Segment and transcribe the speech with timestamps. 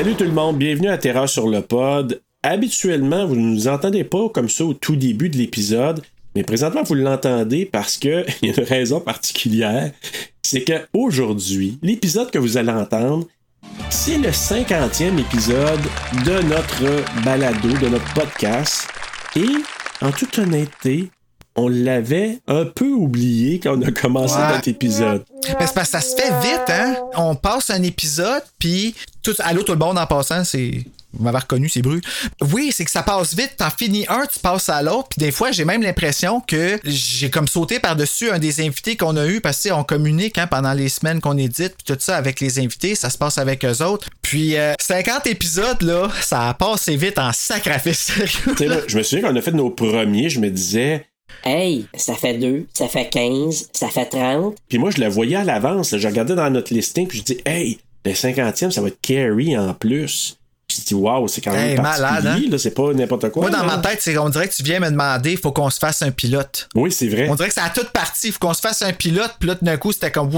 [0.00, 2.22] Salut tout le monde, bienvenue à Terreur sur le pod.
[2.42, 6.00] Habituellement, vous ne nous entendez pas comme ça au tout début de l'épisode,
[6.34, 9.92] mais présentement, vous l'entendez parce que il y a une raison particulière.
[10.42, 13.26] C'est que aujourd'hui, l'épisode que vous allez entendre,
[13.90, 15.82] c'est le 50e épisode
[16.24, 18.88] de notre balado, de notre podcast.
[19.36, 19.44] Et,
[20.00, 21.10] en toute honnêteté,
[21.60, 24.48] on l'avait un peu oublié quand on a commencé Ouais.
[24.54, 25.24] notre épisode.
[25.44, 26.96] Mais c'est parce que ça se fait vite, hein?
[27.16, 30.84] On passe un épisode, puis tout, allô tout le monde en passant, c'est.
[31.12, 32.00] Vous m'avez reconnu, c'est Bru.
[32.52, 33.54] Oui, c'est que ça passe vite.
[33.56, 35.08] T'en finis un, tu passes à l'autre.
[35.08, 39.16] Puis des fois, j'ai même l'impression que j'ai comme sauté par-dessus un des invités qu'on
[39.16, 41.84] a eu parce que tu sais, on communique hein, pendant les semaines qu'on édite, puis
[41.84, 42.94] tout ça avec les invités.
[42.94, 44.08] Ça se passe avec eux autres.
[44.22, 48.12] Puis euh, 50 épisodes, là, ça a passé vite en sacrifice.
[48.44, 51.06] Tu sais, là, je me souviens qu'on a fait nos premiers, je me disais,
[51.44, 54.56] Hey, ça fait 2, ça fait 15, ça fait 30.
[54.68, 55.96] Puis moi, je la voyais à l'avance.
[55.96, 59.56] Je regardais dans notre listing, puis je dis, hey, le 50e, ça va être Carrie
[59.56, 60.36] en plus.
[60.68, 62.50] Je dis, waouh, c'est quand même Hey, malade, particulier, hein?
[62.52, 63.42] là, c'est pas n'importe quoi.
[63.42, 63.76] Moi, dans là.
[63.76, 66.12] ma tête, c'est on dirait que tu viens me demander, faut qu'on se fasse un
[66.12, 66.68] pilote.
[66.76, 67.28] Oui, c'est vrai.
[67.28, 68.30] On dirait que c'est à toute partie.
[68.30, 70.30] Faut qu'on se fasse un pilote, puis là, tout d'un coup, c'était comme.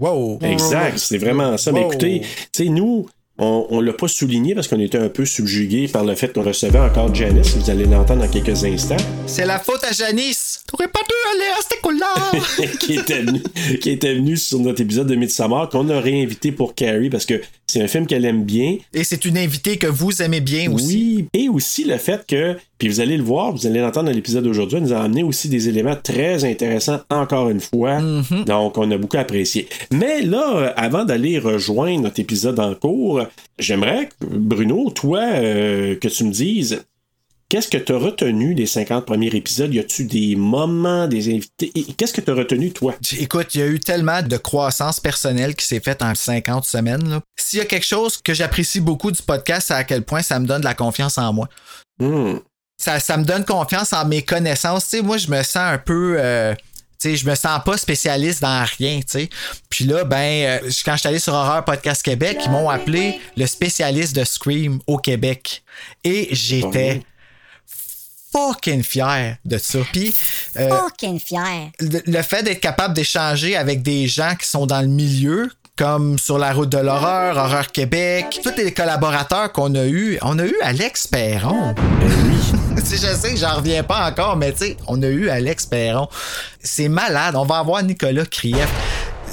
[0.00, 0.38] Wow.
[0.42, 1.72] Exact, c'est vraiment ça.
[1.72, 3.08] Mais écoutez, tu sais, nous,
[3.38, 6.42] on, on l'a pas souligné parce qu'on était un peu subjugués par le fait qu'on
[6.42, 7.56] recevait encore Janice.
[7.56, 8.96] Vous allez l'entendre dans quelques instants.
[9.26, 10.47] C'est la faute à Janice.
[10.68, 12.68] T'aurais pas dû aller à cette école-là.
[12.80, 13.42] qui était venu,
[13.80, 17.40] qui était venu sur notre épisode de Midsommar, qu'on a réinvité pour Carrie parce que
[17.66, 18.76] c'est un film qu'elle aime bien.
[18.92, 21.26] Et c'est une invitée que vous aimez bien aussi.
[21.32, 24.14] Oui, et aussi le fait que, puis vous allez le voir, vous allez l'entendre dans
[24.14, 28.00] l'épisode d'aujourd'hui, elle nous a amené aussi des éléments très intéressants encore une fois.
[28.46, 29.68] Donc, on a beaucoup apprécié.
[29.90, 33.22] Mais là, avant d'aller rejoindre notre épisode en cours,
[33.58, 36.82] j'aimerais, Bruno, toi, euh, que tu me dises.
[37.50, 39.72] Qu'est-ce que tu as retenu des 50 premiers épisodes?
[39.72, 41.72] Y a-tu des moments, des invités?
[41.96, 42.94] Qu'est-ce que tu as retenu, toi?
[43.18, 47.20] Écoute, il y a eu tellement de croissance personnelle qui s'est faite en 50 semaines.
[47.36, 50.38] S'il y a quelque chose que j'apprécie beaucoup du podcast, c'est à quel point ça
[50.38, 51.48] me donne de la confiance en moi.
[51.98, 52.36] Hmm.
[52.76, 54.84] ça, ça me donne confiance en mes connaissances.
[54.84, 56.16] Tu sais, moi, je me sens un peu.
[56.18, 56.54] euh,
[57.00, 59.30] tu sais, je me sens pas spécialiste dans rien, tu sais.
[59.70, 63.20] Puis là, ben, euh, quand je suis allé sur Horreur Podcast Québec, ils m'ont appelé
[63.36, 65.62] le spécialiste de Scream au Québec.
[66.04, 67.02] Et j'étais
[68.32, 69.78] fucking fier de ça.
[69.92, 70.14] Puis
[70.56, 71.70] euh, Fucking fier.
[71.80, 76.18] le, le fait d'être capable d'échanger avec des gens qui sont dans le milieu, comme
[76.18, 80.44] sur la route de l'horreur, Horreur Québec, tous les collaborateurs qu'on a eu, on a
[80.44, 81.74] eu Alex Perron.
[82.76, 85.28] Tu sais, je sais que j'en reviens pas encore, mais tu sais, on a eu
[85.28, 86.08] Alex Perron.
[86.62, 87.34] C'est malade.
[87.36, 88.66] On va avoir Nicolas Krief.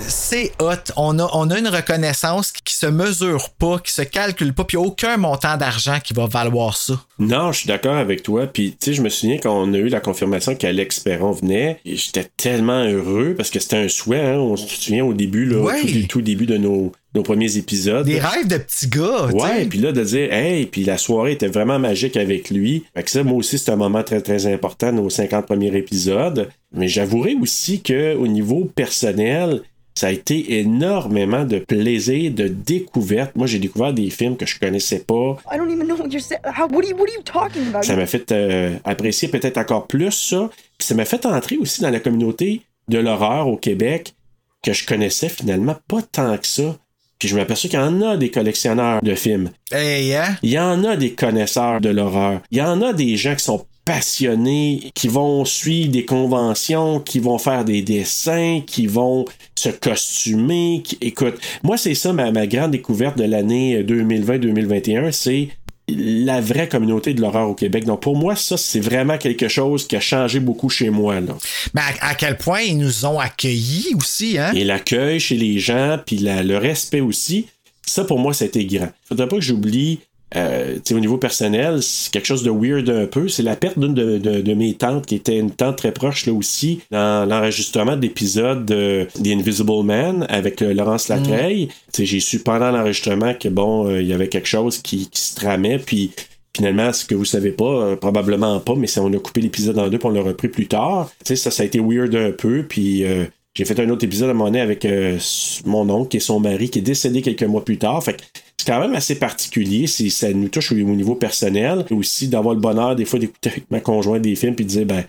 [0.07, 0.91] C'est hot.
[0.97, 4.77] On a, on a une reconnaissance qui se mesure pas, qui se calcule pas, puis
[4.77, 6.99] aucun montant d'argent qui va valoir ça.
[7.19, 8.47] Non, je suis d'accord avec toi.
[8.47, 11.79] Puis, tu sais, je me souviens quand on a eu la confirmation qu'Alex Perron venait,
[11.85, 14.19] et j'étais tellement heureux parce que c'était un souhait.
[14.21, 14.37] Hein?
[14.37, 16.03] On se souvient au début, là, Ouais.
[16.07, 18.05] tout début de nos, nos premiers épisodes.
[18.05, 19.27] Des rêves de petits gars.
[19.33, 22.83] Ouais, puis là, de dire, hey, puis la soirée était vraiment magique avec lui.
[22.93, 26.49] Fait que ça, moi aussi, c'est un moment très, très important, nos 50 premiers épisodes.
[26.73, 29.61] Mais j'avouerai aussi que au niveau personnel,
[29.97, 33.33] ça a été énormément de plaisir, de découverte.
[33.35, 35.37] Moi, j'ai découvert des films que je connaissais pas.
[35.49, 36.41] I don't even know what you're saying.
[36.43, 36.67] How?
[36.69, 36.97] What are you?
[36.97, 37.83] What are you talking about?
[37.83, 40.49] Ça m'a fait euh, apprécier peut-être encore plus ça.
[40.77, 44.13] Puis ça m'a fait entrer aussi dans la communauté de l'horreur au Québec
[44.61, 46.75] que je connaissais finalement pas tant que ça.
[47.19, 49.49] Puis je m'aperçois qu'il y en a des collectionneurs de films.
[49.71, 50.37] Hey, hein?
[50.43, 52.41] Il y en a des connaisseurs de l'horreur.
[52.51, 57.19] Il y en a des gens qui sont passionnés, qui vont suivre des conventions, qui
[57.19, 59.25] vont faire des dessins, qui vont
[59.55, 60.81] se costumer.
[60.83, 65.49] qui- Écoute, moi, c'est ça ma, ma grande découverte de l'année 2020-2021, c'est
[65.87, 67.85] la vraie communauté de l'horreur au Québec.
[67.85, 71.19] Donc pour moi, ça, c'est vraiment quelque chose qui a changé beaucoup chez moi.
[71.19, 71.37] Là.
[71.73, 74.51] Mais à, à quel point ils nous ont accueillis aussi, hein?
[74.55, 77.45] Et l'accueil chez les gens, puis la- le respect aussi,
[77.85, 78.89] ça pour moi, c'était grand.
[79.07, 79.99] Faudrait pas que j'oublie,
[80.35, 83.27] euh, tu sais, au niveau personnel, c'est quelque chose de weird un peu.
[83.27, 86.25] C'est la perte d'une de, de- de mes tantes, qui était une tante très proche
[86.25, 91.67] là aussi, dans l'enregistrement d'épisodes de The Invisible Man avec euh, Laurence Latreille.
[91.67, 95.09] Tu sais, j'ai su pendant l'enregistrement que bon, euh, il y avait quelque chose qui,
[95.09, 96.11] qui se tramait, puis
[96.57, 99.89] Finalement, ce que vous savez pas, euh, probablement pas, mais on a coupé l'épisode en
[99.89, 101.09] deux puis on l'a repris plus tard.
[101.19, 104.05] Tu sais, ça, ça a été weird un peu, puis euh, j'ai fait un autre
[104.05, 105.17] épisode à un moment donné avec euh,
[105.65, 108.01] mon oncle et son mari qui est décédé quelques mois plus tard.
[108.01, 108.21] Fait que
[108.65, 109.85] c'est quand même assez particulier.
[109.85, 111.85] Si ça nous touche au, niveau personnel.
[111.91, 114.85] Aussi d'avoir le bonheur des fois d'écouter avec ma conjointe des films puis de dire
[114.85, 115.03] ben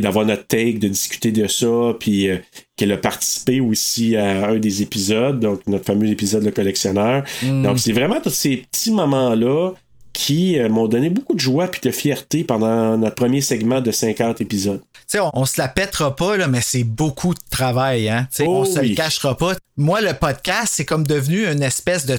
[0.00, 2.36] d'avoir notre take, de discuter de ça, puis euh,
[2.76, 7.24] qu'elle a participé aussi à un des épisodes, donc notre fameux épisode Le collectionneur.
[7.42, 7.62] Mm.
[7.62, 9.72] Donc c'est vraiment tous ces petits moments-là
[10.12, 13.90] qui euh, m'ont donné beaucoup de joie puis de fierté pendant notre premier segment de
[13.90, 14.82] 50 épisodes.
[14.92, 18.26] Tu sais, on, on se la pètera pas, là, mais c'est beaucoup de travail, hein.
[18.30, 18.90] Tu sais, Oh on se oui.
[18.90, 19.54] le cachera pas.
[19.78, 22.18] Moi, le podcast, c'est comme devenu une espèce de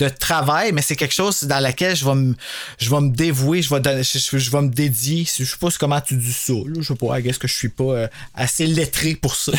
[0.00, 2.34] de travail, mais c'est quelque chose dans laquelle je vais me,
[2.78, 5.24] je vais me dévouer, je vais, donner- je, je- je vais me dédier.
[5.24, 6.74] Je sais pas comment tu dis ça, là.
[6.80, 9.52] je sais pas, est-ce que je suis pas euh, assez lettré pour ça.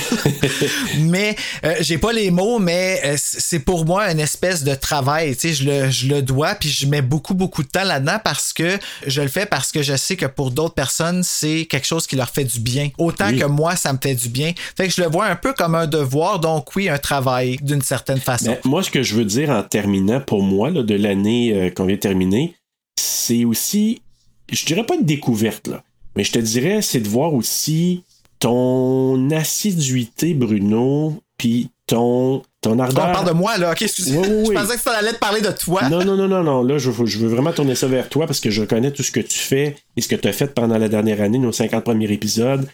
[0.99, 1.35] mais
[1.65, 5.35] euh, j'ai pas les mots, mais euh, c'est pour moi une espèce de travail.
[5.35, 8.19] Tu sais, je le, je le dois, puis je mets beaucoup, beaucoup de temps là-dedans
[8.23, 11.87] parce que je le fais parce que je sais que pour d'autres personnes, c'est quelque
[11.87, 12.89] chose qui leur fait du bien.
[12.97, 13.39] Autant Oui.
[13.39, 14.53] que moi, ça me fait du bien.
[14.77, 17.81] Fait que je le vois un peu comme un devoir, donc oui, un travail d'une
[17.81, 18.57] certaine façon.
[18.65, 21.83] Moi, ce que je veux dire en terminant, pour moi, là, de l'année euh, qu'on
[21.85, 22.55] vient de terminer,
[22.97, 24.01] c'est aussi,
[24.49, 25.83] je dirais pas une découverte, là,
[26.15, 28.03] mais je te dirais, c'est de voir aussi
[28.39, 33.11] ton assiduité, Bruno, puis ton, ton on ardeur.
[33.11, 33.71] parle de moi, là.
[33.73, 33.81] Ok.
[33.81, 34.45] Oui, oui, oui.
[34.47, 35.89] Je pensais que ça allait te parler de toi.
[35.89, 36.63] Non, non, non, non, non.
[36.63, 39.03] Là, je, veux- je veux vraiment tourner ça vers toi parce que je reconnais tout
[39.03, 41.51] ce que tu fais et ce que tu as fait pendant la dernière année, nos
[41.51, 42.69] 50 premiers épisodes.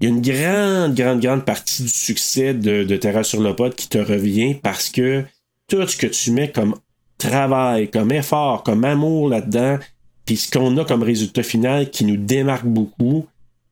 [0.00, 3.56] Il y a une grande, grande, grande partie du succès de, de Terra sur le
[3.56, 5.24] pod qui te revient parce que
[5.68, 6.74] tout ce que tu mets comme
[7.18, 9.78] travail, comme effort, comme amour là-dedans,
[10.24, 13.26] puis ce qu'on a comme résultat final qui nous démarque beaucoup,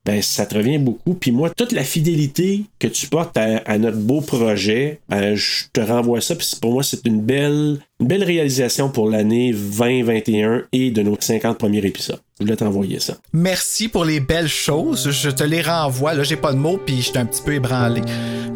[0.05, 1.15] ben ça te revient beaucoup.
[1.15, 5.65] Puis moi, toute la fidélité que tu portes à, à notre beau projet, ben, je
[5.73, 6.35] te renvoie ça.
[6.35, 11.17] Puis pour moi, c'est une belle, une belle réalisation pour l'année 2021 et de nos
[11.19, 12.21] 50 premiers épisodes.
[12.39, 13.19] Je voulais t'envoyer ça.
[13.35, 15.11] Merci pour les belles choses.
[15.11, 16.15] Je te les renvoie.
[16.15, 18.01] Là, j'ai pas de mots, puis j'étais un petit peu ébranlé.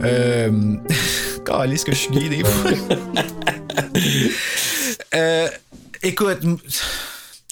[0.02, 0.76] Euh.
[1.44, 2.70] Calisse que je suis gay des fois.
[5.14, 5.49] Euh,
[6.02, 6.41] écoute,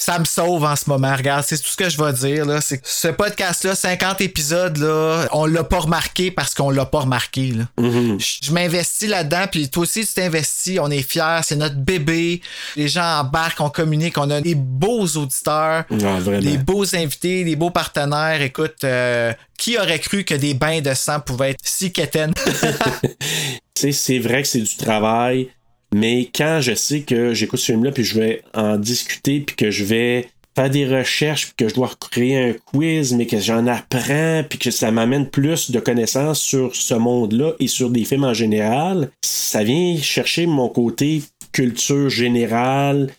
[0.02, 1.14] ça me sauve en ce moment.
[1.14, 2.44] Regarde, c'est tout ce que je vais dire.
[2.44, 2.60] Là.
[2.60, 7.52] C'est ce podcast-là, 50 épisodes, là, on l'a pas remarqué parce qu'on l'a pas remarqué.
[7.52, 7.64] Là.
[7.78, 10.78] Je, je m'investis là-dedans, puis toi aussi, tu t'investis.
[10.80, 12.40] On est fiers, c'est notre bébé.
[12.74, 17.54] Les gens embarquent, on communique, on a des beaux auditeurs, Ah, des beaux invités, des
[17.54, 18.42] beaux partenaires.
[18.42, 22.34] Écoute, euh, qui aurait cru que des bains de sang pouvaient être si quétaines?
[23.74, 25.50] C'est vrai que c'est du travail,
[25.92, 29.70] mais quand je sais que j'écoute ce film-là, puis je vais en discuter, puis que
[29.70, 33.66] je vais faire des recherches, puis que je dois créer un quiz, mais que j'en
[33.66, 38.24] apprends, puis que ça m'amène plus de connaissances sur ce monde-là et sur des films
[38.24, 41.22] en général, ça vient chercher mon côté
[41.52, 43.10] culture générale,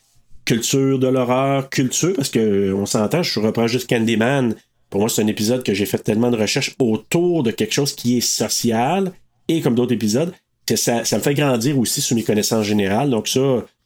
[0.45, 4.55] culture de l'horreur, culture, parce que euh, on s'entend, je reprends juste Candyman.
[4.89, 7.95] Pour moi, c'est un épisode que j'ai fait tellement de recherches autour de quelque chose
[7.95, 9.11] qui est social,
[9.47, 10.33] et comme d'autres épisodes,
[10.75, 13.09] ça, ça me fait grandir aussi sur mes connaissances générales.
[13.09, 13.41] Donc ça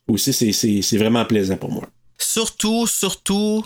[0.08, 1.84] aussi, c'est- vraiment plaisant pour moi.
[2.20, 3.66] surtout, surtout,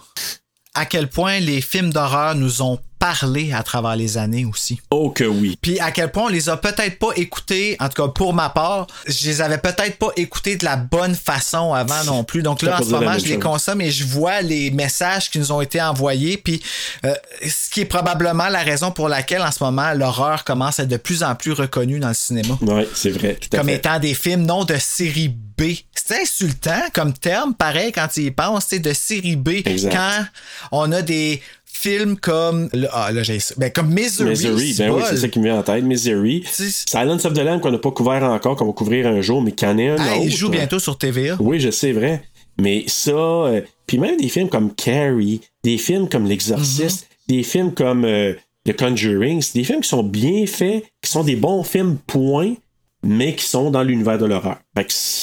[0.73, 4.79] à quel point les films d'horreur nous ont parlé à travers les années aussi.
[4.91, 5.57] Oh que oui.
[5.59, 8.49] Puis à quel point on les a peut-être pas écoutés, en tout cas pour ma
[8.49, 12.43] part, je les avais peut-être pas écoutés de la bonne façon avant non plus.
[12.43, 15.51] Donc là, en ce moment, je les consomme et je vois les messages qui nous
[15.51, 16.37] ont été envoyés.
[16.37, 16.61] Puis
[17.03, 20.83] euh, ce qui est probablement la raison pour laquelle en ce moment, l'horreur commence à
[20.83, 22.55] être de plus en plus reconnue dans le cinéma.
[22.61, 23.77] Oui, c'est vrai, tout à Comme fait.
[23.77, 25.63] étant des films non de série B.
[25.95, 29.49] C'est insultant comme terme, pareil, quand tu y penses, c'est de série B.
[29.65, 29.91] Exact.
[29.95, 30.25] Quand
[30.71, 32.69] on a des films comme.
[32.91, 33.39] Ah, là, j'ai.
[33.57, 34.29] Ben, comme Misery.
[34.29, 35.83] Misery, ben oui, c'est ça qui me vient en tête.
[35.83, 36.43] Misery.
[36.51, 39.53] Silence of the Lamb qu'on n'a pas couvert encore, qu'on va couvrir un jour, mais
[39.63, 40.23] un Ah, autre.
[40.25, 41.37] il joue bientôt sur TVA.
[41.39, 42.23] Oui, je sais, vrai.
[42.59, 47.35] Mais ça, euh, puis même des films comme Carrie, des films comme L'Exorciste, Mhm.
[47.37, 48.33] des films comme euh,
[48.67, 52.53] The Conjuring, c'est des films qui sont bien faits, qui sont des bons films, point,
[53.03, 54.57] mais qui sont dans l'univers de l'horreur.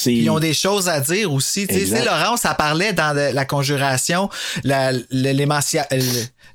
[0.07, 1.67] Ils ont des choses à dire aussi.
[1.67, 4.29] Tu sais, Laurent, ça parlait dans la conjuration,
[4.67, 5.01] euh,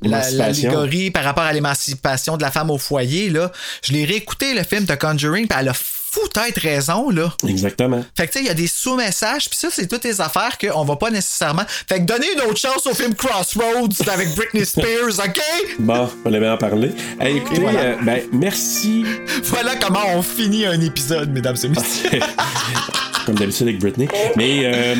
[0.02, 3.30] l'allégorie par rapport à l'émancipation de la femme au foyer.
[3.30, 3.52] Là.
[3.84, 5.74] Je l'ai réécouté, le film de Conjuring, puis elle a
[6.14, 7.10] foutu raison.
[7.10, 7.34] Là.
[7.48, 8.04] Exactement.
[8.16, 10.58] Fait que tu sais, il y a des sous-messages, puis ça, c'est toutes les affaires
[10.58, 11.64] qu'on va pas nécessairement.
[11.68, 15.42] Fait que donnez une autre chance au film Crossroads avec Britney Spears, OK?
[15.80, 16.92] Bon, on avait en parlé.
[17.20, 17.80] Hey, écoutez, voilà.
[17.80, 19.06] euh, ben, merci.
[19.44, 22.10] Voilà comment on finit un épisode, mesdames et messieurs.
[23.26, 24.08] comme d'habitude avec Britney.
[24.36, 24.96] Mais euh,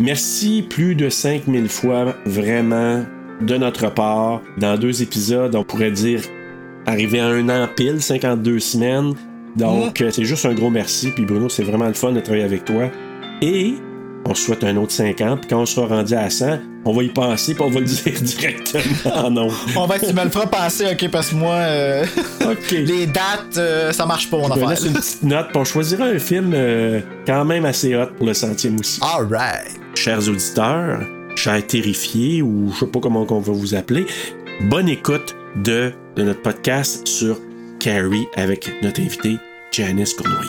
[0.00, 3.04] merci plus de 5000 fois, vraiment,
[3.40, 4.40] de notre part.
[4.58, 6.22] Dans deux épisodes, on pourrait dire
[6.86, 9.14] arriver à un an pile, 52 semaines.
[9.56, 11.10] Donc, euh, c'est juste un gros merci.
[11.10, 12.90] Puis Bruno, c'est vraiment le fun de travailler avec toi.
[13.42, 13.74] Et
[14.28, 17.08] on souhaite un autre 50, puis quand on sera rendu à 100, on va y
[17.08, 19.30] penser, puis on va le dire directement.
[19.30, 19.48] non.
[19.76, 22.04] On va, tu me le feras passer, ok, parce que moi, euh,
[22.72, 24.68] les dates, euh, ça marche pas, vais affaire.
[24.70, 28.26] laisser une petite note, puis on choisira un film euh, quand même assez hot pour
[28.26, 29.00] le centième aussi.
[29.02, 29.78] Alright.
[29.94, 31.00] Chers auditeurs,
[31.36, 34.06] chers terrifiés, ou je sais pas comment on va vous appeler,
[34.62, 37.38] bonne écoute de, de notre podcast sur
[37.78, 39.36] Carrie avec notre invité
[39.76, 40.48] Janice Cournoy.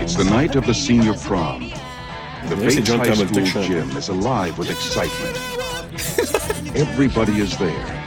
[0.00, 1.68] It's the night of the senior prom.
[2.48, 3.62] The Yes, Bates John High Travolta School show.
[3.68, 5.36] gym is alive with excitement.
[6.74, 8.04] Everybody is there,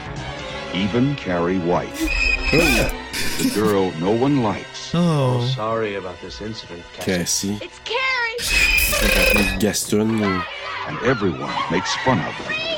[0.74, 1.94] even Carrie White.
[2.50, 4.90] the girl no one likes.
[4.96, 5.46] Oh.
[5.56, 7.60] Sorry about this incident, Cassie.
[7.60, 9.60] Cassie, It's Carrie!
[9.60, 10.42] Gaston, ou-
[10.88, 12.69] And everyone makes fun of her.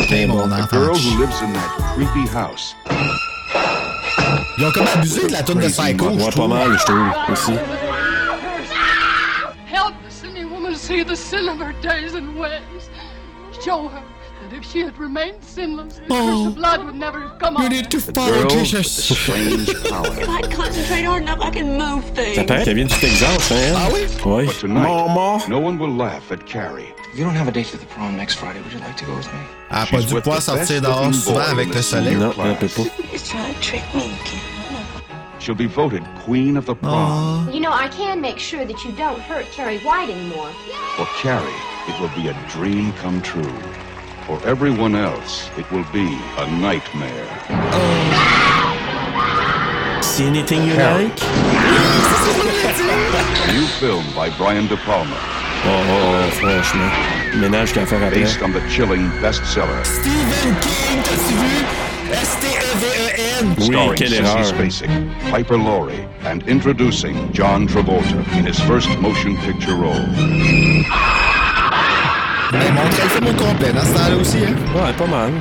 [0.00, 0.70] Ok, mon The enfant.
[0.70, 2.74] girl who lives in that creepy house
[4.58, 6.48] Ils ont comme abusé de la toune de Psycho, je ouais, pas trouve.
[6.48, 7.52] mal, je trouve, aussi.
[9.66, 12.90] Help the sinning woman see the sin of her days and ways.
[13.64, 14.02] Show her
[14.48, 17.64] that if she had remained sinless, the curse of blood would never have come You
[17.64, 19.18] on need to The follow girl with the Jesus.
[19.18, 20.06] strange power.
[20.06, 22.46] I concentrate hard enough, I can move Ça things.
[22.46, 23.74] paraît qu'elle vient du Texas, hein?
[23.76, 24.06] Ah oui?
[24.24, 24.46] Oui.
[24.46, 25.40] But tonight, Maman!
[25.48, 26.92] no one will laugh at Carrie.
[27.14, 28.60] You don't have a date to the prom next Friday.
[28.62, 29.40] Would you like to go with me?
[29.70, 32.14] Elle a pas She's dû with pouvoir the sortir dehors souvent avec le the soleil.
[32.14, 32.82] senior Non, elle peut pas.
[33.10, 34.40] He's trying to trick me again.
[35.38, 37.48] She'll be voted queen of the prom.
[37.52, 40.50] You know, I can make sure that you don't hurt Carrie White anymore.
[40.96, 43.52] For Carrie, it will be a dream come true.
[44.26, 47.28] For everyone else, it will be a nightmare.
[50.02, 51.04] See anything you Carrie.
[51.04, 51.16] like?
[53.54, 55.16] New film by Brian De Palma,
[55.64, 56.90] Oh, oh, oh, franchement.
[57.40, 58.20] Ménage qu'à faire après.
[58.20, 61.64] based on the chilling bestseller, Stephen King, t'as-tu vu?
[62.12, 63.54] S-T-E-V-E-N.
[63.58, 64.44] Oui, starring quelle Sissy erreur.
[64.44, 64.90] Spacek,
[65.30, 70.06] Piper Laurie, and introducing John Travolta in his first motion picture role.
[72.52, 74.54] Ben, montrer le film au complet dans ce temps-là aussi, hein?
[74.74, 75.32] Ouais, pas mal.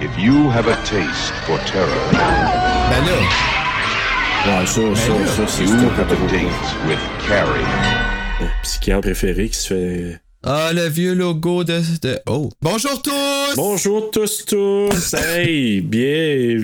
[0.00, 3.18] If you have a taste for terror, Ben là,
[4.60, 6.98] Ouais, ça, ça, ça, c'est you un have a date with
[7.28, 8.48] Carrie.
[8.62, 10.20] psychiatre préféré qui se fait.
[10.44, 11.80] Ah, le vieux logo de...
[12.00, 12.18] de...
[12.26, 12.48] Oh.
[12.62, 13.56] Bonjour tous!
[13.56, 15.14] Bonjour tous, tous!
[15.14, 16.60] Hey, bien!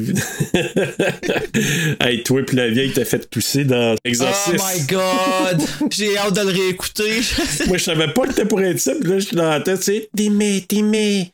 [2.00, 4.54] hey, toi pis la vieille t'a fait tousser dans Oh Exorcist.
[4.64, 5.62] my god!
[5.90, 7.20] J'ai hâte de le réécouter.
[7.66, 9.60] Moi, je savais pas que t'étais pour être ça, pis là, je suis dans la
[9.60, 11.33] tête, tu sais, Timé, Timé.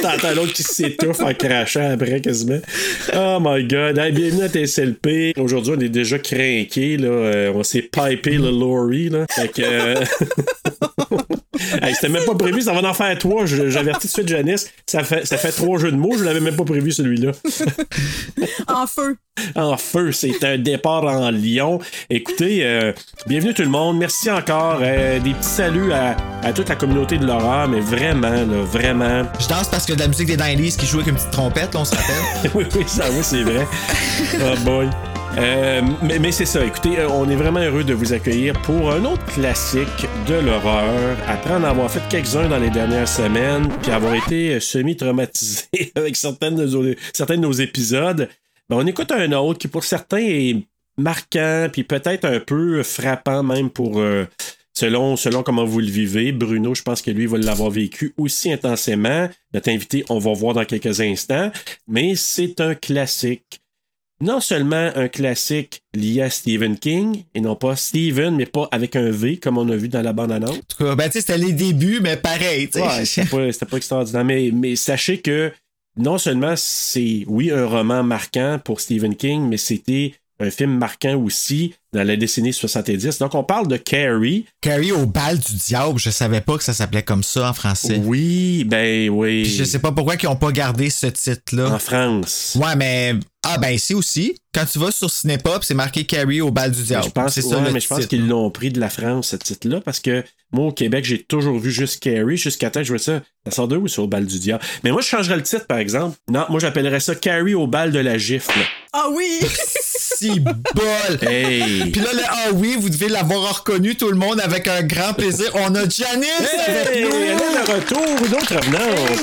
[0.00, 2.60] T'entends l'autre qui s'étouffe en crachant après quasiment.
[3.16, 3.98] Oh my god.
[3.98, 5.36] Hey, bienvenue à TSLP.
[5.38, 7.08] Aujourd'hui, on est déjà craqués, là.
[7.08, 9.26] Euh, on s'est pipé le Laurie, là.
[9.28, 10.04] Fait que.
[11.82, 13.46] Hey, c'était même pas prévu, ça va en faire trois.
[13.46, 14.70] J'avertis tout de suite Janice.
[14.86, 17.32] Ça fait, ça fait trois jeux de mots, je l'avais même pas prévu celui-là.
[18.68, 19.16] En feu.
[19.54, 21.78] En feu, c'est un départ en Lyon.
[22.10, 22.92] Écoutez, euh,
[23.26, 23.98] bienvenue tout le monde.
[23.98, 24.78] Merci encore.
[24.82, 29.24] Euh, des petits saluts à, à toute la communauté de l'horreur, mais vraiment, là, vraiment.
[29.40, 31.74] Je danse parce que de la musique des 90s qui joue avec une petite trompette,
[31.74, 32.50] là, on se rappelle.
[32.54, 33.66] oui, oui, ça, oui, c'est vrai.
[34.40, 34.88] oh boy.
[35.38, 39.02] Euh, mais c'est ça, écoutez, euh, on est vraiment heureux de vous accueillir pour un
[39.06, 41.16] autre classique de l'horreur.
[41.26, 46.16] Après en avoir fait quelques-uns dans les dernières semaines, puis avoir été euh, semi-traumatisé avec
[46.16, 48.28] certaines nos, certains de nos épisodes,
[48.68, 50.66] ben, on écoute un autre qui pour certains est
[50.98, 54.02] marquant, puis peut-être un peu frappant même pour...
[54.74, 58.50] Selon, selon comment vous le vivez, Bruno, je pense que lui va l'avoir vécu aussi
[58.50, 59.28] intensément.
[59.52, 61.52] Notre invité, on va voir dans quelques instants.
[61.86, 63.62] Mais c'est un classique.
[64.22, 68.94] Non seulement un classique lié à Stephen King, et non pas Stephen, mais pas avec
[68.94, 70.58] un V, comme on a vu dans la bande-annonce.
[70.58, 72.84] En tout cas, ben, tu sais, c'était les débuts, mais pareil, tu sais.
[73.32, 74.24] Ouais, c'était pas, extraordinaire.
[74.24, 75.50] Mais, mais sachez que
[75.96, 81.16] non seulement c'est, oui, un roman marquant pour Stephen King, mais c'était un film marquant
[81.16, 83.18] aussi dans la décennie 70.
[83.18, 84.46] Donc, on parle de Carrie.
[84.60, 88.00] Carrie au bal du diable, je savais pas que ça s'appelait comme ça en français.
[88.04, 89.42] Oui, ben oui.
[89.42, 91.74] Puis je sais pas pourquoi ils ont pas gardé ce titre-là.
[91.74, 92.56] En France.
[92.60, 93.14] Ouais, mais.
[93.44, 94.36] Ah, ben ici aussi.
[94.54, 97.06] Quand tu vas sur Cinépop, c'est marqué Carrie au bal du diable.
[97.06, 99.28] Je pense, c'est ça ouais, le mais je pense qu'ils l'ont pris de la France,
[99.30, 100.22] ce titre-là, parce que
[100.52, 103.22] moi, au Québec, j'ai toujours vu juste Carrie, jusqu'à temps que je vois ça.
[103.46, 104.62] Ça sort de où sur le bal du diable?
[104.84, 106.16] Mais moi, je changerais le titre, par exemple.
[106.30, 108.52] Non, moi, j'appellerais ça Carrie au bal de la gifle.
[108.92, 109.40] Ah oui!
[110.14, 110.54] Si bol!
[111.22, 111.90] Hey!
[111.90, 115.14] Puis là, le ah oui, vous devez l'avoir reconnu, tout le monde, avec un grand
[115.14, 115.50] plaisir.
[115.54, 117.04] On a Janice avec Hey!
[117.04, 117.10] nous!
[117.10, 118.54] Elle est de retour, une autre.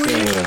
[0.10, 0.44] Euh,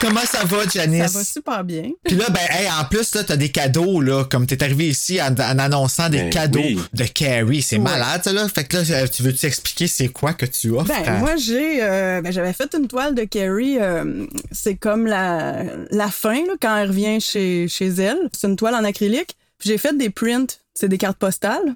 [0.00, 1.10] Comment ça va, Janice?
[1.12, 1.90] Ça va super bien.
[2.04, 5.20] Puis là, ben, hey, en plus, là, t'as des cadeaux, là, comme t'es arrivé ici
[5.20, 6.78] en, en annonçant des Ben cadeaux oui.
[6.92, 7.62] de Carrie.
[7.62, 7.82] C'est Ouais.
[7.82, 8.46] malade, ça, là.
[8.48, 10.86] Fait que là, euh, tu veux-tu expliquer c'est quoi que tu offres?
[10.88, 13.78] Ben, à- moi, j'ai, euh, ben, j'avais fait une toile de Carrie.
[13.80, 18.18] euh, c'est comme la, la fin, là, quand elle revient chez, chez elle.
[18.36, 19.34] C'est une toile en acrylique.
[19.58, 20.46] Puis j'ai fait des prints.
[20.74, 21.74] C'est des cartes postales.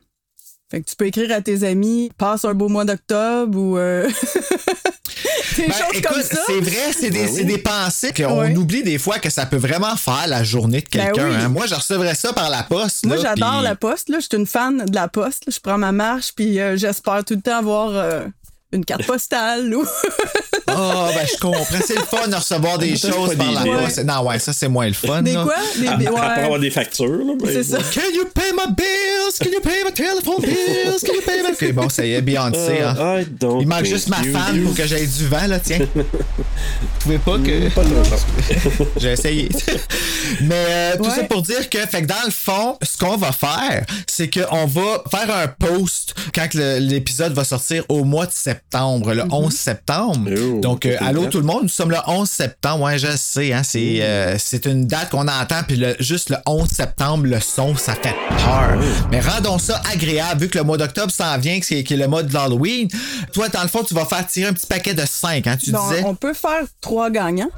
[0.71, 4.09] Fait que tu peux écrire à tes amis, passe un beau mois d'octobre ou euh,
[5.57, 6.39] des Ben, choses écoute, comme ça.
[6.47, 7.45] c'est vrai, c'est des, Ben oui.
[7.45, 11.07] des pensées qu'on oublie des fois que ça peut vraiment faire la journée de Ben
[11.07, 11.29] quelqu'un.
[11.29, 11.35] oui.
[11.37, 11.49] hein.
[11.49, 13.05] Moi, je recevrais ça par la poste.
[13.07, 14.09] Moi, j'adore puis- la poste.
[14.09, 14.19] Là.
[14.21, 15.47] Je suis une fan de la poste.
[15.47, 15.53] là.
[15.55, 18.25] Je prends ma marche, puis euh, j'espère tout le temps avoir euh,
[18.73, 19.75] une carte postale.
[19.75, 19.85] Ou...
[20.73, 21.65] Ah, ben, je comprends.
[21.85, 24.05] C'est le fun de recevoir des choses par la poste.
[24.05, 25.21] Non, ouais, ça, c'est moins le fun.
[25.21, 25.43] Des là.
[25.43, 25.55] quoi?
[25.75, 26.45] Des, des- Après ouais.
[26.45, 27.33] avoir des factures, là.
[27.43, 27.79] ben, C'est ça.
[27.79, 29.37] Can you pay my bills?
[29.41, 31.01] Can you pay my telephone bills?
[31.05, 31.51] Can you pay my...
[31.51, 32.83] Ok, bon, ça y est, Beyoncé.
[32.83, 32.95] hein.
[32.97, 35.81] Uh, I don't Il manque juste ma femme pour que j'aille du vent, là, tiens.
[35.95, 37.69] Vous pouvez pas que...
[37.71, 38.87] Pas trop.
[38.97, 39.49] J'ai essayé.
[40.43, 41.11] Mais euh, tout Ouais.
[41.17, 44.67] ça pour dire que, fait que dans le fond, ce qu'on va faire, c'est qu'on
[44.67, 50.31] va faire un post quand l'épisode va sortir au mois de septembre, le 11 septembre.
[50.31, 52.85] Oh, Donc, euh, c'est allô tout le monde, nous sommes le 11 septembre.
[52.85, 56.37] Ouais, je sais, hein, c'est euh, c'est une date qu'on entend, puis le- juste le
[56.47, 58.79] 11 septembre, le son, ça fait peur.
[59.11, 61.97] Mais rendons ça agréable, vu que le mois d'octobre s'en vient, qui est, qui est
[61.97, 62.89] le mois de l'Halloween.
[63.33, 65.71] Toi, dans le fond, tu vas faire tirer un petit paquet de 5, hein, tu
[65.73, 66.03] Bon, disais?
[66.05, 67.51] on peut faire trois gagnants.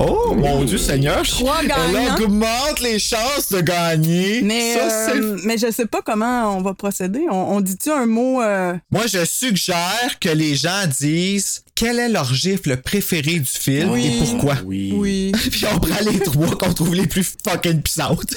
[0.00, 1.22] Oh mon Dieu Seigneur!
[1.24, 2.14] Trois Elle gagnants.
[2.24, 4.40] augmente les chances de gagner.
[4.42, 7.20] Mais, Ça, c'est- euh, mais je sais pas comment on va procéder.
[7.30, 8.42] On, on dit-tu un mot.
[8.42, 13.90] euh, Moi, je suggère que les gens disent quel est leur gifle préféré du film
[13.90, 14.06] Oui.
[14.06, 14.56] et pourquoi?
[14.64, 14.92] Oui.
[14.94, 15.32] Oui.
[15.50, 18.24] Puis on prend les trois qu'on trouve les plus fucking puissantes.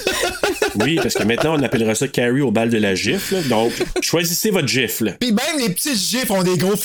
[0.79, 3.41] Oui, parce que maintenant, on appellera ça Carrie au bal de la gifle.
[3.47, 5.15] Donc, choisissez votre gifle.
[5.19, 6.75] Puis même les petites gifles ont des gros.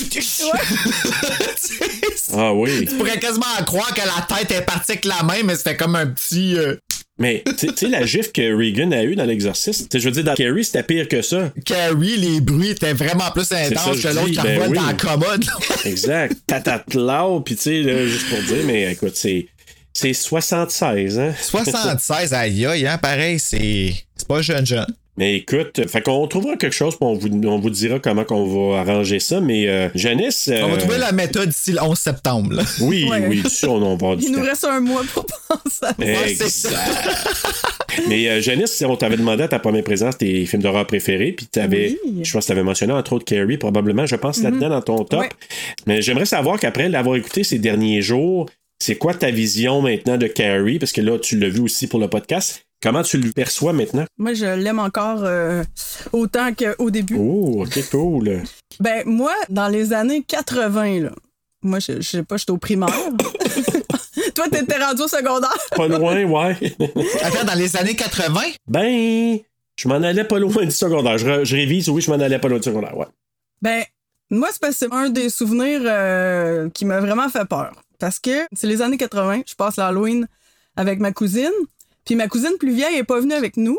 [2.34, 2.86] Ah oui.
[2.88, 5.96] Tu pourrais quasiment croire que la tête est partie avec la main, mais c'était comme
[5.96, 6.56] un petit.
[6.56, 6.76] euh,
[7.18, 10.34] Mais, tu sais, la gifle que Regan a eue dans l'exorciste, je veux dire, dans
[10.34, 11.52] Carrie, c'était pire que ça.
[11.64, 14.78] Carrie, les bruits étaient vraiment plus intenses que l'autre qui ben revole oui.
[14.78, 15.44] dans la commode.
[15.84, 16.34] Exact.
[16.46, 19.46] Tatatlau, puis tu sais, là, juste pour dire, mais écoute, c'est.
[19.94, 21.34] C'est 76, hein?
[21.38, 23.92] 76, aïe aïe, hein, pareil, c'est.
[24.16, 24.86] C'est pas jeune jeune.
[25.18, 28.46] Mais écoute, fait qu'on trouvera quelque chose, puis on vous, on vous dira comment qu'on
[28.46, 29.40] va arranger ça.
[29.42, 30.48] Mais euh, Janice.
[30.50, 32.54] On va euh, trouver la méthode d'ici le 11 septembre.
[32.54, 32.62] là.
[32.80, 33.26] Oui, Ouais.
[33.28, 35.94] oui, ça, on, on va avoir du Il nous reste un mois pour penser à
[35.94, 35.94] ça.
[36.30, 36.74] Exact.
[38.08, 41.44] Mais euh, Janice, on t'avait demandé à ta première présence tes films d'horreur préférés, puis
[41.46, 42.20] t'avais, Oui.
[42.20, 42.24] Mm-hmm.
[42.24, 45.20] je pense que t'avais mentionné entre autres Carrie, probablement, je pense là-dedans dans ton top.
[45.20, 45.28] Ouais.
[45.86, 48.48] Mais j'aimerais savoir qu'après l'avoir écouté ces derniers jours,
[48.82, 52.00] c'est quoi ta vision maintenant de Carrie, parce que là, tu l'as vu aussi pour
[52.00, 52.64] le podcast.
[52.82, 54.04] Comment tu le perçois maintenant?
[54.18, 55.62] Moi, je l'aime encore euh,
[56.12, 57.16] autant qu'au début.
[57.16, 58.42] Oh, ok, cool.
[58.80, 61.10] Ben, moi, dans les années 80, là,
[61.62, 62.88] moi, je, je sais pas, j'étais au primaire.
[64.34, 65.56] Toi, t'étais rendu au secondaire.
[65.76, 66.56] Pas loin, ouais.
[67.22, 68.40] Attends, dans les années 80?
[68.66, 69.38] ben,
[69.76, 71.18] je m'en allais pas loin du secondaire.
[71.18, 73.06] Je, révise, oui, je m'en allais pas loin du secondaire, ouais.
[73.60, 73.84] Ben,
[74.30, 77.72] moi, c'est parce que c'est un des souvenirs euh, qui m'a vraiment fait peur.
[78.00, 80.26] Parce que c'est les années 80, je passe l'Halloween
[80.76, 81.52] avec ma cousine.
[82.04, 83.78] Puis ma cousine plus vieille est pas venue avec nous.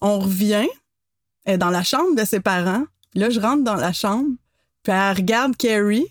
[0.00, 0.68] On revient,
[1.44, 2.84] elle est dans la chambre de ses parents.
[3.10, 4.28] Puis là, je rentre dans la chambre,
[4.82, 6.06] puis elle regarde Carrie.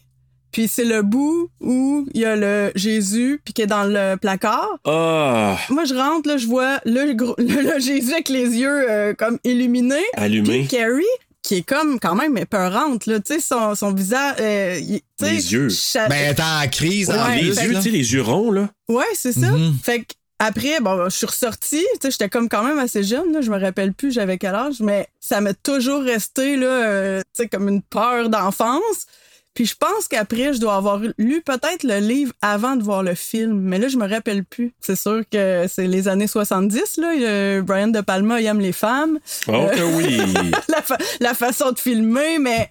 [0.51, 4.15] Puis c'est le bout où il y a le Jésus, puis qui est dans le
[4.15, 4.69] placard.
[4.85, 8.89] Ah, Moi, je rentre, là, je vois le, gros- le, le Jésus avec les yeux
[8.89, 10.01] euh, comme illuminés.
[10.13, 10.59] allumé.
[10.59, 11.03] Puis Carrie,
[11.43, 14.37] qui est comme quand même épeurante, là, tu sais, son, son visage.
[14.39, 14.79] euh,
[15.21, 15.67] Les yeux.
[16.09, 18.69] Ben, elle est en crise, en Ouais, Les yeux, tu sais, les yeux ronds, là.
[18.87, 19.51] Ouais, c'est ça.
[19.51, 19.75] Mhm.
[19.83, 23.31] Fait que après, bon, je suis ressortie, tu sais, j'étais comme quand même assez jeune,
[23.31, 27.21] là, je me rappelle plus j'avais quel âge, mais ça m'a toujours resté, là, euh,
[27.33, 29.07] tu sais, comme une peur d'enfance.
[29.53, 33.15] Puis je pense qu'après, je dois avoir lu peut-être le livre avant de voir le
[33.15, 34.73] film, mais là, je me rappelle plus.
[34.81, 37.13] C'est sûr que c'est les années 70, là.
[37.21, 39.17] euh, Brian De Palma, il aime les femmes.
[39.47, 40.17] Oh, que oui.
[40.67, 42.67] la, fa- la façon de filmer, mais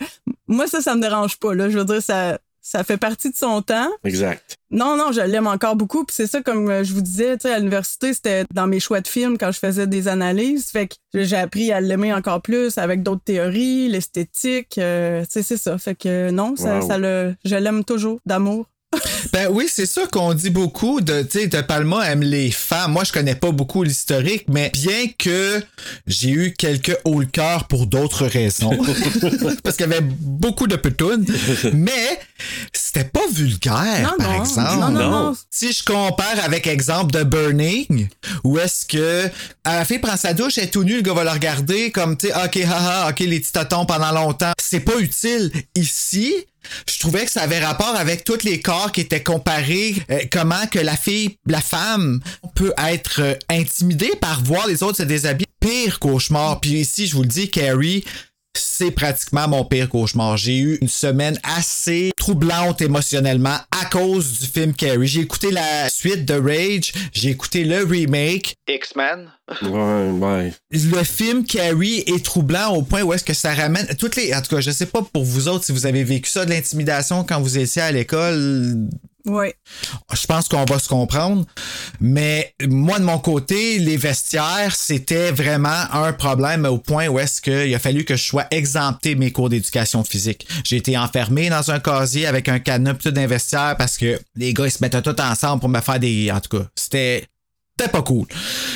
[0.47, 1.55] moi, ça, ça me dérange pas.
[1.55, 1.71] Là.
[1.71, 3.91] Je veux dire, ça, ça fait partie de son temps.
[4.05, 4.57] exact.
[4.71, 6.05] Non, non, je l'aime encore beaucoup.
[6.05, 8.81] Puis c'est ça, comme euh, je vous disais, tu sais, à l'université, c'était dans mes
[8.81, 10.71] choix de films quand je faisais des analyses.
[10.71, 14.79] Fait que j'ai appris à l'aimer encore plus avec d'autres théories, l'esthétique.
[14.79, 15.77] euh, tu sais, c'est ça.
[15.79, 16.89] Fait que non, ça, Wow.
[16.89, 18.67] ça le, je l'aime toujours d'amour.
[19.33, 22.93] Ben oui, c'est ça qu'on dit beaucoup de, tu sais, de Palma aime les femmes.
[22.93, 25.63] Moi, je connais pas beaucoup l'historique, mais bien que
[26.07, 28.71] j'ai eu quelques hauts le cœur pour d'autres raisons.
[29.63, 31.27] Parce qu'il y avait beaucoup de petounes.
[31.73, 32.21] mais
[32.73, 34.41] c'était pas vulgaire, Non, par non.
[34.43, 34.81] exemple.
[34.81, 35.37] Non, non, non.
[35.51, 38.09] Si je compare avec exemple de Burning,
[38.45, 39.29] où est-ce que
[39.65, 41.91] à la fille prend sa douche, elle est tout nue, le gars va la regarder
[41.91, 44.53] comme, tu sais, ok, haha, ok, les petits pendant longtemps.
[44.61, 45.51] C'est pas utile.
[45.75, 46.33] Ici,
[46.89, 50.67] je trouvais que ça avait rapport avec tous les corps qui étaient comparés, euh, comment
[50.71, 52.21] que la fille, la femme
[52.55, 55.47] peut être euh, intimidée par voir les autres se déshabiller.
[55.61, 56.61] Pire cauchemar.
[56.61, 58.05] Puis ici, je vous le dis, Carrie,
[58.57, 60.37] c'est pratiquement mon pire cauchemar.
[60.37, 65.07] J'ai eu une semaine assez troublante émotionnellement à cause du film Carrie.
[65.07, 68.57] J'ai écouté la suite de Rage, j'ai écouté le remake.
[68.69, 69.31] X-Men.
[69.63, 70.55] Ouais, ouais.
[70.71, 74.41] Le film Carrie est troublant au point où est-ce que ça ramène toutes les en
[74.41, 77.25] tout cas, je sais pas pour vous autres si vous avez vécu ça de l'intimidation
[77.25, 78.89] quand vous étiez à l'école,
[79.27, 79.53] Oui.
[80.13, 81.47] je pense qu'on va se comprendre.
[82.01, 87.41] Mais moi, de mon côté, les vestiaires, c'était vraiment un problème au point où est-ce
[87.41, 90.47] qu'il a fallu que je sois exempté de mes cours d'éducation physique.
[90.65, 94.53] J'ai été enfermé dans un casier avec un cadenas tout d'un vestiaire parce que les
[94.53, 96.31] gars, ils se mettaient tous ensemble pour me faire des...
[96.31, 97.25] En tout cas, c'était...
[97.77, 98.29] C'était pas cool.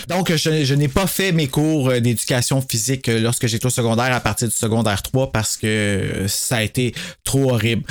[0.08, 3.70] Donc, je, je n'ai pas fait mes cours euh, d'éducation physique euh, lorsque j'étais au
[3.70, 7.84] secondaire à partir du secondaire 3 parce que ça a été trop horrible.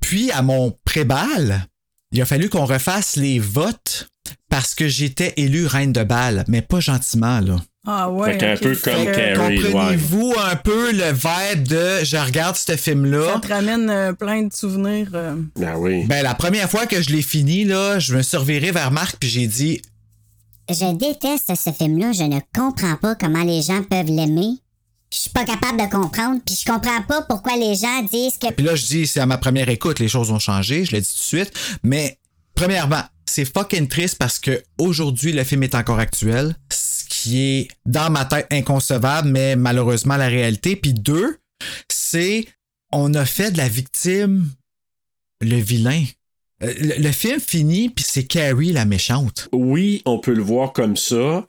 [0.00, 1.68] Puis, à mon pré-bal,
[2.12, 4.08] il a fallu qu'on refasse les votes
[4.50, 7.56] parce que j'étais élu reine de balle, mais pas gentiment, là.
[7.86, 8.32] Ah ouais.
[8.32, 8.60] Fait qu'un ok.
[8.60, 9.60] peu comme Carrie.
[9.62, 13.40] Comprenez-vous un peu le vibe de je regarde ce Ça film-là?
[13.40, 15.08] te ramène euh, plein de souvenirs.
[15.14, 15.36] euh.
[15.56, 16.04] Ben oui.
[16.04, 19.16] Ben, la première fois que je l'ai fini, là, je me suis reviré vers Marc
[19.18, 19.80] puis j'ai dit
[20.68, 22.12] Je déteste ce film-là.
[22.12, 24.58] Je ne comprends pas comment les gens peuvent l'aimer.
[25.12, 28.52] Je suis pas capable de comprendre, puis je comprends pas pourquoi les gens disent que
[28.52, 31.00] Puis là, je dis, c'est à ma première écoute, les choses ont changé, je l'ai
[31.00, 31.52] dit tout de suite.
[31.82, 32.18] Mais,
[32.54, 37.68] premièrement, c'est fucking triste parce que aujourd'hui, le film est encore actuel, ce qui est
[37.86, 40.76] dans ma tête inconcevable, mais malheureusement la réalité.
[40.76, 41.38] Puis deux,
[41.90, 42.46] c'est
[42.92, 44.50] on a fait de la victime
[45.40, 46.04] le vilain.
[46.62, 49.48] Euh, Le, le film finit, puis c'est Carrie la méchante.
[49.52, 51.46] Oui, on peut le voir comme ça.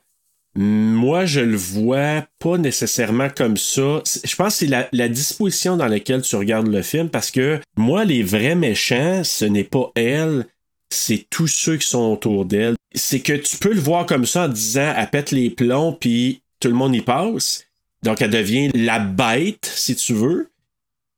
[0.56, 4.02] Moi, je le vois pas nécessairement comme ça.
[4.24, 7.60] Je pense que c'est la, la disposition dans laquelle tu regardes le film parce que
[7.76, 10.46] moi, les vrais méchants, ce n'est pas elle,
[10.90, 12.74] c'est tous ceux qui sont autour d'elle.
[12.94, 16.42] C'est que tu peux le voir comme ça en disant elle pète les plombs puis
[16.58, 17.64] tout le monde y passe.
[18.02, 20.50] Donc elle devient la bête, si tu veux.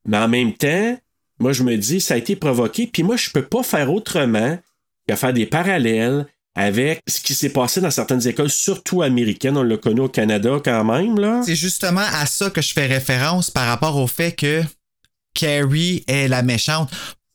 [0.06, 0.98] Mais en même temps,
[1.38, 4.58] moi je me dis, ça a été provoqué, puis moi je peux pas faire autrement
[5.06, 9.56] qu'à faire des parallèles avec ce qui s'est passé dans certaines écoles, surtout américaines.
[9.56, 11.42] On l'a connu au Canada quand même, là.
[11.44, 14.62] C'est justement à ça que je fais référence par rapport au fait que
[15.34, 16.90] Carrie est la méchante.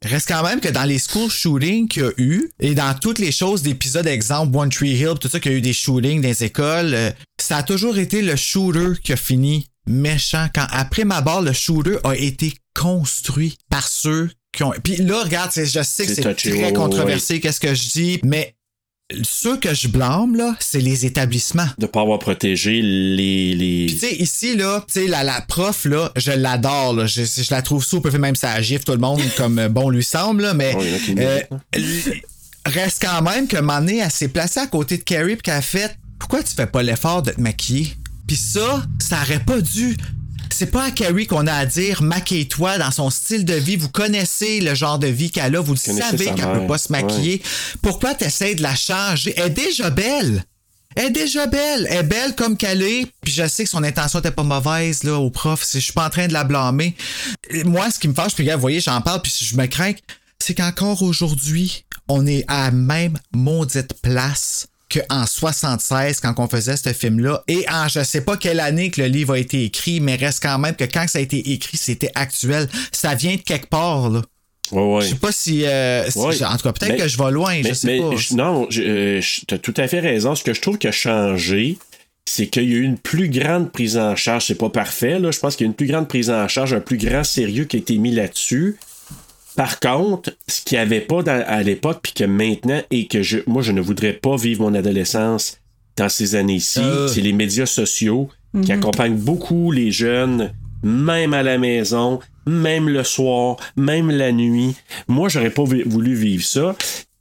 [0.06, 3.18] Reste quand même que dans les school shootings qu'il y a eu, et dans toutes
[3.18, 6.22] les choses d'épisodes, exemple One Tree Hill, tout ça, qu'il y a eu des shootings
[6.22, 7.10] dans les écoles, euh,
[7.42, 10.48] ça a toujours été le shooter qui a fini méchant.
[10.54, 14.74] Quand après ma barre, le shooter a été construit par ceux qui ont.
[14.84, 18.56] Puis là, regarde, je sais que C'est très ouais, controversé, qu'est-ce que je dis, mais
[19.24, 21.68] ceux que je blâme, là, c'est les établissements.
[21.78, 23.56] De pas avoir protégé les.
[23.56, 23.86] les...
[23.88, 27.06] Puis tu sais, ici, là, tu sais, la, la prof, là, je l'adore, là.
[27.06, 30.04] Je, je la trouve super, même ça gifle tout le monde comme euh, bon lui
[30.04, 30.84] semble, là, mais Oh,
[31.18, 31.40] euh,
[32.66, 35.62] reste quand même que donné, elle s'est placée à côté de Carrie puis qu'elle a
[35.62, 37.96] fait Pourquoi tu fais pas l'effort de te maquiller?
[38.28, 39.96] Puis ça, ça aurait pas dû.
[40.58, 43.76] C'est pas à Carrie qu'on a à dire maquille-toi dans son style de vie.
[43.76, 46.80] Vous connaissez le genre de vie qu'elle a, vous le savez sa qu'elle peut pas
[46.80, 47.44] se maquiller.
[47.84, 49.36] Pourquoi t'essayes de la changer?
[49.38, 50.44] Elle est déjà belle.
[50.96, 51.86] Elle est déjà belle.
[51.92, 53.06] Elle est belle comme qu'elle est.
[53.22, 55.64] Puis je sais que son intention était pas mauvaise, là, au prof.
[55.72, 56.96] Je suis pas en train de la blâmer.
[57.52, 59.94] Et Moi, ce qui me fâche, puis vous voyez, j'en parle, puis je me crains,
[60.40, 66.78] c'est qu'encore aujourd'hui, on est à la même maudite place qu'en 76, quand on faisait
[66.78, 67.44] ce film-là.
[67.48, 70.42] Et en je sais pas quelle année que le livre a été écrit, mais reste
[70.42, 72.68] quand même que quand ça a été écrit, c'était actuel.
[72.92, 74.22] Ça vient de quelque part, là.
[74.72, 75.02] Ouais, ouais.
[75.02, 75.66] Je sais pas si.
[75.66, 76.44] euh, si- Ouais.
[76.44, 78.16] en tout cas, peut-être Mais- que je vais loin, je sais mais pas.
[78.18, 80.36] je- non, euh, t'as tout à fait raison.
[80.36, 81.78] Ce que je trouve qui a changé,
[82.26, 84.46] c'est qu'il y a eu une plus grande prise en charge.
[84.48, 85.32] C'est pas parfait, là.
[85.32, 87.64] Je pense qu'il y a une plus grande prise en charge, un plus grand sérieux
[87.64, 88.78] qui a été mis là-dessus.
[89.58, 93.22] Par contre, ce qu'il n'y avait pas dans- à l'époque, puis que maintenant, et que
[93.24, 95.58] je, moi, je ne voudrais pas vivre mon adolescence
[95.98, 97.08] dans ces années-ci, Euh.
[97.10, 98.30] c'est les médias sociaux
[98.64, 104.76] qui accompagnent beaucoup les jeunes, même à la maison, même le soir, même la nuit.
[105.08, 106.76] Moi, j'aurais pas voulu vivre ça.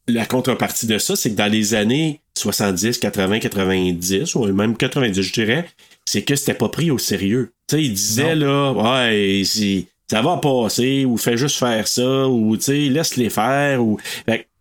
[0.09, 5.21] La contrepartie de ça, c'est que dans les années 70, 80, 90, ou même 90,
[5.23, 5.67] je dirais,
[6.05, 7.51] c'est que c'était pas pris au sérieux.
[7.69, 12.29] Tu sais, ils disaient, là, ouais, c'est ça va passer, ou fais juste faire ça,
[12.29, 13.99] ou tu sais, laisse-les faire, ou.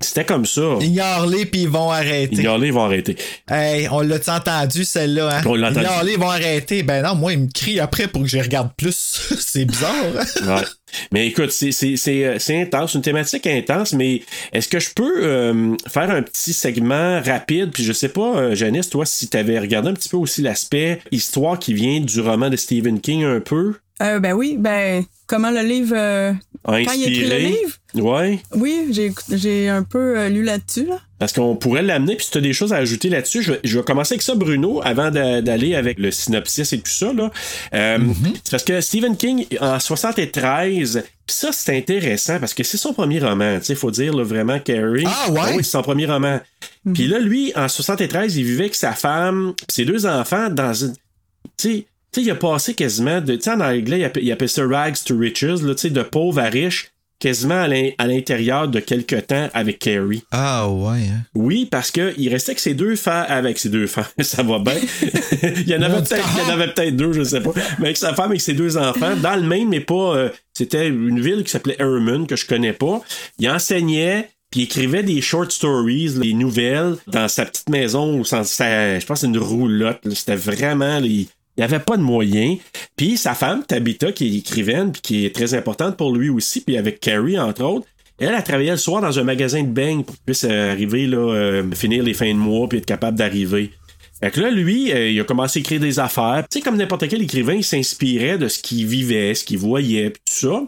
[0.01, 0.61] C'était comme ça.
[0.81, 2.35] Ignore-les puis ils vont arrêter.
[2.35, 3.15] Ignore-les, ils vont arrêter.
[3.49, 5.41] Hey, on l'a entendu celle-là, hein?
[5.45, 5.85] On l'a entendu.
[5.85, 6.83] Ignore-les, ils vont arrêter.
[6.83, 8.93] Ben non, moi, ils me crient après pour que je les regarde plus.
[9.39, 9.93] c'est bizarre.
[10.19, 10.57] hein?
[10.57, 10.65] Ouais.
[11.11, 14.21] Mais écoute, c'est, c'est, c'est, euh, c'est intense, une thématique intense, mais
[14.53, 17.71] est-ce que je peux euh, faire un petit segment rapide?
[17.71, 20.41] Puis je sais pas, euh, Janice, toi, si tu avais regardé un petit peu aussi
[20.41, 23.75] l'aspect histoire qui vient du roman de Stephen King un peu?
[24.01, 26.31] Euh, ben oui, ben comment le livre euh,
[26.65, 27.73] A quand il a écrit le livre?
[27.95, 28.39] Ouais.
[28.55, 30.99] Oui, j'ai j'ai un peu euh, lu là-dessus là.
[31.17, 33.59] Parce qu'on pourrait l'amener, puis si tu as des choses à ajouter là-dessus, je vais,
[33.63, 37.13] je vais commencer avec ça, Bruno, avant d'a- d'aller avec le synopsis et tout ça.
[37.13, 37.31] Là.
[37.73, 37.99] Euh,
[38.43, 42.93] C'est parce que Stephen King, en 73, puis ça, c'est intéressant parce que c'est son
[42.93, 43.59] premier roman.
[43.67, 45.05] Il faut dire là, vraiment, Carrie.
[45.07, 45.39] Ah ouais?
[45.55, 46.41] oui, c'est son premier roman.
[46.93, 50.73] Puis là, lui, en 73, il vivait avec sa femme, puis ses deux enfants dans
[50.73, 50.93] une.
[51.57, 53.35] Tu sais, tu sais, il a passé quasiment de.
[53.35, 55.89] Tu sais, en anglais, il appelle, il appelle ça rags to riches, là, tu sais,
[55.89, 60.23] de pauvre à riche, quasiment à l'in- à l'intérieur de quelques temps avec Carrie.
[60.31, 61.21] Ah ouais, hein?
[61.33, 64.59] Oui, parce que il restait que ses deux femmes avec ses deux femmes, ça va
[64.59, 64.73] bien.
[65.41, 66.01] il y en avait
[66.73, 67.51] peut-être, deux, je sais pas.
[67.79, 70.15] Mais avec sa femme et ses deux enfants, dans le même, mais pas.
[70.15, 73.01] euh, c'était une ville qui s'appelait Herman que je connais pas.
[73.39, 74.29] Il enseignait.
[74.51, 78.99] Puis il écrivait des short stories, des nouvelles, dans sa petite maison, ou sans sa-
[78.99, 79.99] je pense une roulotte.
[80.13, 80.99] C'était vraiment.
[80.99, 82.57] là, il n'y avait pas de moyens.
[82.95, 86.61] Puis sa femme, Tabitha, qui est écrivaine, puis qui est très importante pour lui aussi,
[86.61, 87.87] puis avec Carrie, entre autres,
[88.17, 91.05] elle a travaillé le soir dans un magasin de beignes pour qu'il puisse euh, arriver,
[91.05, 93.71] là, euh, finir les fins de mois, puis être capable d'arriver.
[94.21, 96.45] Fait que là, lui, euh, il a commencé à écrire des affaires.
[96.49, 100.11] Tu sais, comme n'importe quel écrivain, il s'inspirait de ce qu'il vivait, ce qu'il voyait,
[100.11, 100.63] puis tout ça.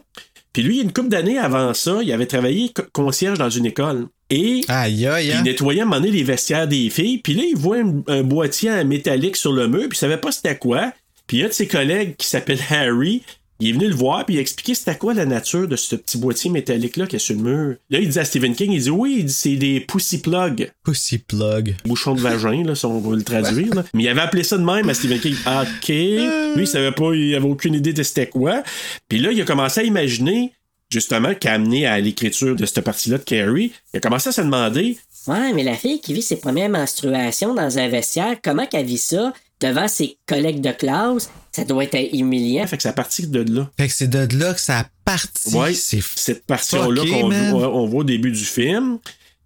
[0.57, 4.07] Puis lui, une couple d'années avant ça, il avait travaillé co- concierge dans une école.
[4.31, 5.43] Et Aïe, aïe, il hein?
[5.43, 7.19] nettoyait à un moment donné les vestiaires des filles.
[7.19, 10.17] Puis là, il voit un, un boîtier en métallique sur le mur, puis il savait
[10.17, 10.91] pas c'était quoi.
[11.27, 13.21] Puis a de ses collègues qui s'appelle Harry.
[13.59, 15.95] Il est venu le voir, puis il a expliqué c'était quoi la nature de ce
[15.95, 17.75] petit boîtier métallique-là qui est sur le mur.
[17.89, 20.71] Là, il dit à Stephen King, il dit oui, il dit, c'est des pussy plugs.
[20.83, 21.75] Pussy plug.
[21.85, 23.73] Bouchon de vagin, là, si on veut le traduire.
[23.73, 23.83] là.
[23.93, 25.33] Mais il avait appelé ça de même à Stephen King.
[25.45, 25.87] OK.
[25.89, 28.63] Lui, il savait pas, il avait aucune idée de c'était quoi.
[29.09, 30.51] Puis là, il a commencé à imaginer,
[30.89, 33.71] justement, qu'a amené à l'écriture de cette partie-là de Carrie.
[33.93, 37.53] Il a commencé à se demander Ouais, mais la fille qui vit ses premières menstruations
[37.53, 39.33] dans un vestiaire, comment qu'elle vit ça?
[39.61, 41.29] Devant ses collègues de classe?
[41.51, 42.67] Ça doit être humiliant.
[42.67, 43.69] Fait que c'est à partir de là.
[43.77, 45.55] Fait que c'est de là que ça a parti.
[45.55, 46.83] Ouais, c'est cette partie-là
[47.21, 48.99] qu'on voit, on voit au début du film.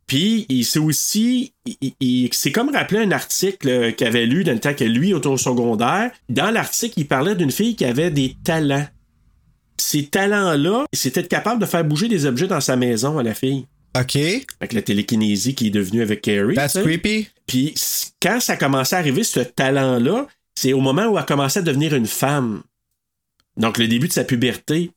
[0.07, 1.53] Puis, il s'est aussi.
[1.65, 5.13] Il, il- c'est comme rappeler un article qu'il avait lu dans le temps que lui,
[5.13, 6.11] autour secondaire.
[6.27, 8.85] Dans l'article, il parlait d'une fille qui avait des talents.
[9.77, 13.33] Ces talents-là, c'était être capable de faire bouger des objets dans sa maison à la
[13.33, 13.65] fille.
[13.97, 14.15] OK.
[14.15, 16.55] Avec la télékinésie qui est devenue avec Carrie.
[16.55, 17.27] That's creepy.
[17.45, 17.75] Puis
[18.21, 21.93] quand ça commençait à arriver, ce talent-là, c'est au moment où elle commençait à devenir
[21.93, 22.63] une femme.
[23.57, 24.91] Donc le début de sa puberté.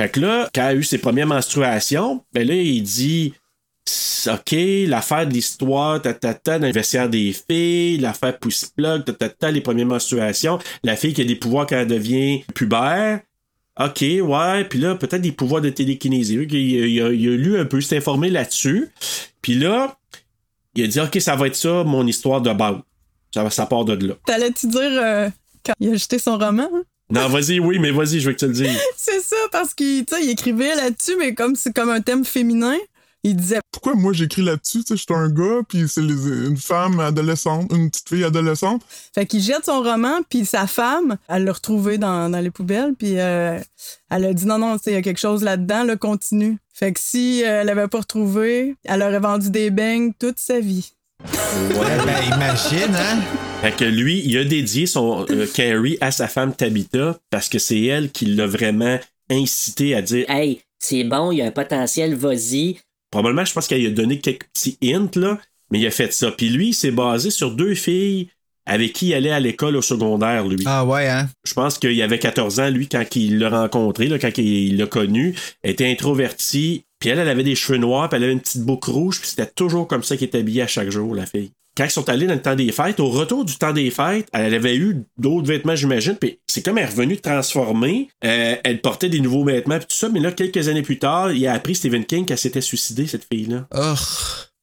[0.00, 3.34] Fait que là, quand elle a eu ses premières menstruations, ben là, il dit
[4.26, 4.54] OK,
[4.86, 9.12] l'affaire de l'histoire, ta, ta, ta, dans le vestiaire des filles, l'affaire Pussy Plug, ta,
[9.12, 13.20] ta, ta, les premières menstruations, la fille qui a des pouvoirs quand elle devient pubère.
[13.80, 16.34] OK, ouais, puis là, peut-être des pouvoirs de télékinésie.
[16.34, 18.90] Il, il- il a, lu un peu, s'est informé là-dessus.
[19.40, 19.96] Puis là,
[20.74, 22.76] il a dit OK, ça va être ça, mon histoire de base.
[23.34, 24.14] Ça, part de là.
[24.26, 25.28] T'allais-tu dire euh,
[25.64, 26.68] quand il a jeté son roman?
[26.72, 26.82] hein?
[27.10, 28.78] Non, vas-y, oui, mais vas-y, je veux que tu le dises.
[28.96, 32.76] C'est ça, parce qu'il il écrivait là-dessus, mais comme c'est comme un thème féminin,
[33.24, 34.84] il disait Pourquoi moi j'écris là-dessus?
[34.84, 38.82] Tu sais, je suis un gars, puis c'est une femme adolescente, une petite fille adolescente.
[39.14, 42.94] Fait qu'il jette son roman, puis sa femme, elle l'a retrouvé dans, dans les poubelles,
[42.98, 43.58] puis euh,
[44.10, 46.58] elle a dit non, non, il y a quelque chose là-dedans, le continue.
[46.74, 50.60] Fait que si euh, elle avait pas retrouvé, elle aurait vendu des beignes toute sa
[50.60, 50.92] vie.
[51.24, 53.20] Ouais, ben imagine, hein?
[53.60, 57.60] Fait que lui, il a dédié son euh, Carrie à sa femme Tabitha parce que
[57.60, 58.98] c'est elle qui l'a vraiment
[59.30, 62.78] incité à dire Hey, c'est bon, il y a un potentiel, vas-y.
[63.12, 65.38] Probablement, je pense qu'elle lui a donné quelques petits hints, là,
[65.70, 66.32] mais il a fait ça.
[66.32, 68.28] Puis lui, il s'est basé sur deux filles
[68.66, 70.62] avec qui il allait à l'école au secondaire, lui.
[70.66, 71.28] Ah ouais, hein?
[71.44, 74.86] Je pense qu'il avait 14 ans, lui, quand il l'a rencontré, là, quand il l'a
[74.86, 75.34] connu.
[75.62, 76.84] Elle était introvertie.
[76.98, 79.28] Puis elle, elle avait des cheveux noirs, puis elle avait une petite boucle rouge, puis
[79.28, 81.50] c'était toujours comme ça qu'elle était habillée à chaque jour, la fille.
[81.76, 84.28] Quand ils sont allés dans le temps des fêtes, au retour du temps des fêtes,
[84.32, 88.08] elle avait eu d'autres vêtements, j'imagine, puis c'est comme elle est revenue transformée.
[88.24, 91.32] Euh, elle portait des nouveaux vêtements, puis tout ça, mais là, quelques années plus tard,
[91.32, 93.66] il a appris Stephen King qu'elle s'était suicidée, cette fille-là.
[93.74, 93.94] Oh.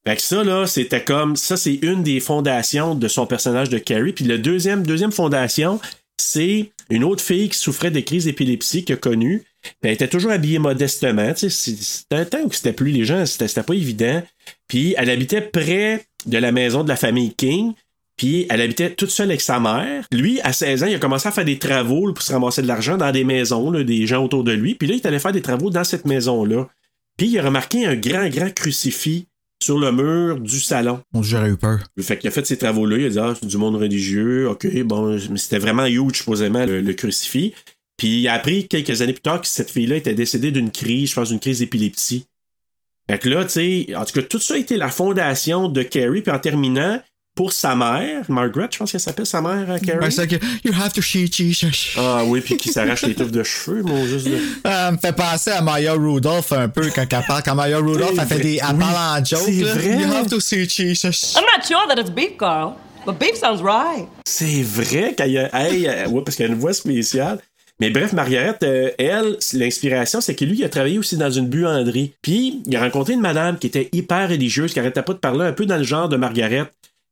[0.08, 1.36] Fait que ça, là, c'était comme.
[1.36, 4.14] Ça, c'est une des fondations de son personnage de Carrie.
[4.14, 5.80] Puis la deuxième, deuxième fondation,
[6.18, 9.44] c'est une autre fille qui souffrait de crises d'épilepsie qu'il a connue.
[9.62, 11.34] Puis elle était toujours habillée modestement.
[11.34, 14.24] Tu sais, c'est- c'était un temps où c'était plus les gens, c'était c'était pas évident.
[14.68, 17.74] Puis elle habitait près de la maison de la famille King.
[18.18, 20.06] Puis elle habitait toute seule avec sa mère.
[20.12, 22.62] Lui, à 16 ans, il a commencé à faire des travaux là, pour se ramasser
[22.62, 24.76] de l'argent dans des maisons, là, des gens autour de lui.
[24.76, 26.68] Puis là, il est allé faire des travaux dans cette maison-là.
[27.18, 29.28] Puis il a remarqué un grand, grand crucifix
[29.64, 31.00] sur le mur du salon.
[31.14, 31.80] On j'aurais eu peur.
[32.00, 34.84] Fait qu'il a fait ces travaux-là, il a dit, ah, c'est du monde religieux, ok,
[34.84, 37.54] bon, mais c'était vraiment huge, supposément, le, le crucifix.
[37.98, 41.10] Puis il a appris quelques années plus tard que cette fille-là était décédée d'une crise,
[41.10, 42.26] je pense, d'une crise d'épilepsie.
[43.10, 45.82] Fait que là, tu sais, en tout cas, tout ça a été la fondation de
[45.84, 47.02] Carrie, puis en terminant,
[47.36, 50.14] pour sa mère, Margaret, je pense qu'elle s'appelle sa mère, euh, Carrie.
[50.28, 50.36] Que
[50.68, 51.96] you have to see Jesus.
[51.98, 54.28] Ah oui, puis qui s'arrache les touffes de cheveux, mon juste.
[54.28, 57.42] de- Ça me fait penser à Maya Rudolph un peu quand elle parle.
[57.44, 58.60] Quand Maya Rudolph, elle fait des.
[58.62, 59.48] Elle Oui, parle en joke.
[59.48, 59.74] là.
[59.74, 59.98] vrai.
[60.02, 61.36] You have to see Jesus.
[61.38, 62.74] I'm not sure that it's beef, Carl,
[63.06, 64.08] but beef sounds right.
[64.26, 65.50] C'est vrai qu'elle a.
[65.66, 67.40] Hey, euh, ouais, parce qu'elle a une voix spéciale.
[67.80, 71.48] Mais bref, Margaret, euh, elle, l'inspiration, c'est que lui, il a travaillé aussi dans une
[71.48, 72.14] buanderie.
[72.22, 75.46] Puis, il a rencontré une madame qui était hyper religieuse, qui arrêtait pas de parler
[75.46, 76.66] un peu dans le genre de Margaret.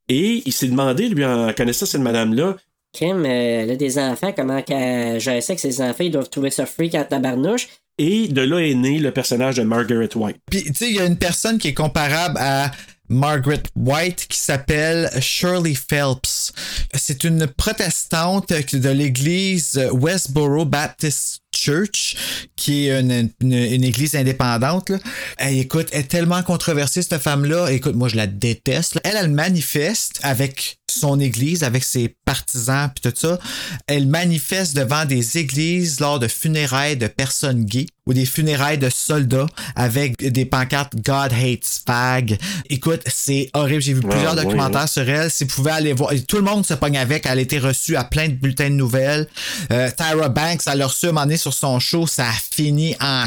[0.09, 2.57] Et il s'est demandé, lui, en connaissant cette madame-là,
[2.93, 6.29] Kim, euh, elle a des enfants, comment qu'elle gère ça que ses enfants, ils doivent
[6.29, 7.67] trouver ça freak en tabarnouche.
[7.97, 10.37] et de là est né le personnage de Margaret White.
[10.49, 12.71] Puis, tu sais, il y a une personne qui est comparable à
[13.09, 16.53] Margaret White qui s'appelle Shirley Phelps.
[16.93, 22.15] C'est une protestante de l'église Westboro Baptist Church,
[22.55, 24.91] qui est une, église indépendante.
[25.37, 27.69] Elle, écoute, elle est tellement controversée, cette femme-là.
[27.71, 28.99] Écoute, moi, je la déteste.
[29.03, 33.39] Elle, elle manifeste avec son église, avec ses partisans, puis tout ça.
[33.87, 38.89] Elle manifeste devant des églises lors de funérailles de personnes gays ou des funérailles de
[38.89, 42.37] soldats avec des pancartes God hates fag.
[42.69, 43.81] Écoute, c'est horrible.
[43.81, 44.87] J'ai vu plusieurs ouais, documentaires ouais.
[44.87, 45.29] sur elle.
[45.29, 47.25] Si vous pouvez aller voir, tout le monde se pogne avec.
[47.25, 49.27] Elle a été reçue à plein de bulletins de nouvelles.
[49.71, 52.07] Euh, Tyra Banks, elle un moment donné sur son show.
[52.07, 53.25] Ça a fini en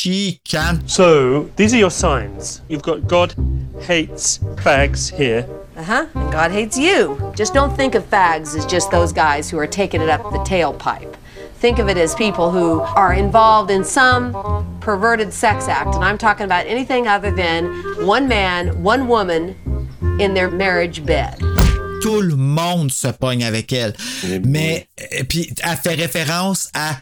[0.00, 0.88] chicane.
[0.88, 2.62] So, these are your signs.
[2.68, 3.34] You've got God
[3.80, 5.46] hates fags here.
[5.76, 6.06] Uh huh.
[6.14, 7.32] And God hates you.
[7.36, 10.38] Just don't think of fags as just those guys who are taking it up the
[10.38, 11.14] tailpipe.
[11.56, 14.32] Think of it as people who are involved in some
[14.80, 15.94] perverted sex act.
[15.94, 17.66] And I'm talking about anything other than
[18.06, 19.54] one man, one woman
[20.18, 21.36] in their marriage bed.
[22.00, 23.92] tout le monde se pogne avec elle.
[24.42, 26.96] Mais, euh, puis, elle fait référence à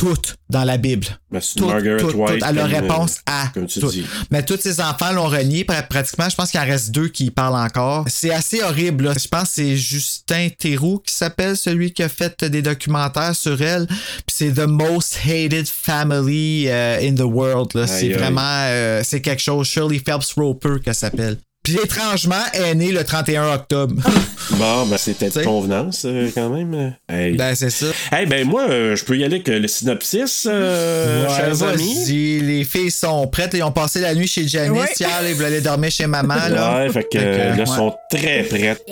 [0.00, 1.06] tout dans la Bible.
[1.30, 2.42] Ben, c'est Tout, Margaret tout, White.
[2.48, 4.04] Elle a réponse à comme tu dis.
[4.30, 5.64] Mais tous ses enfants l'ont renié.
[5.64, 8.04] pra- Pratiquement, je pense qu'il en reste deux qui y parlent encore.
[8.08, 9.04] C'est assez horrible.
[9.04, 9.14] là.
[9.20, 13.60] Je pense que c'est Justin Théroux qui s'appelle celui qui a fait des documentaires sur
[13.62, 13.86] elle.
[13.86, 13.96] Puis
[14.28, 17.86] c'est The Most Hated Family euh, in the World.
[17.86, 18.40] C'est vraiment...
[18.68, 19.66] euh, c'est quelque chose.
[19.66, 21.36] Shirley Phelps Roper qu'elle s'appelle.
[21.62, 23.94] Puis étrangement, elle est née le 31 octobre.
[24.54, 26.94] Bon, ben, c'était de convenance, euh, quand même.
[27.08, 27.36] Hey.
[27.36, 27.86] ben, c'est ça.
[28.10, 31.94] Hey, ben, moi, euh, je peux y aller avec le synopsis, euh, Ouais, chers amis.
[31.94, 33.52] vas-y, les filles sont prêtes.
[33.54, 34.72] Ils ont passé la nuit chez Janice.
[34.82, 34.88] Ouais.
[34.98, 36.34] Hier, ils voulaient aller dormir chez maman.
[36.34, 36.78] Là.
[36.78, 37.64] Ouais, fait que, euh, là, ouais.
[37.66, 38.84] sont très prêtes.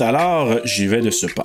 [0.00, 1.44] Alors, j'y vais de ce pas.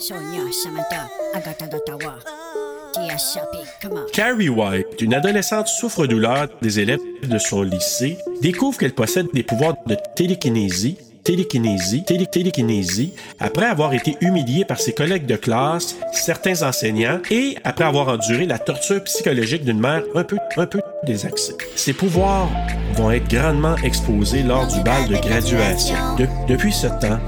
[4.14, 9.76] Carrie White, une adolescente souffre-douleur des élèves de son lycée, découvre qu'elle possède des pouvoirs
[9.86, 16.64] de télékinésie, télékinésie, télé télékinésie, après avoir été humiliée par ses collègues de classe, certains
[16.68, 21.56] enseignants, et après avoir enduré la torture psychologique d'une mère un peu, un peu désaxée.
[21.76, 22.50] Ses pouvoirs
[22.96, 25.96] vont être grandement exposés lors du bal de graduation.
[26.18, 27.20] De- depuis ce temps,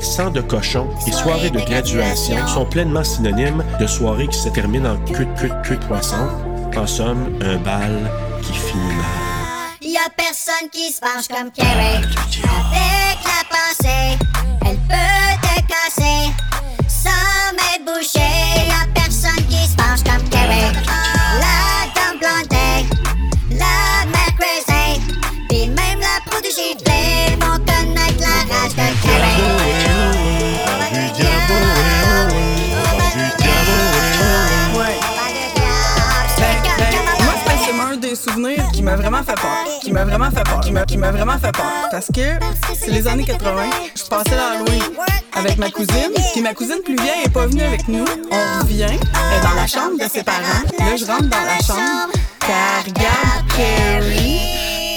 [0.00, 4.94] sang de cochon et soirée de graduation sont pleinement synonymes de soirées qui se terminent
[4.94, 6.28] en queue de queue de queue de poisson.
[6.76, 8.10] En somme, un bal
[8.42, 9.30] qui finit mal.
[9.82, 12.04] Y a personne qui se penche comme Carrie.
[38.90, 39.64] M'a vraiment fait peur.
[39.80, 40.60] Qui m'a vraiment fait peur.
[40.60, 41.88] Qui m'a, qui m'a vraiment fait peur.
[41.90, 42.38] Parce que
[42.74, 43.62] c'est les années 80.
[43.94, 44.82] Je passais l'Halloween
[45.34, 46.12] avec ma cousine.
[46.32, 48.04] Puis ma cousine plus vieille est pas venue avec nous.
[48.30, 48.84] On revient.
[48.84, 50.62] Elle est dans la chambre de ses parents.
[50.78, 52.12] Là, je rentre dans la chambre.
[52.42, 54.40] Elle regarde Carrie.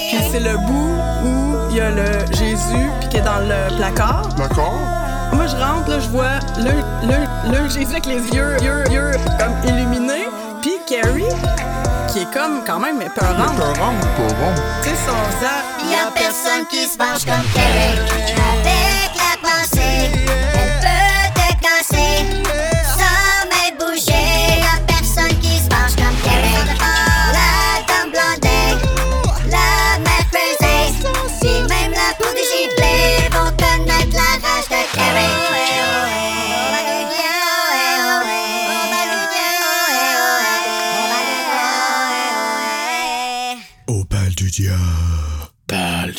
[0.10, 3.76] Puis c'est le bout où il y a le Jésus puis qui est dans le
[3.78, 4.30] placard.
[4.38, 4.80] D'accord.
[5.34, 6.72] Moi, je rentre, là, je vois le,
[7.08, 10.28] le, le Jésus avec les yeux, yeux, yeux comme illuminés.
[10.62, 11.24] Puis Carrie,
[12.14, 13.56] qui est comme quand même épeurante.
[13.56, 14.62] Épeurante, épeurante.
[14.84, 15.90] Tu sais, son sang.
[15.90, 17.98] Y a personne qui se penche comme Carrie.
[18.62, 20.12] Avec la pensée,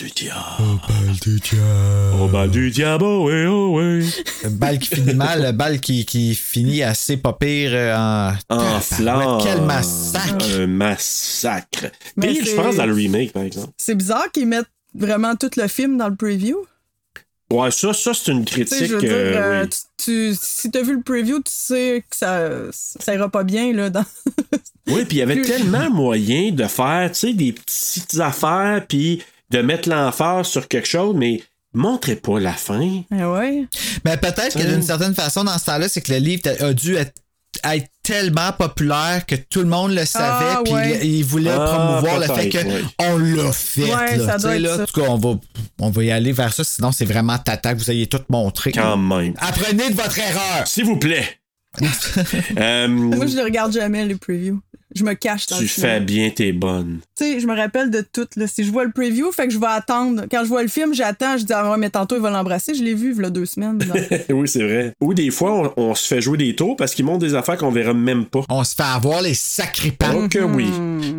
[0.04, 0.40] du diable.
[0.60, 2.20] Au bal du diable.
[2.22, 4.00] Au bal du diable, oh ouais, oh ouais.
[4.42, 8.34] Le bal qui finit mal, le bal qui, qui finit assez pas pire euh, en.
[8.50, 9.38] En flamme.
[9.42, 10.46] Quel massacre!
[10.58, 11.86] Un massacre.
[12.20, 13.72] Pire, je pense, dans le remake, par exemple.
[13.78, 16.58] C'est bizarre qu'ils mettent vraiment tout le film dans le preview.
[17.50, 18.86] Ouais, ça, ça c'est une Tu sais, critique.
[18.88, 19.68] je veux dire, euh, euh, oui.
[19.96, 23.72] tu, tu- si t'as vu le preview, tu sais que ça, ça ira pas bien,
[23.72, 24.04] là, dans...
[24.88, 29.22] Oui, puis il y avait tellement moyen de faire, tu sais, des petites affaires, puis
[29.54, 31.42] de mettre l'emphase sur quelque chose, mais
[31.72, 33.02] montrez pas la fin.
[33.12, 33.66] Ah ouais.
[34.04, 36.96] Mais peut-être que d'une certaine façon, dans ce temps-là, c'est que le livre a dû
[36.96, 37.12] être,
[37.62, 40.98] être tellement populaire que tout le monde le savait, Ah, puis ouais.
[41.02, 41.60] il, il voulait Ah,
[42.00, 42.82] promouvoir le fait que ouais.
[42.98, 43.82] on l'a fait.
[43.94, 44.38] Ouais, là.
[44.38, 44.82] ça là, ça.
[44.82, 45.34] En tout cas, on va,
[45.80, 48.72] on va y aller vers ça, sinon c'est vraiment tata que vous ayez tout montré.
[48.72, 49.34] Quand même.
[49.38, 50.66] Apprenez de votre erreur.
[50.66, 51.26] S'il vous plaît.
[52.58, 54.60] Euh, Moi, je les regarde jamais, les previews.
[54.94, 56.04] Je me cache dans tu le fais film.
[56.04, 57.00] bien tes bonnes.
[57.16, 58.26] Tu sais, je me rappelle de tout.
[58.36, 58.46] Là.
[58.46, 60.24] Si je vois le preview, fait que je vais attendre.
[60.30, 61.36] Quand je vois le film, j'attends.
[61.36, 62.74] Je dis, ah ouais, mais tantôt, il va l'embrasser.
[62.74, 63.78] Je l'ai vu, il y a deux semaines.
[63.78, 63.96] donc.
[64.30, 64.92] oui, c'est vrai.
[65.00, 67.56] Ou des fois, on, on se fait jouer des tours parce qu'ils montrent des affaires
[67.56, 68.42] qu'on verra même pas.
[68.48, 70.12] On se fait avoir les sacripants.
[70.14, 70.70] Oh que oui.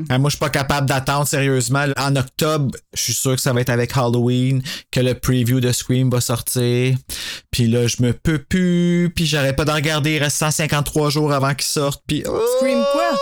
[0.09, 1.85] Ah, moi, je suis pas capable d'attendre sérieusement.
[1.97, 4.61] En octobre, je suis sûr que ça va être avec Halloween,
[4.91, 6.95] que le preview de Scream va sortir.
[7.51, 9.11] Puis là, je me peux plus.
[9.15, 10.15] Puis j'arrête pas de regarder.
[10.15, 12.01] Il reste 153 jours avant qu'il sorte.
[12.07, 12.23] Puis.
[12.27, 12.39] oh!
[12.59, 13.19] Scream quoi?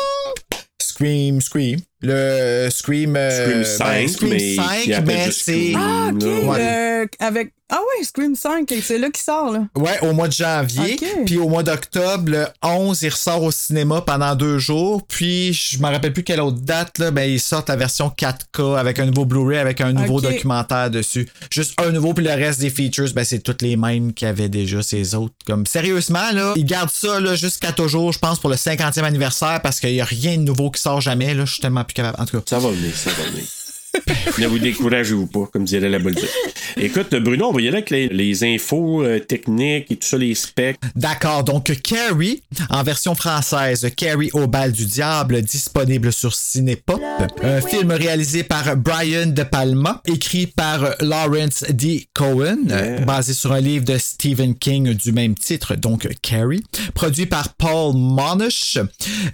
[1.04, 1.93] Scream, Scream.
[2.04, 3.16] Le Scream.
[3.16, 5.74] euh, Scream 5, ben, Scream mais 5, qui appelle mais juste c'est.
[5.76, 6.22] Ah, OK.
[6.22, 6.62] Ouais.
[6.62, 7.54] euh, avec...
[7.76, 9.52] Ah ouais, Scream 5, c'est là qu'il sort.
[9.52, 9.64] Là.
[9.76, 10.96] Ouais, au mois de janvier.
[11.26, 15.02] Puis au mois d'octobre, le 11, il ressort au cinéma pendant deux jours.
[15.08, 18.78] Puis je me rappelle plus quelle autre date, là, ben, ils sortent la version 4K
[18.78, 21.28] avec un nouveau Blu-ray, avec un nouveau documentaire dessus.
[21.50, 24.30] Juste un nouveau, puis le reste des features, ben, c'est toutes les mêmes qu'il y
[24.30, 25.34] avait déjà, ces autres.
[25.48, 29.62] Comme sérieusement, là, ils gardent ça là, jusqu'à toujours, je pense, pour le 50e anniversaire,
[29.64, 31.34] parce qu'il y a rien de nouveau qui sort jamais.
[31.34, 32.22] Là, je suis tellement plus capable.
[32.22, 32.44] En tout cas.
[32.46, 33.63] Ça va ça.
[34.40, 36.30] ne vous découragez-vous pas, comme dirait la Bolduc.
[36.78, 40.18] Écoute, Bruno, on va y aller avec les, les infos euh, techniques et tout ça,
[40.18, 40.78] les specs.
[40.96, 47.02] D'accord, donc Carrie, en version française, Carrie au bal du diable, disponible sur Cinépop.
[47.44, 52.08] Un film réalisé par Brian De Palma, écrit par Lawrence D.
[52.14, 52.66] Cohen,
[53.06, 56.64] basé sur un livre de Stephen King du même titre, donc Carrie.
[56.94, 58.78] Produit par Paul Monash.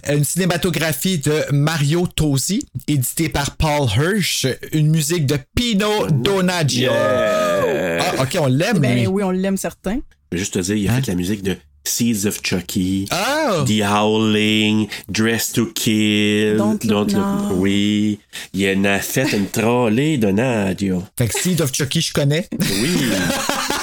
[0.08, 4.46] Une cinématographie de Mario Tosi, édité par Paul Hirsch.
[4.72, 6.90] Une musique de Pino Donaggio.
[6.92, 9.06] Ah, ok, on l'aime, Ben lui.
[9.06, 10.00] oui, on l'aime certain.
[10.32, 13.64] Je vais juste te dire, il a fait la musique de Seeds of Chucky, Oh!
[13.64, 16.56] The Howling, Dress to Kill.
[16.58, 17.52] Don't Look Now.
[17.54, 18.20] Oui.
[18.52, 20.96] Il en a fait une trollée de Nadia.
[21.18, 22.46] Fait que Seed of Chucky, je connais.
[22.60, 22.90] Oui.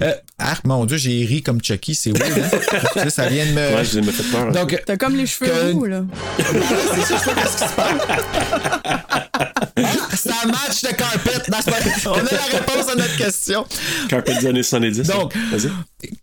[0.00, 2.32] Euh, ah, mon Dieu, j'ai ri comme Chucky, c'est weird.
[2.38, 2.58] Hein?
[2.94, 3.74] Tu sais, ça vient de me.
[3.76, 4.50] Ouais, je me fait peur.
[4.52, 6.02] Donc, T'as comme les cheveux Que- roux, là.
[6.38, 6.44] c'est
[7.02, 7.92] ça, je sais pas qu'est-ce qui se passe.
[10.16, 11.30] C'est un match de carpet.
[11.50, 13.66] Non, pas- On a la réponse à notre question.
[14.08, 15.02] Carpet des années 70.
[15.08, 15.70] Donc, Vas-y.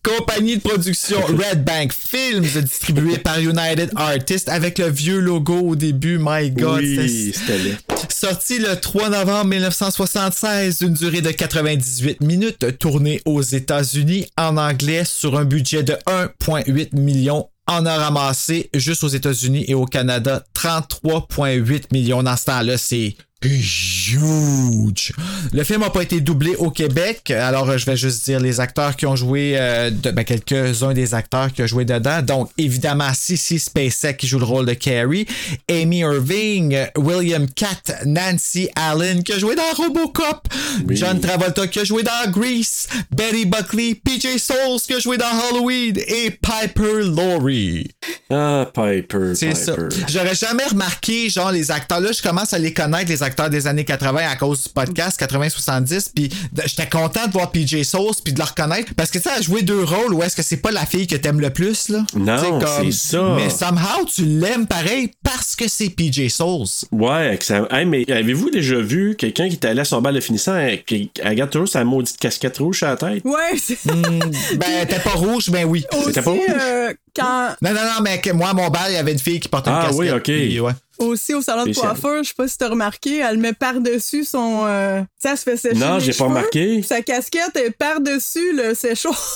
[0.04, 5.76] Compagnie de production Red Bank Films, distribuée par United Artists, avec le vieux logo au
[5.76, 6.18] début.
[6.20, 7.78] My God, Oui, c'était.
[8.10, 15.04] Sorti le 3 novembre 1976, d'une durée de 98 minutes, tourné aux États-Unis en anglais
[15.06, 17.50] sur un budget de 1,8 million.
[17.68, 22.24] En a ramassé juste aux États-Unis et au Canada 33,8 millions.
[22.24, 25.14] Dans ce temps-là, c'est huge.
[25.54, 28.60] Le film n'a pas été doublé au Québec, alors euh, je vais juste dire les
[28.60, 32.22] acteurs qui ont joué, euh, de- ben, quelques-uns des acteurs qui ont joué dedans.
[32.22, 35.26] Donc, évidemment, Cissy Spacek qui joue le rôle de Carrie,
[35.70, 40.48] Amy Irving, William Catt, Nancy Allen qui a joué dans Robocop,
[40.90, 45.26] John Travolta qui a joué dans Grease, Betty Buckley, PJ Souls qui a joué dans
[45.50, 47.90] Halloween et Piper Laurie.
[48.30, 49.34] Ah, Piper.
[49.36, 49.74] C'est ça.
[50.10, 52.00] J'aurais jamais remarqué, genre, les acteurs.
[52.02, 55.20] Là, je commence à les connaître, les acteurs des années 80 à cause du podcast
[55.22, 56.12] 80-70.
[56.16, 56.30] Puis
[56.66, 58.94] j'étais content de voir PJ Sauce puis de le reconnaître.
[58.96, 60.86] Parce que, tu sais, elle a joué deux rôles où est-ce que c'est pas la
[60.86, 62.06] fille que t'aimes le plus, là?
[62.16, 63.34] Non, c'est ça.
[63.36, 66.86] Mais somehow, tu l'aimes pareil parce que c'est PJ Sauce.
[66.92, 67.68] Ouais, excellent.
[67.72, 70.84] Hey, mais avez-vous déjà vu quelqu'un qui est allé à son bal de finissant et
[70.86, 73.24] qui elle garde toujours sa maudite casquette rouge sur la tête?
[73.26, 73.78] Ouais, c'est.
[73.86, 75.86] Ben, t'es pas rouge, ben oui.
[76.06, 76.42] C'était pas rouge?
[76.50, 79.20] euh, quand, Non, non, non, mais que moi, à mon bal, il y avait une
[79.20, 80.00] fille qui portait une Ah, casquette.
[80.00, 80.24] oui, ok.
[80.24, 80.72] puis ouais.
[81.00, 84.64] aussi au salon de coiffeur, je sais pas si t'as remarqué, elle met par-dessus son.
[84.68, 85.76] euh, tu sais, elle se fait sécher.
[85.76, 86.82] Non, j'ai pas remarqué.
[86.84, 89.18] Sa casquette est par-dessus le séchoir.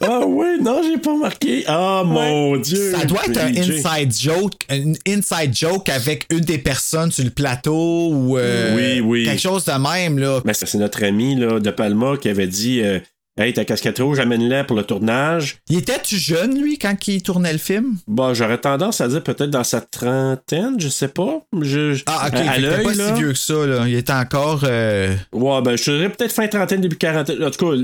[0.00, 1.62] Ah oui, non, j'ai pas remarqué.
[1.68, 2.92] Ah mon dieu.
[2.92, 7.30] Ça doit être un inside joke, un inside joke avec une des personnes sur le
[7.30, 9.24] plateau ou euh, Oui, oui.
[9.26, 10.40] quelque chose de même là.
[10.44, 12.98] Mais c'est c'est notre ami là, de Palma qui avait dit euh,
[13.38, 15.58] Hey, ta casquette rouge, amène-la pour le tournage.
[15.68, 17.96] Il était-tu jeune, lui, quand il tournait le film?
[18.06, 21.42] Bon, j'aurais tendance à dire peut-être dans sa trentaine, je sais pas.
[21.60, 23.08] Je, Ah, ok, à, qu'il était l'œil, pas là.
[23.14, 23.84] si vieux que ça, là.
[23.86, 24.62] Il était encore.
[24.64, 27.44] euh, Ouais, ben, je dirais peut-être fin trentaine, début quarantaine.
[27.44, 27.76] En tout cas,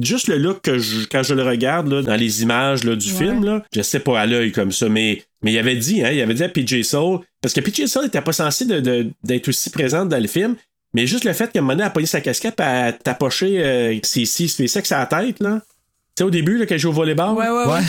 [0.00, 3.10] juste le look que je- quand je le regarde, là, dans les images, là, du
[3.10, 3.18] Ouais.
[3.18, 6.10] film, là, je sais pas à l'œil comme ça, mais, mais il avait dit, hein,
[6.12, 9.70] il avait dit à PJ Soul, parce que PJ Soul était pas censé d'être aussi
[9.70, 10.54] présente dans le film,
[10.92, 12.88] mais juste le fait qu'à un moment donné, elle a pogné sa casquette, puis elle
[12.88, 15.60] a tapoché euh, ses six, ses sexe à la tête, là.
[16.16, 17.36] Tu sais, au début, là, qu'elle joue au volleyball.
[17.36, 17.80] Ouais, ouais, ouais.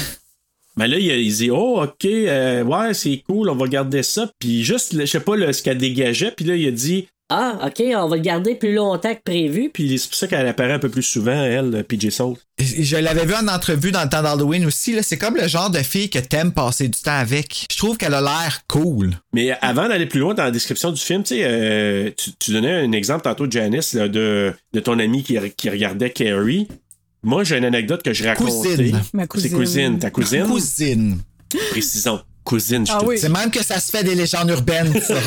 [0.77, 4.31] Ben là, il, il dit, oh, ok, euh, ouais, c'est cool, on va garder ça.
[4.39, 7.59] Puis juste, je sais pas, là, ce qu'elle dégageait, puis là, il a dit, Ah,
[7.67, 9.69] OK, on va le garder plus longtemps que prévu.
[9.73, 12.35] puis c'est pour ça qu'elle apparaît un peu plus souvent, elle, PJ Soul.
[12.59, 14.93] Je l'avais vu en entrevue dans le temps d'Halloween aussi.
[14.93, 15.01] là.
[15.01, 17.67] C'est comme le genre de fille que t'aimes passer du temps avec.
[17.71, 19.11] Je trouve qu'elle a l'air cool.
[19.33, 22.51] Mais avant d'aller plus loin dans la description du film, tu sais, euh, tu, tu
[22.51, 26.67] donnais un exemple tantôt, Janice, là, de, de ton ami qui, qui regardait Carrie.
[27.23, 28.51] Moi, j'ai une anecdote que je racontais.
[28.75, 29.01] Cousine.
[29.13, 29.51] Ma C'est cousine.
[29.57, 30.45] cousine, ta cousine.
[30.47, 31.17] Cousine.
[31.71, 32.19] Précisons.
[32.51, 33.15] Cousine, je Ah te oui.
[33.15, 33.21] dis.
[33.21, 35.15] C'est même que ça se fait des légendes urbaines, ça.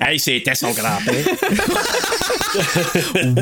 [0.00, 1.24] Hey, c'était son grand-père.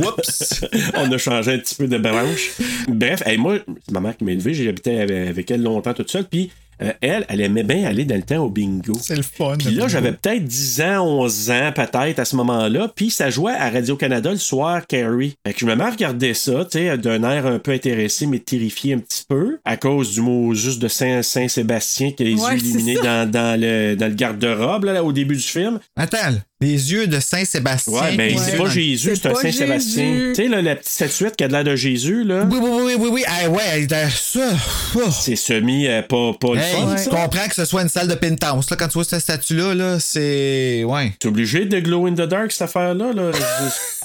[0.05, 0.65] Oups.
[0.95, 2.51] On a changé un petit peu de branche.
[2.89, 5.95] Bref, hey, moi, c'est ma mère qui m'a élevé, j'ai habité avec, avec elle longtemps
[5.95, 6.51] toute seule, puis
[6.83, 8.93] euh, elle, elle aimait bien aller dans le temps au bingo.
[9.01, 9.55] C'est le fun.
[9.59, 12.91] Puis là, j'avais peut-être 10 ans, 11 ans, peut-être, à ce moment-là.
[12.95, 15.35] Puis ça jouait à Radio-Canada le soir, Carrie.
[15.47, 18.27] Fait que je me mets à regarder ça, tu sais, d'un air un peu intéressé,
[18.27, 22.27] mais terrifié un petit peu, à cause du mot juste de Saint- Saint-Sébastien qui a
[22.27, 23.03] les Ouais, yeux c'est illuminés ça.
[23.25, 25.79] dans, dans le, dans le garde-robe, là, au début du film.
[25.97, 26.19] Attends,
[26.61, 27.93] les yeux de Saint-Sébastien.
[27.93, 30.05] Ouais, ben, les c'est pas Jésus, C'est un pas Saint-Sébastien.
[30.15, 30.33] Jésus.
[30.35, 32.49] Tu sais, là, la petite statuette qui a de l'air de Jésus, là.
[32.51, 33.25] Oui, oui, oui, oui, oui.
[33.27, 34.51] Ah, ouais, ça.
[34.95, 35.01] oh.
[35.11, 38.71] C'est semi euh, pas, pas le je comprends que ce soit une salle de penthouse.
[38.71, 40.83] Là, quand tu vois cette statue-là, là, c'est.
[40.85, 41.13] Ouais.
[41.19, 43.13] T'es obligé de glow in the dark, cette affaire-là.
[43.13, 43.31] Là.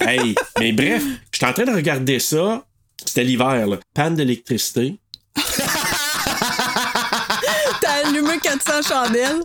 [0.00, 2.64] hey, mais bref, j'étais en train de regarder ça.
[3.04, 3.78] C'était l'hiver, là.
[3.94, 4.98] Panne d'électricité.
[8.64, 9.42] T'as allumé 400 chandelles.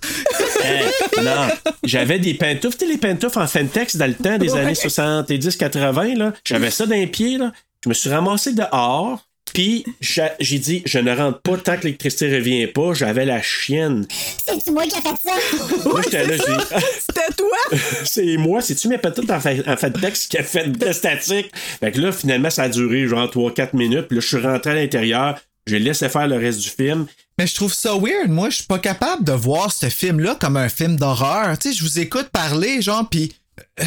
[0.64, 1.48] Hey, non,
[1.84, 2.78] j'avais des pantoufles.
[2.78, 4.60] Tu sais, les pantoufles en Fentex dans le temps des Ouais.
[4.62, 6.34] années 70-80, là.
[6.46, 7.52] J'avais ça dans les pieds, là.
[7.84, 9.24] Je me suis ramassé dehors.
[9.54, 12.94] Puis j'a- j'ai dit, je ne rentre pas tant que l'électricité revient pas.
[12.94, 14.06] J'avais la chienne.
[14.46, 15.88] C'est-tu moi qui ai fait ça?
[15.90, 17.80] Moi, j'étais là, j'ai dit, C'était toi?
[18.04, 21.50] c'est moi, c'est-tu mes pantoufles en, fa- en Fentex qui a fait de statique?
[21.80, 24.08] Fait que là, finalement, ça a duré genre 3-4 minutes.
[24.10, 25.40] Puis là, je suis rentré à l'intérieur.
[25.66, 27.08] J'ai laissé faire le reste du film.
[27.38, 28.30] Mais je trouve ça weird.
[28.30, 31.58] Moi, je suis pas capable de voir ce film-là comme un film d'horreur.
[31.60, 33.34] Tu sais, je vous écoute parler, genre, pis.
[33.80, 33.84] euh,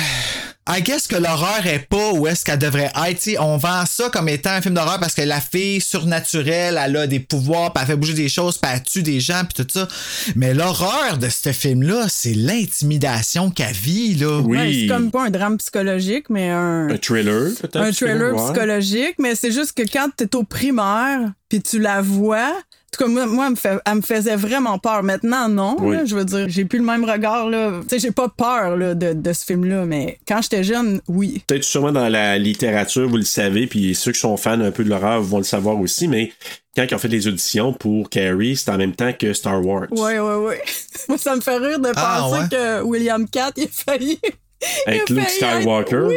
[0.68, 3.16] I guess que l'horreur est pas où est-ce qu'elle devrait être.
[3.18, 6.78] Tu sais, on vend ça comme étant un film d'horreur parce que la fille surnaturelle,
[6.80, 9.42] elle a des pouvoirs, puis elle fait bouger des choses, puis elle tue des gens,
[9.44, 9.88] puis tout ça.
[10.36, 14.38] Mais l'horreur de ce film-là, c'est l'intimidation qu'elle vit, là.
[14.38, 14.56] Oui.
[14.58, 17.76] Ouais, c'est comme pas un drame psychologique, mais un, Un thriller, peut-être.
[17.76, 18.44] un ouais.
[18.44, 19.14] psychologique.
[19.18, 22.52] Mais c'est juste que quand t'es au primaire, puis tu la vois.
[22.92, 25.04] En tout cas, moi, moi, elle, me fait- elle me faisait vraiment peur.
[25.04, 25.76] Maintenant, non.
[25.78, 25.94] Oui.
[25.96, 27.48] là, je veux dire, j'ai plus le même regard.
[27.48, 27.80] là.
[27.82, 31.40] Tu sais, j'ai pas peur là, de, de ce film-là, mais quand j'étais jeune, oui.
[31.46, 34.82] Peut-être sûrement dans la littérature, vous le savez, puis ceux qui sont fans un peu
[34.82, 36.32] de l'horreur vont le savoir aussi, mais
[36.76, 39.86] quand ils ont fait les auditions pour Carrie, c'était en même temps que Star Wars.
[39.92, 40.60] Ouais, ouais, ouais.
[41.08, 42.48] Moi, ça me fait rire de Ah, penser ouais.
[42.50, 44.18] que William Cat, il a failli.
[44.86, 46.02] Avec il a Luke Skywalker.
[46.06, 46.14] Oui.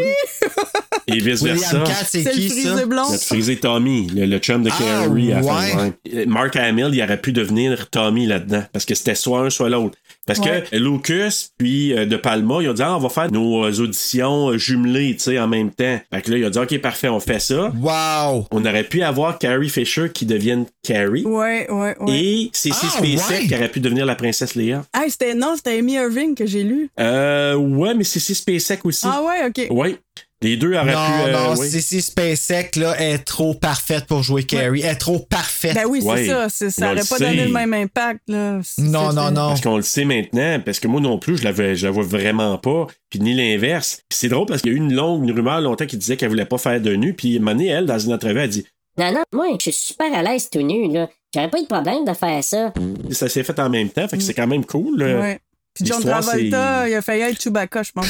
[1.07, 1.83] Et vice-versa.
[2.05, 2.85] C'est le qui, frisé ça?
[2.85, 3.09] blond.
[3.11, 5.33] Notre frisé Tommy, le, le chum de Ah, Carrie.
[5.33, 6.25] à ouais.
[6.25, 8.63] Mark Hamill, il aurait pu devenir Tommy là-dedans.
[8.71, 9.97] Parce que c'était soit un, soit l'autre.
[10.25, 10.63] Parce Ouais.
[10.71, 13.73] que Lucas puis euh, De Palma, ils ont dit ah, on va faire nos euh,
[13.81, 15.99] auditions euh, jumelées, tu sais, en même temps.
[16.13, 17.71] Fait que là, il a dit ok, parfait, on fait ça.
[17.79, 18.47] Wow!
[18.51, 21.25] On aurait pu avoir Carrie Fisher qui devienne Carrie.
[21.25, 22.11] Ouais, ouais, ouais.
[22.13, 23.47] Et c'est Ah, SpaceX ouais.
[23.47, 24.85] qui aurait pu devenir la princesse Leia.
[24.93, 26.89] Ah, c'était, non, c'était Amy Irving que j'ai lu.
[26.99, 29.05] Euh, ouais, mais c'est SpaceX aussi.
[29.09, 29.67] Ah ouais, ok.
[29.75, 29.97] Ouais.
[30.43, 31.29] Les deux auraient Non, pu.
[31.29, 31.69] euh, non, oui.
[31.69, 34.81] Cissy SpaceX, là, est trop parfaite pour jouer Carrie.
[34.81, 35.73] Elle est trop parfaite.
[35.73, 36.25] Ben oui, c'est Ouais.
[36.27, 36.49] ça.
[36.49, 37.23] c'est- ça Mais on aurait le pas sait.
[37.29, 38.59] donné le même impact, là.
[38.77, 39.47] Non, non, non.
[39.49, 41.91] Parce qu'on le sait maintenant, parce que moi non plus, je la, vois- je la
[41.91, 44.01] vois vraiment pas, puis ni l'inverse.
[44.09, 46.17] Puis c'est drôle parce qu'il y a eu une longue une rumeur longtemps qui disait
[46.17, 48.65] qu'elle voulait pas faire de nu, puis Mané, elle, dans une entrevue, elle dit
[48.97, 51.09] Non, non, moi, je suis super à l'aise tout nu, là.
[51.33, 52.73] J'aurais pas eu de problème de faire ça.
[53.11, 54.99] ça s'est fait en même temps, fait que c'est quand même cool.
[54.99, 55.19] là.
[55.19, 55.39] Ouais.
[55.73, 58.05] Puis John Travolta, il a failli être Chewbacca, je pense.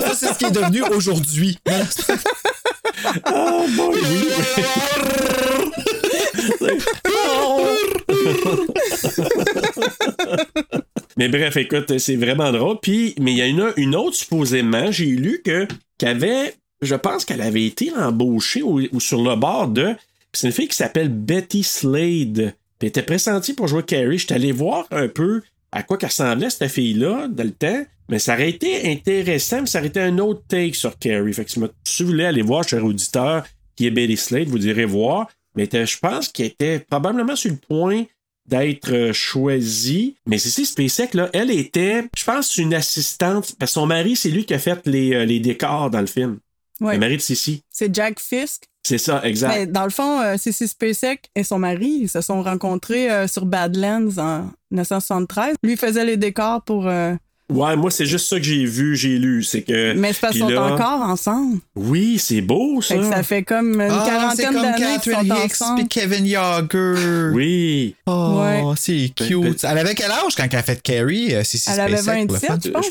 [0.00, 1.58] Ça, c'est ce qui est devenu aujourd'hui.
[3.26, 4.00] Oh oui.
[11.16, 12.78] mais bref, écoute, c'est vraiment drôle.
[12.80, 15.66] Puis, mais il y a une, une autre, supposément, j'ai lu que
[15.98, 19.92] qu'avait, je pense qu'elle avait été embauchée ou, ou sur le bord de.
[19.94, 19.96] puis
[20.32, 22.54] C'est une fille qui s'appelle Betty Slade.
[22.82, 24.18] Puis elle était pressentie pour jouer Carrie.
[24.18, 27.86] Je suis allé voir un peu à quoi qu'elle ressemblait, cette fille-là, dans le temps.
[28.08, 31.32] Mais ça aurait été intéressant, mais ça aurait été un autre take sur Carrie.
[31.32, 35.28] Fait si vous voulez aller voir, cher auditeur, qui est Betty Slade, vous direz voir.
[35.54, 38.02] Mais je pense qu'elle était probablement sur le point
[38.46, 40.16] d'être euh, choisie.
[40.26, 44.16] Mais c'est ça, SpaceX, là, elle était, je pense, une assistante, parce que son mari,
[44.16, 46.40] c'est lui qui a fait les, euh, les décors dans le film.
[46.80, 46.94] Ouais.
[46.94, 47.62] Le mari de Sissi.
[47.70, 48.64] C'est Jack Fisk.
[48.84, 49.48] C'est ça, exact.
[49.54, 53.28] Mais dans le fond, euh, Cissy Spacek et son mari ils se sont rencontrés euh,
[53.28, 55.54] sur Badlands en 1973.
[55.62, 56.88] Lui faisait les décors pour.
[56.88, 57.14] euh,
[57.52, 59.42] Ouais, moi, c'est juste ça que j'ai vu, j'ai lu.
[59.42, 59.92] C'est que.
[59.94, 61.58] Mais c'est parce qu'ils sont là- encore ensemble.
[61.76, 62.94] Oui, c'est beau, ça.
[62.94, 65.76] Fait que ça fait comme une Ah, c'est quarantaine comme d'années qu'ils Catherine sont Hicks
[65.76, 67.30] puis Kevin Yager.
[67.34, 67.94] Oui.
[68.06, 68.62] Oh, Ouais.
[68.76, 69.64] c'est cute.
[69.64, 71.34] Elle avait quel âge quand elle a fait Carrie?
[71.34, 72.58] euh, Elle avait Spacek, pour le 27, fun?
[72.64, 72.90] je pense Je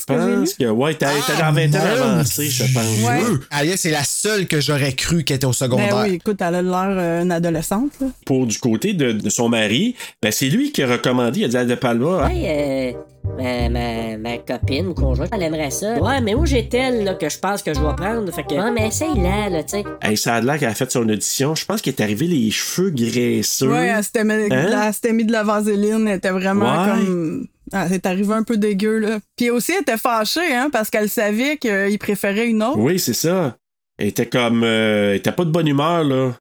[0.57, 2.85] que pense ouais, t'as t'as dans 20 ans mon avancé, je pense.
[3.07, 3.21] Ouais.
[3.51, 5.95] Alice, c'est la seule que j'aurais cru qu'elle était au secondaire.
[5.95, 7.91] Ben oui, écoute, elle a l'air euh, une adolescente.
[7.99, 8.07] Là.
[8.25, 11.47] Pour du côté de, de son mari, ben, c'est lui qui a recommandé, il a
[11.47, 12.91] dit à De Palma, Ouais, euh,
[13.37, 15.97] ma, ma, ma copine ou conjointe, elle aimerait ça.
[16.01, 18.31] Ouais, mais où j'ai-elle, là, que je pense que je vais prendre?
[18.31, 19.83] Fait que, ouais, mais essaye-la, là, tu sais.
[20.01, 21.55] Hey, ça a l'air qu'elle a fait son audition.
[21.55, 23.69] Je pense qu'il est arrivé les cheveux graisseux.
[23.71, 24.85] Ouais, elle s'était mis, Hein?
[24.87, 26.07] elle s'était mis de la vaseline.
[26.07, 26.89] Elle était vraiment Ouais.
[26.91, 27.47] comme.
[27.73, 29.19] Elle s'est arrivée un peu dégueu, là.
[29.37, 32.77] Puis aussi, elle était fâchée, hein, parce qu'elle savait qu'il préférait une autre.
[32.79, 33.55] Oui, c'est ça.
[33.97, 34.63] Elle était comme.
[34.63, 36.33] euh, elle était pas de bonne humeur, là.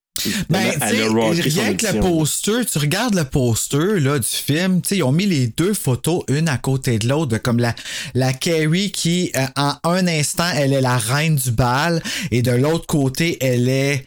[0.50, 5.02] Ben, rien que le poster, tu regardes le poster là, du film, tu sais, ils
[5.02, 7.74] ont mis les deux photos, une à côté de l'autre, comme la,
[8.14, 12.50] la Carrie qui, euh, en un instant, elle est la reine du bal, et de
[12.50, 14.06] l'autre côté, elle est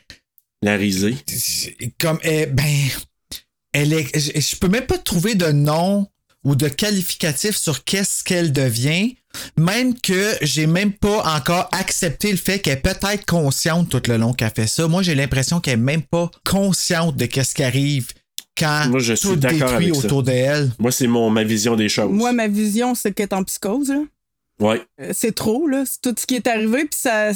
[0.62, 1.16] La risée.
[2.00, 2.90] comme, eh, ben,
[3.72, 6.08] elle est, je, je peux même pas trouver de nom
[6.44, 9.16] ou de qualificatif sur qu'est-ce qu'elle devient,
[9.58, 14.18] même que j'ai même pas encore accepté le fait qu'elle est peut-être consciente tout le
[14.18, 14.88] long qu'elle fait ça.
[14.88, 18.08] Moi, j'ai l'impression qu'elle est même pas consciente de qu'est-ce qui arrive
[18.58, 20.72] quand Moi, je suis tout d'accord détruit avec autour d'elle.
[20.80, 22.12] Moi, c'est mon, ma vision des choses.
[22.12, 24.02] Moi, ma vision, c'est qu'elle est en psychose, là.
[24.60, 24.82] Ouais.
[25.02, 25.84] Euh, C'est trop, là.
[25.86, 26.86] C'est tout ce qui est arrivé.
[26.86, 27.32] Puis ça.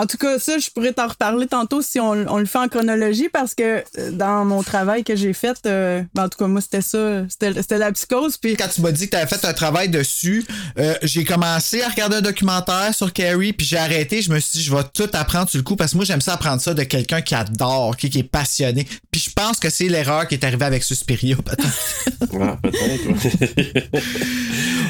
[0.00, 2.68] En tout cas, ça, je pourrais t'en reparler tantôt si on, on le fait en
[2.68, 6.46] chronologie parce que euh, dans mon travail que j'ai fait, euh, ben, en tout cas,
[6.46, 7.24] moi, c'était ça.
[7.28, 8.38] C'était la psychose.
[8.38, 10.46] Puis Quand tu m'as dit que tu avais fait un travail dessus,
[10.78, 14.22] euh, j'ai commencé à regarder un documentaire sur Carrie, puis j'ai arrêté.
[14.22, 16.22] Je me suis dit, je vais tout apprendre sur le coup, parce que moi, j'aime
[16.22, 18.86] ça apprendre ça de quelqu'un qui adore, qui, qui est passionné.
[19.10, 22.32] Puis je pense que c'est l'erreur qui est arrivée avec Suspiria, peut-être.
[22.32, 23.92] Ouais, peut-être.
[23.92, 24.02] ouais.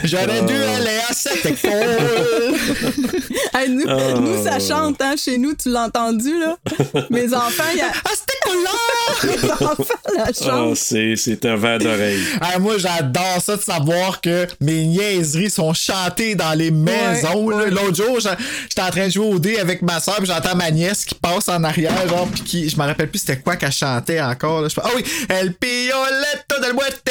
[0.05, 0.77] J'aurais dû Ah.
[0.77, 1.71] aller à cette école.
[3.53, 4.21] Hey, nous, Oh.
[4.21, 6.57] nous, ça chante, chez nous, tu l'as entendu, là.
[7.11, 7.89] Mes enfants, il y a.
[7.89, 8.71] À cette école-là!
[9.25, 9.85] Mes enfants
[10.17, 10.77] la Ah, chantent.
[10.77, 12.21] c'est, c'est un vent d'oreille.
[12.41, 17.49] Ah, moi, j'adore ça de savoir que mes niaiseries sont chantées dans les maisons.
[17.49, 17.57] là.
[17.59, 17.71] ouais.
[17.71, 20.71] L'autre jour, j'étais en train de jouer au dé avec ma soeur, puis j'entends ma
[20.71, 23.73] nièce qui passe en arrière, genre, puis qui, je me rappelle plus c'était quoi qu'elle
[23.73, 24.63] chantait encore.
[24.63, 24.69] là.
[24.83, 27.11] Ah oui, El Pioletto del Muerte!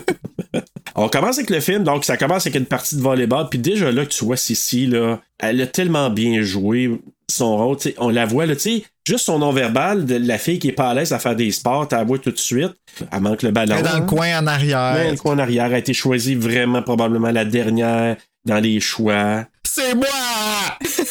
[0.94, 3.90] On commence avec le film, donc ça commence avec une partie de volleyball, puis déjà
[3.92, 7.94] là que tu vois Sissi, là, elle a tellement bien joué son rôle, tu sais,
[7.98, 10.90] on la voit, là, tu sais, juste son non-verbal de la fille qui est pas
[10.90, 12.72] à l'aise à faire des sports, tu la vois tout de suite,
[13.12, 13.76] elle manque le ballon.
[13.78, 15.10] Elle est dans le coin en arrière.
[15.10, 19.46] le coin en arrière, elle a été choisie vraiment probablement la dernière dans les choix.
[19.64, 20.08] C'est moi!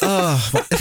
[0.01, 0.37] Ah,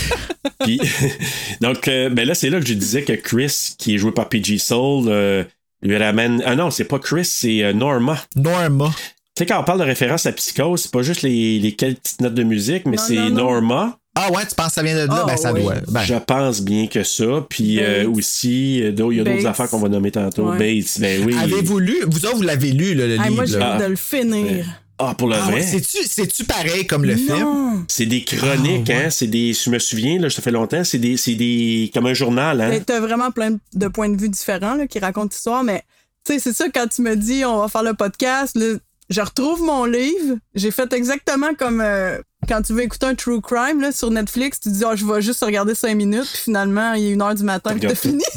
[0.59, 0.81] Puis,
[1.61, 4.27] donc, euh, ben là, c'est là que je disais que Chris, qui est joué par
[4.27, 5.43] PG Soul, euh,
[5.81, 6.41] lui ramène.
[6.45, 8.17] Ah non, c'est pas Chris, c'est euh, Norma.
[8.35, 8.91] Norma.
[9.35, 11.99] Tu sais, quand on parle de référence à psychose, c'est pas juste les, les quelques
[11.99, 13.29] petites notes de musique, mais c'est.
[13.29, 13.95] Norma.
[14.15, 15.19] Ah ouais, tu penses que ça vient de là?
[15.21, 15.61] Ah, ben, ça oui.
[15.61, 15.75] doit.
[15.87, 17.45] Ben, Je pense bien que ça.
[17.49, 20.49] Puis euh, aussi, euh, d'autres- il y a d'autres affaires qu'on va nommer tantôt.
[20.49, 20.57] Ouais.
[20.57, 21.35] Bates, ben oui.
[21.39, 21.95] Avez-vous lu?
[22.07, 23.35] Vous autres, vous l'avez lu, là, le Hey, livre?
[23.35, 23.75] moi, j'ai là?
[23.75, 24.65] hâte de le finir.
[24.99, 25.55] Ah, pour le Ah vrai?
[25.55, 27.39] ouais, c'est-tu, pareil comme le film?
[27.39, 27.85] Non.
[27.87, 29.05] c'est des chroniques, Ah, ouais.
[29.05, 29.09] hein?
[29.09, 29.53] C'est des.
[29.53, 31.15] Je me souviens, là, ça fait longtemps, c'est des.
[31.17, 31.89] C'est des.
[31.93, 32.67] comme un journal, hein?
[32.69, 35.83] Mais T'as vraiment plein de points de vue différents là, qui racontent l'histoire, mais
[36.25, 38.75] tu sais, c'est ça, quand tu me dis on va faire le podcast, là,
[39.09, 40.37] je retrouve mon livre.
[40.53, 42.17] J'ai fait exactement comme euh,
[42.49, 45.21] quand tu veux écouter un true crime là, sur Netflix, tu dis oh, je vais
[45.21, 48.23] juste regarder cinq minutes, puis finalement, il est une heure du matin que t'as fini.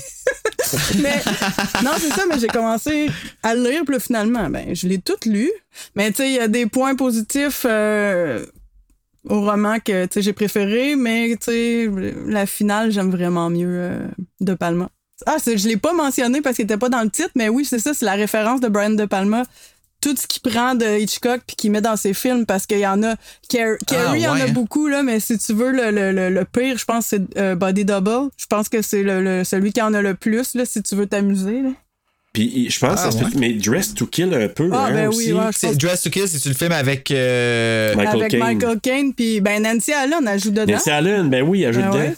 [1.03, 1.23] mais
[1.83, 3.11] non, c'est ça, mais j'ai commencé
[3.43, 5.51] à le lire, puis finalement, ben, je l'ai tout lu.
[5.95, 7.65] Mais tu sais, il y a des points positifs.
[7.69, 8.45] euh,
[9.29, 11.91] au roman que j'ai préféré, mais tu sais,
[12.27, 14.07] la finale, j'aime vraiment mieux euh,
[14.41, 14.89] De Palma.
[15.27, 17.79] Ah, je l'ai pas mentionné parce qu'il était pas dans le titre, mais oui, c'est
[17.79, 19.45] ça, c'est la référence de Brian De Palma.
[20.03, 22.87] Tout ce qu'il prend de Hitchcock puis qu'il met dans ses films parce qu'il y
[22.87, 23.15] en a.
[23.49, 24.51] Car- Carrie, il y en a ouais.
[24.51, 27.55] beaucoup, là, mais si tu veux, le, le, le, le pire, je pense, c'est euh,
[27.55, 28.29] Body Double.
[28.37, 30.95] Je pense que c'est le, le- celui qui en a le plus, là, si tu
[30.97, 31.63] veux t'amuser.
[31.63, 31.71] là.
[32.33, 33.31] Puis je pense Ah, que ouais.
[33.37, 35.33] Mais Dress to Kill un peu, Ah, hein, ben oui, aussi.
[35.35, 37.11] ouais, C'est pense Dress to Kill, c'est-tu le film avec.
[37.11, 38.41] euh, Michael avec Caine.
[38.41, 40.73] Michael Caine, puis ben Nancy Allen, elle joue dedans.
[40.73, 42.15] Nancy Allen, ben oui, elle joue Ben dedans.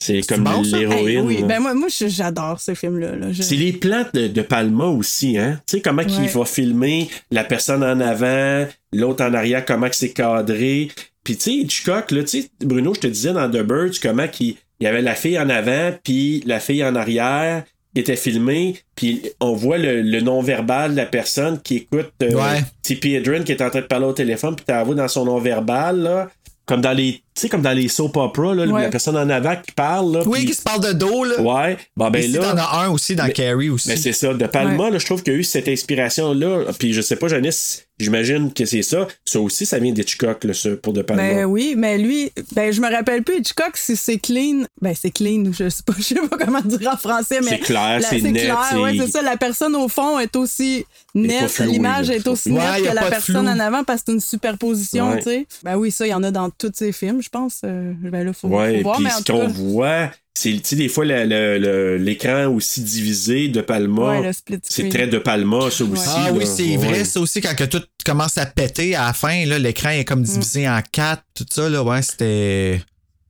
[0.00, 0.78] C'est comme bon, ça?
[0.78, 1.08] l'héroïne.
[1.08, 3.16] Hey, oui, ben moi, moi j'adore ces films-là.
[3.16, 3.32] là.
[3.32, 5.60] Je- C'est les plans de, de Palma aussi, hein?
[5.66, 6.26] Tu sais, comment qu'il Ouais.
[6.28, 10.88] va filmer la personne en avant, l'autre en arrière, comment que c'est cadré.
[11.24, 14.28] Puis, tu sais, Hitchcock, là, tu sais, Bruno, je te disais dans The Birds, comment
[14.28, 18.14] qu'il il y avait la fille en avant, puis la fille en arrière, qui était
[18.14, 22.62] filmée, puis on voit le, le non-verbal de la personne qui écoute euh, Ouais.
[22.88, 25.98] Hedren qui est en train de parler au téléphone, puis t'as vu dans son non-verbal,
[26.00, 26.30] là.
[26.64, 28.82] Comme dans les, sais, comme dans les soap opera, là, Ouais.
[28.82, 30.22] la personne en avant qui parle, là.
[30.26, 31.40] Oui, qui se parle de dos, là.
[31.40, 31.76] Ouais.
[31.96, 32.38] Bon, ben là.
[32.52, 33.88] t'en as un aussi dans Mais- Carrie aussi.
[33.88, 34.34] Mais c'est ça.
[34.34, 36.64] De Palma, là, je trouve qu'il y a eu cette inspiration-là.
[36.78, 39.06] Puis je sais pas, Janice, j'imagine que c'est ça.
[39.24, 40.46] Ça aussi, ça vient d'Hitchcock,
[40.82, 41.22] pour De Palma.
[41.22, 44.64] Ben oui, mais lui, ben je me rappelle plus Hitchcock si c'est clean.
[44.80, 47.58] Ben c'est clean, je sais pas, je sais pas comment dire en français, mais C'est
[47.58, 49.22] clair, c'est net, clair, ouais, c'est ça.
[49.22, 50.84] La personne au fond est aussi
[51.14, 55.16] nette, l'image est aussi nette que la personne en avant parce que c'est une superposition,
[55.16, 55.46] tu sais.
[55.62, 57.60] Ben oui, ça, il y en a dans tous ces films, je pense.
[57.64, 60.52] Euh, ben là, faut, Ouais, faut voir, puis mais en ce qu'on cas, voit, c'est,
[60.52, 64.20] tu sais, des fois, l'écran aussi divisé de Palma.
[64.20, 66.04] Ouais, le split c'est très de Palma, ça aussi.
[66.08, 66.32] Ah là.
[66.32, 66.76] oui, c'est Ouais.
[66.76, 70.04] vrai, ça aussi, quand que tout commence à péter à la fin, là, l'écran est
[70.04, 72.80] comme divisé en quatre, tout ça, là, ouais, c'était.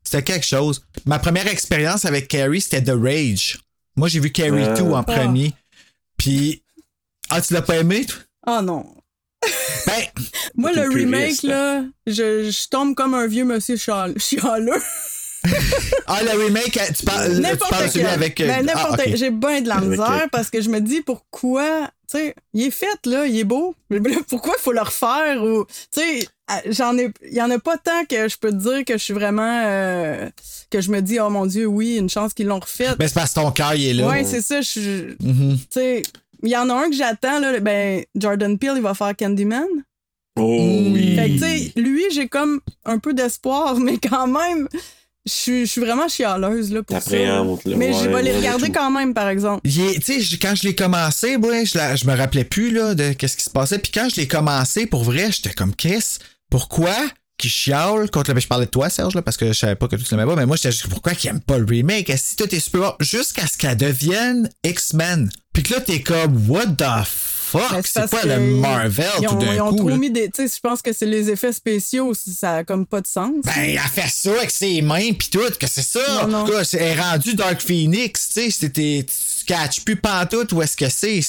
[0.05, 0.83] C'était quelque chose.
[1.05, 3.59] Ma première expérience avec Carrie, c'était The Rage.
[3.97, 4.73] Moi, j'ai vu Carrie Ah.
[4.75, 5.03] 2 en Ah.
[5.03, 5.53] premier.
[6.17, 6.63] Puis.
[7.31, 8.19] Ah, tu l'as pas aimé, toi?
[8.47, 8.87] Ah non.
[9.87, 10.03] Ben,
[10.57, 14.83] Moi, le remake, là, je, je tombe comme un vieux monsieur chial- chialeux.
[16.09, 18.41] ah, le remake, tu parles, tu N'importe parles celui avec.
[18.41, 19.11] euh, Ben, n'importe ah.
[19.15, 22.65] J'ai bien de la misère euh, parce que je me dis pourquoi, tu sais, il
[22.65, 23.75] est fait, là, il est beau.
[23.91, 27.51] Mais Pourquoi il faut le refaire ou, tu sais, ah, j'en ai, il y en
[27.53, 30.29] a pas tant que je peux te dire que je suis vraiment, euh,
[30.71, 32.89] que je me dis, oh mon Dieu, oui, une chance qu'ils l'ont refait.
[32.99, 34.09] Ben, c'est parce que ton cœur, il est là.
[34.09, 35.57] ouais, c'est ça, je suis, Mhm.
[35.57, 36.03] tu sais,
[36.43, 39.67] il y en a un que j'attends, là, ben, Jordan Peele, il va faire Candyman.
[40.39, 40.57] Oh
[40.93, 41.17] oui.
[41.17, 44.69] Fait que, tu sais, lui, j'ai comme un peu d'espoir, mais quand même,
[45.27, 47.11] je suis- je suis vraiment chialeuse, là, pour ça.
[47.77, 49.69] Mais je vais les regarder quand même, par exemple.
[50.01, 53.13] Tu sais, quand je l'ai commencé, ouais, je, la- je me rappelais plus là, de
[53.13, 53.79] qu'est-ce qui se passait.
[53.79, 56.21] Puis quand je l'ai commencé, pour vrai, j'étais comme, qu'est-ce?
[56.51, 56.95] Pourquoi
[57.39, 58.41] qu'il chiale contre le.
[58.41, 60.37] Je parlais de toi, Serge, là, parce que je savais pas que tu l'aimais pas,
[60.37, 62.13] mais moi, j'étais juste, pourquoi qu'il aime pas le remake?
[62.17, 62.97] Si tout est super?
[63.01, 65.31] Jusqu'à ce qu'elle devienne X-Men.
[65.53, 67.63] Puis que là, t'es comme, what the fuck?
[67.85, 69.77] C'est quoi que le Marvel ils tout ont, d'un ils ont coup?
[69.79, 69.97] trop là?
[69.97, 70.29] mis des.
[70.31, 73.33] Tu sais, je pense que c'est les effets spéciaux, ça a comme pas de sens.
[73.45, 76.01] Ben, elle fait ça avec ses mains pis tout, que c'est ça.
[76.23, 76.39] Non, non.
[76.39, 79.07] En tout cas, c'est- elle est rendue Dark Phoenix, tu sais, c'était,
[79.85, 79.97] plus
[80.53, 81.21] où est-ce que c'est.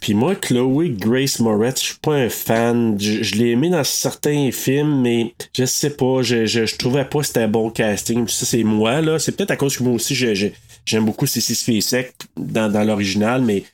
[0.00, 2.96] Puis moi, Chloé Grace Moretz, je suis pas un fan.
[3.00, 7.20] Je, l'ai aimé dans certains films, mais je sais pas, je, je, je trouvais pas
[7.20, 8.26] que c'était un bon casting.
[8.28, 9.18] Ça, c'est moi, là.
[9.18, 13.64] C'est peut-être à cause que moi aussi, j'aime beaucoup Cécile Spacek dans, dans l'original, mais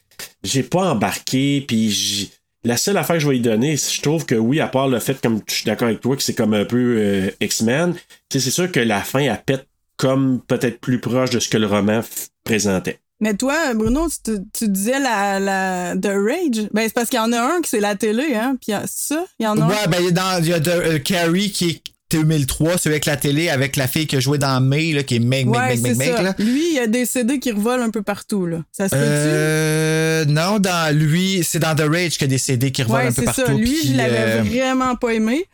[0.42, 2.30] j'ai pas embarqué, puis j'ai-
[2.64, 4.98] la seule affaire que je vais lui donner, je trouve que oui, à part le
[4.98, 7.94] fait, comme je suis d'accord avec toi, que c'est comme un peu euh, X-Men,
[8.32, 11.66] c'est sûr que la fin, elle pète comme peut-être plus proche de ce que le
[11.66, 12.00] roman
[12.42, 12.98] présentait.
[13.24, 14.06] Mais toi, Bruno,
[14.52, 16.68] tu, disais la, la The Rage.
[16.74, 18.56] Ben, c'est parce qu'il y en a un qui c'est la télé, hein.
[18.60, 19.24] Puis c'est ça?
[19.40, 19.88] Il y en a Ouais, un.
[19.88, 22.94] ben, il y a dans- il y a de, euh, Carrie qui est 2003, celui
[22.94, 25.46] avec la télé, avec la fille qui a joué dans May, là, qui est Meg,
[25.46, 26.34] Meg, Ouais, Meg, Meg, Meg, là.
[26.38, 28.58] Lui, il y a des CD qui revolent un peu partout, là.
[28.70, 28.94] Ça se?
[28.94, 33.00] Euh, non, dans lui, c'est dans The Rage qu'il y a des CD qui revolent
[33.04, 33.40] Ouais, un peu partout.
[33.46, 33.52] ça.
[33.54, 35.46] Lui, puis, je l'avais euh, vraiment pas aimé.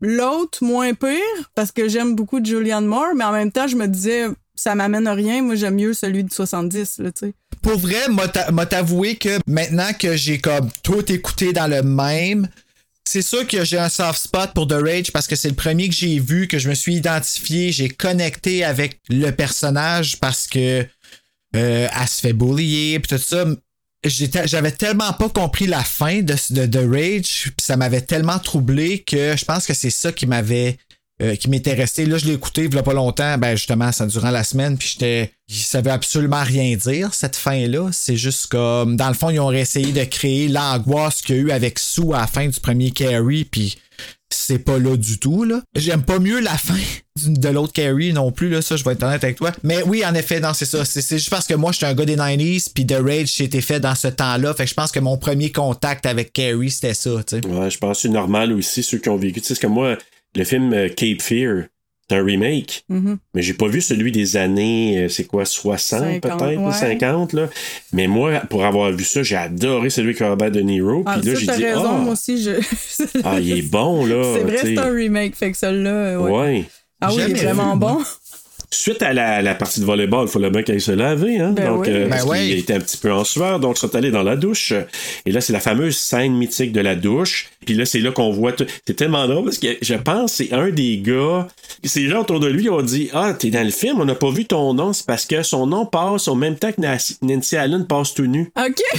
[0.00, 3.86] L'autre, moins pire, parce que j'aime beaucoup Julianne Moore, mais en même temps, je me
[3.88, 4.24] disais,
[4.56, 5.42] ça m'amène à rien.
[5.42, 7.34] Moi, j'aime mieux celui de 70, là, tu sais.
[7.62, 11.82] Pour vrai, m'a t'a- m'a t'avoué que maintenant que j'ai comme tout écouté dans le
[11.82, 12.48] même,
[13.04, 15.88] c'est sûr que j'ai un soft spot pour The Rage parce que c'est le premier
[15.88, 20.84] que j'ai vu, que je me suis identifié, j'ai connecté avec le personnage parce que
[21.54, 23.44] euh, elle se fait bullier puis tout ça.
[24.04, 29.00] J'avais tellement pas compris la fin de, de The Rage, puis ça m'avait tellement troublé
[29.02, 30.76] que je pense que c'est ça qui m'avait
[31.22, 32.04] euh, qui m'était resté.
[32.04, 34.76] Là, je l'ai écouté il y a pas longtemps, ben justement, ça durant la semaine,
[34.76, 35.32] puis j'étais.
[35.48, 37.90] Ça veut absolument rien dire, cette fin-là.
[37.92, 38.96] C'est juste comme.
[38.96, 42.12] Dans le fond, ils ont essayé de créer l'angoisse qu'il y a eu avec Sue
[42.12, 43.78] à la fin du premier Carrie, puis
[44.28, 45.62] c'est pas là du tout, là.
[45.74, 46.76] J'aime pas mieux la fin
[47.24, 48.60] de l'autre Carrie non plus, là.
[48.60, 49.52] Ça, je vais être honnête avec toi.
[49.62, 50.84] Mais oui, en effet, non, c'est ça.
[50.84, 53.60] C'est c'est juste parce que moi, j'étais un gars des 90s, puis The Rage, c'était
[53.60, 54.52] fait dans ce temps-là.
[54.52, 57.46] Fait que je pense que mon premier contact avec Carrie, c'était ça, tu sais.
[57.46, 59.40] Ouais, je pense que c'est normal aussi, ceux qui ont vécu.
[59.40, 59.96] Tu sais, parce que moi,
[60.36, 61.64] le film euh, Cape Fear,
[62.08, 63.18] c'est un remake, Mhm.
[63.34, 66.72] mais j'ai pas vu celui des années, euh, c'est quoi, 60 50, peut-être, ou ouais.
[66.72, 67.48] 50, là.
[67.92, 71.02] Mais moi, pour avoir vu ça, j'ai adoré celui avec Robert De Niro.
[71.04, 72.52] Ah, Puis là, j'ai dit, raison, ah, moi aussi, je.
[73.24, 74.22] ah, il est bon, là.
[74.36, 76.20] c'est vrai, c'est un remake, fait que celui-là.
[76.20, 76.30] Ouais.
[76.30, 76.64] Ouais.
[77.00, 77.98] Ah oui, il est vraiment vu, bon.
[78.76, 81.52] Suite à la, la partie de volleyball, il fallait bien qu'elle se laver, hein?
[81.52, 81.88] Ben donc, oui.
[81.90, 82.52] euh, Ben parce oui.
[82.52, 84.72] était un petit peu en sueur, donc ils sont allés dans la douche.
[85.24, 87.48] Et là, c'est la fameuse scène mythique de la douche.
[87.64, 88.66] Puis là, c'est là qu'on voit tout.
[88.86, 91.48] C'est tellement drôle parce que je pense que c'est un des gars.
[91.84, 94.30] Ces gens autour de lui ont dit Ah, t'es dans le film, on n'a pas
[94.30, 94.92] vu ton nom.
[94.92, 98.26] C'est parce que son nom passe au même temps que Nancy- Nancy Allen passe tout
[98.26, 98.50] nu.
[98.56, 98.82] OK.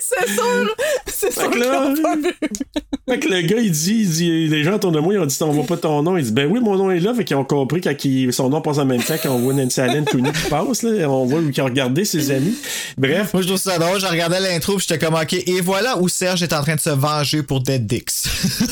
[0.00, 0.74] c'est sûr.
[1.18, 1.94] C'est sûr que là-.
[3.08, 5.24] Fait que le gars, il dit, il dit, les gens autour de moi, ils ont
[5.26, 6.16] dit, on voit pas ton nom.
[6.18, 7.14] Il dit, ben oui, mon nom est là.
[7.14, 9.80] Fait qu'ils ont compris quand il- son nom passe en même temps qu'on voit Nancy
[9.80, 11.08] Allen tout nu qui passe, là.
[11.10, 12.54] On voit qu'il a regardé ses amis.
[12.98, 13.32] Bref.
[13.32, 13.98] Moi, je trouve ça drôle.
[13.98, 16.80] Je regardais l'intro, puis j'étais comme, OK, et voilà où Serge est en train de
[16.80, 18.28] se venger pour Dead Dix.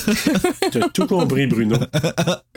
[0.72, 1.76] T'as tout compris, Bruno.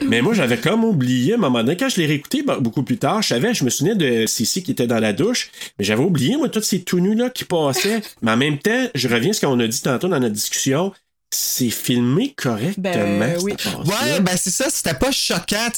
[0.06, 2.82] Mais moi, j'avais comme oublié, à un moment donné, quand je l'ai réécouté bah, beaucoup
[2.82, 5.84] plus tard, je savais, je me souvenais de Cici qui était dans la douche, mais
[5.84, 8.02] j'avais oublié, moi, tous ces tout nus-là qui passaient.
[8.22, 10.92] mais en même temps, je reviens à ce qu'on a dit tantôt dans notre discussion,
[11.32, 13.18] c'est filmé correctement.
[13.18, 13.54] Ben, oui.
[13.84, 15.68] Ouais, ben c'est ça, c'était pas choquant.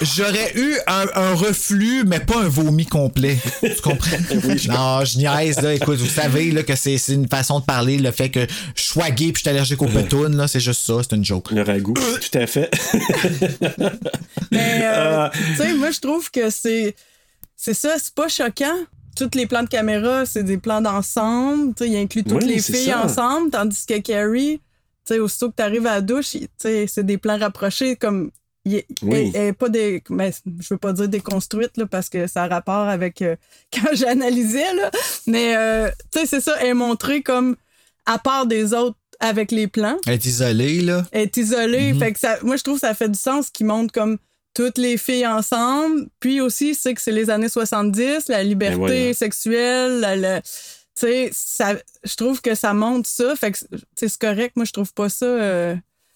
[0.00, 3.38] J'aurais eu un, un reflux, mais pas un vomi complet.
[3.60, 4.16] Tu comprends?
[4.68, 5.74] non, je niaise, là.
[5.74, 8.46] Écoute, vous savez là, que c'est c'est une façon de parler, le fait que
[8.76, 11.24] je sois gay puis je suis allergique aux petounes, là, c'est juste ça, c'est une
[11.24, 11.50] joke.
[11.50, 12.70] Le ragoût, tout à fait.
[14.52, 16.94] Mais, euh, Euh, tu sais, moi, je trouve que c'est.
[17.56, 18.76] C'est ça, c'est pas choquant.
[19.16, 21.74] Tous les plans de caméra, c'est des plans d'ensemble.
[21.80, 23.04] Il inclut toutes Oui, les filles ça.
[23.04, 24.60] ensemble, tandis que Carrie,
[25.20, 28.30] aussitôt que tu arrives à la douche, c'est des plans rapprochés comme.
[28.64, 29.32] Il Oui.
[29.34, 30.02] elle- elle est pas des.
[30.08, 33.34] Mais je veux pas dire déconstruite, là, parce que ça a rapport avec euh,
[33.72, 34.90] quand j'analysais, là.
[35.26, 37.56] Mais, euh, tu sais, c'est ça, elle est montrée comme
[38.06, 41.04] à part des autres avec les plans Elle est isolée, là.
[41.12, 41.92] est isolée.
[41.92, 41.98] Mhm.
[41.98, 44.18] Fait que ça, moi, je trouve que ça fait du sens qu'ils montrent comme
[44.54, 46.06] toutes les filles ensemble.
[46.20, 49.14] Puis aussi, c'est que c'est les années 70, la liberté Ben voilà.
[49.14, 51.74] sexuelle, la- la- tu sais, ça,
[52.04, 53.34] je trouve que ça montre ça.
[53.34, 53.58] Fait que
[53.96, 54.54] c'est correct.
[54.56, 55.74] Moi, je trouve pas ça euh,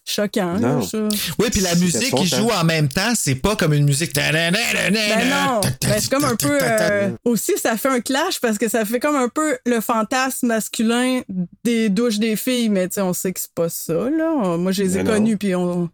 [0.09, 0.55] choquant.
[0.55, 0.83] là, Non.
[0.83, 0.99] ça.
[1.39, 4.15] Oui, puis la musique qui joue en même temps, c'est pas comme une musique.
[4.15, 6.59] Ben non, Ben, c'est comme un peu.
[6.63, 10.47] euh, aussi, ça fait un clash parce que ça fait comme un peu le fantasme
[10.47, 11.23] masculin
[11.65, 14.57] des douches des filles, mais tu sais, on sait que c'est pas ça, là.
[14.57, 15.13] Moi, je les ai Ben non.
[15.15, 15.91] connus, puis on.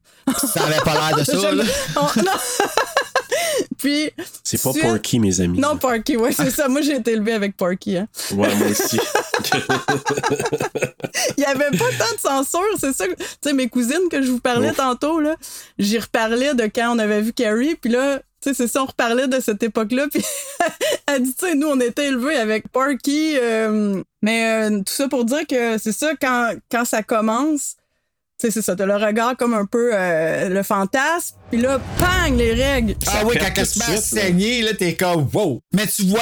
[0.53, 1.65] Ça avait pas l'air de ça, là.
[1.97, 2.33] on- non!
[3.79, 4.11] puis.
[4.45, 5.59] c'est pas tu- Porky, mes amis.
[5.59, 6.69] Non, Parky, ouais, c'est ça.
[6.69, 7.97] Moi, j'ai été élevée avec Parky.
[7.97, 8.09] Hein.
[8.33, 8.99] Ouais, moi aussi.
[11.37, 13.05] Il n'y avait pas tant de censure, c'est ça.
[13.07, 14.77] Tu sais, mes cousines que je vous parlais Ouf.
[14.77, 15.37] tantôt, là,
[15.79, 18.87] j'y reparlais de quand on avait vu Carrie, puis là, tu sais, c'est ça, on
[18.87, 20.25] reparlait de cette époque-là, puis
[21.07, 25.09] elle dit, tu sais, nous, on était élevés avec Parky, euh, mais euh, tout ça
[25.09, 27.77] pour dire que c'est ça, quand, quand ça commence,
[28.51, 32.53] c'est ça, t'as le regard comme un peu euh, le fantasme, puis là, pang, les
[32.55, 32.95] règles.
[33.07, 35.61] Ah oui, pète quand elle se met à saigner, là, t'es comme wow.
[35.75, 36.21] Mais tu vois,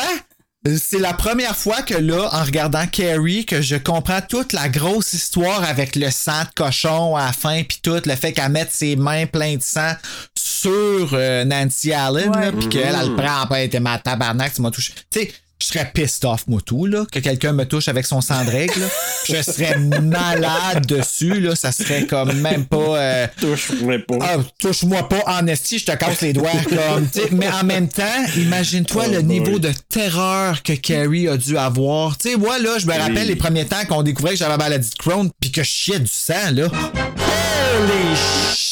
[0.79, 5.15] c'est la première fois que là, en regardant Carrie, que je comprends toute la grosse
[5.15, 8.71] histoire avec le sang de cochon à la fin, puis tout, le fait qu'elle mette
[8.71, 9.93] ses mains pleines de sang
[10.37, 12.47] sur euh, Nancy Allen, Ouais.
[12.47, 14.93] là, puis qu'elle, elle le prend, après, elle était ma tabarnak, tu m'as touché.
[15.11, 18.21] Tu sais, je serais pissed off, moi, tout, là, que quelqu'un me touche avec son
[18.21, 18.87] sang de règle, là.
[19.29, 21.55] Je serais malade dessus, là.
[21.55, 22.77] Ça serait comme même pas.
[22.99, 24.17] euh, Touche-moi pas.
[24.23, 27.09] ah, touche-moi pas en esti, je te casse les doigts comme.
[27.33, 28.05] Mais en même temps,
[28.37, 29.39] imagine-toi Oh le boy.
[29.41, 32.17] niveau de terreur que Carrie a dû avoir.
[32.19, 33.27] Tu sais, moi là, je me rappelle Oui.
[33.29, 35.99] les premiers temps qu'on découvrait que j'avais la maladie de Crohn puis que je chiais
[36.01, 36.67] du sang là.
[36.67, 38.17] Holy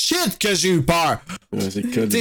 [0.08, 1.18] shit que j'ai eu peur.
[1.52, 1.68] Ouais,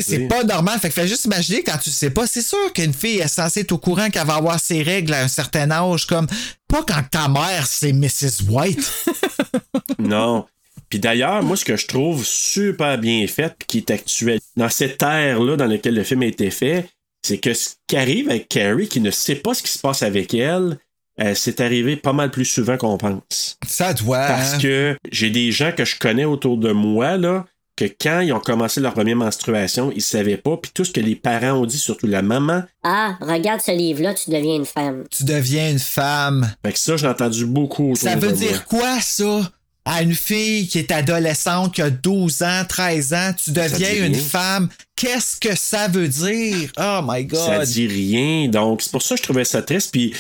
[0.02, 0.80] c'est pas normal.
[0.80, 2.28] Fait que fais juste imaginer quand tu sais pas.
[2.28, 5.24] C'est sûr qu'une fille est censée être au courant qu'elle va avoir ses règles à
[5.24, 6.28] un certain âge, comme
[6.68, 8.50] pas quand ta mère c'est Mrs.
[8.50, 8.92] White.
[10.00, 10.46] Non.
[10.90, 14.70] Puis d'ailleurs, moi, ce que je trouve super bien fait, puis qui est actuel, dans
[14.70, 16.88] cette ère-là dans laquelle le film a été fait,
[17.24, 20.04] c'est que ce qui arrive avec Carrie, qui ne sait pas ce qui se passe
[20.04, 20.78] avec elle,
[21.20, 23.58] euh, c'est arrivé pas mal plus souvent qu'on pense.
[23.66, 24.28] Ça doit.
[24.28, 24.60] Parce hein.
[24.60, 27.46] que j'ai des gens que je connais autour de moi, là,
[27.78, 31.00] que quand ils ont commencé leur première menstruation, ils savaient pas, puis tout ce que
[31.00, 35.04] les parents ont dit, surtout la maman, Ah, regarde ce livre-là, tu deviens une femme.
[35.16, 36.52] Tu deviens une femme.
[36.66, 38.38] fait que ça, j'ai entendu beaucoup Ça veut moi.
[38.38, 39.50] dire quoi, ça?
[39.90, 44.16] À une fille qui est adolescente, qui a 12 ans, 13 ans, tu deviens une
[44.16, 44.68] femme.
[44.98, 46.72] Qu'est-ce que ça veut dire?
[46.78, 47.40] Oh my God.
[47.40, 48.50] Ça dit rien.
[48.50, 49.92] Donc, c'est pour ça que je trouvais ça triste.
[49.94, 50.14] Puis,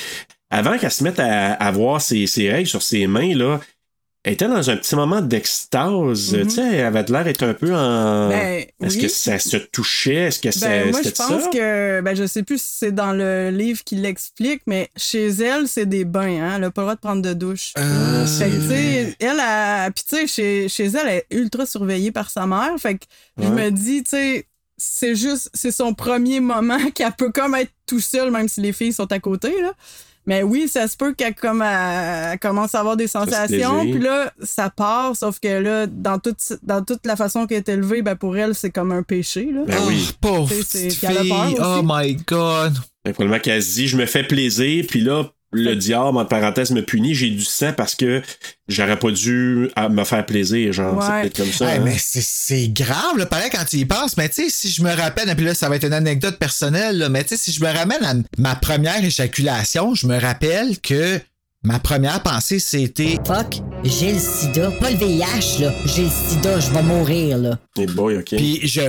[0.49, 3.59] avant qu'elle se mette à, à voir ses, ses règles sur ses mains, là,
[4.27, 6.33] elle était dans un petit moment d'extase.
[6.33, 6.43] Mhm.
[6.47, 8.27] Tu sais, elle avait l'air d'être un peu en.
[8.27, 9.03] Ben, Est-ce oui.
[9.03, 10.15] que ça se touchait?
[10.15, 11.49] Est-ce que ça, Ben, moi, je pense ça?
[11.49, 15.69] que, ben, je sais plus si c'est dans le livre qui l'explique, mais chez elle,
[15.69, 16.53] c'est des bains, hein.
[16.57, 17.71] Elle a pas le droit de prendre de douche.
[17.77, 18.75] Ah, fait que, tu vrai.
[18.77, 22.45] sais, elle, a, puis tu sais, chez, chez elle, elle est ultra surveillée par sa
[22.45, 22.71] mère.
[22.79, 23.05] Fait que
[23.41, 24.45] je me dis, tu sais,
[24.77, 28.73] c'est juste, c'est son premier moment qu'elle peut comme être tout seul, même si les
[28.73, 29.71] filles sont à côté, là.
[30.27, 33.99] Mais oui, ça se peut qu'elle comme, elle- elle commence à avoir des sensations, puis
[33.99, 38.01] là, ça part, sauf que là, dans toute, dans toute la façon qu'elle est élevée,
[38.01, 39.49] ben pour elle, c'est comme un péché.
[39.51, 39.61] Là.
[39.65, 40.09] Ben oui.
[40.21, 41.31] Pauvre Tu sais, c'est- petite fille.
[41.53, 41.55] aussi.
[41.63, 42.73] Oh my God.
[43.05, 46.71] Ben, probablement qu'elle se dit, je me fais plaisir, puis là, le diable, en parenthèse,
[46.71, 48.21] me punit, j'ai du sang parce que
[48.67, 51.21] j'aurais pas dû à me faire plaisir, genre, c'est Ouais.
[51.21, 51.71] peut-être comme ça.
[51.73, 51.81] Hey, hein.
[51.85, 54.17] mais c'est- c'est grave, là, pareil, quand tu y penses.
[54.17, 56.37] Mais tu sais, si je me rappelle, et puis là, ça va être une anecdote
[56.37, 60.19] personnelle, là, mais tu sais, si je me ramène à ma première éjaculation, je me
[60.19, 61.19] rappelle que
[61.63, 64.71] ma première pensée, c'était Fuck, j'ai le sida.
[64.79, 65.73] Pas le VIH, là.
[65.85, 67.57] J'ai le sida, je vais mourir, là.
[67.79, 68.35] Et boy, ok.
[68.35, 68.81] Puis je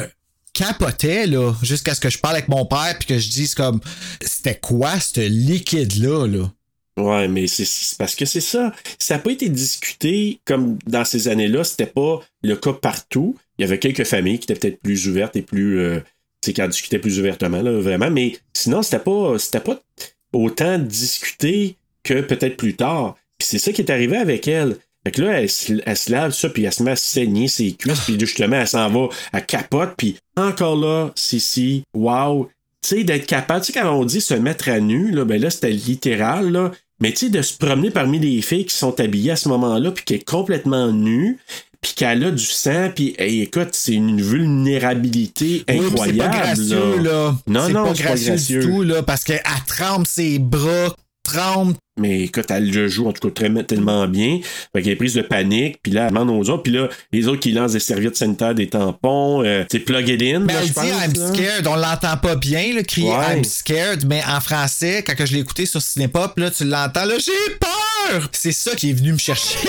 [0.59, 3.81] capotais, là, jusqu'à ce que je parle avec mon père, puis que je dise comme,
[4.21, 6.53] c'était quoi ce liquide-là, là?
[6.99, 8.73] Ouais, mais c'est parce que c'est ça.
[8.99, 11.63] Ça n'a pas été discuté comme dans ces années-là.
[11.63, 13.37] C'était pas le cas partout.
[13.57, 15.79] Il y avait quelques familles qui étaient peut-être plus ouvertes et plus.
[15.79, 16.01] euh,
[16.43, 18.11] qui en discutaient plus ouvertement, là, vraiment.
[18.11, 19.81] Mais sinon, c'était pas, pas
[20.33, 23.17] autant discuté que peut-être plus tard.
[23.39, 24.77] Puis c'est ça qui est arrivé avec elle.
[25.05, 27.49] Fait que là, elle, se- elle se lave ça, puis elle se met à saigner
[27.49, 32.49] ses cuisses, puis justement, elle s'en va, elle capote, puis encore là, Sissi, wow,
[32.83, 35.41] tu sais, d'être capable, tu sais, quand on dit se mettre à nu, là, ben
[35.41, 36.73] là, c'était littéral, là.
[37.01, 39.93] Mais tu sais, de se promener parmi les filles qui sont habillées à ce moment-là,
[39.93, 41.39] puis qui est complètement nue,
[41.81, 46.13] puis qu'elle a du sang, puis hey, écoute, c'est une vulnérabilité Oui, incroyable.
[46.13, 47.37] C'est pas gracieux, là.
[47.47, 48.61] Non, non, pas c'est pas gracieux, gracieux.
[48.61, 50.95] du tout, là, parce qu'elle trempe ses bras,
[51.99, 54.39] Mais écoute, elle le joue en tout cas très, tellement bien.
[54.73, 57.27] Fait qu'elle est prise de panique, puis là, elle demande aux autres, puis là, les
[57.27, 60.41] autres qui lancent des serviettes sanitaires, des tampons, euh, c'est plug it in.
[60.41, 61.35] Mais là, elle je dit pense, I'm là.
[61.35, 63.39] scared, on l'entend pas bien, le crier Ouais.
[63.39, 67.15] I'm scared, mais en français, quand je l'ai écouté sur Cinépop, là, tu l'entends, là,
[67.19, 68.29] j'ai peur!
[68.33, 69.59] C'est ça qui est venu me chercher.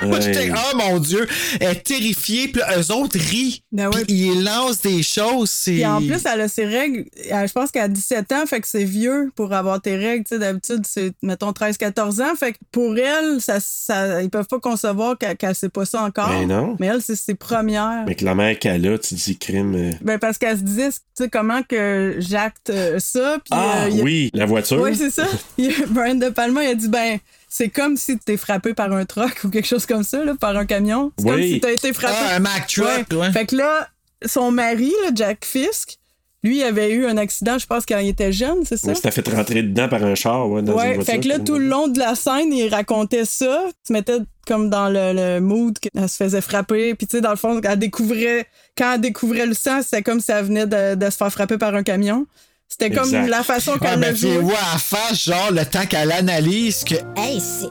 [0.20, 1.26] j'étais, oh mon Dieu,
[1.60, 3.62] elle est terrifiée, puis là, eux autres rient.
[3.72, 4.04] Ben ouais.
[4.04, 5.72] Puis ils lancent des choses, c'est.
[5.72, 8.60] Puis en plus, elle a ses règles, elle- je pense qu'elle a 17 ans, fait
[8.60, 10.24] que c'est vieux pour avoir tes règles.
[10.24, 12.34] Tu sais, d'habitude, c'est, mettons, 13-14 ans.
[12.38, 16.02] Fait que pour elle, ça, ça, ils peuvent pas concevoir qu'elle, qu'elle sait pas ça
[16.02, 16.28] encore.
[16.30, 16.76] Ben non.
[16.80, 18.02] Mais elle, c'est ses premières.
[18.02, 19.74] Avec la mère qu'elle a, tu dis crime.
[19.74, 19.90] euh.
[20.02, 23.36] Ben parce qu'elle se disait, tu sais, comment que j'acte euh, ça.
[23.44, 24.80] Puis, Ah euh, a- oui, la voiture.
[24.80, 25.26] Oui, c'est ça.
[25.88, 27.18] Brian De Palma, il a dit, ben,
[27.52, 30.56] c'est comme si t'es frappé par un truck ou quelque chose comme ça, là, par
[30.56, 31.12] un camion.
[31.18, 31.52] C'est comme Oui.
[31.54, 32.14] si t'as été frappé.
[32.18, 33.32] Ah, un Mack truck, ouais.
[33.32, 33.88] Fait que là,
[34.24, 35.98] son mari, là, Jack Fisk,
[36.42, 38.88] lui, il avait eu un accident, je pense, quand il était jeune, c'est ça?
[38.88, 41.12] Ouais, c'était fait rentrer dedans par un char, ouais, dans une Ouais, voiture.
[41.14, 43.64] fait que là, tout le long de la scène, il racontait ça.
[43.66, 46.94] Il se mettait comme dans le, le mood qu'elle se faisait frapper.
[46.94, 48.46] Puis, tu sais, dans le fond, elle découvrait,
[48.78, 51.58] quand elle découvrait le sang, c'était comme si elle venait de, de se faire frapper
[51.58, 52.26] par un camion.
[52.70, 53.26] C'était comme Exact.
[53.28, 56.84] la façon Ah, qu'elle ben, le tu vois à face, genre, le temps qu'elle analyse
[56.84, 56.94] que.
[57.16, 57.66] Hey, c'est.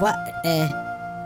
[0.00, 0.14] What?
[0.44, 0.66] Euh.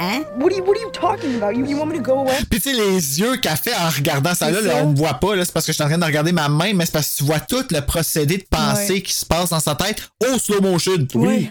[0.00, 0.22] Hein?
[0.38, 1.52] What are you, what are you talking about?
[1.56, 2.34] You, you want me to go away?
[2.50, 5.36] Puis tu sais, les yeux qu'elle fait en regardant ça là, on me voit pas,
[5.36, 7.10] là, c'est parce que je suis en train de regarder ma main, mais c'est parce
[7.12, 9.02] que tu vois tout le procédé de pensée Ouais.
[9.02, 11.06] qui se passe dans sa tête au slow motion.
[11.14, 11.48] Oui.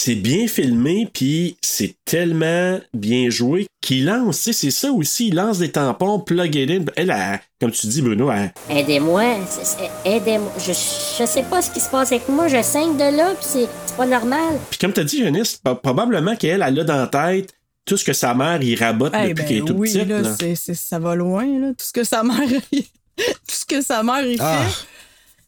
[0.00, 5.26] C'est bien filmé, puis c'est tellement bien joué qu'il lance, tu sais, c'est ça aussi,
[5.28, 6.84] il lance des tampons, plug it in.
[6.94, 10.52] Elle, elle, comme tu dis, Bruno, elle, Aidez-moi, c'est- c'est- aidez-moi.
[10.58, 13.44] Je, je sais pas ce qui se passe avec moi, je saigne de là, pis
[13.44, 14.54] c'est pas normal.
[14.70, 17.52] Puis comme t'as dit, Janice, pro- probablement qu'elle, elle a dans la tête
[17.84, 20.08] tout ce que sa mère y rabote Eh depuis ben qu'elle est toute oui, petite.
[20.08, 21.68] là, ça va loin, là.
[21.76, 22.38] Tout ce que sa mère,
[23.16, 24.44] tout ce que sa mère y fait.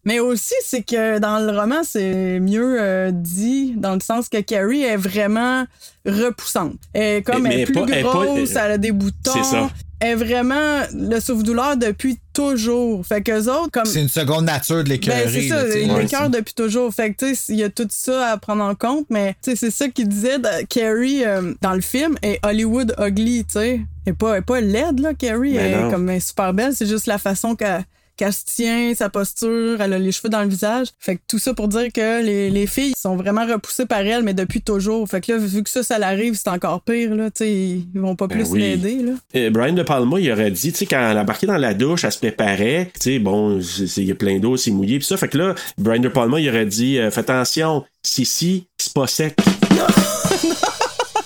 [0.05, 4.41] Mais aussi, c'est que dans le roman, c'est mieux euh, dit, dans le sens que
[4.41, 5.67] Carrie est vraiment
[6.07, 6.75] repoussante.
[6.95, 8.79] Elle est comme Mais- elle est mais plus pas- elle est pas- grosse, elle a
[8.79, 9.33] des boutons.
[9.35, 9.71] C'est ça.
[10.03, 13.05] Elle est vraiment le souffle-douleur depuis toujours.
[13.05, 13.85] Fait qu'eux autres, comme.
[13.85, 15.25] C'est une seconde nature de l'écœurer.
[15.25, 16.95] Ben, c'est ça, il Ouais, depuis toujours.
[16.95, 19.51] Fait que, tu sais, il y a tout ça à prendre en compte, mais, tu
[19.51, 23.53] sais, c'est ça qu'il disait, de- Carrie, euh, dans le film, est Hollywood ugly, tu
[23.53, 23.81] sais.
[24.07, 25.53] Elle est pas, elle est pas laide, là, Carrie.
[25.53, 27.85] Ben elle est comme elle est super belle, c'est juste la façon qu'elle
[28.21, 30.89] qu'elle se tient, sa posture, elle a les cheveux dans le visage.
[30.99, 34.23] Fait que tout ça pour dire que les, les filles sont vraiment repoussées par elle,
[34.23, 35.09] mais depuis toujours.
[35.09, 37.87] Fait que là, vu que ça, ça l'arrive, c'est encore pire, là, tu sais, ils
[37.95, 38.61] vont pas Ben plus oui.
[38.61, 39.51] l'aider, là.
[39.51, 42.13] Brian De Palma, il aurait dit, tu sais, quand elle embarquait dans la douche, elle
[42.13, 45.17] se préparait, tu sais, bon, il y a plein d'eau, c'est mouillé, pis ça.
[45.17, 48.93] Fait que là, Brian De Palma, il aurait dit, euh, fais attention, si, si, c'est
[48.93, 49.35] pas sec.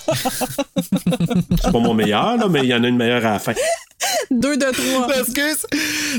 [1.61, 3.53] c'est pas mon meilleur, là, mais il y en a une meilleure à la fin.
[4.31, 5.07] Deux de trois.
[5.07, 5.67] Parce que c'est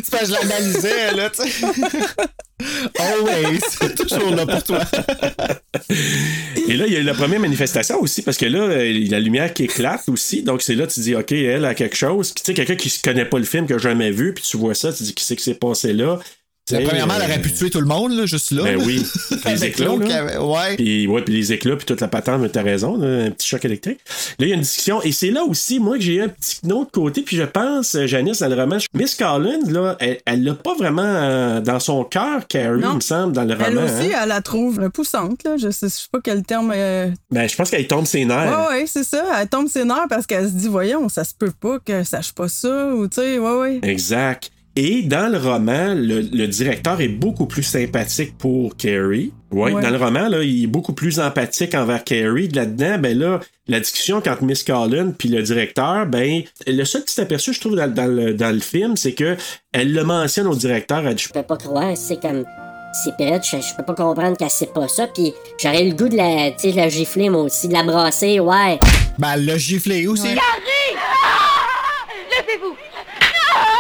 [0.03, 1.66] c'est parce que je l'analysais, là, tu sais.
[2.99, 3.61] Always.
[3.97, 4.80] Toujours là pour toi.
[6.68, 9.09] Et là, il y a eu la première manifestation aussi, parce que là, il y
[9.09, 10.43] a la lumière qui éclate aussi.
[10.43, 12.32] Donc, c'est là, tu dis, OK, elle a quelque chose.
[12.34, 14.57] Tu sais, quelqu'un qui ne connaît pas le film, qui n'a jamais vu, puis tu
[14.57, 16.18] vois ça, tu dis, qui s'est passé là?
[16.69, 18.64] Tu sais, Premièrement, elle euh, aurait pu tuer tout le monde, là, juste là.
[18.64, 19.07] Ben oui.
[19.45, 19.87] les éclats.
[19.97, 20.05] là.
[20.05, 20.75] qui avait- Ouais.
[20.77, 23.47] Puis, ouais, puis les éclats, puis toute la patente, mais t'as raison, là, un petit
[23.47, 24.01] choc électrique.
[24.41, 26.29] Là, il y a une discussion, et c'est là aussi, moi, que j'ai eu un
[26.29, 30.19] petit autre côté, puis je pense, euh, Janice, dans le roman, Miss Collins, là, elle
[30.27, 32.91] elle l'a pas vraiment euh, dans son cœur, Carrie, Non.
[32.93, 33.85] il me semble, dans le Elle roman.
[33.85, 34.19] aussi, hein.
[34.25, 35.57] elle la trouve poussante, là.
[35.57, 36.73] Je sais, je sais pas quel terme.
[36.75, 38.69] euh, Ben, je pense qu'elle tombe ses nerfs.
[38.71, 39.23] Ouais, ouais, c'est ça.
[39.41, 42.33] Elle tombe ses nerfs parce qu'elle se dit, voyons, ça se peut pas que sache
[42.33, 43.79] pas ça, ou tu sais, ouais, ouais.
[43.85, 44.51] Exact.
[44.79, 49.33] Et dans le roman, le, le directeur est beaucoup plus sympathique pour Carrie.
[49.51, 49.83] Ouais, Ouais.
[49.83, 52.49] dans le roman, là, il est beaucoup plus empathique envers Carrie.
[52.49, 57.18] Là-dedans, ben là, la discussion entre Miss Collins puis le directeur, ben, le seul petit
[57.22, 59.37] aperçu, je trouve, dans, dans le, dans le film, c'est que
[59.72, 61.07] elle le mentionne au directeur.
[61.07, 62.45] Elle dit, Je peux pas croire, c'est comme.
[63.05, 66.09] C'est pète, je, je peux pas comprendre qu'elle sait pas ça, puis j'aurais le goût
[66.09, 68.79] de la, tu sais, de la gifler, moi aussi, de la brasser, ouais.
[69.18, 70.29] Ben, le gifler aussi.
[70.29, 70.35] Ouais,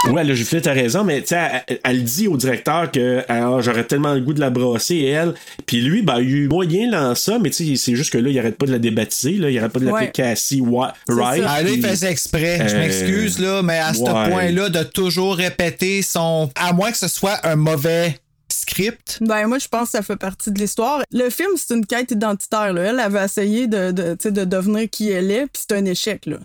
[0.04, 3.84] le giflet, t'as raison, mais tu sais, elle, elle dit au directeur que ah, j'aurais
[3.84, 5.34] tellement le goût de la brasser, elle.
[5.66, 8.18] Puis lui, ben, il a eu moyen dans ça, mais tu sais, c'est juste que
[8.18, 10.12] là, il arrête pas de la débaptiser, là, il arrête pas de l'appeler Ouais.
[10.12, 10.94] Cassie Wright.
[11.08, 12.66] Ah, là, il faisait exprès.
[12.68, 14.30] Je Euh, m'excuse, là, mais à ce ouais.
[14.30, 16.50] point-là, de toujours répéter son.
[16.54, 18.18] À moins que ce soit un mauvais
[18.52, 19.18] script.
[19.20, 21.02] Ben, moi, je pense que ça fait partie de l'histoire.
[21.12, 22.82] Le film, c'est une quête identitaire, là.
[22.90, 26.38] Elle avait essayé de, de, de devenir qui elle est, puis c'est un échec, là.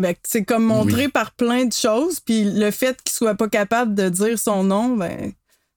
[0.00, 1.08] Que c'est comme montré Oui.
[1.08, 4.96] par plein de choses, puis le fait qu'il soit pas capable de dire son nom,
[4.96, 5.32] ben,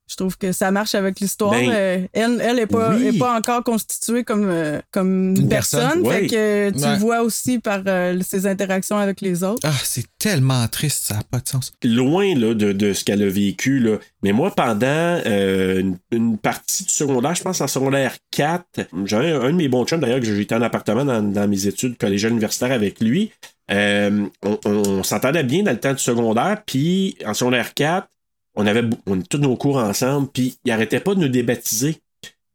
[0.08, 1.52] je trouve que ça marche avec l'histoire.
[1.52, 3.08] Ben, Euh, elle, elle est pas, oui.
[3.08, 6.06] est pas encore constituée comme, euh, comme une personne.
[6.08, 6.92] Fait que tu Ouais.
[6.94, 9.62] le vois aussi par euh, ses interactions avec les autres.
[9.64, 11.74] Ah, c'est tellement triste, ça n'a pas de sens.
[11.84, 13.80] loin là, de, de ce qu'elle a vécu.
[13.80, 13.98] Là.
[14.24, 14.86] Mais moi, pendant
[15.26, 18.64] euh, une, une partie du secondaire, je pense en secondaire 4,
[19.06, 21.68] j'ai un, un de mes bons chums d'ailleurs que j'étais en appartement dans, dans mes
[21.68, 23.32] études collégiales universitaires avec lui.
[23.72, 28.08] Euh, on, on s'entendait bien dans le temps du secondaire, puis en secondaire 4,
[28.56, 31.98] on avait on, tous nos cours ensemble, puis il arrêtait pas de nous débaptiser.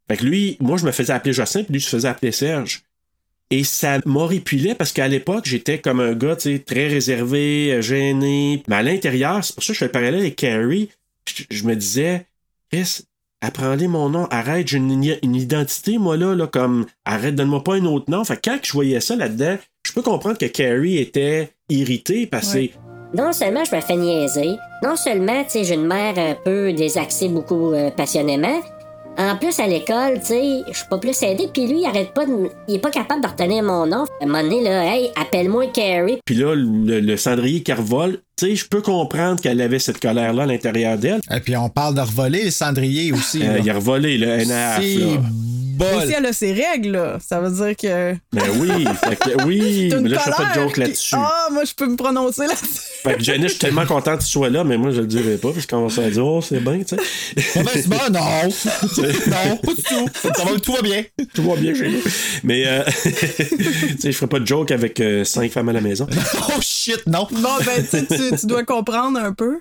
[0.09, 2.83] Fait que lui, moi, je me faisais appeler Jocelyn, puis lui, se faisait appeler Serge.
[3.51, 7.83] Et ça m'horripilait parce qu'à l'époque, j'étais comme un gars, tu sais, très réservé, euh,
[7.83, 8.63] gêné.
[8.69, 10.89] Mais à l'intérieur, c'est pour ça que je fais le parallèle avec Carrie.
[11.27, 12.27] Je, je me disais,
[12.71, 13.01] Chris,
[13.41, 17.75] apprends-les mon nom, arrête, j'ai une, une identité, moi, là, là, comme, arrête, donne-moi pas
[17.75, 18.25] un autre nom.
[18.25, 22.53] Fait que quand je voyais ça là-dedans, je peux comprendre que Carrie était irritée parce
[22.53, 22.90] que Ouais.
[23.15, 26.73] Non seulement je me fais niaiser, non seulement, tu sais, j'ai une mère un peu
[26.73, 28.61] désaxée beaucoup euh, passionnément,
[29.19, 32.15] en plus, à l'école, tu sais, je suis pas plus aidé, puis lui, il arrête
[32.15, 32.31] pas de...
[32.31, 34.05] m- Il est pas capable de retenir mon nom.
[34.05, 36.19] À un moment donné, là, hey, appelle-moi Carrie.
[36.25, 40.01] Puis là, le, le cendrier qui revole, tu sais, je peux comprendre qu'elle avait cette
[40.01, 41.21] colère-là à l'intérieur d'elle.
[41.35, 43.43] Et puis on parle de revoler le cendrier aussi.
[43.43, 43.59] Euh, là.
[43.59, 45.19] il a revolé, là, un half, C'est
[45.81, 46.07] bol.
[46.07, 48.15] Si elle a ses règles, là, ça veut dire que.
[48.33, 51.15] Ben oui, fait que, oui, mais là, je fais pas de joke qui- là-dessus.
[51.17, 52.81] Ah, moi, je peux me prononcer là-dessus.
[53.03, 55.07] Fait que Jenny, je suis tellement content que tu sois là, mais moi, je le
[55.07, 57.63] dirai pas, parce qu'on va se dire, oh, c'est bien, tu sais.
[57.63, 58.21] Mauvaise bonne, non.
[59.27, 60.07] non, pas du tout.
[60.23, 61.05] Ça va, tout va bien.
[61.35, 62.03] Tout va bien chez nous.
[62.45, 65.81] Mais, euh, tu sais, je ferai pas de joke avec euh, cinq femmes à la
[65.81, 66.07] maison.
[66.49, 67.27] Oh shit, non.
[67.31, 69.61] Bon, ben, tu, sais, tu, dois comprendre un peu.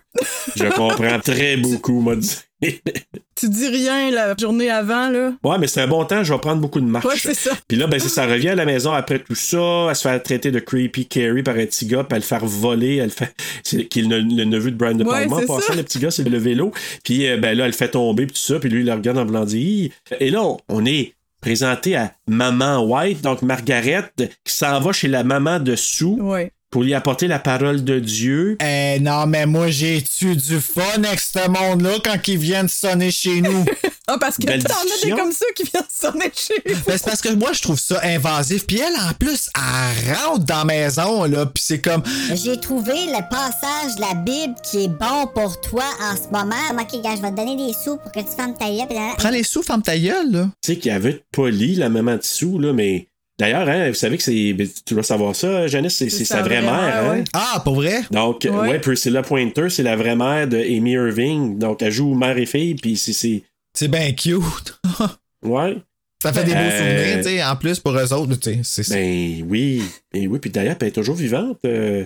[0.56, 2.38] Je comprends très beaucoup, dit.
[2.62, 5.32] Tu dis rien la journée avant, là?
[5.44, 7.06] Ouais, mais c'est un bon temps, je vais prendre beaucoup de marches.
[7.06, 7.52] Ouais, c'est ça.
[7.68, 10.52] Puis là, ben, ça revient à la maison après tout ça, elle se fait traiter
[10.52, 13.34] de creepy Carrie par un petit gars, puis elle le faire voler, elle fait,
[13.64, 15.38] c'est qui est le, le neveu de Brian De Ouais, Palma.
[15.38, 16.74] En passant, le petit gars, c'est le vélo.
[17.06, 18.94] Puis euh, ben là, elle le fait tomber, puis tout ça, puis lui, il le
[18.94, 19.46] regarde en blanc.
[19.50, 19.92] Et
[20.30, 25.24] là, on- on est présenté à Maman White, donc Margaret, qui s'en va chez la
[25.24, 26.52] maman de Sue Ouais.
[26.72, 28.58] Pour lui apporter la parole de Dieu.
[28.64, 33.42] Eh non, mais moi, j'ai-tu du fun avec ce monde-là quand ils viennent sonner chez
[33.42, 33.66] nous?
[34.12, 36.82] Ah, parce que t'en as des comme ça qui viennent sonner chez vous.
[36.88, 38.66] Ben, c'est parce que moi, je trouve ça invasif.
[38.66, 41.46] Puis elle, en plus, elle rentre dans la maison, là.
[41.46, 42.02] Puis c'est comme.
[42.34, 46.56] J'ai trouvé le passage de la Bible qui est bon pour toi en ce moment.
[46.72, 48.88] Ok, gars, je vais te donner des sous pour que tu fasses ta gueule.
[48.90, 50.50] là- Prends les sous, ferme ta gueule, là.
[50.64, 53.09] Tu sais, qui avait poli la maman de Sue, là, mais.
[53.40, 54.56] D'ailleurs, hein, vous savez que c'est.
[54.86, 56.72] Tu dois savoir ça, Janice, c'est, c'est sa vraie mère,
[57.06, 57.12] hein?
[57.12, 57.24] ouais.
[57.34, 58.02] Ah, pour vrai?
[58.12, 58.50] Donc, Ouais.
[58.52, 58.80] ouais.
[58.80, 61.58] Priscilla Pointer, c'est la vraie mère de Amy Irving.
[61.58, 63.14] Donc, elle joue mère et fille, puis c'est.
[63.14, 63.44] c'est...
[63.74, 64.80] C'est bien cute.
[65.42, 65.78] Ouais.
[66.22, 68.84] Ça fait des beaux Euh, souvenirs, tu sais, en plus pour eux autres, tu sais.
[68.84, 69.82] c'est- Ben oui.
[70.14, 71.60] Ben oui, puis d'ailleurs, elle est toujours vivante.
[71.66, 72.04] Euh,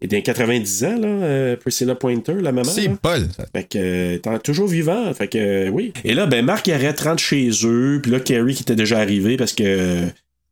[0.00, 2.64] elle est dans 90 ans, là, euh, Priscilla Pointer, la maman.
[2.70, 2.94] C'est là.
[3.02, 3.28] Paul.
[3.54, 5.12] Fait que, euh, t'es toujours vivant.
[5.12, 5.92] Fait que, euh, oui.
[6.04, 8.00] Et là, ben, Marc arrête, rentre chez eux.
[8.02, 10.06] Puis là, Carrie qui était déjà arrivée parce que.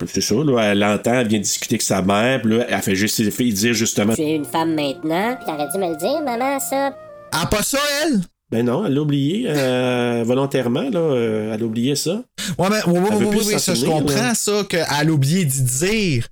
[0.06, 2.94] C'est ça, là, elle l'entend, elle vient discuter avec sa mère, puis là, elle fait
[2.94, 4.14] juste elle fait dire justement.
[4.14, 5.36] Tu es une femme maintenant.
[5.44, 6.96] T'aurais dû me le dire, maman, ça.
[7.32, 8.20] Ah, pas ça, elle?
[8.50, 10.98] Ben non, elle l'a oublié euh, volontairement, là.
[11.00, 12.22] euh, elle a oublié ça.
[12.58, 15.44] Ouais, mais ouais, ouais, ouais, plus ouais, s'en ça, je comprends ça, qu'elle a oublié
[15.44, 16.28] d'y dire.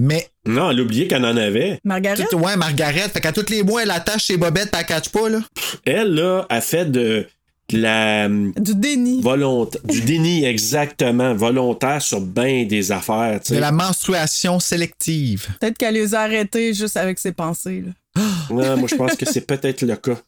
[0.00, 1.80] Mais, Non, elle a oublié qu'elle en avait.
[1.82, 2.24] Margaret?
[2.30, 5.28] tout, ouais, Margaret, fait qu'à tous les mois, elle attache ses bobettes, elle catch pas,
[5.28, 5.40] là.
[5.84, 7.26] Elle, là, a fait de.
[7.70, 9.20] De la Du déni.
[9.20, 13.40] volonté, du déni exactement, volontaire sur bien des affaires.
[13.42, 13.54] tu sais.
[13.56, 15.46] De la menstruation sélective.
[15.60, 17.82] Peut-être qu'elle les a arrêtés juste avec ses pensées.
[18.16, 18.22] Là.
[18.50, 20.18] Moi, je pense que c'est peut-être le cas.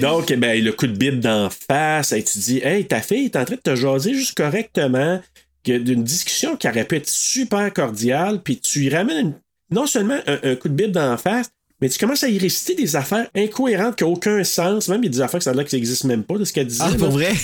[0.00, 3.26] Donc, eh ben, le coup de bite d'en face, et tu dis, hey, ta fille
[3.26, 5.20] est en train de te jaser juste correctement,
[5.64, 9.34] d'une discussion qui aurait pu être super cordiale, puis tu y ramènes une-
[9.70, 12.74] non seulement un, un coup de bite d'en face, mais tu commences à y réciter
[12.74, 14.88] des affaires incohérentes qui n'ont aucun sens.
[14.88, 16.44] Même, il y a des affaires que ça a l'air qui n'existent même pas de
[16.44, 16.84] ce qu'elle disait.
[16.86, 17.12] Ah, pour là.
[17.12, 17.32] vrai?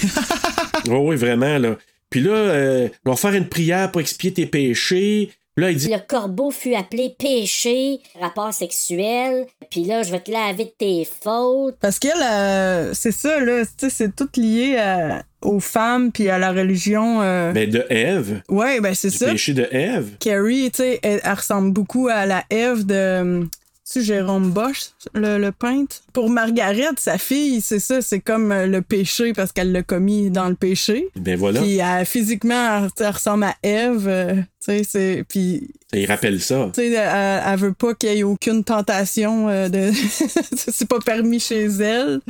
[0.86, 1.76] Oui, oui, vraiment, là.
[2.10, 5.30] Puis là, euh, on va faire une prière pour expier tes péchés.
[5.56, 10.30] Là, il dit Le corbeau fut appelé péché, rapport sexuel, puis là, je vais te
[10.30, 11.76] laver de tes fautes.
[11.80, 16.28] Parce qu'elle, euh, c'est ça, là, tu sais, c'est tout lié à- aux femmes puis
[16.28, 17.22] à la religion.
[17.22, 17.52] euh.
[17.52, 19.30] ben, de Ève, Ouais, ben c'est ça.
[19.30, 20.16] péché de Ève.
[20.20, 23.46] Carrie, tu sais, elle, elle ressemble beaucoup à la Ève de.
[23.86, 25.96] Tu sais, Jérôme Bosch, le, le peintre?
[26.14, 30.30] Pour Margaret, sa fille, c'est ça, c'est comme euh, le péché parce qu'elle l'a commis
[30.30, 31.08] dans le péché.
[31.16, 34.08] Ben voilà, Puis elle, physiquement, elle, ressemble à Ève.
[34.08, 35.24] euh, tu sais, c'est.
[35.28, 36.70] Puis il rappelle ça.
[36.74, 39.92] tu sais, elle, elle veut pas qu'il y ait aucune tentation euh, de.
[40.56, 42.20] c'est pas permis chez elle.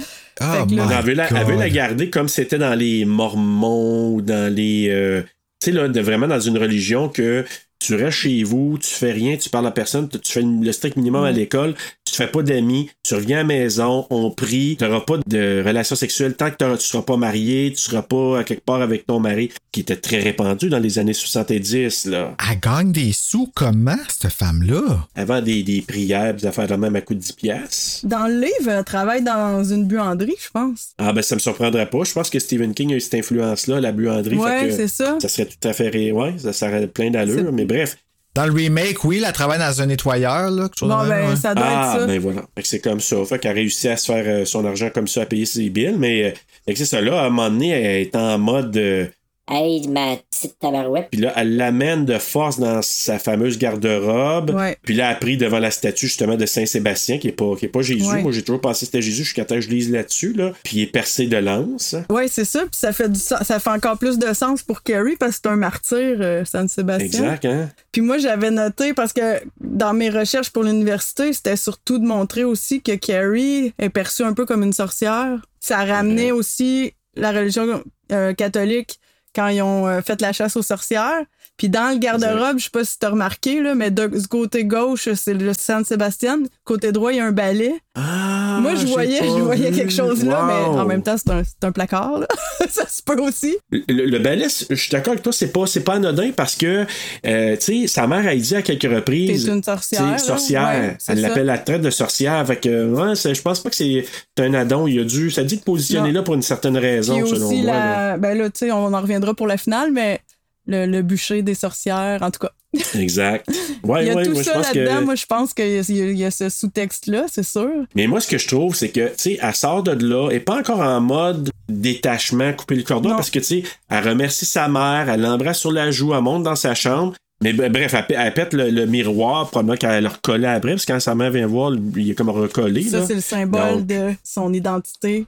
[0.41, 4.23] Ah, my elle, veut la, elle veut la garder comme c'était dans les Mormons ou
[4.23, 4.89] dans les.
[4.91, 5.23] euh,
[5.63, 7.45] tu sais, là, de vraiment dans une religion que
[7.85, 10.97] tu restes chez vous, tu fais rien, tu parles à personne, tu fais le strict
[10.97, 14.77] minimum à l'école, tu te fais pas d'amis, tu reviens à la maison, on prie,
[14.79, 18.41] tu n'auras pas de relations sexuelles tant que tu seras pas marié, tu seras pas
[18.41, 22.35] à quelque part avec ton mari, qui était très répandu dans les années 70, là.
[22.51, 25.07] Elle gagne des sous comment, cette femme-là?
[25.15, 28.07] Avant des, des prières, des affaires de même à coup de 10 piastres.
[28.07, 30.93] Dans le livre, elle travaille dans une buanderie, je pense.
[30.99, 32.05] Ah ben ça me surprendrait pas.
[32.05, 34.37] Je pense que Stephen King a eu cette influence-là, la buanderie.
[34.37, 35.19] Ouais, fait que c'est ça.
[35.21, 35.89] Ça serait tout à fait...
[35.89, 37.97] ré- Ouais, ça, ça aurait plein d'allure, mais bref.
[38.35, 40.65] Dans le remake, oui, elle travaille dans un nettoyeur, là.
[40.65, 41.37] quelque chose Bon, ben, ouais.
[41.37, 42.07] ça doit Ah, être ça.
[42.07, 42.43] ben voilà.
[42.57, 43.17] Fait que c'est comme ça.
[43.25, 45.71] Fait qu'elle a réussi à se faire euh, son argent comme ça, à payer ses
[45.71, 46.25] billes, mais...
[46.25, 46.31] euh,
[46.67, 48.77] fait que c'est ça, là, à un moment donné, elle est en mode...
[48.77, 49.07] euh,
[49.47, 51.09] Hey, ma petite tabarouette.
[51.11, 54.51] puis là, elle l'amène de force dans sa fameuse garde-robe.
[54.51, 54.79] Ouais.
[54.83, 57.67] Puis là, elle a pris devant la statue, justement, de Saint-Sébastien, qui est pas, qui
[57.67, 58.11] est pas Jésus.
[58.11, 58.23] Ouais.
[58.23, 60.53] Moi, j'ai toujours pensé que c'était Jésus jusqu'à temps que je lise là-dessus, là.
[60.63, 61.95] Puis il est percé de lance.
[62.09, 62.61] Ouais, c'est ça.
[62.61, 65.41] Puis ça fait, du sens- ça fait encore plus de sens pour Carrie parce que
[65.45, 67.07] c'est un martyr, euh, San Sébastien.
[67.07, 67.69] Exact, hein?
[67.93, 72.45] Puis moi, j'avais noté parce que dans mes recherches pour l'université, c'était surtout de montrer
[72.45, 75.45] aussi que Carrie est perçue un peu comme une sorcière.
[75.61, 78.99] Ça ramenait aussi la religion euh, catholique
[79.35, 81.25] quand ils ont euh, fait la chasse aux sorcières.
[81.57, 84.65] Puis dans le garde-robe, je sais pas si t'as remarqué, là, mais de, du côté
[84.65, 86.41] gauche, c'est le San Sébastien.
[86.65, 87.75] Côté droit, il y a un balai.
[87.95, 91.43] Ah, Moi, je voyais, je voyais quelque chose là, mais en même temps, c'est un,
[91.63, 92.19] un placard.
[92.19, 92.27] Là.
[92.69, 93.57] ça se peut aussi.
[93.71, 96.87] Le, le balai, je suis d'accord avec toi, c'est pas, pas anodin parce que,
[97.25, 99.45] euh, tu sais, sa mère a dit à quelques reprises.
[99.45, 100.63] T'es une sorcière, sorcière.
[100.69, 102.45] Ouais, Elle l'appelle la traite de sorcière.
[102.47, 104.05] Fait que, ouais, je pense pas que c'est
[104.41, 104.89] un addon.
[104.89, 106.15] Il a dû, ça dit de positionner Non.
[106.15, 107.73] là pour une certaine raison, Puis selon aussi, moi.
[107.75, 108.11] là.
[108.11, 108.17] la...
[108.19, 110.21] ben là, tu sais, on en reviendra pour la finale, mais
[110.67, 112.51] le, le bûcher des sorcières, en tout cas.
[112.99, 113.47] Exact.
[113.85, 115.01] Ouais, il y a ouais, tout moi, je ça pense là-dedans.
[115.01, 115.05] que.
[115.05, 117.69] Moi, je pense qu'il y, a- y ce sous-texte-là, c'est sûr.
[117.95, 120.41] Mais moi, ce que je trouve, c'est que, tu sais, elle sort de là, est
[120.41, 123.17] pas encore en mode détachement, couper le cordon, Non.
[123.17, 126.45] parce que, tu sais, elle remercie sa mère, elle l'embrasse sur la joue, elle monte
[126.45, 127.13] dans sa chambre.
[127.43, 130.87] Mais bref, elle, pè- elle pète le, le miroir, probablement qu'elle le recollait après, parce
[130.87, 132.83] que quand sa mère vient voir, il est comme recollé.
[132.85, 135.27] Ça, c'est le symbole Donc, de son identité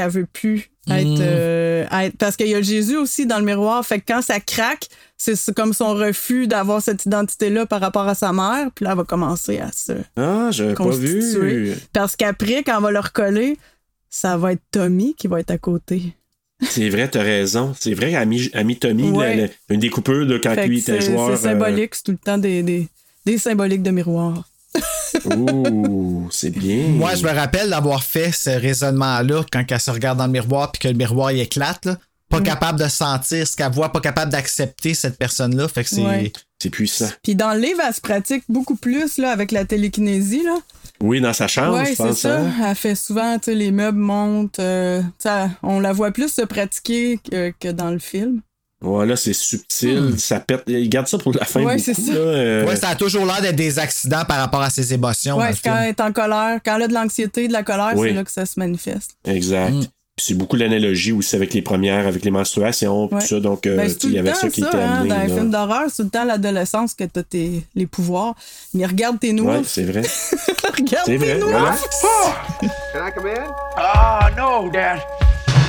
[0.00, 1.16] qu'elle veut plus être, Mm.
[1.20, 3.84] euh, être- Parce qu'il y a Jésus aussi dans le miroir.
[3.84, 8.14] Fait que quand ça craque, c'est comme son refus d'avoir cette identité-là par rapport à
[8.14, 8.68] sa mère.
[8.74, 11.18] Puis là, elle va commencer à se Ah, j'avais pas constituer.
[11.56, 11.74] vu.
[11.92, 13.58] Parce qu'après, quand on va le recoller,
[14.08, 16.14] ça va être Tommy qui va être à côté.
[16.62, 17.74] C'est vrai, t'as raison.
[17.78, 19.36] C'est vrai, elle a mis, elle a mis Tommy, Ouais.
[19.36, 21.36] la- la- une des coupures de quand Fait lui était joueur.
[21.36, 22.88] c'est symbolique, c'est tout le temps des, des,
[23.26, 24.48] des symboliques de miroir.
[25.30, 26.88] Euh, Ouh, c'est bien.
[26.88, 30.72] Moi, je me rappelle d'avoir fait ce raisonnement-là quand elle se regarde dans le miroir
[30.72, 31.84] puis que le miroir il éclate.
[31.86, 31.92] Là.
[31.92, 31.98] Mm.
[32.30, 35.66] Pas capable de sentir ce qu'elle voit, pas capable d'accepter cette personne-là.
[35.68, 36.02] Fait que c'est.
[36.04, 36.32] Ouais.
[36.60, 37.08] C'est puissant.
[37.22, 40.42] Puis dans le livre, elle se pratique beaucoup plus là, avec la télékinésie.
[40.42, 40.56] Là.
[41.00, 42.18] Oui, dans sa chambre, ouais, je pense.
[42.18, 42.40] ça.
[42.40, 42.50] hein.
[42.68, 44.58] Elle fait souvent, tu sais, les meubles montent.
[44.58, 45.00] euh,
[45.62, 48.40] on la voit plus se pratiquer que, que dans le film.
[48.80, 50.62] Ouais, là, c'est subtil, ça pète.
[50.68, 51.60] Il garde ça pour la fin.
[51.62, 51.66] Hmm.
[51.66, 52.12] Ouais, c'est ça.
[52.12, 55.36] là, euh, Ouais, ça a toujours l'air d'être des accidents par rapport à ses émotions.
[55.36, 58.08] ouais, quand elle est en colère, quand elle a de l'anxiété, de la colère, Oui.
[58.10, 59.16] c'est là que ça se manifeste.
[59.26, 59.70] Exact.
[59.72, 59.80] Hmm.
[60.16, 63.20] Puis C'est beaucoup l'analogie aussi avec les premières, avec les menstruations, Ouais.
[63.20, 63.38] tout ça.
[63.40, 65.08] Donc, euh, Ben, tu il y le avait temps, ça qui ça, était hein, amené.
[65.10, 68.34] dans les films d'horreur, c'est tout le temps l'adolescence que t'as tes, les pouvoirs.
[68.74, 69.58] Mais regarde tes noix.
[69.58, 70.02] Ouais, c'est vrai.
[70.76, 71.50] regarde tes noix.
[71.50, 71.76] Voilà.
[72.60, 73.52] Can I come in?
[73.76, 74.98] Ah, no, Dad.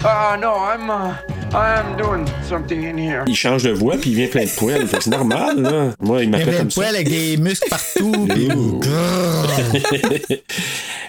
[0.01, 1.13] Uh, no, I'm, uh,
[1.53, 3.23] I'm doing something in here.
[3.27, 4.87] Il change de voix puis il vient plein de poils.
[4.87, 5.93] Fait que C'est normal, là.
[5.99, 6.81] Moi, il m'appelle avait comme ça.
[6.81, 8.27] poêle avec des muscles partout.
[8.29, 8.47] puis-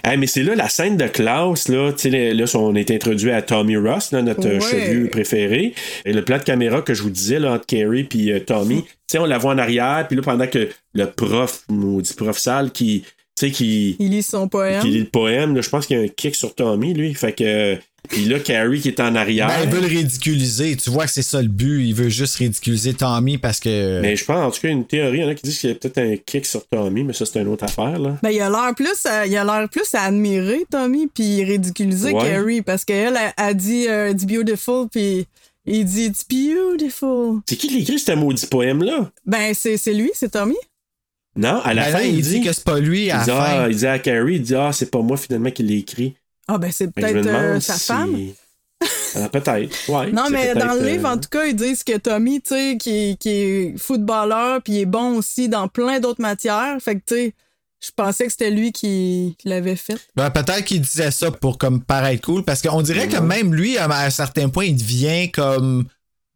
[0.03, 3.29] Hey, mais c'est là la scène de classe, là, tu sais, là, on est introduit
[3.31, 4.59] à Tommy Ross, là, notre euh, Ouais.
[4.59, 5.73] chevelu préféré.
[6.05, 8.81] Et le plan de caméra que je vous disais, là, entre Carrie puis euh, Tommy,
[8.83, 12.35] tu sais, on la voit en arrière, puis là, pendant que le prof, maudit prof
[12.37, 14.81] sale, qui, tu sais, qui, Il lit son poème.
[14.81, 17.13] qui lit le poème, là, je pense qu'il y a un kick sur Tommy, lui.
[17.13, 17.75] Fait que, euh,
[18.09, 19.47] puis là, Carrie qui est en arrière.
[19.47, 20.75] Ben, il veut le ridiculiser.
[20.75, 21.85] Tu vois que c'est ça le but.
[21.85, 24.01] Il veut juste ridiculiser Tommy parce que.
[24.01, 25.69] Mais je pense, en tout cas, une théorie, il y en a qui disent qu'il
[25.69, 28.17] y a peut-être un kick sur Tommy, mais ça, c'est une autre affaire, là.
[28.21, 32.11] Ben, il a l'air plus à, il a l'air plus à admirer Tommy puis ridiculiser
[32.11, 32.23] Ouais.
[32.29, 35.25] Carrie parce qu'elle a, a dit euh, it's beautiful puis
[35.65, 37.39] il dit it's beautiful.
[37.47, 39.11] C'est qui qui écrit ce maudit poème-là?
[39.25, 40.55] Ben c'est, c'est lui, c'est Tommy.
[41.37, 43.17] Non, à la Ben fin, là, il, il dit que c'est pas lui à il
[43.19, 45.63] la dit, ah, il dit à Carrie, il dit Ah, c'est pas moi finalement qui
[45.63, 46.15] l'ai écrit.
[46.53, 48.17] Ah ben c'est peut-être euh, sa si- femme.
[49.15, 50.11] Ah, peut-être, ouais.
[50.11, 52.77] Non, mais dans le livre, euh, en tout cas, ils disent que Tommy, tu sais,
[52.77, 56.77] qui, est- qui est footballeur, puis il est bon aussi dans plein d'autres matières.
[56.81, 57.33] Fait que, tu sais,
[57.83, 59.97] je pensais que c'était lui qui, qui l'avait fait.
[60.15, 63.77] Ben, peut-être qu'il disait ça pour comme paraître cool parce qu'on dirait que même lui,
[63.77, 65.85] à un certain point, il devient comme.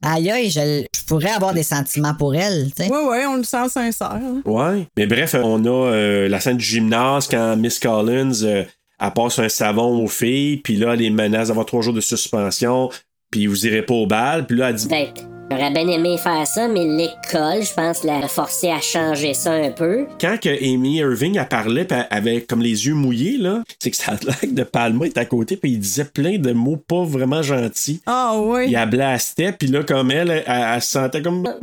[0.03, 2.89] Aïe, aïe, je, je pourrais avoir des sentiments pour elle, tu sais.
[2.91, 4.11] Ouais, ouais, on le sent sincère.
[4.11, 4.41] hein.
[4.45, 4.87] Ouais.
[4.97, 8.63] Mais bref, on a euh, la scène du gymnase quand Miss Collins euh,
[8.99, 12.01] elle passe un savon aux filles, puis là, elle les menace d'avoir trois jours de
[12.01, 12.89] suspension,
[13.31, 15.23] puis vous irez pas au bal, puis là, elle dit Peut-être.
[15.51, 19.69] J'aurais bien aimé faire ça, mais l'école, je pense, l'a forcé à changer ça un
[19.69, 20.07] peu.
[20.19, 23.91] quand que Amy Irving elle parlait pis elle avait comme les yeux mouillés là, c'est
[23.91, 26.77] que ça a l'air de Palma est à côté puis il disait plein de mots
[26.77, 28.01] pas vraiment gentils.
[28.07, 28.65] Ah ouais.
[28.65, 31.53] Il la blastait puis là comme elle, elle, elle se sentait comme Ouais,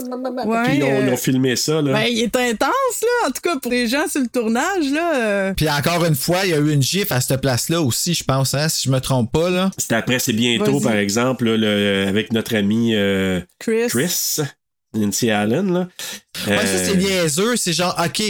[0.00, 1.92] puis ils ont, ils euh, ont filmé ça là.
[1.92, 3.28] Ben, il est intense, là.
[3.28, 5.14] En tout cas, pour les gens sur le tournage, là.
[5.16, 8.14] euh, Puis encore une fois, il y a eu une gifle à cette place-là aussi,
[8.14, 9.70] je pense, hein, si je me trompe pas, là.
[9.78, 13.86] C'était après c'est bientôt par exemple là, le- avec notre ami euh, Chris.
[13.88, 14.38] Chris
[14.94, 15.88] Lindsay Allen là.
[16.46, 17.56] Ouais, ça, c'est niaiseux.
[17.56, 18.22] C'est genre, OK.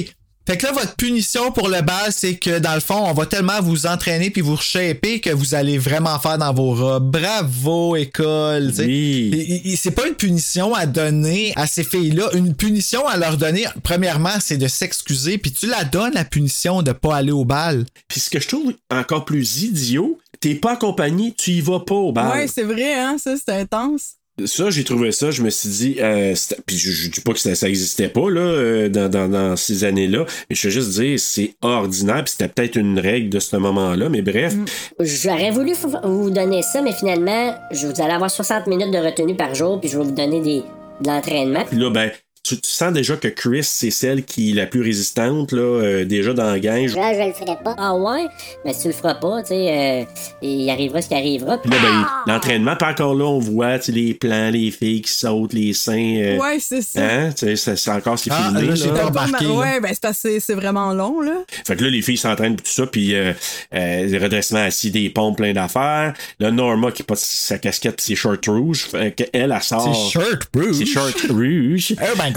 [0.46, 3.26] Fait que là, votre punition pour le bal, c'est que dans le fond, on va
[3.26, 7.10] tellement vous entraîner puis vous reshaper que vous allez vraiment faire dans vos robes.
[7.10, 8.68] Bravo, école.
[8.68, 8.84] tu sais.
[8.86, 9.76] Oui.
[9.76, 12.30] C'est pas une punition à donner à ces filles-là.
[12.34, 15.38] Une punition à leur donner, premièrement, c'est de s'excuser.
[15.38, 17.84] Puis tu la donnes, la punition de pas aller au bal.
[18.06, 21.94] Puis ce que je trouve encore plus idiot, t'es pas accompagné, tu y vas pas
[21.94, 22.32] au bar.
[22.34, 23.16] Ouais, c'est vrai, hein.
[23.18, 24.14] Ça, c'est intense.
[24.44, 26.34] Ça, j'ai trouvé ça, je me suis dit, euh,
[26.66, 29.56] puis je, je dis pas que ça, ça existait pas là, euh, dans, dans, dans
[29.56, 33.38] ces années-là, mais je veux juste dire, c'est ordinaire, puis c'était peut-être une règle de
[33.38, 34.54] ce moment-là, mais bref,
[35.00, 35.72] J'aurais voulu
[36.04, 39.80] vous donner ça, mais finalement, je vous allez avoir 60 minutes de retenue par jour,
[39.80, 40.62] puis je vais vous donner des,
[41.00, 41.64] de l'entraînement.
[41.64, 42.10] puis là, ben,
[42.46, 46.04] tu, tu sens déjà que Chris, c'est celle qui est la plus résistante, là, euh,
[46.04, 46.86] déjà dans la gang.
[46.94, 47.74] Là, je le ferai pas.
[47.78, 48.26] Ah ouais?
[48.64, 50.04] Mais si tu le feras pas, tu sais, euh,
[50.42, 51.58] il arrivera ce qui arrivera.
[51.58, 55.02] Puis là, ben, l'entraînement, puis encore là, on voit tu sais, les plans, les filles
[55.02, 56.16] qui sautent, les seins.
[56.18, 57.00] euh, Ouais, c'est ça.
[57.02, 57.30] Hein?
[57.36, 58.74] Tu sais, c'est encore ce qui est Ah, filmé.
[58.76, 59.44] là, pas pas.
[59.46, 61.34] Ouais, ben c'est vraiment long, là.
[61.66, 63.32] Fait que là, les filles s'entraînent pis tout ça, puis euh,
[63.74, 66.14] euh, redressements assis, des pompes, plein d'affaires.
[66.40, 69.82] Là, Norma qui porte sa casquette ses shorts rouges, fait qu'elle, elle sort...
[70.12, 70.74] C'est shirt rouge.
[70.76, 71.94] Ses shorts rouges.
[72.00, 72.32] Oh my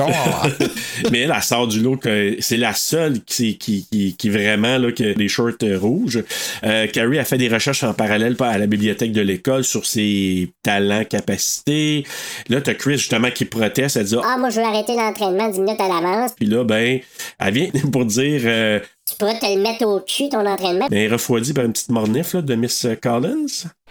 [1.11, 4.77] Mais elle, elle sort du lot que c'est la seule qui, qui, qui, qui vraiment,
[4.77, 6.23] là, que les shorts euh, rouges.
[6.63, 10.51] Euh, Carrie a fait des recherches en parallèle à la bibliothèque de l'école sur ses
[10.63, 12.05] talents, capacités.
[12.49, 13.97] Là, t'as Chris, justement, qui proteste.
[13.97, 16.31] Elle dit, ah, Ah, moi, je vais arrêter l'entraînement 10 minutes à l'avance.
[16.35, 16.99] puis là, ben,
[17.39, 18.41] elle vient pour dire...
[18.45, 20.87] euh, Tu pourras te le mettre au cul, ton entraînement.
[20.91, 23.45] Mais refroidi par une petite mornif là, de Miss Collins.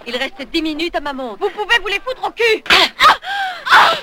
[0.06, 1.38] Il reste 10 minutes à ma montre.
[1.40, 3.16] Vous pouvez vous les foutre au cul Ah
[3.70, 3.94] Ah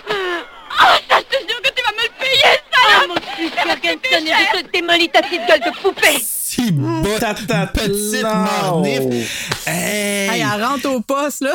[0.77, 1.82] Ah Ça, c'est sûr que tu
[2.20, 6.72] payer, ça Oh, mon Ferguson, et je te démolis ta petite gueule de poupée Si
[6.72, 7.34] bas,
[7.74, 9.02] petite mornif.
[9.68, 11.52] Hey, Hey, elle rentre au poste, là.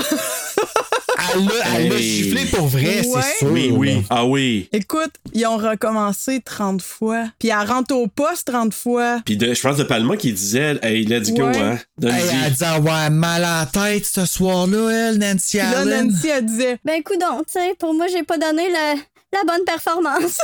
[1.35, 2.03] elle l'a elle l'a Hey.
[2.03, 3.23] giflé pour vrai, Ouais.
[3.23, 3.51] c'est sûr.
[3.53, 4.03] Oui, oui.
[4.11, 4.69] Ah oui.
[4.73, 7.27] Écoute, ils ont recommencé 30 fois.
[7.39, 9.21] Puis elle rentre au poste 30 fois.
[9.25, 11.59] Puis de- je pense de Palma qui disait Hey, let's go, Ouais.
[11.59, 11.79] hein.
[12.03, 15.81] Hey, elle dit, ah ouais, mal à la tête ce soir-là, elle, Nancy Puis là,
[15.81, 16.09] Allen.
[16.11, 18.95] Nancy, elle disait Ben, coudonc, tu sais, pour moi, j'ai pas donné la,
[19.33, 20.39] la bonne performance.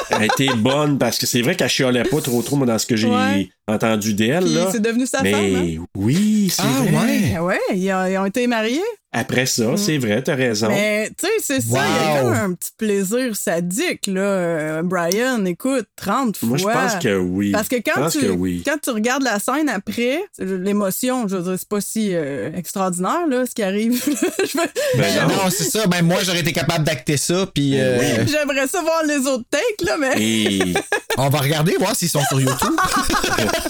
[0.10, 2.86] Elle était bonne parce que c'est vrai qu'elle chialait pas trop trop moi, dans ce
[2.86, 3.50] que j'ai Ouais.
[3.68, 4.46] Entendu d'elle.
[4.72, 5.84] C'est devenu sa Mais femme, hein?
[5.96, 6.90] oui, c'est Ah vrai.
[6.90, 7.20] ouais.
[7.34, 8.80] Ben ouais, ils ont, ils ont été mariés?
[9.14, 10.68] Après ça, c'est vrai, t'as raison.
[10.68, 14.20] Mais, tu sais, c'est ça, il y a comme un petit plaisir sadique, là.
[14.22, 16.48] Euh, Brian, écoute, 30 fois.
[16.48, 17.50] Moi, je pense que oui.
[17.50, 18.62] Parce que quand, tu, que oui.
[18.64, 23.26] quand tu regardes la scène après, l'émotion, je veux dire, c'est pas si euh, extraordinaire,
[23.28, 24.02] là, ce qui arrive.
[24.02, 24.64] Je veux-
[24.96, 25.28] Ben non.
[25.28, 25.86] Non, c'est ça.
[25.86, 28.26] Ben, moi, j'aurais été capable d'acter ça, puis euh, Oui.
[28.30, 30.12] J'aimerais ça voir les autres takes, là, mais.
[30.22, 30.72] Et
[31.18, 32.56] on va regarder, voir s'ils sont sur YouTube.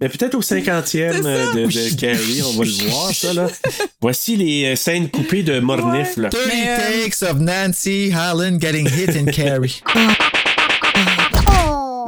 [0.00, 3.48] Mais peut-être au cinquantième euh, de, de Carrie, on va le voir, ça, là.
[4.00, 6.30] Voici les euh, scènes coupées de Mornif, là.
[6.30, 9.82] 30 Mais, euh, takes of Nancy Holland getting hit in Carrie.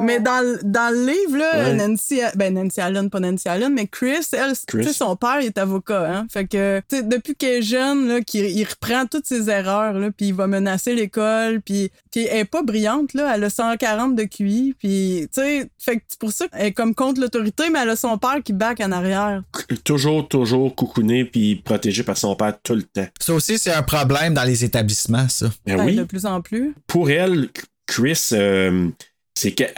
[0.02, 1.74] Mais dans, le- dans le livre, là, Ouais.
[1.74, 5.46] Nancy, ben Nancy Allen, pas Nancy Allen, mais Chris, elle, tu sais, son père il
[5.46, 6.26] est avocat, hein.
[6.30, 9.94] Fait que, tu sais, depuis qu'elle est jeune, là, qu'il il reprend toutes ses erreurs,
[9.94, 13.50] là, puis il va menacer l'école, puis, puis elle est pas brillante, là, elle a
[13.50, 17.20] 140 de QI, puis, tu sais, fait que c'est pour ça qu'elle est comme contre
[17.20, 19.42] l'autorité, mais elle a son père qui back en arrière.
[19.84, 23.06] Toujours, toujours coucouné puis protégé par son père tout le temps.
[23.20, 25.46] Ça aussi, c'est un problème dans les établissements, ça.
[25.66, 25.96] Ben Ben, oui.
[25.96, 26.74] De plus en plus.
[26.86, 27.48] Pour elle,
[27.86, 28.88] Chris, euh,
[29.34, 29.72] c'est qu'elle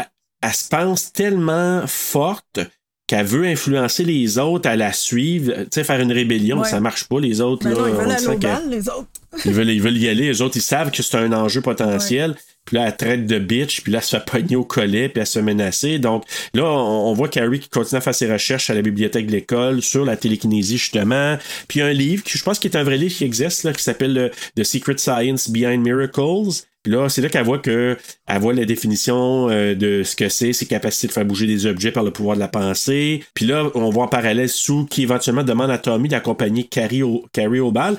[0.45, 2.61] elle se pense tellement forte
[3.07, 6.61] qu'elle veut influencer les autres à la suivre, tu sais, faire une rébellion.
[6.61, 6.69] Ouais.
[6.69, 7.65] Ça marche pas, les autres.
[7.65, 9.09] Ben là, non, ils on veulent aller les autres.
[9.45, 10.29] Ils veulent, ils veulent y aller.
[10.29, 12.37] Les autres, ils savent que c'est un enjeu potentiel.
[12.65, 13.81] Puis là, elle traite de bitch.
[13.81, 15.09] Puis là, elle se fait pogner au collet.
[15.09, 15.99] Puis elle se menacer.
[15.99, 19.27] Donc là, on, on voit Carrie qui continue à faire ses recherches à la bibliothèque
[19.27, 21.37] de l'école sur la télékinésie, justement.
[21.67, 23.25] Puis il y a un livre, qui, je pense qui est un vrai livre qui
[23.25, 26.63] existe, là, qui s'appelle euh, The Secret Science Behind Miracles.
[26.85, 27.97] Puis là, c'est là qu'elle voit que
[28.27, 31.67] elle voit la définition euh, de ce que c'est, ses capacités de faire bouger des
[31.67, 33.25] objets par le pouvoir de la pensée.
[33.35, 37.25] Puis là, on voit en parallèle Sue qui éventuellement demande à Tommy d'accompagner Carrie au,
[37.33, 37.97] Carrie au bal.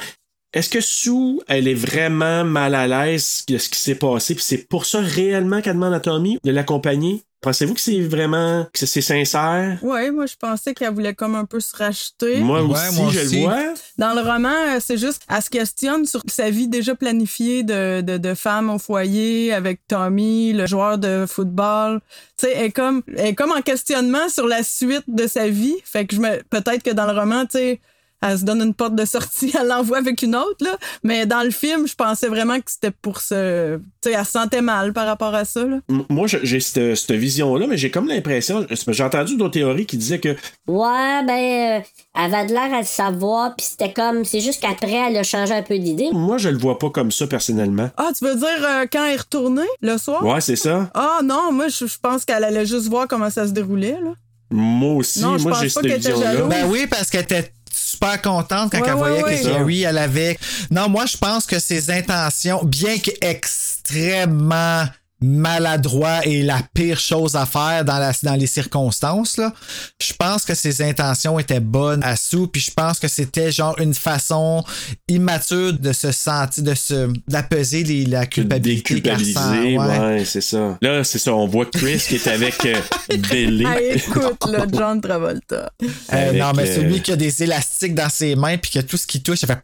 [0.56, 4.44] Est-ce que Sue, elle est vraiment mal à l'aise de ce qui s'est passé, puis
[4.44, 7.24] c'est pour ça réellement qu'elle demande à Tommy de l'accompagner?
[7.42, 9.78] Pensez-vous que c'est vraiment, que c'est sincère?
[9.84, 12.38] Ouais, moi, je pensais qu'elle voulait comme un peu se racheter.
[12.38, 13.74] Moi aussi, je le vois.
[13.98, 18.00] Dans le roman, euh, c'est juste, elle se questionne sur sa vie déjà planifiée de,
[18.00, 22.00] de, de femme au foyer avec Tommy, le joueur de football.
[22.40, 25.50] Tu sais, elle est comme, elle est comme en questionnement sur la suite de sa
[25.50, 25.76] vie.
[25.84, 27.82] Fait que je me, peut-être que dans le roman, tu sais,
[28.22, 30.78] elle se donne une porte de sortie, elle l'envoie avec une autre, là.
[31.04, 34.32] Mais dans le film, je pensais vraiment que c'était pour se, tu sais, elle se
[34.32, 35.80] sentait mal par rapport à ça, là.
[36.10, 40.20] Moi, j'ai cette, cette vision-là, mais j'ai comme l'impression, j'ai entendu d'autres théories qui disaient
[40.20, 40.36] que
[40.68, 41.80] Ouais, ben, euh,
[42.16, 45.24] elle avait de l'air à le savoir, puis c'était comme, c'est juste qu'après, elle a
[45.24, 46.10] changé un peu d'idée.
[46.12, 47.90] moi, je le vois pas comme ça personnellement.
[47.98, 50.26] Ah, tu veux dire euh, quand elle est retournée, le soir?
[50.26, 50.90] Ouais, c'est ça.
[50.94, 54.14] Ah non, moi, je, pense qu'elle allait juste voir comment ça se déroulait, là.
[54.52, 56.42] Moi aussi, Non, je moi pense j'ai pas cette vision-là.
[56.44, 59.50] Ben oui, parce qu'elle était super contente quand Ouais, elle voyait ouais, que.
[59.50, 60.38] Carrie, elle avait.
[60.72, 64.86] Non, moi, je pense que ses intentions, bien qu'extrêmement
[65.22, 69.54] maladroit et la pire chose à faire dans, la, dans les circonstances, là,
[70.02, 73.80] je pense que ses intentions étaient bonnes à Sue, puis je pense que c'était genre
[73.80, 74.64] une façon
[75.08, 80.26] immature de se sentir, de se d'apaiser les- la culpabilité Déculpabiliser, ouais, ouais.
[80.26, 80.78] c'est ça.
[80.82, 82.80] Là, c'est ça, on voit Chris qui est avec euh,
[83.32, 83.66] Billy.
[83.66, 85.72] Ah, écoute, là, John Travolta.
[86.14, 88.98] Euh, non, mais euh, celui qui a des élastiques dans ses mains puis que tout
[88.98, 89.60] ce qui touche, ça fait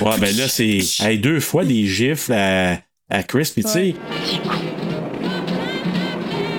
[0.00, 2.78] Ouais, ben là, c'est hey, deux fois des gifles à,
[3.10, 3.94] à Chris, puis tu sais,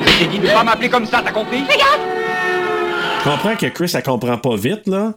[0.01, 1.59] Je t'ai dit de pas m'appeler comme ça, t'as compris?
[1.59, 5.13] Je comprends que Chris, elle comprend pas vite, là.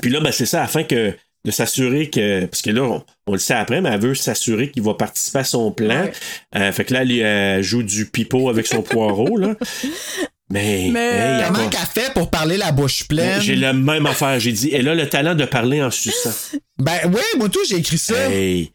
[0.00, 1.14] Puis là, ben, c'est ça, afin que
[1.44, 2.46] de s'assurer que.
[2.46, 5.38] Parce que là, on, on le sait après, mais elle veut s'assurer qu'il va participer
[5.40, 6.08] à son plan.
[6.56, 9.54] Euh, fait que là, elle, elle joue du pipeau avec son poireau, là.
[10.50, 10.88] Mais.
[10.92, 13.40] Mais hey, comment va- qu'elle fait pour parler la bouche pleine?
[13.40, 14.40] J'ai la même affaire.
[14.40, 16.32] J'ai dit, elle a le talent de parler en suçant.
[16.78, 18.30] Ben oui, moi tout, j'ai écrit ça.
[18.30, 18.72] Hey,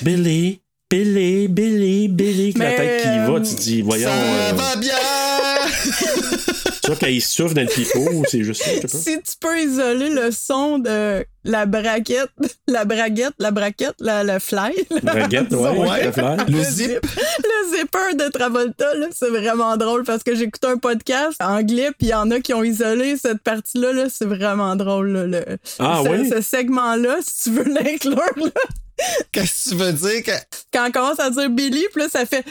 [0.00, 4.08] Billy, Billy, Billy, Billy, que la Mais, tête qui y va, tu dis, voyons.
[4.08, 4.94] Ça euh, va bien!
[6.82, 8.98] tu vois, quand il souffle dans le pipeau, ou c'est juste ça, je sais pas.
[8.98, 12.30] Si tu peux isoler le son de la braquette,
[12.66, 14.72] la braguette, la braquette, la, le fly.
[15.02, 16.36] La braguette, ouais, ouais, le fly.
[16.48, 16.88] Le zip.
[17.02, 22.06] Le zipper de Travolta, là, c'est vraiment drôle parce que j'écoute un podcast anglais, puis
[22.06, 25.12] il y en a qui ont isolé cette partie-là, là, c'est vraiment drôle.
[25.12, 26.30] là, le, Ah ce, oui?
[26.30, 28.50] ce segment-là, si tu veux l'inclure, là.
[29.32, 30.22] Qu'est-ce que tu veux dire?
[30.22, 30.32] Que...
[30.72, 32.44] quand on commence à dire Billy, puis là, ça fait.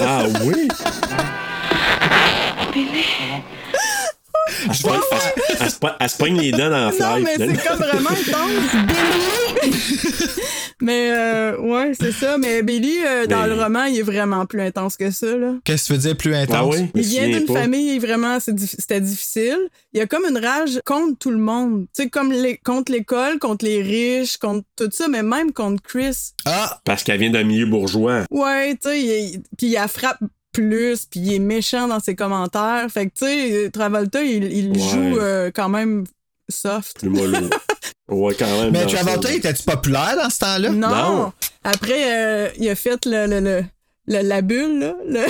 [0.00, 0.68] Ah oui?
[2.74, 2.82] Elle
[4.74, 5.00] se pogne-
[5.60, 7.22] elle- se pogne- elle se pogne les dents dans la Non, fly.
[7.24, 9.72] mais c'est comme vraiment intense.
[10.80, 12.38] mais euh, ouais, c'est ça.
[12.38, 15.36] Mais Billy, euh, dans Mais- le roman, il est vraiment plus intense que ça.
[15.36, 15.54] Là.
[15.64, 16.56] Qu'est-ce que tu veux dire plus intense?
[16.58, 16.90] Ah oui?
[16.94, 19.58] Il vient d'une famille vraiment, c'était difficile.
[19.92, 21.86] Il y a comme une rage contre tout le monde.
[21.94, 25.82] Tu sais, comme les, contre l'école, contre les riches, contre tout ça, mais même contre
[25.82, 26.32] Chris.
[26.46, 26.80] Ah!
[26.84, 28.22] Parce qu'elle vient d'un milieu bourgeois.
[28.30, 30.18] Ouais, tu sais, il puis il la frappe
[30.52, 32.86] plus, puis il est méchant dans ses commentaires.
[32.90, 34.78] Fait que, tu sais, Travolta, il, il Ouais.
[34.78, 36.04] joue euh, quand même
[36.50, 36.98] soft.
[37.00, 37.38] Plus mollo.
[38.08, 38.72] Ouais, quand même.
[38.72, 40.68] Mais Travolta, était-tu populaire dans ce temps-là?
[40.70, 40.88] Non.
[40.88, 41.32] Non.
[41.64, 43.64] Après, euh, il a fait le, le- le-
[44.06, 44.94] le- la bulle, là.
[45.08, 45.26] le-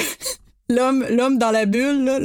[0.74, 2.18] L'homme, l'homme dans la bulle, là.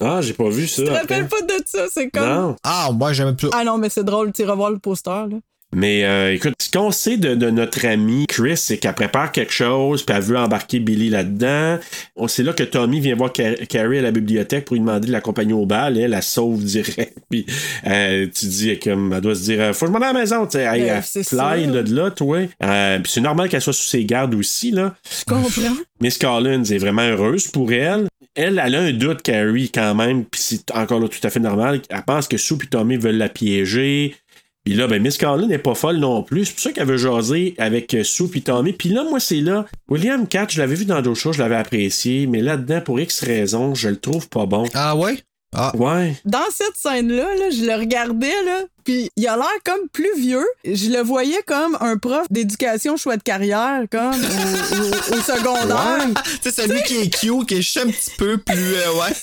[0.00, 0.82] Ah, j'ai pas vu ça.
[0.82, 1.00] Tu te après.
[1.22, 1.86] rappelles pas de ça?
[1.90, 2.28] C'est comme.
[2.28, 2.56] Non.
[2.62, 3.48] Ah, moi, j'aime plus.
[3.54, 5.36] Ah non, mais c'est drôle, tu iras voir le poster, là.
[5.74, 9.52] Mais euh, écoute, ce qu'on sait de, de notre ami Chris, c'est qu'elle prépare quelque
[9.52, 11.78] chose, puis elle veut embarquer Billy là-dedans.
[12.16, 15.08] On C'est là que Tommy vient voir Car- Carrie à la bibliothèque pour lui demander
[15.08, 15.98] de l'accompagner au bal.
[15.98, 17.16] Elle la sauve direct.
[17.30, 17.44] Puis
[17.86, 20.12] euh, tu dis comme elle doit se dire euh, Faut que je m'en aille à
[20.12, 20.46] la maison.
[20.46, 22.38] Tu sais, elle, Ben, elle fly là, de là, toi.
[22.62, 24.70] Euh, puis c'est normal qu'elle soit sous ses gardes aussi.
[24.70, 24.94] là.
[25.18, 25.76] Je comprends.
[26.00, 28.06] Miss Collins est vraiment heureuse pour elle.
[28.36, 31.38] Elle, elle a un doute, Carrie, quand même, puis c'est encore là tout à fait
[31.38, 31.80] normal.
[31.88, 34.16] Elle pense que Sue et Tommy veulent la piéger.
[34.64, 36.46] Puis là, ben, Miss Collins n'est pas folle non plus.
[36.46, 38.72] C'est pour ça qu'elle veut jaser avec euh, Sue et Tommy.
[38.72, 39.66] Puis là, moi, c'est là.
[39.88, 42.26] William Cat, je l'avais vu dans d'autres choses, je l'avais apprécié.
[42.26, 44.64] Mais là-dedans, pour X raisons, je le trouve pas bon.
[44.72, 45.18] Ah ouais?
[45.56, 45.70] Ah.
[45.76, 46.16] Ouais.
[46.24, 50.44] Dans cette scène-là, là, je le regardais, là, puis il a l'air comme plus vieux.
[50.64, 56.08] Je le voyais comme un prof d'éducation choix de carrière, comme au, au- au secondaire.
[56.42, 58.56] Tu sais, celui qui est cute, qui est juste un petit peu plus.
[58.56, 59.14] euh, ouais.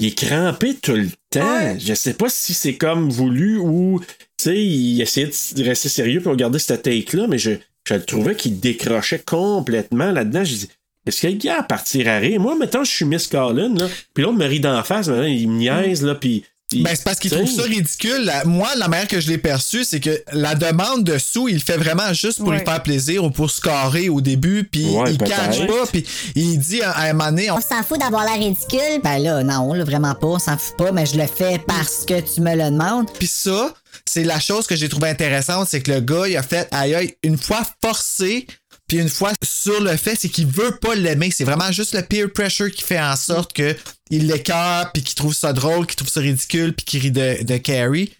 [0.00, 1.76] Il est crampé tout le temps.
[1.78, 4.00] Je sais pas si c'est comme voulu ou,
[4.38, 7.52] sais, il essayait de rester sérieux pour regarder cette take-là, mais je,
[7.86, 10.44] je le trouvais qu'il décrochait complètement là-dedans.
[10.44, 10.68] Je dis,
[11.06, 12.40] est-ce qu'il y a à partir à rire?
[12.40, 15.48] Moi, mettons, je suis Miss Collins, là, puis l'autre me rit d'en face, maintenant, il
[15.48, 16.44] me niaise, là, puis...
[16.76, 18.24] Ben, c'est parce qu'il tu trouve ça ridicule.
[18.24, 21.54] La- moi, la manière que je l'ai perçu, c'est que la demande de sous, il
[21.56, 22.58] le fait vraiment juste pour Ouais.
[22.58, 26.04] lui faire plaisir ou pour scorer au début, puis Ouais, il cache pas, puis
[26.34, 29.00] il dit à, à un moment donné, on- On s'en fout d'avoir l'air ridicule.
[29.04, 32.04] Ben là, non, là, vraiment pas, on s'en fout pas, mais je le fais parce
[32.06, 33.08] que tu me le demandes.
[33.18, 33.72] Puis ça,
[34.08, 36.94] c'est la chose que j'ai trouvé intéressante, c'est que le gars, il a fait aïe
[36.94, 38.46] aïe, une fois forcé,
[38.86, 41.30] puis une fois sur le fait, c'est qu'il veut pas l'aimer.
[41.30, 43.74] C'est vraiment juste le peer pressure qui fait en sorte que
[44.10, 47.42] il l'écœure, puis qu'il trouve ça drôle, qu'il trouve ça ridicule, puis qu'il rit de,
[47.42, 48.12] de Carrie.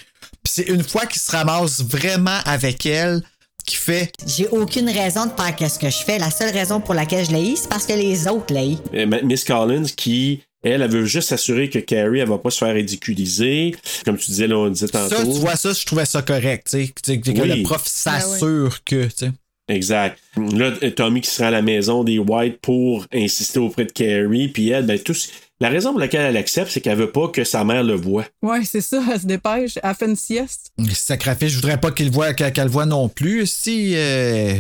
[0.43, 3.23] Puis c'est une fois qu'il se ramasse vraiment avec elle
[3.66, 6.19] qui fait J'ai aucune raison de faire qu'est-ce que je fais.
[6.19, 8.78] La seule raison pour laquelle je l'ai, c'est parce que les autres l'haïssent.
[8.94, 12.58] Euh, Miss Collins qui, elle, elle veut juste s'assurer que Carrie, elle va pas se
[12.58, 13.74] faire ridiculiser.
[14.04, 15.14] Comme tu disais, là, on disait tantôt.
[15.16, 17.58] ça, tu vois ça, je trouvais ça correct, tu sais, que- que que Oui.
[17.58, 19.30] le prof s'assure que, tu sais.
[19.68, 20.18] Exact.
[20.36, 24.68] Là, Tommy qui sera à la maison des White pour insister auprès de Carrie, puis
[24.68, 25.14] elle, ben, tout,
[25.58, 28.26] la raison pour laquelle elle accepte, c'est qu'elle veut pas que sa mère le voie.
[28.42, 29.78] Ouais, c'est ça, elle se dépêche.
[29.82, 30.70] Elle fait une sieste.
[30.92, 33.46] Sacrifice, je voudrais pas qu'il voit qu'elle qu'elle le voit non plus.
[33.46, 34.54] Si euh,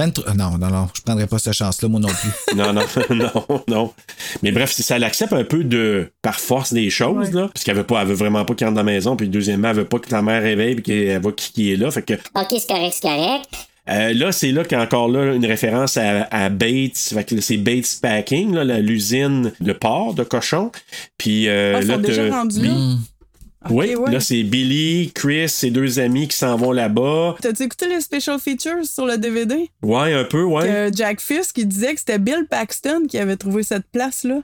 [0.00, 2.30] ben tr- non, non, non, je prendrais pas cette chance-là, moi non plus.
[2.56, 3.92] Non, non, non, non.
[4.42, 7.40] Mais bref, c'est ça, elle accepte un peu de par force des choses, Ouais.
[7.42, 7.48] là.
[7.52, 9.68] Parce qu'elle veut pas, elle veut vraiment pas qu'il rentre dans la maison, puis deuxièmement,
[9.70, 11.90] elle veut pas que ta mère réveille, puis qu'elle voit qui, qui est là.
[11.90, 13.44] Fait que Ok, c'est correct, c'est correct.
[13.88, 17.14] Euh, là, c'est là qu'il y a encore là une référence à, à Bates.
[17.40, 20.70] C'est Bates Packing, l'usine de porc de cochon.
[21.18, 22.72] Puis euh, Ah, ils là, sont déjà rendus là?
[23.68, 24.10] Oui, ouais.
[24.10, 27.36] là, c'est Billy, Chris, ses deux amis qui s'en vont là-bas.
[27.42, 29.68] T'as-tu écouté les special features sur le DVD?
[29.82, 30.66] Ouais, un peu, ouais.
[30.90, 34.40] Que Jack Fisk qui disait que c'était Bill Paxton qui avait trouvé cette place-là.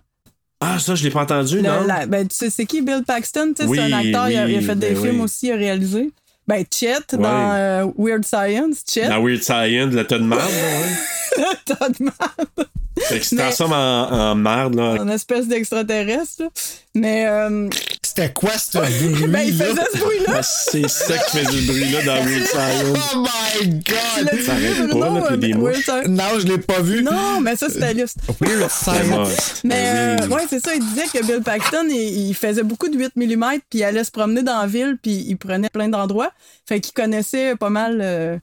[0.61, 1.85] Ah, ça, je l'ai pas entendu, Le- non?
[1.87, 3.53] la- ben, tu sais, c'est qui Bill Paxton?
[3.57, 5.23] Tu sais, Oui, c'est un acteur, il, a, il fait des ben films oui.
[5.25, 6.11] aussi, il a réalisé.
[6.49, 7.19] Ben, Chet Ouais.
[7.19, 9.09] dans euh, Weird Science, Chet.
[9.09, 11.45] Dans Weird Science, le tas de marde, là, ouais.
[11.67, 12.67] T'as de mal.
[12.99, 14.97] Fait que c'est Mais- transforme en, en marde, là.
[15.01, 16.43] En espèce d'extraterrestre.
[16.45, 16.49] là.
[16.95, 17.27] Mais.
[17.27, 17.69] euh,
[18.17, 19.27] C'était quoi ce bruit?
[19.29, 20.33] ben, il faisait ce bruit-là.
[20.33, 22.99] Ben, c'est ça qui faisait ce bruit-là dans Weird Science.
[23.15, 24.41] Oh my god!
[24.41, 26.07] Ça arrête pas, là, puis des Weird mouches.
[26.09, 27.03] Non, je l'ai pas vu.
[27.03, 28.17] Non, mais ça, c'était juste.
[28.41, 29.27] Weird Vraiment.
[29.27, 29.61] Science.
[29.65, 32.97] Mais euh, ouais, c'est ça, il disait que Bill Paxton, il, il faisait beaucoup de
[32.97, 36.33] 8 mm, puis il allait se promener dans la ville, puis il prenait plein d'endroits.
[36.67, 38.39] Fait qu'il connaissait pas mal euh,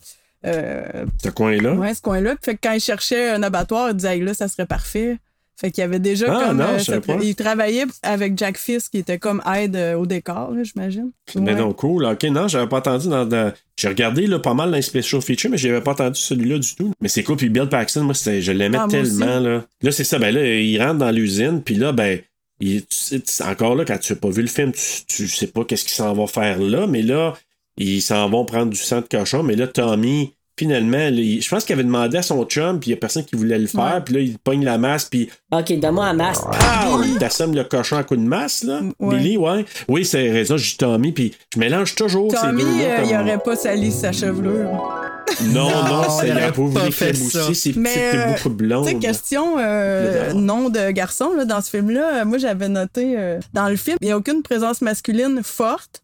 [0.45, 1.73] euh, Ce coin-là?
[1.73, 2.35] ouais, ce coin-là.
[2.43, 5.17] Fait que quand il cherchait un abattoir, il disait Hey, là, ça serait parfait.
[5.55, 6.57] Fait qu'il y avait déjà Ah, comme.
[6.57, 7.23] non, euh, je savais cette- pas.
[7.23, 11.11] il travaillait avec Jack Fisk, qui était comme aide euh, au décor, j'imagine.
[11.35, 11.55] Mais Ouais.
[11.59, 12.05] non, cool.
[12.05, 13.25] Ok, non, j'avais pas entendu dans.
[13.25, 16.57] dans- J'ai regardé là, pas mal dans les special features, mais j'avais pas entendu celui-là
[16.59, 16.91] du tout.
[17.01, 17.37] Mais c'est cool.
[17.37, 19.39] Puis Bill Paxton, moi, je l'aimais Ah, tellement.
[19.39, 19.63] Là.
[19.81, 20.19] là, c'est ça.
[20.19, 22.19] Ben là, il rentre dans l'usine, puis là, ben.
[22.59, 25.27] Il, tu sais, tu- encore là, quand tu n'as pas vu le film, tu, tu
[25.27, 27.33] sais pas qu'est-ce qu'ils s'en vont faire là, mais là,
[27.77, 31.49] ils s'en vont prendre du sang de cochon, mais là, Tommy, finalement, là, il- je
[31.49, 33.67] pense qu'il avait demandé à son chum, puis il y a personne qui voulait le
[33.67, 34.01] faire, Ouais.
[34.05, 36.43] puis là, il pogne la masse, puis Ok, donne-moi un masque.
[36.51, 38.81] ah, il t'assomme le cochon à coup de masse, là.
[38.99, 39.17] Ouais.
[39.17, 39.65] Billy, ouais.
[39.87, 42.83] Oui, c'est raison, je dis Tommy, puis je mélange toujours Tommy, ces deux-là.
[42.83, 44.99] euh, comme- il aurait pas sali sa chevelure.
[45.45, 48.85] Non, non, Non, c'est la aurait pauvre fait aussi, c'est Mais, petites euh, beaucoup blondes.
[48.85, 53.39] Tu sais, question euh, nom de garçon là, dans ce film-là, moi j'avais noté euh,
[53.53, 56.03] dans le film, il n'y a aucune présence masculine forte.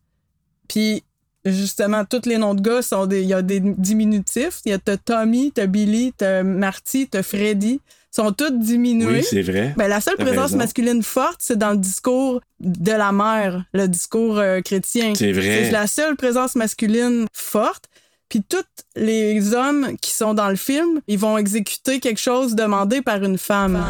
[0.67, 1.03] Puis
[1.45, 3.21] justement, tous les noms de gars sont des.
[3.21, 4.61] Il y a des diminutifs.
[4.65, 7.79] Il y a t'as Tommy, t'as Billy, t'as Marty, t'as Freddy.
[8.11, 9.19] sont tous diminués.
[9.19, 9.73] Oui, c'est vrai.
[9.77, 10.57] Ben, la seule présence raison.
[10.57, 15.13] masculine forte, c'est dans le discours de la mère, le discours euh, chrétien.
[15.15, 15.65] C'est vrai.
[15.65, 17.85] C'est la seule présence masculine forte.
[18.29, 18.63] Puis tous
[18.95, 23.39] les hommes qui sont dans le film, ils vont exécuter quelque chose demandé par une
[23.39, 23.83] femme.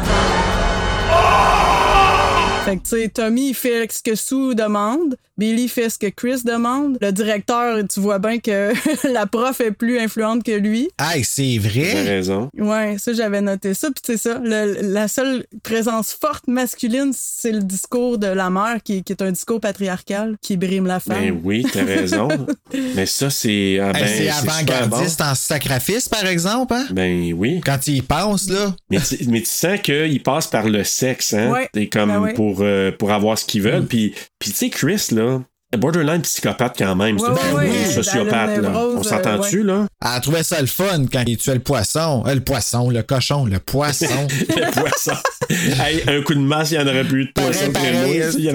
[2.64, 5.16] Fait que, tu sais, Tommy, il fait ce que Sue demande.
[5.38, 6.98] Billy fait ce que Chris demande.
[7.00, 8.72] Le directeur, tu vois bien que
[9.10, 10.90] la prof est plus influente que lui.
[11.00, 12.02] Hey, c'est T'as vrai.
[12.02, 12.50] raison.
[12.58, 13.88] Ouais, ça, j'avais noté ça.
[13.88, 14.38] Puis, c'est ça.
[14.44, 19.22] le- la seule présence forte masculine, c'est le discours de la mère, qui, qui est
[19.22, 21.16] un discours patriarcal qui brime la femme.
[21.18, 22.28] Ben oui, t'as raison.
[22.94, 23.78] Mais ça, c'est.
[23.80, 26.84] ah, ben, c'est avant-gardiste en sacrifice, par exemple, hein?
[26.90, 27.62] Ben oui.
[27.64, 28.74] Quand il y pense, là.
[28.90, 31.50] Mais tu, mais tu sens qu'il passe par le sexe, hein?
[31.50, 31.68] Ouais.
[31.72, 32.34] C'est comme Ben ouais.
[32.34, 33.66] pour, euh, pour avoir ce qu'ils Mm.
[33.66, 33.86] veulent.
[33.86, 35.40] Puis, puis tu sais, Chris, là,
[35.78, 37.18] borderline psychopathe quand même.
[37.18, 37.84] C'est Ouais, ouais, ouais.
[37.92, 38.68] sociopathe, là.
[38.70, 39.86] névrose, On s'entend-tu, euh, là?
[40.14, 42.24] Elle trouvait ça le fun quand il tuait le poisson.
[42.26, 44.06] Euh, le poisson, le cochon, le poisson.
[44.48, 45.12] le poisson.
[45.48, 48.44] Hey, un coup de masse, il y en aurait plus de poisson Pareil, pareil, Il
[48.44, 48.54] y a-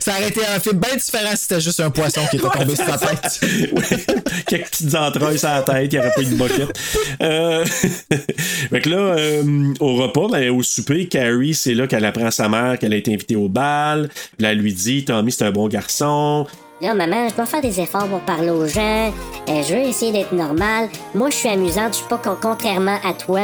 [0.00, 2.74] ça aurait été un film bien différent si c'était juste un poisson qui était tombé
[2.76, 3.40] sur sa tête.
[3.72, 4.04] Ouais.
[4.46, 6.78] Quelques petites entrailles sur la tête, il n'y aurait pas eu de boquette.
[7.22, 7.64] Euh...
[8.70, 12.30] fait que là, euh, au repas, ben, au souper, Carrie, c'est là qu'elle apprend à
[12.30, 14.08] sa mère qu'elle a été invitée au bal.
[14.08, 16.46] Puis là, elle lui dit Tommy, c'est un bon garçon.
[16.80, 19.12] Là, maman, je dois faire des efforts pour parler aux gens.
[19.48, 20.88] Euh, je veux essayer d'être normal.
[21.14, 23.40] Moi, je suis amusante, je suis pas con- contrairement à toi.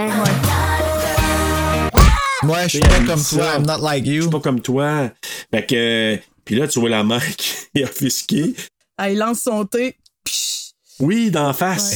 [2.43, 3.37] Moi, je suis Elle pas comme ça.
[3.37, 5.11] toi, I'm not like Je suis pas comme toi.
[5.53, 6.19] Fait que.
[6.45, 8.55] Puis là, tu vois la mère qui est offusquée.
[8.97, 9.97] Ah, il lance son thé.
[11.01, 11.95] Oui, d'en face.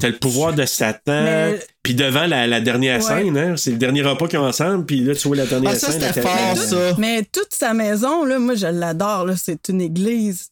[0.00, 1.22] T'as le pouvoir de Satan.
[1.24, 3.06] Mais- Puis devant la, la dernière Ouais.
[3.22, 4.86] scène, hein, c'est le dernier repas qu'ils ont ensemble.
[4.86, 6.02] Puis là, tu vois la dernière Ah, ça, scène.
[6.16, 6.94] elle ça.
[6.98, 9.28] Mais toute sa maison, là, moi, je l'adore.
[9.36, 10.48] C'est une église.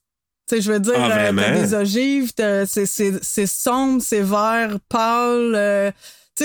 [0.49, 2.33] Tu sais, je veux dire, Ah, euh, t'as des ogives,
[2.67, 5.53] c'est- sombre, c'est vert, pâle.
[5.55, 5.91] euh,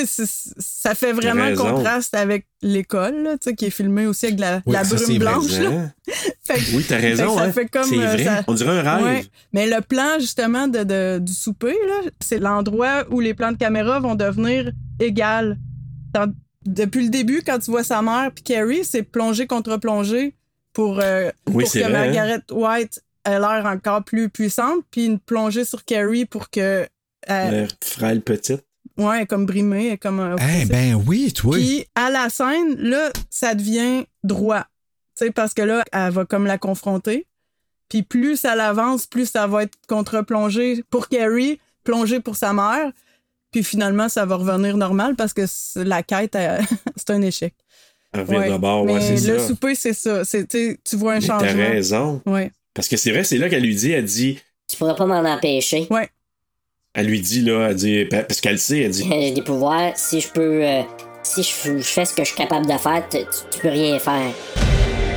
[0.05, 1.63] ça fait vraiment raison.
[1.75, 4.83] contraste avec l'école, là, tu sais, qui est filmée aussi avec de la, Oui, la
[4.83, 5.51] brume blanche.
[5.59, 5.69] là.
[5.69, 5.91] Hein?
[6.45, 7.37] Fait que- Oui, t'as fait raison.
[7.37, 7.51] ça hein?
[7.53, 8.23] fait comme, c'est euh, vrai.
[8.25, 9.03] ça- On dirait un rêve.
[9.05, 9.25] Ouais.
[9.53, 11.75] Mais le plan, justement, de, de- du souper,
[12.19, 15.57] c'est l'endroit où les plans de caméra vont devenir égales.
[16.13, 16.33] Dans-
[16.65, 20.35] depuis le début, quand tu vois sa mère puis Carrie, c'est plongée contre plongée
[20.73, 22.13] pour, euh, Oui, pour c'est que vrai, hein?
[22.13, 26.85] Margaret White ait l'air encore plus puissante, puis une plongée sur Carrie pour que.
[27.29, 28.63] euh, L'air frêle petite.
[28.97, 30.35] Ouais, elle est comme brimée, elle est comme un.
[30.61, 31.55] Eh ben oui, toi.
[31.57, 34.65] Puis à la scène, là, ça devient droit.
[35.17, 37.27] Tu sais, parce que là, elle va comme la confronter.
[37.89, 42.91] Puis plus ça l'avance, plus ça va être contre-plongé pour Carrie, plongé pour sa mère.
[43.51, 45.43] Puis finalement, ça va revenir normal parce que
[45.75, 46.35] la quête,
[46.95, 47.53] c'est un échec.
[48.15, 48.51] Ouais.
[48.51, 49.47] de bord, ouais, Mais le ça.
[49.47, 50.23] souper, c'est ça.
[50.23, 51.67] C'est, tu vois un Mais T'as changement.
[51.69, 52.21] raison.
[52.25, 52.51] Ouais.
[52.73, 55.19] Parce que c'est vrai, c'est là qu'elle lui dit, elle dit, Tu pourras pas m'en
[55.23, 55.87] empêcher.
[55.89, 56.09] Ouais.
[56.93, 59.91] Elle lui dit, là, elle dit, parce qu'elle le sait, elle dit, J'ai des pouvoirs.
[59.95, 60.63] Si je peux.
[60.63, 60.81] euh,
[61.23, 61.49] si je,
[61.81, 63.17] fais ce que je suis capable de faire, tu-
[63.51, 64.31] tu peux rien faire.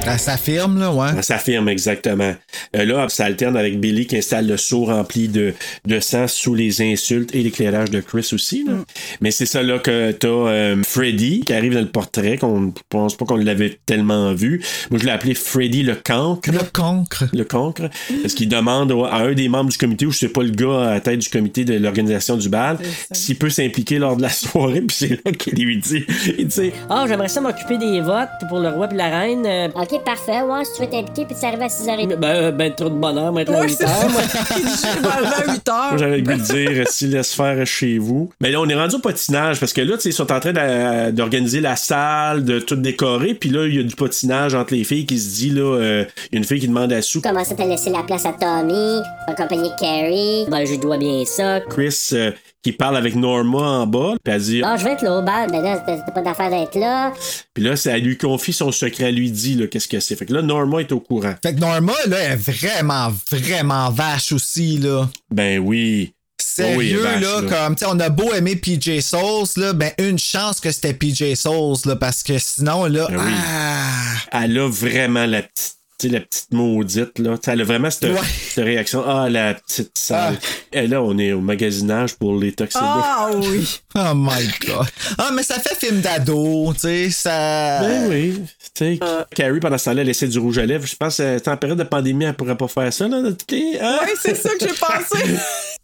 [0.09, 1.09] Elle s'affirme, là, ouais.
[1.17, 2.35] Elle s'affirme exactement.
[2.77, 5.53] Euh, là, ça alterne avec Billy qui installe le seau rempli de,
[5.87, 8.65] de sang sous les insultes et l'éclairage de Chris aussi.
[8.65, 8.71] Mm.
[8.71, 8.77] là.
[9.21, 12.71] Mais c'est ça là que t'as euh, Freddy qui arrive dans le portrait, qu'on ne
[12.89, 14.63] pense pas qu'on l'avait tellement vu.
[14.91, 16.51] Moi, je l'ai appelé Freddy le cancre.
[16.53, 17.25] Le cancre.
[17.33, 17.89] Le cancre.
[18.23, 20.83] Parce qu'il demande à un des membres du comité, ou je sais pas le gars
[20.89, 22.79] à la tête du comité de l'organisation du bal,
[23.13, 24.83] s'il peut s'impliquer lors de la soirée.
[24.83, 26.05] Puis c'est là qu'il lui dit,
[26.39, 29.45] il dit, Ah, j'aimerais ça m'occuper des votes pour le roi puis la reine.
[29.47, 30.43] euh, Ok, parfait.
[30.43, 32.17] Ouais, si tu veux t'impliquer puis tu arrives à 6h30.
[32.17, 34.21] ben, euh, ben, trop de bonheur, moi, être là à Ouais, 8 c'est heures, moi.
[34.23, 35.89] Je vais arriver à 8 heures.
[35.91, 38.31] Moi, j'avais le goût de dire, si laisse faire chez vous.
[38.41, 40.41] Mais là, on est rendu au patinage parce que là, tu sais, ils sont en
[40.41, 40.53] train
[41.13, 43.35] d'organiser la salle, de tout décorer.
[43.35, 46.05] Puis là, il y a du patinage entre les filles qui se dit, là, euh,
[46.31, 47.21] il y a une fille qui demande à Sue.
[47.21, 50.47] Comment ça t'as laissé la place à Tommy, accompagné de Carrie?
[50.51, 51.61] Ben, je dois bien ça.
[51.61, 52.31] Chris euh,
[52.63, 54.15] qui parle avec Norma en bas.
[54.25, 55.51] Puis elle dit, Ah, je vais être là au bal.
[55.51, 57.13] Ben là, t'as pas d'affaire d'être là.
[57.55, 60.17] puis là, c'est- elle lui confie son secret, elle lui dit, qu'est-ce que c'est.
[60.17, 61.35] Fait que là, Norma est au courant.
[61.43, 65.09] Fait que Norma, là, est vraiment, vraiment vache aussi, là.
[65.31, 66.13] Ben oui.
[66.39, 67.49] Sérieux, Oui, vache, là, là.
[67.67, 70.95] comme, tu sais, on a beau aimer PJ Souls, là, ben, une chance que c'était
[70.95, 73.33] PJ Souls, là, parce que sinon, là, Ben oui.
[74.33, 75.76] ah, Elle a vraiment la petite.
[75.99, 77.37] Tu sais, la petite maudite, là.
[77.47, 78.21] Elle a vraiment cette, Ouais.
[78.51, 79.03] cette réaction.
[79.07, 80.37] Ah, la petite sale.
[80.73, 82.83] Et là, on est au magasinage pour les toxidos.
[82.85, 83.81] Ah oui.
[83.95, 84.87] oh my god.
[85.19, 87.81] Ah, mais ça fait film d'ado, tu sais, ça.
[87.81, 88.43] Ben oui.
[88.75, 89.01] Tu sais,
[89.35, 90.87] Carrie, pendant ce temps-là, elle essaie du rouge à lèvres.
[90.87, 93.19] Je pense que en période de pandémie, elle pourrait pas faire ça, là.
[93.51, 93.99] Les, hein?
[94.03, 95.25] Oui, c'est ça que j'ai pensé.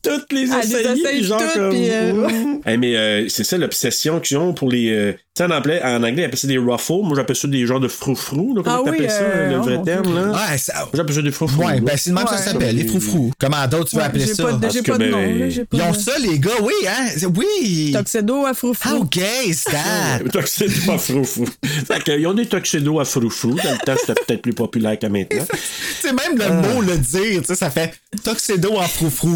[0.03, 1.73] Toutes les essaye genre toutes, comme...
[1.75, 2.29] euh.
[2.67, 4.91] Hey, mais euh, c'est ça l'obsession qu'ils ont pour les...
[4.91, 6.93] euh, Tu sais, en anglais, en anglais, ils appellent ça des ruffles.
[7.05, 8.57] Moi, j'appelle ça des genres de froufrous.
[8.57, 10.51] Là, comment Ah oui, t'appelles ça, euh, le oh vrai mon terme, là?
[10.51, 10.89] Ouais, ça.
[10.95, 11.63] J'appelle ça des froufrous.
[11.65, 13.33] Ouais, ben c'est le même ça s'appelle, les froufrous.
[13.39, 14.43] Comment d'autres tu veux Ouais, appeler j'ai ça?
[14.45, 16.39] pas de- Parce j'ai que, pas de nom, là, j'ai pas Ils ont ça, les
[16.39, 17.07] gars, oui, hein?
[17.37, 17.95] Oui!
[17.97, 18.89] Tuxedo à froufrou.
[18.97, 20.21] How gay is that?
[20.33, 21.47] Tuxedo à froufrou.
[21.87, 23.55] Fait qu'ils ont des tuxedos à froufrou.
[23.55, 25.45] Dans le temps, c'était peut-être plus populaire que maintenant.
[26.01, 27.93] C'est même le mot le dire, tu sais, ça fait
[28.25, 29.35] tuxedo en froufrou.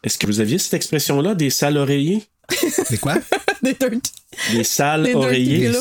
[0.04, 2.24] Est-ce que vous aviez cette expression-là, des sales oreillers?
[2.50, 3.16] C'est quoi?
[3.64, 4.12] Des dirty.
[4.52, 5.72] Des sales Des oreillers.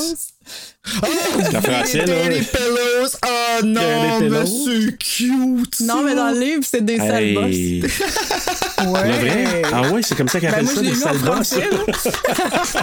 [0.85, 2.29] C'est en français, là.
[2.29, 3.09] Dirty pillows.
[3.25, 4.47] Oh non, mais pillows.
[4.67, 5.81] c'est cute.
[5.81, 7.35] Non, mais dans le livre, c'est des sales.
[7.35, 9.63] Le vrai?
[9.73, 11.41] Ah ouais, c'est comme ça qu'ils Ben, appellent ça, des sales là.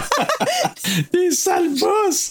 [1.12, 2.30] des sales bosses!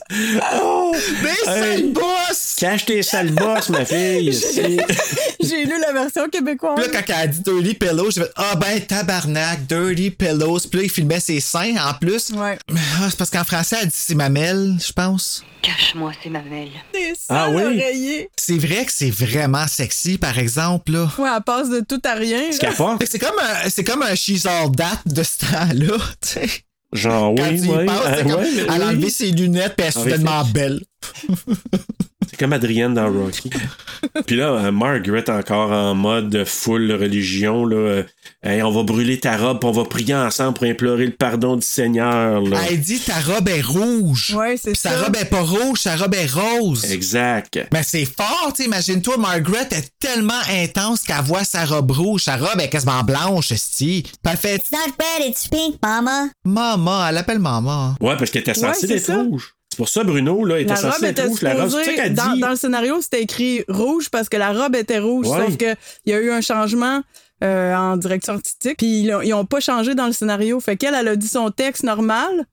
[0.62, 0.96] Oh!
[1.22, 1.36] Des Hey.
[1.46, 2.56] sales bosses.
[2.58, 4.32] Cache tes sales bosses, ma fille!
[5.40, 6.76] J'ai lu la version québécoise.
[6.82, 10.60] Puis là, quand elle a dit Dirty Pillows, j'ai fait Ah ben tabarnak, Dirty Pillows.
[10.70, 12.32] Puis là, il filmait ses seins en plus.
[12.32, 12.58] Ouais.
[12.72, 15.44] Ah, c'est parce qu'en français, elle dit c'est mamelle, je pense.
[15.62, 16.70] Cache-moi ces mamelles.
[16.94, 18.28] Des Ah sales oui?
[18.38, 21.12] C'est vrai que c'est vraiment sexy, par exemple, là.
[21.18, 22.44] Ouais, elle passe de tout à rien.
[22.52, 25.98] C'est comme un, c'est comme un She's All That de ce temps-là.
[26.94, 27.86] Genre, Quand oui, tu oui.
[27.86, 30.44] penses, ah, c'est comme- ouais, elle a enlevé ses lunettes puis elle est En soudainement
[30.46, 30.82] belle.
[32.30, 33.50] C'est comme Adrienne dans Rocky.
[34.28, 37.66] Puis là, euh, Margaret encore en mode full religion.
[37.66, 38.04] Là, euh,
[38.42, 41.58] Hey, on va brûler ta robe, puis on va prier ensemble pour implorer le pardon
[41.58, 42.40] du Seigneur.
[42.42, 42.58] Là.
[42.70, 44.34] Elle dit ta robe est rouge.
[44.34, 46.90] Ouais, c'est Puis sa robe est pas rouge, sa robe est rose.
[46.90, 47.60] Exact.
[47.74, 48.54] Mais c'est fort.
[48.58, 52.22] Imagine-toi, Margaret est tellement intense qu'elle voit sa robe rouge.
[52.24, 54.04] Sa robe est quasiment blanche, esti.
[54.04, 56.30] Puis elle fait It's not red, it's pink, mama.
[56.46, 57.96] Maman, elle appelle maman.
[58.00, 59.18] Ouais, parce qu'elle était Ouais, censée c'est être ça.
[59.22, 59.54] rouge.
[59.80, 61.42] Pour ça, Bruno, là, était La censé robe être était rouge.
[61.42, 61.72] La robe,
[62.14, 62.40] dans, dit.
[62.42, 65.28] dans le scénario, c'était écrit rouge parce que la robe était rouge.
[65.28, 65.46] Ouais.
[65.46, 65.74] Sauf que
[66.06, 67.02] il y a eu un changement
[67.44, 68.76] euh, en direction artistique.
[68.78, 70.60] Puis ils, ont- ils ont pas changé dans le scénario.
[70.60, 72.46] Fait qu'elle, elle a dit son texte normal,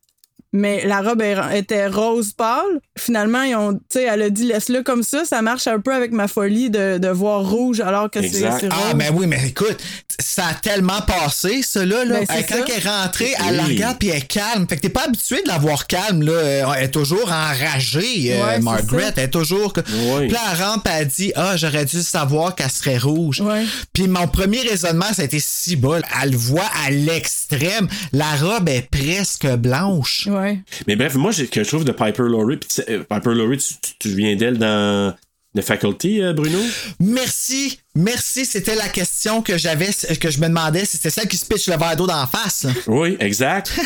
[0.57, 1.23] mais la robe
[1.55, 2.81] était rose pâle.
[2.99, 5.25] Finalement, ils ont, tu sais, elle a dit laisse-le comme ça.
[5.25, 8.61] Ça marche un peu avec ma folie de, de voir rouge alors que c'est rose.
[8.71, 9.77] Ah, mais oui, mais écoute,
[10.19, 12.05] ça a tellement passé, ça, là.
[12.05, 12.21] là.
[12.21, 12.65] Ben, Elle- quand ça.
[12.67, 14.67] elle est rentrée, elle la regarde puis elle est calme.
[14.69, 16.33] Fait que t'es pas habitué de la voir calme, là.
[16.33, 19.03] Euh, Elle est toujours enragée, euh, Ouais, Margaret.
[19.07, 19.13] ça.
[19.17, 19.73] Elle est toujours.
[19.77, 20.27] Oui.
[20.27, 23.41] Puis là, elle rentre, puis elle dit Ah, j'aurais dû savoir qu'elle serait rouge.
[23.41, 23.65] Ouais.
[23.93, 25.99] Puis mon premier raisonnement, ça a été si bas.
[26.23, 27.89] Elle le voit à l'extrême.
[28.13, 30.27] La robe est presque blanche.
[30.31, 30.46] Ouais.
[30.87, 33.75] Mais bref, moi, ce que je trouve de Piper Laurie, sais, euh, Piper Laurie, tu,
[33.81, 35.15] tu- tu viens d'elle dans
[35.57, 36.59] The Faculty, euh, Bruno?
[37.01, 38.45] Merci, merci.
[38.45, 39.89] C'était la question que j'avais,
[40.21, 42.67] que je me demandais si c'était celle qui se pitch le verre d'eau d'en face.
[42.87, 43.73] Oui, exact.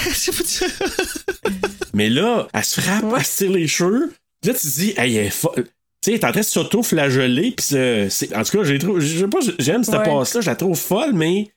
[1.95, 4.13] Mais là, elle se frappe, elle se tire les cheveux.
[4.45, 6.45] Là, tu te dis, hey, elle est fo- Tu sais, elle est en train de
[6.47, 7.51] s'auto-flageller.
[7.53, 10.05] Puis c'est- c'est- en tout cas, j'ai trouvé- je sais pas, j'aime cette Ouais.
[10.05, 11.49] passe-là, je la trouve folle, mais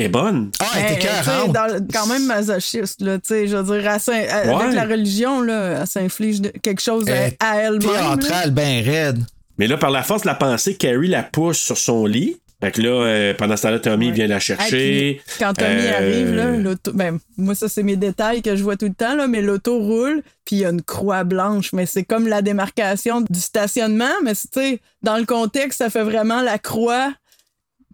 [0.00, 0.50] est bonne.
[0.60, 1.08] Ah, elle était
[1.52, 4.54] dans le- quand même masochiste, là, tu sais, je veux dire, elle s'in- elle- Ouais.
[4.64, 7.80] avec la religion, là, elle s'inflige quelque chose à, Elle à elle-même.
[7.80, 9.18] Théâtrale, ben raide.
[9.58, 12.36] Mais là, par la force de la pensée, Carrie la pousse sur son lit.
[12.62, 15.20] Fait que là, euh, pendant ce temps-là, Tommy vient la Hey, chercher.
[15.26, 18.62] puis quand Tommy Euh, arrive, là, l'auto, ben, moi, ça, c'est mes détails que je
[18.62, 21.72] vois tout le temps, là, mais l'auto roule, puis il y a une croix blanche,
[21.72, 26.02] mais c'est comme la démarcation du stationnement, mais tu sais, dans le contexte, ça fait
[26.04, 27.10] vraiment la croix.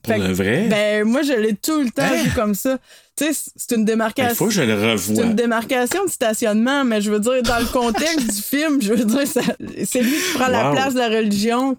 [0.06, 0.66] Pour Fait le que, vrai?
[0.68, 2.22] Ben, moi, je l'ai tout le temps Hein?
[2.22, 2.78] vu comme ça.
[3.16, 4.34] Tu sais, c'est une Il démarcation.
[4.34, 7.64] faut que je le C'est une démarcation de stationnement, mais je veux dire, dans le
[7.66, 11.76] contexte du film, je veux dire, c'est lui qui prend la place de la religion,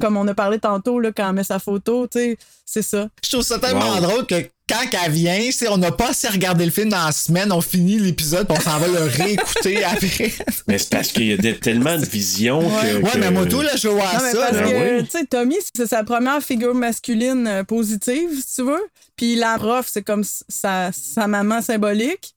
[0.00, 3.08] comme on a parlé tantôt, là, quand elle met sa photo, tu sais, c'est ça.
[3.24, 4.00] Je trouve ça tellement Wow.
[4.00, 4.34] drôle que
[4.68, 7.60] quand elle vient, c'est- on n'a pas assez regardé le film dans la semaine, on
[7.60, 10.32] finit l'épisode, puis on s'en va le réécouter après.
[10.68, 12.96] Mais c'est parce qu'il y a de- tellement de visions que.
[13.02, 14.38] Ouais, que- mais moi, tout, là, je vois Non, ça.
[14.38, 14.52] parce.
[14.52, 18.82] Ben que, tu sais, Tommy, c'est sa première figure masculine euh, positive, si tu veux.
[19.16, 22.34] Puis la prof, c'est comme sa, sa maman symbolique.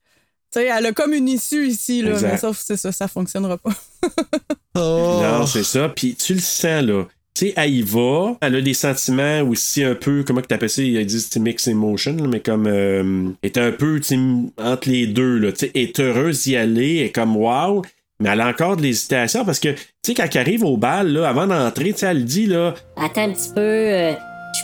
[0.52, 2.32] Tu sais, elle a comme une issue ici, là, Exact.
[2.32, 3.72] mais sauf que c'est ça, ça fonctionnera pas.
[4.76, 5.20] Oh.
[5.22, 5.90] Non, c'est ça.
[5.90, 7.06] Puis tu le sens, là.
[7.36, 8.38] Tu sais, elle y va.
[8.42, 10.84] Elle a des sentiments aussi un peu, comment que t'appelles ça?
[10.84, 12.68] Ils disent mix emotion, là, mais comme.
[12.68, 14.18] Euh, est un peu, tu
[14.58, 15.52] entre les deux, là.
[15.52, 17.82] Tu est heureuse d'y aller, est comme wow.
[18.20, 21.12] Mais elle a encore de l'hésitation parce que, tu sais, quand elle arrive au bal,
[21.12, 24.14] là, avant d'entrer, tu elle dit, là, Attends un petit peu, euh,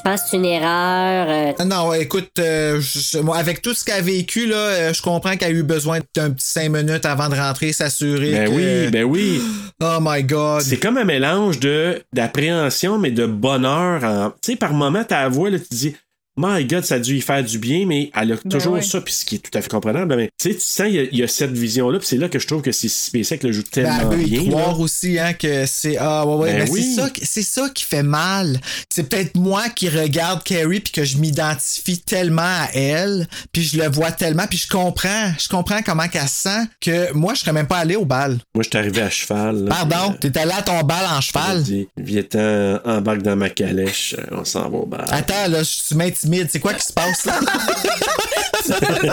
[0.09, 1.27] je pense que c'est une erreur.
[1.29, 4.93] euh, Ah Non, écoute, euh, je- moi, avec tout ce qu'elle a vécu, là, euh,
[4.93, 8.45] je comprends qu'elle a eu besoin d'un petit cinq minutes avant de rentrer, s'assurer ben
[8.49, 8.51] que...
[8.55, 9.41] oui, ben oui.
[9.81, 10.61] Oh my God.
[10.61, 14.03] C'est comme un mélange de d'appréhension, mais de bonheur.
[14.03, 15.95] en- Tu sais, par moment, ta voix, là, tu te dis,
[16.41, 18.81] My God, ça a dû y faire du bien, mais elle a toujours ouais.
[18.81, 20.15] ça, puis ce qui est tout à fait comprenable.
[20.15, 22.17] Mais tu sais, tu sens, il y a- il y, a cette vision-là, puis c'est
[22.17, 24.49] là que je trouve que c'est SpaceX le joue Ben, tellement y bien.
[24.49, 26.81] croire aussi hein, que c'est ah ouais ouais Ben mais oui.
[26.95, 28.59] c'est ça qui- c'est ça qui fait mal
[28.89, 33.77] c'est peut-être moi qui regarde Carrie puis que je m'identifie tellement à elle puis je
[33.77, 37.39] le vois tellement puis je comprends je comprends comment qu'elle se sent que moi je
[37.41, 39.65] serais même pas allé au bal Moi, je suis arrivé à cheval.
[39.65, 41.63] là, pardon puis, t'es allé à ton bal en euh, cheval?
[41.97, 45.05] Viens-t'en, embarque dans ma calèche, euh, on s'en va au bar.
[45.09, 47.39] attends là je- tu m'intimides c'est quoi qui se passe là?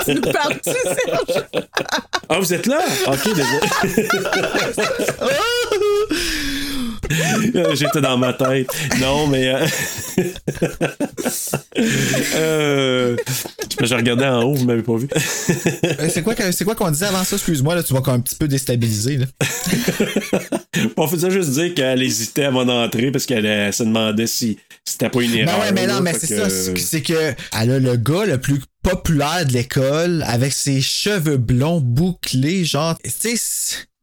[0.05, 1.45] Tu nous parles-tu, Serge?
[2.29, 2.81] Ah, vous êtes là?
[3.07, 4.09] Ok, désolé.
[7.55, 8.69] Euh, J'étais dans ma tête.
[9.01, 9.49] Non, mais.
[9.49, 9.67] euh,
[12.35, 13.17] euh,
[13.83, 15.09] Je regardais en haut, vous m'avez pas vu.
[15.15, 17.37] Euh, c'est quoi, que- c'est quoi qu'on disait avant ça?
[17.37, 19.19] Excuse-moi, là, tu m'as un petit peu déstabilisé.
[19.19, 19.27] Là.
[20.97, 25.09] On faisait juste dire qu'elle hésitait avant d'entrer parce qu'elle elle se demandait si c'était
[25.11, 25.61] pas une Ben erreur.
[25.61, 26.01] ouais, mais non, là.
[26.01, 26.51] mais c'est que- ça.
[26.51, 31.37] c'est- C'est que elle a le gars le plus populaire de l'école avec ses cheveux
[31.39, 33.37] blonds bouclés, genre, tu sais,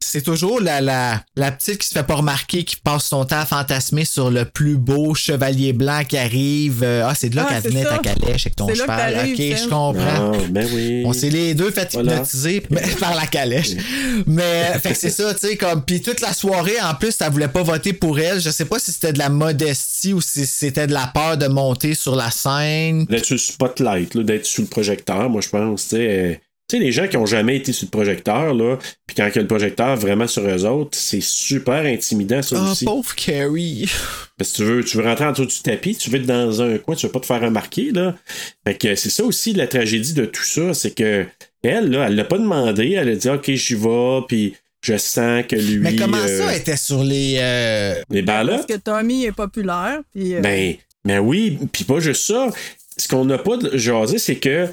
[0.04, 3.40] c'est- toujours la, la, la petite qui se fait pas remarquer, qui passe son temps
[3.40, 6.82] à fantasmer sur le plus beau chevalier blanc qui arrive.
[6.82, 7.90] Euh, Ah, c'est de là Ah, qu'elle venait ça.
[7.90, 9.14] ta calèche avec ton cheval.
[9.30, 10.32] Ok, je comprends.
[10.32, 11.02] Ah, ben oui.
[11.04, 12.12] On s'est les deux fait Voilà.
[12.14, 12.60] hypnotiser
[13.00, 13.72] par la calèche.
[14.26, 17.28] Mais fait que c'est ça, tu sais, comme puis toute la soirée en plus, ça
[17.28, 18.40] voulait pas voter pour elle.
[18.40, 21.46] Je sais pas si c'était de la modestie ou si c'était de la peur de
[21.46, 23.04] monter sur la scène.
[23.06, 26.40] D'être sur le spotlight, là, d'être sous le projecteur, moi je pense, tu sais.
[26.76, 29.38] Sais, les gens qui ont jamais été sur le projecteur, là, puis quand il y
[29.38, 32.84] a le projecteur vraiment sur eux autres, c'est super intimidant, ça Oh, aussi.
[32.84, 33.88] pauvre Carrie.
[34.38, 36.60] Parce que tu veux, tu veux rentrer en dessous du tapis, tu veux être dans
[36.62, 38.14] un coin, tu veux pas te faire remarquer, là.
[38.66, 41.24] Fait que c'est ça aussi la tragédie de tout ça, c'est que
[41.62, 45.44] elle, là, elle l'a pas demandé, elle a dit, OK, j'y vais, puis je sens
[45.48, 45.78] que lui.
[45.78, 47.36] Mais comment euh, ça elle était sur les.
[47.38, 48.52] euh, Les ballots?
[48.56, 50.00] Parce que Tommy est populaire.
[50.14, 50.74] Puis, euh, Ben,
[51.06, 52.50] ben oui, puis pas juste ça.
[52.98, 54.68] Ce qu'on n'a pas de- jasé, c'est que,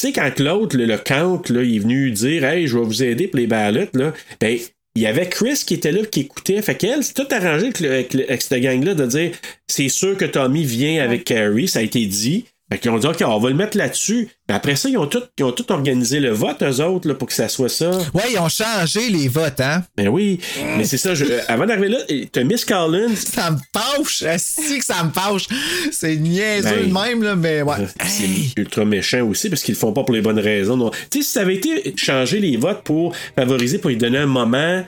[0.00, 3.02] sais, quand l'autre, le, le count, là, il est venu dire, hey, je vais vous
[3.02, 4.58] aider pour les ballottes, là, ben,
[4.96, 6.60] il y avait Chris qui était là, qui écoutait.
[6.62, 9.30] Fait qu'elle, c'est tout arrangé avec, le- avec, le- avec cette gang-là de dire,
[9.68, 12.46] c'est sûr que Tommy vient avec Carrie, ça a été dit.
[12.72, 14.28] Fait qu'ils ont dit, OK, on va le mettre là-dessus.
[14.48, 17.14] Mais après ça, ils ont tout, ils ont tout organisé le vote, eux autres, là,
[17.14, 17.90] pour que ça soit ça.
[18.14, 19.82] Ouais, ils ont changé les votes, hein?
[19.96, 20.38] Ben oui.
[20.76, 21.98] Mais c'est ça, je- euh, avant d'arriver là,
[22.30, 23.14] t'as Miss Collins.
[23.16, 25.46] Ça me fâche, si que ça me fâche.
[25.90, 27.76] C'est niaiseux Ben, de même, là, mais ouais.
[28.06, 28.28] C'est
[28.60, 30.90] ultra méchant aussi parce qu'ils le font pas pour les bonnes raisons.
[31.10, 34.26] Tu sais, si ça avait été changer les votes pour favoriser, pour lui donner un
[34.26, 34.84] moment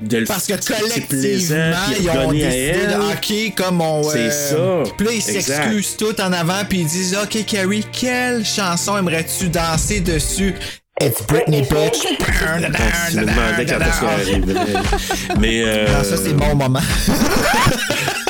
[0.00, 4.02] de le Parce que collectivement, ils ont décidé de OK, comme on.
[4.02, 4.90] C'est euh, ça.
[4.96, 9.48] Puis là, ils s'excusent tout en avant, puis ils disent OK, Carrie, quelle chanson aimerais-tu
[9.48, 10.54] danser dessus?
[11.02, 12.06] It's Britney, bitch.
[12.42, 12.58] Ah,
[13.10, 14.82] tu me demandais quand est-ce qu'elle arriverait.
[15.40, 15.62] Mais.
[15.64, 16.80] euh, Non, ça, c'est mon moment.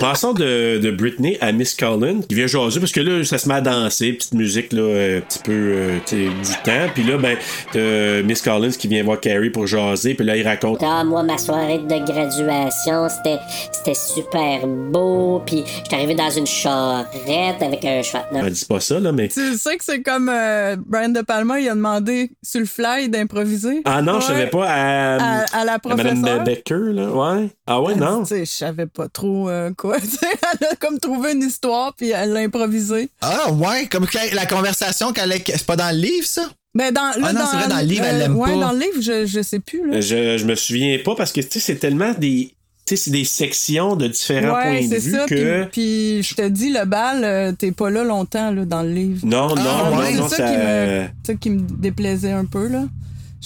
[0.00, 3.46] Passons de, de Britney à Miss Collins, qui vient jaser, parce que là, ça se
[3.46, 6.90] met à danser, petite musique, là, euh, un petit peu, euh, tu sais, du temps.
[6.94, 7.36] Puis là, ben,
[7.70, 10.82] t'as Miss Collins qui vient voir Carrie pour jaser, puis là, il raconte.
[10.82, 13.38] Ah, moi, ma soirée de graduation, c'était,
[13.72, 15.42] c'était super beau.
[15.44, 18.24] Puis, j'étais arrivé dans une charrette avec un cheval.
[18.32, 19.28] Elle dit pas ça, là, mais.
[19.28, 23.10] Tu sais que c'est comme euh, Brian De Palma, il a demandé sur le fly
[23.10, 23.82] d'improviser.
[23.84, 24.32] Ah non, je Ouais.
[24.32, 24.66] savais pas.
[24.66, 26.44] À, À- à la Madame professeure.
[26.44, 27.10] Becker, là.
[27.10, 27.48] Ouais.
[27.66, 28.20] Ah ouais, non.
[28.22, 29.89] Tu sais, je savais pas trop euh, quoi.
[30.60, 33.08] Elle a comme trouvé une histoire, puis elle l'a improvisé.
[33.20, 35.36] Ah, ouais, comme la conversation qu'elle a.
[35.36, 36.48] C'est pas dans le livre, ça?
[36.74, 38.60] Ben dans, là, Ah non, c'est vrai, dans le livre, elle l'aime ouais, pas.
[38.60, 39.90] dans le livre, je, je sais plus.
[39.90, 40.00] Là.
[40.00, 42.54] Je, je me souviens pas parce que, tu sais, c'est tellement des.
[42.86, 45.26] Tu sais, c'est des sections de différents ouais, points de c'est vue ça.
[45.26, 45.62] que.
[45.64, 48.90] Puis, puis je te dis, le bal, euh, t'es pas là longtemps là, dans le
[48.92, 49.26] livre.
[49.26, 50.46] Non, non, Ah, non, ouais, non, c'est ça.
[50.46, 52.68] ça, qui me, ça qui me déplaisait un peu.
[52.68, 52.84] là.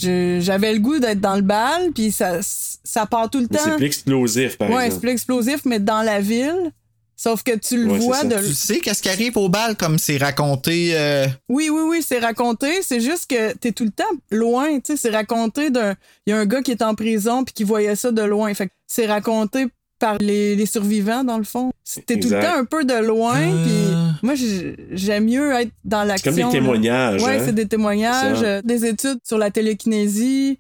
[0.01, 2.41] Je- J'avais le goût d'être dans le bal, puis ça,
[2.85, 3.65] ça part tout le Mais temps.
[3.65, 5.01] c'est plus explosif, par ouais, c'est exemple.
[5.03, 6.71] plus explosif, mais dans la ville.
[7.17, 8.37] Sauf que tu le Ouais, c'est vois de.
[8.39, 10.91] Tu sais qu'est-ce qui arrive au bal, comme c'est raconté.
[10.95, 12.67] euh, Oui, oui, oui, c'est raconté.
[12.83, 14.03] C'est juste que t'es tout le temps
[14.33, 14.67] loin.
[14.81, 15.95] Tu sais, c'est raconté d'un.
[16.27, 18.53] Il y a un gars qui est en prison puis qui voyait ça de loin.
[18.55, 19.67] Fait que c'est raconté
[20.01, 21.71] par les, les survivants, dans le fond.
[22.05, 23.37] T'es tout le temps un peu de loin.
[23.39, 26.33] Puis moi, j'ai- j'aime mieux être dans l'action.
[26.33, 26.51] comme des là.
[26.51, 27.43] témoignages, Ouais, hein?
[27.47, 28.49] c'est des témoignages, C'est ça.
[28.51, 30.59] euh, des études sur la télékinésie.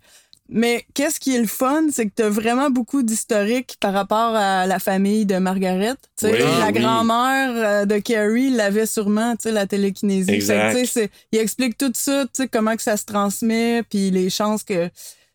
[0.48, 4.66] Mais qu'est-ce qui est le fun, c'est que t'as vraiment beaucoup d'historique par rapport à
[4.66, 5.94] la famille de Margaret.
[6.18, 6.72] Tu Oui, la oui.
[6.72, 10.30] grand-mère euh, de Carrie l'avait sûrement, tu sais, la télékinésie.
[10.30, 10.72] Exact.
[10.72, 14.28] Fait que, tu il explique tout ça, tu comment que ça se transmet, puis les
[14.28, 14.90] chances que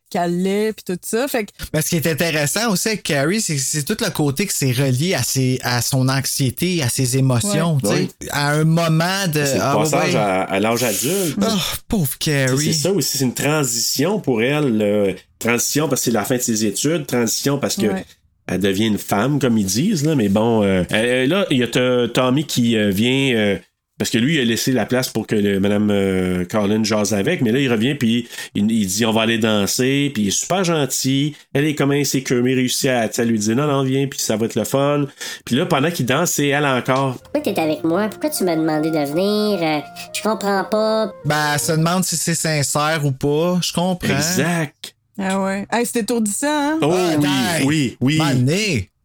[0.10, 1.27] qu'elle l'ait, puis tout ça.
[1.27, 4.45] Fait que Mais ce qui est intéressant aussi avec Carrie, c'est c'est tout le côté
[4.45, 7.77] que c'est relié à, ses, à son anxiété, à ses émotions.
[7.84, 8.07] Ouais.
[8.19, 8.31] tu sais.
[8.31, 9.44] À un moment de.
[9.45, 10.19] C'est le ah, ouais, passage ouais.
[10.19, 11.38] à, à l'âge adulte.
[11.41, 11.45] Oh,
[11.88, 12.73] pauvre C'est Carrie.
[12.73, 15.15] ça aussi, c'est une transition pour elle.
[15.40, 18.06] Transition parce que c'est la fin de ses études, transition parce que Ouais.
[18.48, 20.64] elle devient une femme, comme ils disent, là, mais bon.
[20.64, 23.57] euh, euh, là, il y a t- Tommy qui euh, vient.
[24.00, 27.14] Parce que lui, il a laissé la place pour que le, Mme euh, Collins jase
[27.14, 30.28] avec, mais là, il revient, puis il, il dit on va aller danser, puis il
[30.30, 31.36] est super gentil.
[31.54, 33.84] Elle est comme insécure, mais il réussit à, tu sais, à lui dire non, non,
[33.84, 35.06] viens, puis ça va être le fun.
[35.46, 37.18] Puis là, pendant qu'il danse, c'est elle encore.
[37.22, 38.08] Pourquoi t'es avec moi?
[38.10, 39.60] Pourquoi tu m'as demandé de venir?
[39.62, 39.80] Euh,
[40.16, 41.12] je comprends pas.
[41.26, 43.60] Ben, elle se demande si c'est sincère ou pas.
[43.62, 44.16] Je comprends.
[44.16, 44.96] Exact.
[45.22, 45.68] Ah ouais.
[45.70, 46.80] Hey, c'est étourdissant, hein?
[46.82, 47.68] Oh Ah, oui, dingue.
[47.68, 48.18] oui, oui.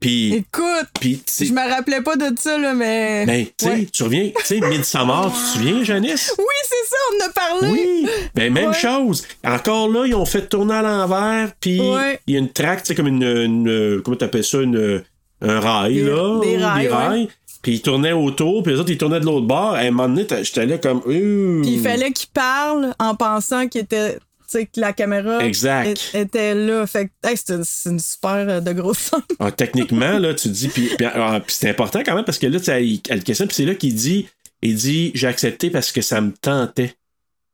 [0.05, 3.24] Puis, Écoute, puis, je me rappelais pas de ça, là, mais.
[3.24, 3.89] Ben, tu sais, Ouais.
[3.90, 6.35] tu reviens, tu sais, Midsommar, tu te souviens, Janice?
[6.36, 7.72] Oui, c'est ça, on en a parlé.
[7.72, 8.06] Oui!
[8.35, 8.74] Ben, même Ouais.
[8.78, 9.26] chose.
[9.47, 12.20] Encore là, ils ont fait tourner à l'envers, puis Ouais.
[12.26, 14.60] il y a une traque, tu sais, comme une, une- Comment t'appelles ça?
[14.60, 15.02] Une,
[15.40, 16.40] un rail, Des- là.
[16.43, 17.28] des rails.
[17.62, 19.72] Puis ils tournaient autour, puis les autres, ils tournaient de l'autre bord.
[19.72, 21.01] À un moment donné, j'étais là comme.
[21.01, 24.18] Puis il fallait qu'il parle en pensant qu'il était.
[24.55, 25.86] Tu sais, que la caméra Exact.
[26.14, 26.86] est- était là.
[26.86, 29.10] Fait que hey, c'est une, c'est une super euh, de grosse.
[29.40, 30.68] Ah, techniquement, là, tu dis.
[30.68, 33.18] Puis, puis, ah, puis c'est important quand même parce que là, tu sais, il- elle
[33.18, 34.28] le questionne, puis c'est là qu'il dit
[34.62, 36.94] il dit, j'ai accepté parce que ça me tentait.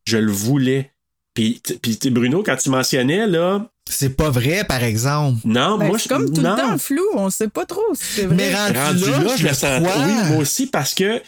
[0.07, 0.93] Je le voulais.
[1.35, 3.67] Puis, t- puis t- Bruno, quand tu mentionnais, là.
[3.91, 5.39] C'est pas vrai, par exemple.
[5.45, 6.55] Non, Ben, moi, c'est je comme tout non.
[6.55, 7.03] le temps flou.
[7.15, 8.37] On sait pas trop si c'est vrai.
[8.37, 9.83] Mais rendu, Rendu là, là, je le sens.
[9.83, 10.05] crois.
[10.07, 11.21] Oui, moi aussi, parce que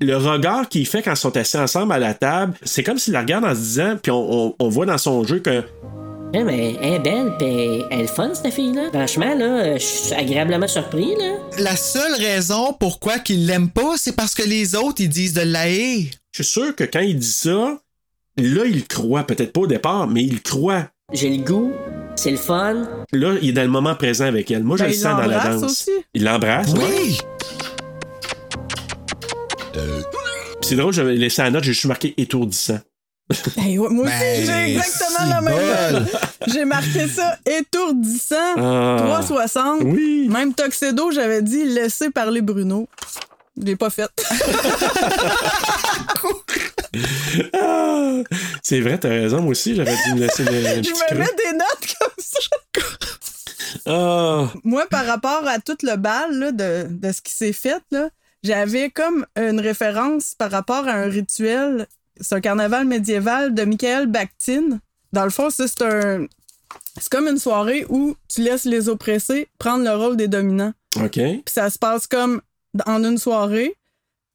[0.00, 2.98] il- le regard qu'il fait quand ils sont assis ensemble à la table, c'est comme
[2.98, 5.62] s'il la regarde en se disant, puis on, on- on voit dans son jeu que.
[6.36, 8.88] Eh, mais elle est belle, pis elle est fun, cette fille-là.
[8.92, 11.34] Franchement, là, je suis agréablement surpris, là.
[11.58, 15.42] La seule raison pourquoi qu'il l'aime pas, c'est parce que les autres, ils disent de
[15.42, 16.06] l'haïr.
[16.32, 17.78] Je suis sûr que quand il dit ça,
[18.36, 19.22] là, il croit.
[19.24, 20.88] Peut-être pas au départ, mais il croit.
[21.12, 21.70] J'ai le goût,
[22.16, 22.88] c'est le fun.
[23.12, 24.64] Là, il est dans le moment présent avec elle.
[24.64, 25.62] Moi, je Ben, le sens dans la danse.
[25.62, 25.90] aussi.
[26.14, 26.72] Il l'embrasse.
[26.72, 27.12] ouais.
[29.74, 32.78] Puis C'est drôle, j'avais laissé la note, j'ai juste marqué étourdissant.
[33.56, 36.08] Ben, ouais, moi aussi, Ben, j'ai exactement la même note.
[36.46, 38.54] J'ai marqué ça étourdissant.
[38.58, 38.96] Ah.
[39.00, 39.80] 360.
[39.84, 40.28] Oui.
[40.28, 42.86] Même Tuxedo, j'avais dit laisser parler Bruno.
[43.58, 44.10] Je l'ai pas fait.
[47.54, 48.22] Ah!
[48.62, 51.18] C'est vrai, t'as raison, moi aussi, j'aurais dû me laisser le Je me creux.
[51.18, 52.38] mets des notes comme ça.
[53.86, 54.50] Ah!
[54.64, 58.08] Moi, par rapport à tout le bal là, de, de ce qui s'est fait, là,
[58.44, 61.88] j'avais comme une référence par rapport à un rituel.
[62.20, 64.78] C'est un carnaval médiéval de Michael Bakhtin.
[65.12, 66.26] Dans le fond, c'est un.
[67.00, 70.74] C'est comme une soirée où tu laisses les oppressés prendre le rôle des dominants.
[70.96, 71.12] OK.
[71.12, 72.40] Puis ça se passe comme
[72.86, 73.76] en une soirée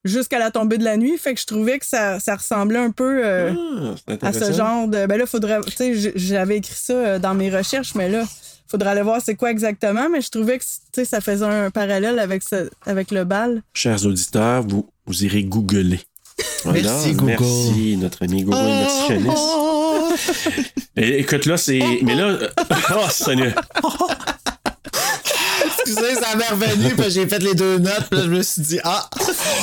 [0.05, 1.17] jusqu'à la tombée de la nuit.
[1.17, 3.53] Fait que je trouvais que ça, ça ressemblait un peu euh,
[4.07, 5.05] Ah, à ce genre de.
[5.05, 5.59] Ben là, faudrait.
[5.61, 8.25] Tu sais, j'avais écrit ça euh, dans mes recherches, mais là,
[8.67, 10.09] faudrait aller voir c'est quoi exactement.
[10.09, 13.61] Mais je trouvais que tu sais, ça faisait un parallèle avec, ce, avec le bal.
[13.73, 15.99] Chers auditeurs, vous, vous irez googler.
[16.65, 17.35] Merci, Google.
[17.39, 18.57] Merci, notre ami Google.
[18.63, 19.33] Merci, Janice.
[19.35, 20.09] Oh!
[20.95, 21.79] Écoute, là, c'est.
[22.03, 22.37] Mais là.
[22.91, 23.53] Oh, Seigneur.
[25.99, 28.61] Excusez, ça m'est revenu, puis j'ai fait les deux notes, puis là, je me suis
[28.61, 29.09] dit, ah,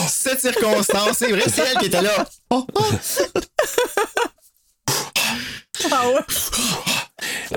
[0.08, 2.26] cette circonstance, c'est vrai, c'est elle qui était là.
[2.50, 2.84] Oh, oh.
[5.92, 6.20] Ah ouais.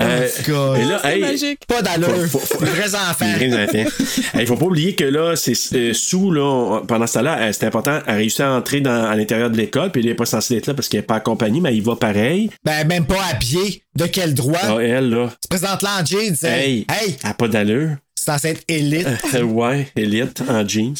[0.00, 0.78] Euh, God.
[0.78, 1.66] et là, hey, magique.
[1.66, 2.08] Pas d'allure.
[2.60, 3.26] Vrais enfants.
[4.34, 7.52] Il faut pas oublier que là, c'est euh, sous là, on- pendant ce temps-là, euh,
[7.52, 10.26] c'est important, elle réussit à entrer dans, à l'intérieur de l'école, puis elle est pas
[10.26, 12.50] censée être là parce qu'elle est pas accompagnée, mais il va pareil.
[12.64, 13.82] Ben, même pas à pied.
[13.96, 14.58] De quel droit?
[14.62, 15.28] Ah, elle, là.
[15.42, 16.36] Tu présentes là en jeans.
[16.44, 17.96] Hey, Hey, elle a pas d'allure.
[18.20, 19.06] C'est censé être élite.
[19.34, 20.94] Euh, ouais, élite en jeans.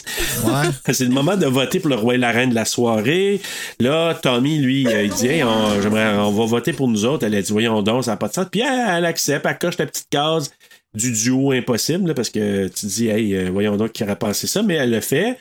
[0.45, 0.53] Ouais.
[0.93, 3.41] C'est le moment de voter pour le roi et la reine de la soirée.
[3.79, 7.27] Là, Tommy, lui, euh, il dit Hey, on, j'aimerais- on va voter pour nous autres.
[7.27, 8.47] Elle a dit Voyons donc, ça n'a pas de sens.
[8.51, 10.51] Puis elle, elle accepte, elle coche la petite case
[10.95, 14.47] du duo impossible, là, parce que tu dis Hey, euh, voyons donc qui aurait pensé
[14.47, 15.37] ça, mais elle le fait.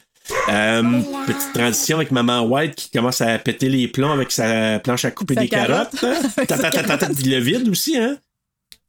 [0.49, 0.83] Euh,
[1.25, 5.11] petite transition avec Maman White qui commence à péter les plombs avec sa planche à
[5.11, 5.95] couper Sa des carottes.
[5.99, 6.03] carotte.
[6.37, 6.45] hein.
[6.45, 8.17] Ta, ta, ta, ta, ta, puis le vide aussi, hein?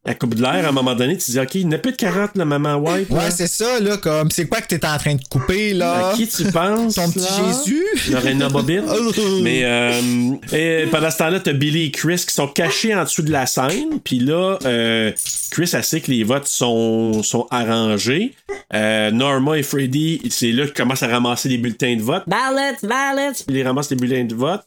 [0.06, 1.78] Elle coupe de l'air à un moment donné, tu te dis OK, il n'y a
[1.78, 3.10] plus de carottes, la Maman White.
[3.10, 3.16] là.
[3.18, 6.09] Ouais, c'est ça, là, comme, c'est quoi que t'es en train de couper, là?
[6.09, 6.94] À qui tu penses?
[6.94, 7.52] Ton petit là?
[7.52, 8.10] Jésus?
[8.10, 8.48] Lorena.
[8.55, 9.12] Oh.
[9.43, 13.20] Mais euh, et pendant ce temps-là, t'as Billy et Chris qui sont cachés en dessous
[13.20, 14.01] de la scène.
[14.02, 15.12] Puis là, euh,
[15.51, 18.32] Chris, elle sait que les votes sont, sont arrangés.
[18.72, 22.22] Euh, Norma et Freddy, c'est là qu'ils commencent à ramasser les bulletins de vote.
[22.27, 23.35] Ballot, ballot.
[23.48, 24.62] Ils ramassent les bulletins de vote.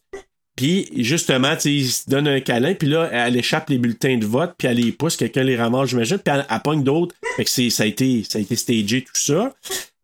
[0.55, 4.17] Puis justement, tu sais, ils se donnent un câlin, puis là, elle échappe les bulletins
[4.17, 7.15] de vote, puis elle les pousse, quelqu'un les ramasse, j'imagine, puis elle, elle pogne d'autres.
[7.35, 9.53] Fait que c'est, ça, a été, ça a été stagé, tout ça.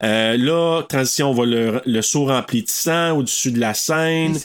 [0.01, 4.37] Euh, là, transition, on voit le, le seau rempli de sang au-dessus de la scène.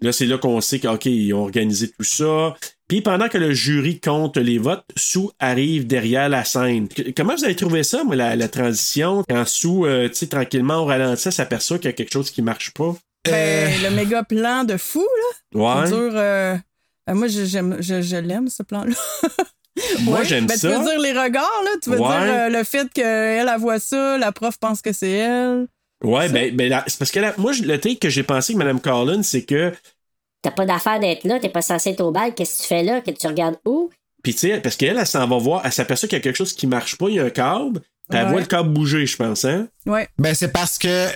[0.00, 2.56] Là, c'est là qu'on sait qu'ils ont organisé tout ça.
[2.88, 6.88] Puis pendant que le jury compte les votes, Sue arrive derrière la scène.
[7.16, 9.22] Comment vous avez trouvé ça, moi, la, la transition?
[9.28, 12.30] Quand Sue, euh, tu sais, tranquillement, au ralenti, elle s'aperçoit qu'il y a quelque chose
[12.30, 12.96] qui marche pas?
[13.24, 15.06] Ben, le méga plan de fou,
[15.54, 15.60] là.
[15.60, 15.84] Ouais.
[15.84, 16.56] Qui dure, euh,
[17.10, 18.94] euh, moi, je, j'aime- je, je l'aime, ce plan-là.
[20.00, 20.24] Moi, Ouais.
[20.26, 20.68] j'aime Ben, ça.
[20.70, 21.70] Tu veux dire les regards, là?
[21.82, 22.08] Tu veux Ouais.
[22.08, 25.66] dire euh, le fait qu'elle, elle voit ça, la prof pense que c'est elle?
[26.04, 28.58] Ouais, ben, ben là, c'est parce que là, moi, le take que j'ai pensé avec
[28.58, 29.72] Mme Carlin, c'est que,
[30.42, 32.82] T'as pas d'affaire d'être là, t'es pas censé être au bal, qu'est-ce que tu fais
[32.82, 33.90] là, que tu regardes où?
[34.22, 36.36] puis tu sais, parce qu'elle, elle s'en va voir, elle s'aperçoit qu'il y a quelque
[36.36, 38.30] chose qui marche pas, il y a un câble, puis elle Ouais.
[38.32, 39.68] voit le câble bouger, je pense, hein?
[39.86, 40.06] Ouais.
[40.18, 41.06] Ben, c'est parce que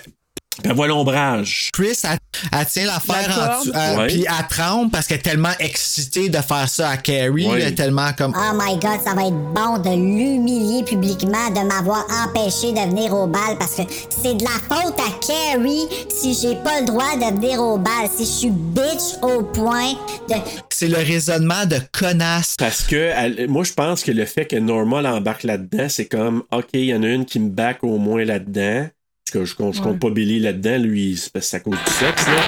[0.63, 1.69] elle voit l'ombrage.
[1.73, 2.17] Chris, elle,
[2.51, 3.29] elle tient l'affaire
[3.73, 4.07] La en Ouais.
[4.07, 7.61] puis elle tremble parce qu'elle est tellement excitée de faire ça à Carrie, Ouais.
[7.61, 8.33] elle est tellement comme...
[8.35, 13.13] Oh my god, ça va être bon de l'humilier publiquement, de m'avoir empêché de venir
[13.13, 17.15] au bal parce que c'est de la faute à Carrie si j'ai pas le droit
[17.15, 19.93] de venir au bal, si je suis bitch au point
[20.29, 20.35] de.
[20.69, 22.55] C'est le raisonnement de connasse.
[22.57, 26.43] Parce que, elle- moi, je pense que le fait que Norma l'embarque là-dedans, c'est comme,
[26.51, 28.87] OK, il y en a une qui me back au moins là-dedans.
[29.31, 31.77] Que je, compte- je compte pas Billy là-dedans, lui, c'est parce que c'est à cause
[31.85, 32.41] du sexe, là.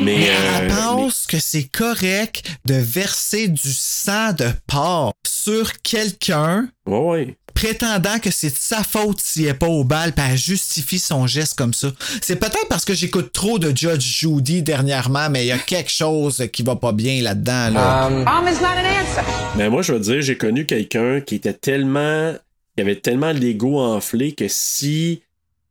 [0.00, 6.68] Mais, Mais euh, pense que c'est correct de verser du sang de porc sur quelqu'un
[6.86, 7.36] Ouais, ouais.
[7.54, 11.26] prétendant que c'est de sa faute s'il est pas au bal, puis elle justifie son
[11.26, 11.88] geste comme ça.
[12.22, 15.90] C'est peut-être parce que j'écoute trop de Judge Judy dernièrement, mais il y a quelque
[15.90, 17.70] chose qui va pas bien là-dedans.
[17.70, 18.08] Là.
[18.08, 19.22] Answer.
[19.56, 22.34] Mais moi, je veux dire, j'ai connu quelqu'un qui était tellement.
[22.76, 25.22] qui avait tellement l'ego enflé que si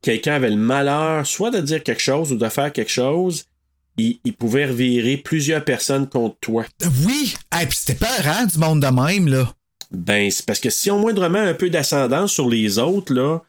[0.04, 3.46] quelqu'un avait le malheur soit de dire quelque chose ou de faire quelque chose,
[3.98, 6.66] il, il pouvait revirer plusieurs personnes contre toi.
[7.08, 7.34] Oui!
[7.52, 9.52] Puis c'était pas rare du monde de même, là.
[9.92, 13.42] Ben, c'est parce que si on moindrement un peu d'ascendance sur les autres, là,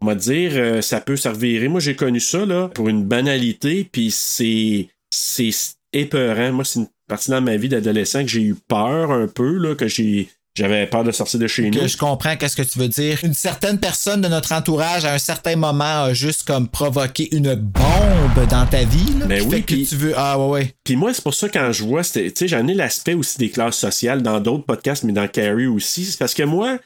[0.00, 1.68] on va dire, euh, ça peut se revirer.
[1.68, 4.88] Moi, j'ai connu ça, là, pour une banalité, puis c'est.
[5.10, 5.50] c'est
[5.92, 6.52] épeurant.
[6.52, 9.74] Moi, c'est une partie dans ma vie d'adolescent que j'ai eu peur un peu, là,
[9.74, 10.28] que j'ai.
[10.58, 11.86] J'avais peur de sortir de chez nous.
[11.86, 13.20] Je comprends qu'est-ce que tu veux dire.
[13.22, 17.54] Une certaine personne de notre entourage à un certain moment a juste comme provoqué une
[17.54, 19.06] bombe dans ta vie.
[19.20, 20.14] Là, Ben qui oui, fait que puis- tu veux.
[20.16, 20.74] Ah ouais ouais.
[20.82, 23.50] Puis moi, c'est pour ça quand je vois, tu sais, j'en ai l'aspect aussi des
[23.50, 26.04] classes sociales dans d'autres podcasts, mais dans Carrie aussi.
[26.06, 26.78] C'est parce que moi,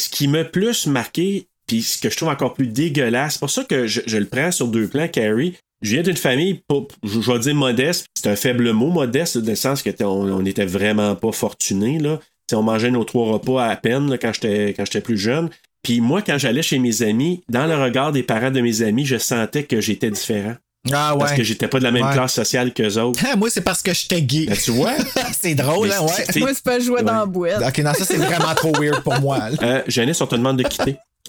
[0.00, 3.50] ce qui m'a plus marqué, puis ce que je trouve encore plus dégueulasse, c'est pour
[3.50, 5.54] ça que je, je le prends sur deux plans, Carrie.
[5.82, 6.62] Je viens d'une famille,
[7.02, 10.44] je vais dire modeste, c'est un faible mot, modeste, dans le sens que on, on
[10.46, 12.18] était vraiment pas fortunés, là.
[12.54, 15.48] On mangeait nos trois repas à peine là, quand j'étais quand j'étais plus jeune.
[15.82, 19.04] Puis moi, quand j'allais chez mes amis, dans le regard des parents de mes amis,
[19.04, 20.54] je sentais que j'étais différent.
[20.92, 21.20] Ah ouais.
[21.20, 22.12] Parce que j'étais pas de la même Ouais.
[22.12, 23.20] classe sociale qu'eux autres.
[23.30, 24.46] Ah, moi, c'est parce que j'étais gay.
[24.48, 24.92] Ben, tu vois?
[25.40, 26.26] c'est drôle, Mais hein, c'est- ouais.
[26.30, 27.62] c'est- Moi, c'est pas jouer dans la boîte.
[27.66, 29.38] Ok, non, ça, c'est vraiment trop weird pour moi.
[29.62, 30.96] Euh, Janice, on te demande de quitter.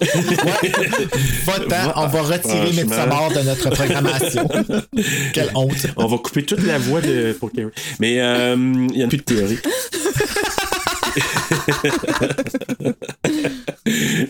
[1.44, 2.70] Va-t'en, on va retirer.
[2.82, 4.48] Midsommar de notre programmation.
[5.32, 5.86] Quelle honte.
[5.96, 7.68] On va couper toute la voix de pour Carrie.
[8.00, 9.58] Mais euh, il n'y a plus de théorie.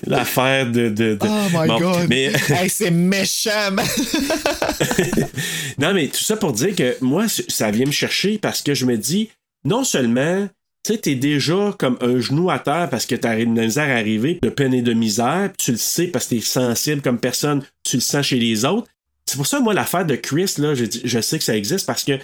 [0.07, 2.07] L'affaire de, de, de- Oh my Bon, god.
[2.09, 3.71] Mais, Hey, c'est méchant,
[5.79, 8.87] non, mais tout ça pour dire que moi, ça vient me chercher parce que je
[8.87, 9.31] me dis,
[9.65, 10.49] non seulement,
[10.85, 13.99] tu sais, t'es déjà comme un genou à terre parce que t'as une misère à
[13.99, 17.63] arriver, de peine et de misère, tu le sais parce que t'es sensible comme personne,
[17.85, 18.89] tu le sens chez les autres.
[19.27, 22.05] C'est pour ça, moi, l'affaire de Chris, là, je, je sais que ça existe parce
[22.05, 22.19] que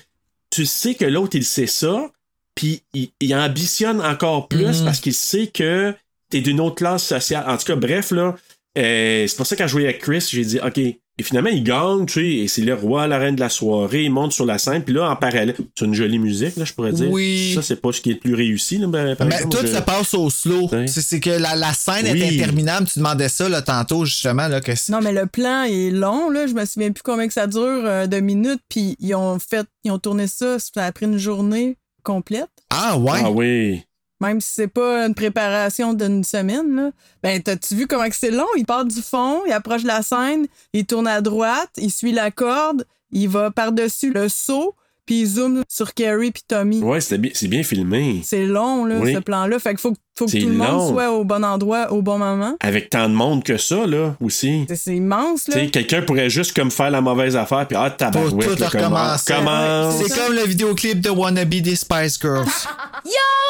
[0.51, 2.11] tu sais que l'autre, il sait ça,
[2.55, 4.85] puis il, il ambitionne encore plus Mhm.
[4.85, 5.95] parce qu'il sait que
[6.31, 7.45] t'es d'une autre classe sociale.
[7.47, 8.37] En tout cas, bref, là,
[8.79, 10.79] euh, c'est pour ça que quand je voyais avec Chris, j'ai dit, OK.
[10.79, 14.05] Et finalement, il gagne, tu sais, et c'est le roi, la reine de la soirée,
[14.05, 16.73] il monte sur la scène, puis là, en parallèle, c'est une jolie musique, là, je
[16.73, 17.11] pourrais dire.
[17.11, 17.53] Oui.
[17.55, 19.57] Ça, c'est pas ce qui est le plus réussi, là, ben, par Mais exemple.
[19.59, 20.69] tout je- se passe au slow.
[20.73, 20.87] Ouais.
[20.87, 22.23] C'est c'est que la, la scène Oui.
[22.23, 22.87] est interminable.
[22.91, 24.49] Tu demandais ça là, tantôt, justement.
[24.49, 26.47] Là, que Non, mais le plan est long, là.
[26.47, 28.63] Je me souviens plus combien que ça dure euh, de minutes.
[28.71, 32.49] Puis ils ont fait, ils ont tourné ça, ça a pris une journée complète.
[32.71, 33.21] Ah ouais?
[33.25, 33.83] Ah oui.
[34.21, 36.91] Même si c'est pas une préparation d'une semaine, là.
[37.23, 38.47] Ben, t'as-tu vu comment que c'est long?
[38.57, 42.31] Il part du fond, il approche la scène, il tourne à droite, il suit la
[42.31, 44.75] corde, il va par-dessus le saut,
[45.07, 46.83] puis il zoome sur Carrie puis Tommy.
[46.83, 48.21] Ouais, c'était bien- c'est bien filmé.
[48.23, 49.15] C'est long, là, Oui.
[49.15, 49.59] ce plan-là.
[49.59, 50.89] Fait qu'il faut, faut que tout le monde long.
[50.93, 52.57] soit au bon endroit au bon moment.
[52.61, 54.67] Avec tant de monde que ça, là, aussi.
[54.69, 55.67] C'est- immense, là.
[55.67, 58.85] quelqu'un pourrait juste comme faire la mauvaise affaire, puis ah, Pour tabarouette, tout là, comment-
[58.89, 59.33] recommencer.
[59.35, 59.95] commence.
[60.07, 62.47] C'est comme le vidéoclip de Wannabe des Spice Girls.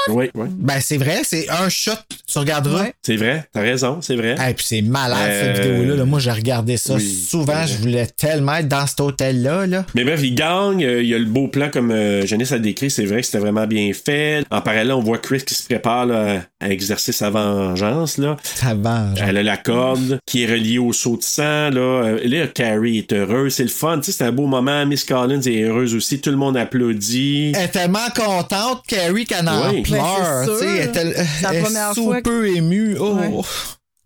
[0.08, 0.46] Oui, oui.
[0.50, 1.92] ben, c'est vrai, c'est un shot,
[2.26, 2.86] tu regarderas.
[3.02, 4.34] C'est vrai, t'as raison, c'est vrai.
[4.48, 5.96] Et puis c'est malade, cette Euh, vidéo-là.
[5.96, 6.04] là.
[6.06, 7.66] Moi, j'ai regardé ça oui, souvent.
[7.66, 9.66] Je voulais tellement être dans cet hôtel-là.
[9.66, 9.84] Là.
[9.94, 10.82] Mais bref, il gagne.
[10.84, 12.90] euh, Il y a le beau plan comme euh, Janice a décrit.
[12.90, 14.42] C'est vrai que c'était vraiment bien fait.
[14.50, 18.18] En parallèle, on voit Chris qui se prépare là, à exercer sa vengeance.
[18.18, 18.36] Là.
[18.42, 19.14] Ça va.
[19.14, 19.26] genre.
[19.28, 21.70] Elle a la corde qui est reliée au saut de sang.
[21.70, 23.54] Là, Euh, là Carrie est heureuse.
[23.54, 23.98] C'est le fun.
[23.98, 24.84] Tu sais, C'est un beau moment.
[24.86, 26.20] Miss Collins est heureuse aussi.
[26.20, 27.52] Tout le monde applaudit.
[27.54, 29.82] Elle est tellement contente, Carrie, qu'elle en Oui.
[29.82, 30.46] pleure.
[30.62, 32.96] Elle est elle est sous que- peu émue.
[33.00, 33.30] Oh, Ouais.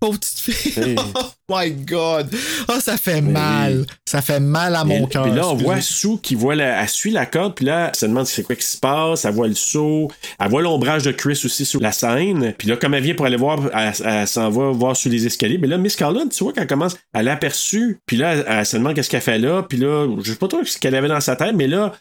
[0.04, 0.96] Pauvre petite fille.
[1.46, 2.34] Oh my God.
[2.68, 3.84] Oh, ça fait mal.
[4.06, 5.24] Ça fait mal à mon cœur.
[5.24, 7.96] Puis là, on voit Sue qui voit la, elle suit la corde, puis là, elle
[7.96, 10.10] se demande c'est quoi qui se passe, elle voit le saut,
[10.40, 13.26] elle voit l'ombrage de Chris aussi sur la scène, puis là, comme elle vient pour
[13.26, 16.44] aller voir, elle, elle s'en va voir sur les escaliers, mais là, Miss Carlin, tu
[16.44, 19.38] vois, qu'elle commence, elle l'a aperçue, puis là, elle, elle se demande qu'est-ce qu'elle fait
[19.38, 21.92] là, puis là, je sais pas trop ce qu'elle avait dans sa tête, mais là,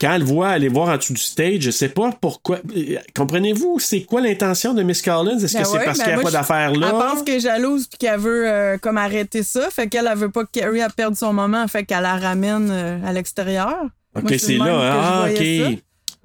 [0.00, 2.58] quand elle voit aller voir en dessous du stage, je sais pas pourquoi.
[2.76, 5.38] euh, Comprenez-vous, c'est quoi l'intention de Miss Collins?
[5.38, 6.86] Est-ce Ben que c'est ouais, parce ben qu'il n'y a pas d'affaires là?
[6.92, 9.70] Elle pense qu'elle est jalouse puis qu'elle veut euh, comme arrêter ça.
[9.70, 11.66] Fait qu'elle, elle veut pas que Carrie perde son moment.
[11.68, 13.74] Fait qu'elle la ramène euh, à l'extérieur.
[14.14, 15.00] Ok, c'est là, hein?
[15.02, 15.78] Ah, ok.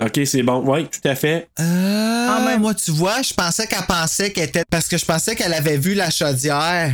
[0.03, 0.63] Ok, c'est bon.
[0.65, 1.47] Oui, tout à fait.
[1.59, 2.61] Ah, Ah, même.
[2.61, 4.63] moi, tu vois, je pensais qu'elle pensait qu'elle était.
[4.69, 6.91] Parce que je pensais qu'elle avait vu la chaudière.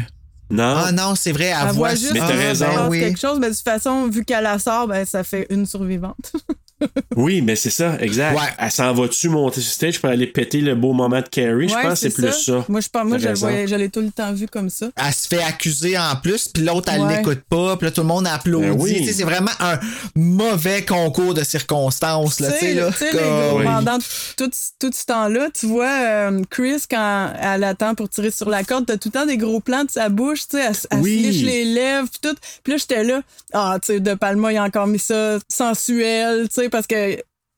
[0.49, 0.75] Non.
[0.77, 2.65] Ah non, c'est vrai, elle, Elle voit voit juste Mais raison.
[2.65, 2.99] passe oui.
[2.99, 6.31] quelque chose, mais de toute façon, vu qu'elle la sort, ben, ça fait une survivante.
[7.15, 8.37] Oui, mais c'est ça, exact.
[8.59, 11.67] Elle s'en va-tu monter sur stage pour aller péter le beau moment de Carrie?
[11.69, 12.65] je Ouais, pense que c'est plus ça.
[12.69, 14.87] Moi, je, pense- moi je, voyais- je l'ai tout le temps vu comme ça.
[14.95, 17.17] Elle se fait accuser en plus, puis l'autre, elle Ouais.
[17.17, 18.67] l'écoute pas, puis là, tout le monde applaudit.
[18.67, 18.95] Ben oui.
[18.97, 19.79] Tu sais, C'est vraiment un
[20.15, 22.49] mauvais concours de circonstances, là,
[23.63, 23.97] pendant
[24.37, 24.49] tout,
[24.79, 28.85] tout ce temps-là, tu vois euh, Chris, quand elle attend pour tirer sur la corde,
[28.85, 31.17] t'as tout le temps des gros plans de sa bouche, tu sais, elle, elle Oui.
[31.23, 32.35] se liche les lèvres, pis tout.
[32.63, 33.21] Puis là, j'étais là,
[33.53, 37.15] ah, tu sais, De Palma, il a encore mis ça sensuel, tu sais, parce que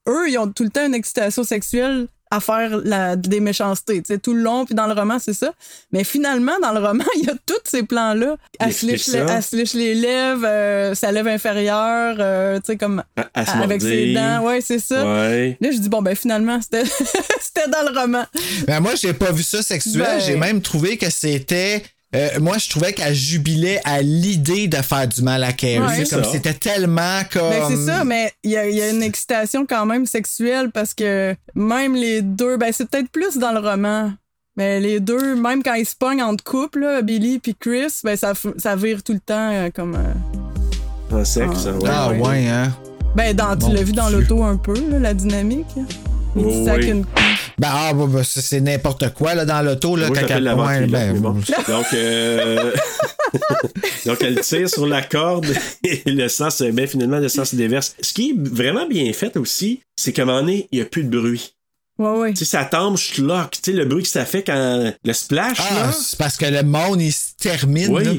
[0.08, 4.14] eux, ils ont tout le temps une excitation sexuelle à faire la, des méchancetés, tu
[4.14, 5.52] sais, tout le long, puis dans le roman, c'est ça.
[5.90, 8.36] Mais finalement, dans le roman, il y a tous ces plans-là.
[8.60, 9.36] Elle se liche, les- ça.
[9.36, 13.44] elle se liche les lèvres, euh, sa lèvre inférieure, euh, tu sais, comme À- à
[13.46, 15.04] se avec ses dents, ouais, c'est ça.
[15.04, 15.58] Ouais.
[15.60, 16.84] Là, je dis, bon, ben finalement, c'était
[17.40, 18.24] c'était dans le roman.
[18.68, 19.98] Ben moi, j'ai pas vu ça sexuel.
[20.02, 21.82] Ben- J'ai même trouvé que c'était.
[22.14, 25.78] Euh, moi, je trouvais qu'elle jubilait à l'idée de faire du mal à Carrie.
[25.78, 26.04] Ouais.
[26.04, 26.30] C'est comme ça.
[26.32, 27.50] c'était tellement comme.
[27.50, 30.70] Ben, c'est ça, mais il y a, il y a une excitation quand même sexuelle
[30.72, 34.12] parce que même les deux, ben c'est peut-être plus dans le roman.
[34.56, 38.16] Mais les deux, même quand ils se pognent entre couple, là, Billy puis Chris, ben
[38.16, 39.94] ça, f- ça vire tout le temps euh, comme.
[39.94, 41.88] euh, En sexe, ouais.
[41.88, 42.74] Ah ouais, hein.
[43.14, 45.66] Ben, dans, tu l'as vu dans l'auto un peu, là, la dynamique.
[46.36, 46.90] Il Oh, dit ça avec oui.
[46.90, 47.04] une.
[47.60, 49.94] Ben, ah, bah, bah, c'est c'est n'importe quoi là, dans l'auto.
[49.94, 51.32] Là, Moi, je quand la elle- ouais, ben, bon.
[51.68, 52.72] Donc, euh,
[54.06, 55.46] Donc, elle tire sur la corde
[55.84, 57.94] et le sang se met finalement, le sang se déverse.
[58.00, 60.86] Ce qui est vraiment bien fait aussi, c'est qu'à un moment donné, il n'y a
[60.86, 61.54] plus de bruit.
[61.98, 62.30] Ouais, ouais.
[62.32, 63.50] Tu sais, ça tombe, schlock.
[63.50, 65.92] Tu sais, le bruit que ça fait quand le splash, Ah, là.
[65.92, 67.88] c'est parce que le monde, il se termine.
[67.94, 68.04] Oui.
[68.04, 68.12] là.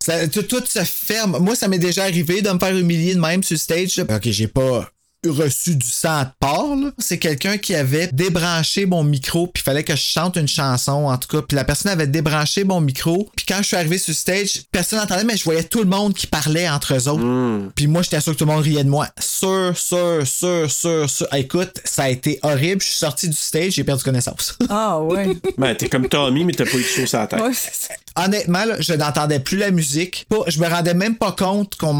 [0.00, 1.38] Ça- tout, tout se ferme.
[1.40, 3.96] Moi, ça m'est déjà arrivé de me faire humilier de même sur le stage.
[3.96, 4.04] là.
[4.14, 4.88] Ok, j'ai pas
[5.30, 6.76] reçu du sang de porc.
[6.76, 6.90] là.
[6.98, 11.06] C'est quelqu'un qui avait débranché mon micro, puis il fallait que je chante une chanson,
[11.06, 11.42] en tout cas.
[11.46, 13.28] Puis la personne avait débranché mon micro.
[13.36, 15.86] Puis quand je suis arrivé sur le stage, personne n'entendait, mais je voyais tout le
[15.88, 17.22] monde qui parlait entre eux autres.
[17.22, 17.70] Hmm.
[17.74, 19.08] Puis moi, j'étais sûr que tout le monde riait de moi.
[19.18, 21.26] Sûr, sûr, sûr, sûr, sûr.
[21.30, 22.80] Ah, Écoute, ça a été horrible.
[22.82, 24.56] Je suis sorti du stage, j'ai perdu connaissance.
[24.68, 25.36] Ah, ouais.
[25.56, 27.40] Ben, t'es comme Tommy, mais t'as pas eu de sauce à la tête.
[27.40, 27.94] ouais, c'est ça.
[28.24, 30.26] Honnêtement, là, je n'entendais plus la musique.
[30.48, 31.92] Je me rendais même pas compte qu'on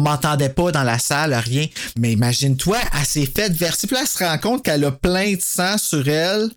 [0.00, 1.66] m'entendait pas dans la salle, rien.
[1.98, 3.86] Mais imagine-toi, elle s'est faite verser.
[3.86, 6.48] Puis là, elle se rend compte qu'elle a plein de sang sur elle,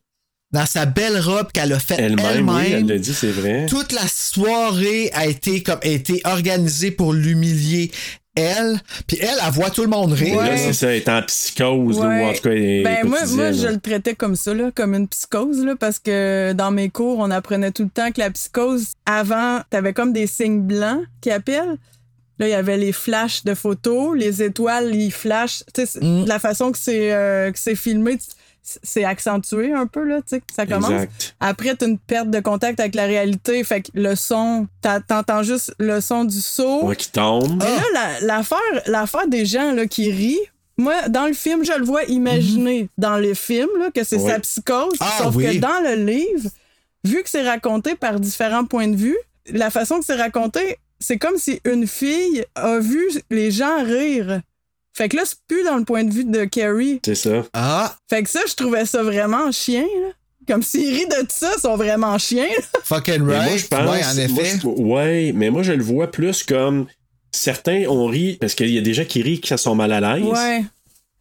[0.52, 2.26] dans sa belle robe qu'elle a faite elle-même.
[2.26, 3.66] Elle-même, oui, elle l'a dit, c'est vrai.
[3.68, 7.92] Toute la soirée a été comme a été organisée pour l'humilier.
[8.38, 10.42] Elle, puis elle, elle voit tout le monde rire.
[10.42, 13.24] Là, c'est ça, elle est en psychose, là, ou en tout cas, elle Ben, moi,
[13.26, 17.20] je le traitais comme ça, là, comme une psychose, là, parce que dans mes cours,
[17.20, 21.32] on apprenait tout le temps que la psychose, avant, t'avais comme des signes blancs qui
[21.32, 21.78] appellent.
[22.40, 25.64] Là, il y avait les flashs de photos, les étoiles, ils flashent.
[25.74, 26.26] Tu Mm.
[26.26, 28.18] la façon que c'est euh, filmé,
[28.62, 30.90] c'est accentué un peu, là, tu sais, ça commence.
[30.92, 31.36] Exact.
[31.40, 34.68] Après, t'as une perte de contact avec la réalité, fait que le son,
[35.08, 36.84] t'entends juste le son du saut.
[36.86, 37.62] Ouais, qui tombe.
[37.64, 40.40] Mais là, la- l'affaire, des gens là, qui rient,
[40.78, 44.40] moi, dans le film, je le vois imaginer dans le film là, que c'est sa
[44.40, 44.96] psychose.
[45.00, 45.46] Ah, sauf oui.
[45.46, 46.50] que dans le livre,
[47.04, 49.18] vu que c'est raconté par différents points de vue,
[49.52, 54.42] la façon que c'est raconté, c'est comme si une fille a vu les gens rire.
[54.94, 57.02] Fait que là, c'est plus dans le point de vue de Carrie.
[57.06, 57.46] C'est ça.
[57.54, 59.82] Ah, Fait que ça, je trouvais ça vraiment chien.
[59.84, 60.10] Là.
[60.48, 62.48] Comme s'ils rient de ça, ils sont vraiment chiens.
[62.84, 63.50] fucking Mais right.
[63.50, 63.80] moi, je pense.
[63.80, 64.60] ouais, en moi, effet.
[64.62, 66.86] je- ouais, mais moi, je le vois plus comme
[67.32, 70.00] certains ont ri parce qu'il y a des gens qui rient qui sont mal à
[70.18, 70.24] l'aise.
[70.26, 70.64] Ouais.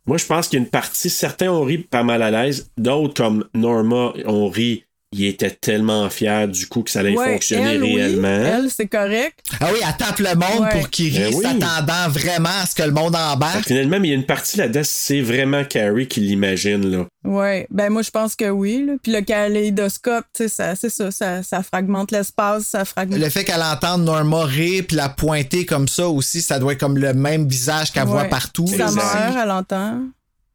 [0.07, 2.71] Moi, je pense qu'il y a une partie, certains ont ri par mal à l'aise,
[2.77, 4.85] d'autres, comme Norma, ont ri.
[5.17, 8.29] Il était tellement fier du coup que ça allait Ouais, fonctionner elle, oui, réellement.
[8.29, 9.39] elle, c'est correct.
[9.61, 10.71] Ah oui, elle tape le monde Ouais.
[10.73, 11.43] pour qu'il Ben rit, oui.
[11.45, 13.61] s'attendant vraiment à ce que le monde embarque.
[13.63, 17.07] que finalement, mais il y a une partie là-dedans, c'est vraiment Carrie qui l'imagine, là.
[17.25, 18.85] Ouais, ben moi je pense que oui.
[18.87, 18.95] Là.
[19.03, 23.19] Puis le kaléidoscope, tu sais, ça, c'est ça, ça, ça fragmente l'espace, ça fragmente.
[23.19, 26.81] Le fait qu'elle entende Norma rire puis la pointer comme ça aussi, ça doit être
[26.81, 28.67] comme le même visage qu'elle voit partout.
[28.67, 30.01] Sa mère, elle entend.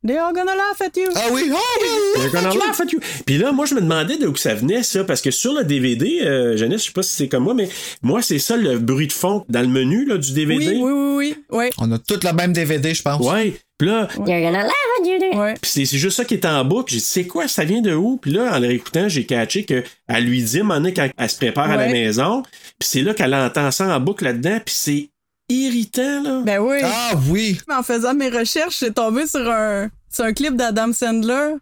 [0.05, 1.09] They are gonna laugh at you.
[1.13, 2.21] Ah oui, oh oui!
[2.21, 3.01] They're gonna laugh at you.
[3.25, 5.65] Puis là, moi, je me demandais d'où que ça venait, ça, parce que sur le
[5.65, 7.67] DVD, euh, Jeannette, je sais pas si c'est comme moi, mais
[8.01, 10.67] moi, c'est ça le bruit de fond dans le menu là, du DVD.
[10.67, 11.57] Oui, oui, oui, oui.
[11.57, 11.69] Ouais.
[11.79, 13.19] On a tous le même DVD, je pense.
[13.29, 13.59] Ouais.
[13.77, 14.71] Puis là, You're gonna laugh
[15.01, 15.39] at you.
[15.39, 15.53] Ouais.
[15.61, 16.93] Puis c'est c'est juste ça qui est en boucle.
[16.93, 18.15] J'ai dit, c'est quoi, ça vient de où?
[18.17, 19.85] Puis là, en le réécoutant, j'ai catché qu'elle
[20.23, 23.69] lui dit, donné, quand elle se prépare à la maison, puis c'est là qu'elle entend
[23.71, 25.08] ça en boucle là-dedans, puis c'est
[25.49, 26.41] irritant, là.
[26.45, 26.77] Ben oui.
[26.83, 27.59] Ah oui!
[27.69, 31.55] En faisant mes recherches, j'ai tombé sur un, sur un clip d'Adam Sandler.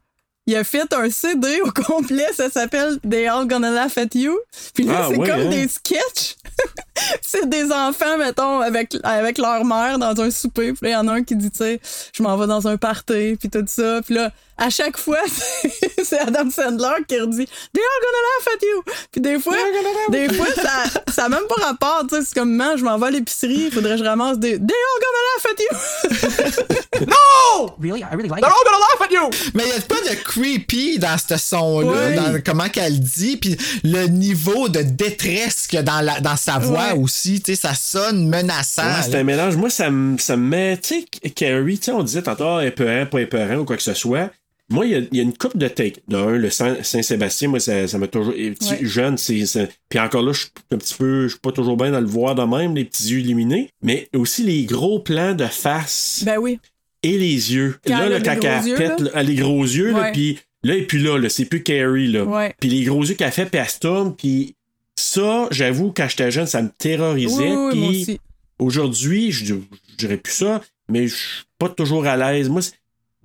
[0.45, 4.37] Il a fait un CD au complet, ça s'appelle They All Gonna Laugh at You.
[4.73, 5.49] Puis là, Ah, c'est comme hein?
[5.49, 6.35] des sketchs.
[7.21, 10.71] c'est des enfants, mettons, avec, avec leur mère dans un souper.
[10.73, 11.81] Puis là, il y en a un qui dit, tu sais,
[12.13, 14.01] je m'en vais dans un party, puis tout ça.
[14.05, 15.19] Puis là, à chaque fois,
[16.03, 18.83] c'est- Adam Sandler qui redit They are gonna laugh at you.
[19.11, 19.55] Puis des fois,
[20.09, 22.03] des fois ça, ça a même pas rapport.
[22.09, 24.37] Tu sais, c'est comme, man, je m'en vais à l'épicerie, il faudrait que je ramasse
[24.39, 26.67] des They are gonna laugh at you.
[27.07, 27.75] No!
[27.79, 28.01] Really?
[28.01, 28.55] I really like They're it.
[28.55, 29.51] all gonna laugh at you!
[29.53, 33.55] Mais il y a pas de creepy dans ce son-là, dans comment qu'elle dit, puis
[33.83, 36.99] le niveau de détresse qu'il y a dans, la, dans sa voix Ouais.
[36.99, 38.83] aussi, tu sais, ça sonne menaçant.
[38.83, 39.55] Ouais, c'est un mélange.
[39.55, 40.77] Moi, ça me, ça me met.
[40.77, 43.83] Tu sais, Carrie, tu sais, on disait tantôt, ah, épeurant, pas épeurant ou quoi que
[43.83, 44.29] ce soit.
[44.69, 46.01] Moi, il y a, il y a une coupe de take.
[46.09, 48.33] D'un, le Saint- Saint-Sébastien, moi, ça ça m'a toujours.
[48.33, 48.55] Ouais.
[48.81, 49.45] Jeune, c'est.
[49.87, 51.23] Puis encore là, je suis un petit peu.
[51.23, 53.69] Je suis pas toujours bien dans le voir de même, les petits yeux illuminés.
[53.81, 56.59] Mais aussi les gros plans de face ben oui.
[57.03, 57.77] et les yeux.
[57.87, 59.23] Quand là, le les caca pète, là.
[59.23, 62.25] les gros yeux, là, puis là, et puis là, là, c'est plus Carrie, là.
[62.25, 62.53] Ouais.
[62.59, 64.55] Puis les gros yeux qu'elle fait, puis elle se tourne, puis
[64.97, 67.53] ça, j'avoue, quand j'étais jeune, ça me terrorisait.
[67.55, 68.19] Oui, puis
[68.59, 72.49] aujourd'hui, je, je dirais plus ça, mais je suis pas toujours à l'aise.
[72.49, 72.73] Moi, c'est-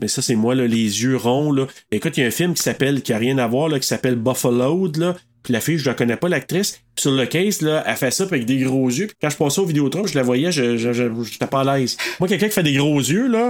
[0.02, 1.66] mais ça, c'est moi, là, les yeux ronds, là.
[1.90, 3.86] Écoute, il y a un film qui s'appelle, qui a rien à voir, là, qui
[3.86, 5.16] s'appelle Buffalo, là.
[5.42, 6.80] Puis la fille, je la connais pas, l'actrice.
[6.98, 9.06] Sur le case, là, elle fait ça avec des gros yeux.
[9.06, 11.78] Puis quand je passais au Vidéotron, je la voyais, je, je, je- j'étais pas à
[11.78, 11.96] l'aise.
[12.20, 13.48] Moi, quelqu'un qui fait des gros yeux, là,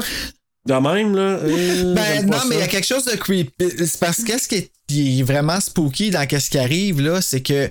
[0.67, 1.23] de même, là.
[1.43, 3.51] euh, Ben non, mais il y a quelque chose de creepy.
[3.85, 7.21] C'est parce que ce qui est, qui est vraiment spooky dans ce qui arrive, là,
[7.21, 7.69] c'est que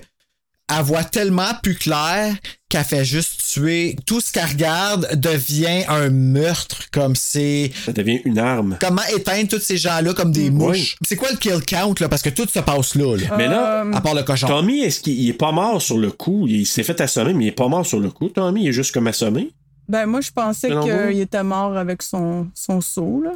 [0.76, 2.34] elle voit tellement plus clair
[2.68, 3.96] qu'elle fait juste tuer.
[4.06, 7.70] Tout ce qu'elle regarde devient un meurtre, comme c'est.
[7.84, 8.78] Ça devient une arme.
[8.80, 10.96] Comment éteindre tous ces gens-là comme des mouches?
[11.06, 12.08] C'est quoi le kill count, là?
[12.08, 13.36] Parce que tout se passe là, là.
[13.36, 14.46] Mais là, à part le cochon.
[14.46, 16.46] Tommy, est-ce qu'il il est pas mort sur le coup?
[16.48, 18.28] Il s'est fait assommer, mais il est pas mort sur le coup.
[18.28, 19.50] Tommy, il est juste comme assommé.
[19.88, 23.32] Ben moi, je pensais qu'il était mort avec son, son seau, là.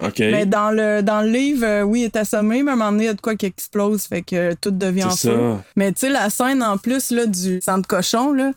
[0.00, 0.18] OK.
[0.20, 2.92] Mais dans le, dans le livre, euh, oui, il est assommé, mais à un moment
[2.92, 5.36] donné, il y a de quoi qui explose, fait que tout devient en C'est feu.
[5.36, 5.64] ça.
[5.76, 8.52] Mais tu sais, la scène en plus là, du centre cochon, là,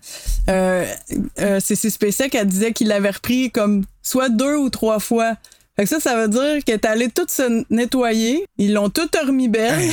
[0.49, 0.85] euh,
[1.39, 5.35] euh, c'est spécial qu'elle disait qu'il l'avait repris comme soit deux ou trois fois.
[5.75, 8.45] Fait que ça, ça veut dire qu'elle est allée tout se nettoyer.
[8.57, 9.89] Ils l'ont tout remis belle.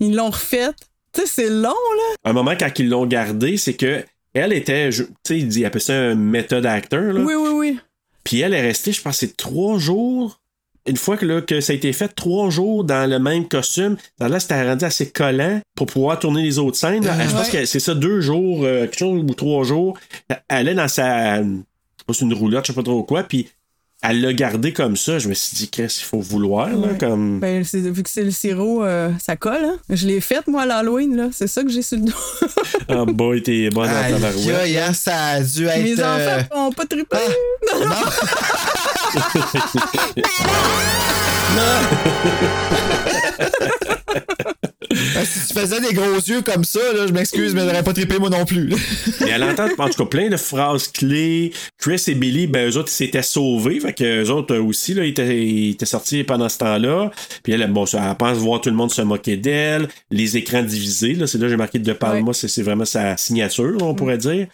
[0.00, 0.74] Ils l'ont refaite.
[1.12, 2.14] Tu sais, c'est long, là.
[2.24, 5.64] un moment quand ils l'ont gardé, c'est que elle était, tu sais, il dit, il
[5.64, 7.20] appelle ça un méthode acteur, là.
[7.20, 7.78] Oui, oui, oui.
[8.22, 10.39] Puis elle est restée, je pense, c'est trois jours.
[10.86, 13.96] Une fois que, là, que ça a été fait, trois jours dans le même costume,
[14.18, 17.04] là, c'était rendu assez collant pour pouvoir tourner les autres scènes.
[17.04, 17.14] là.
[17.26, 17.60] Je pense Ouais.
[17.60, 19.98] que c'est ça, deux jours, euh, quelque chose, ou trois jours.
[20.48, 21.42] Elle est dans sa,
[22.12, 23.48] c'est une roulotte, je sais pas trop quoi, puis
[24.02, 25.18] elle l'a gardé comme ça.
[25.18, 26.98] Je me suis dit, qu'est-ce qu'il faut vouloir, là, Ouais.
[26.98, 27.38] comme...
[27.40, 29.76] Ben, c'est- vu que c'est le sirop, euh, ça colle, hein.
[29.90, 31.28] Je l'ai faite, moi, à l'Halloween, là.
[31.32, 32.12] C'est ça que j'ai sur le dos.
[32.88, 34.56] Ah, boy, t'es bonne tabarouette.
[34.62, 35.82] aïe, hein, ça a dû être.
[35.82, 37.16] Mes euh, enfants ont pas trippé.
[37.72, 37.94] Non, non.
[41.56, 41.80] Ben,
[44.92, 48.18] si tu faisais des gros yeux comme ça, là, je m'excuse, mais j'aurais pas trippé
[48.18, 48.70] moi non plus.
[49.20, 51.52] Mais elle entend, en tout cas, plein de phrases clés.
[51.78, 53.80] Chris et Billy, ben, eux autres, ils s'étaient sauvés.
[53.80, 57.10] Fait que eux autres aussi, là, ils étaient, ils étaient sortis pendant ce temps-là.
[57.42, 59.88] Puis elle, bon, ça, elle pense voir tout le monde se moquer d'elle.
[60.10, 63.16] Les écrans divisés, là, c'est là que j'ai marqué De Palma, c'est, c'est vraiment sa
[63.16, 64.46] signature, on pourrait dire.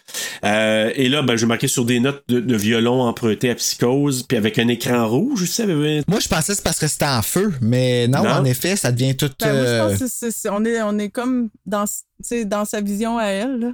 [0.43, 4.23] Euh, et là, ben, j'ai marqué sur des notes de, de violon emprunté à Psychose,
[4.23, 5.65] puis avec un écran rouge, je sais.
[5.67, 8.29] Moi, je pensais que c'est parce que c'était en feu, mais non, Non.
[8.31, 9.29] en effet, ça devient tout.
[9.39, 11.93] Ben, moi, je euh, pense que c'est- c'est- on, est, on est comme dans, tu
[12.21, 13.67] sais, dans sa vision à elle, là.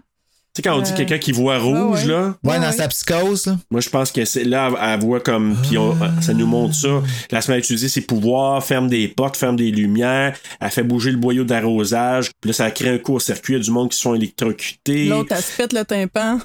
[0.56, 2.12] Tu sais, quand on dit Euh, quelqu'un qui voit rouge, ouais.
[2.12, 2.36] là.
[2.44, 3.58] Ouais, dans sa psychose, là.
[3.72, 5.58] Moi, je pense que c'est là, elle, elle voit comme.
[5.64, 6.88] Puis on- ça nous montre ça.
[6.90, 7.02] Là,
[7.32, 10.84] elle se met à utiliser ses pouvoirs, ferme des portes, ferme des lumières, elle fait
[10.84, 12.30] bouger le boyau d'arrosage.
[12.40, 13.54] Puis là, ça crée un court-circuit.
[13.54, 15.08] Il y a du monde qui sont électrocutés.
[15.08, 16.38] L'autre, elle se pète le tympan.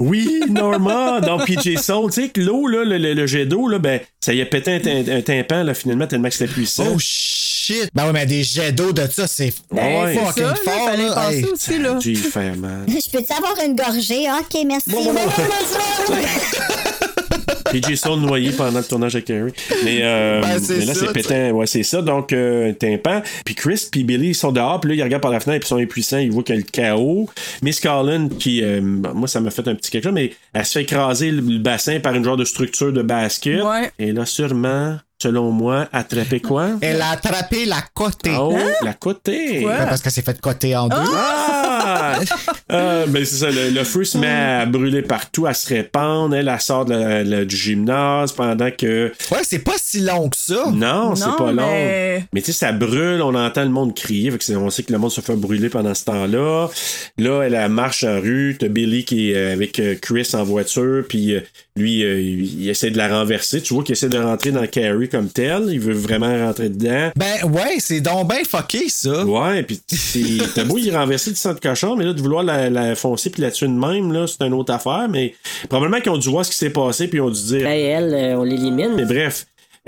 [0.00, 2.10] Oui, Norma, dans PJ Soul.
[2.12, 4.46] Tu sais que l'eau, là, le, le- le jet d'eau, là, ben, ça y a
[4.46, 6.84] pété un, un tympan, là, finalement, tellement que c'était puissant.
[6.94, 7.88] Oh shit!
[7.94, 10.14] Ben ouais, mais des jets d'eau de ça, c'est Ben, ouais.
[10.14, 11.14] fucking ça, là, fort, fallait là.
[11.14, 11.44] penser Hey.
[11.46, 11.98] aussi, là.
[12.00, 12.84] J'ai fait mal.
[12.88, 14.26] Je peux-tu avoir une gorgée?
[14.40, 14.90] Ok, merci.
[17.72, 19.52] PJ Soul noyé pendant le tournage avec Carrie.
[19.84, 21.50] Mais, euh, Ben, mais là, c'est pétant.
[21.50, 22.02] Ouais, c'est ça.
[22.02, 23.22] Donc, euh, un tympan.
[23.44, 24.80] Puis Chris puis Billy, ils sont dehors.
[24.80, 25.60] Puis là, ils regardent par la fenêtre.
[25.60, 26.18] Puis ils sont impuissants.
[26.18, 27.28] Ils voient qu'il y a le chaos.
[27.62, 30.72] Miss Carlin, qui, euh, moi, ça m'a fait un petit quelque chose, mais elle se
[30.72, 33.62] fait écraser le, le bassin par une genre de structure de basket.
[33.62, 33.90] Ouais.
[33.98, 36.70] Et là, sûrement, selon moi, attraper quoi?
[36.80, 38.30] Elle a attrapé la côté.
[38.38, 39.64] Oh, la côté.
[39.64, 40.96] Ben, parce qu'elle s'est fait côté en deux.
[40.96, 42.18] Ah!
[42.70, 46.34] Euh, ben c'est ça, le, le feu se met à brûler partout, à se répandre.
[46.34, 49.12] Elle, elle sort de la- la- du gymnase pendant que.
[49.30, 50.70] Ouais, c'est pas si long que ça.
[50.72, 51.66] Non, c'est pas long.
[51.66, 54.30] mais- Mais tu sais, ça brûle, on entend le monde crier.
[54.30, 56.68] Fait que c'est- on sait que le monde se fait brûler pendant ce temps-là.
[57.16, 58.56] Là, elle, elle marche en rue.
[58.58, 61.04] T'as Billy qui est euh, avec euh, Chris en voiture.
[61.08, 61.40] Puis euh,
[61.78, 63.60] lui, euh, il, essaie de la renverser.
[63.62, 65.68] Tu vois qu'il essaie de rentrer dans Carrie comme tel.
[65.70, 67.10] Il veut vraiment rentrer dedans.
[67.16, 69.24] Ben ouais, c'est donc ben fucké ça.
[69.24, 72.68] Ouais, puis c'est- t'as beau y renverser du centre cochon, mais là, de vouloir la,
[72.70, 75.08] la foncer puis la tuer de même, là, c'est une autre affaire.
[75.10, 75.34] Mais
[75.68, 77.62] probablement qu'ils ont dû voir ce qui s'est passé puis ils ont dû dire.
[77.62, 78.94] Ben, elle, euh, on l'élimine.
[78.96, 79.46] Mais bref,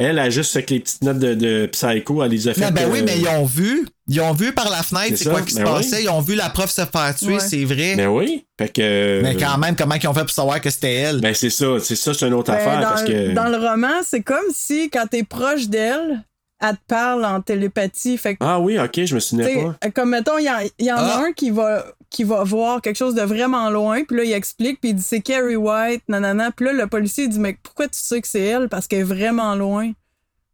[0.09, 2.61] elle a juste avec les petites notes de, de psycho, elle les a fait.
[2.63, 3.87] Non, ben oui, euh, mais ils ont vu.
[4.09, 5.97] Ils ont vu par la fenêtre C'est quoi qui se ben passait.
[5.99, 6.03] oui.
[6.05, 7.41] Ils ont vu la prof se faire tuer, Ouais.
[7.41, 7.95] c'est vrai.
[7.97, 8.45] Ben oui.
[8.59, 9.21] Fait que.
[9.23, 11.21] Mais quand même, comment ils ont fait pour savoir que c'était elle?
[11.21, 13.33] Ben c'est ça, c'est ça, c'est une autre Ben, affaire dans, parce que.
[13.35, 16.23] dans le roman, c'est comme si quand t'es proche d'elle,
[16.61, 18.17] elle te parle en télépathie.
[18.19, 19.91] Fait que, Ah oui, ok, je me souvenais t'sais, pas.
[19.91, 21.19] comme mettons, il y, en- y en Ah.
[21.19, 24.33] a un qui va, qui va voir quelque chose de vraiment loin, puis là, il
[24.33, 26.51] explique, puis il dit c'est Carrie White, nanana.
[26.51, 28.69] Puis là, le policier il dit mais pourquoi tu sais que c'est elle?
[28.69, 29.89] Parce qu'elle est vraiment loin.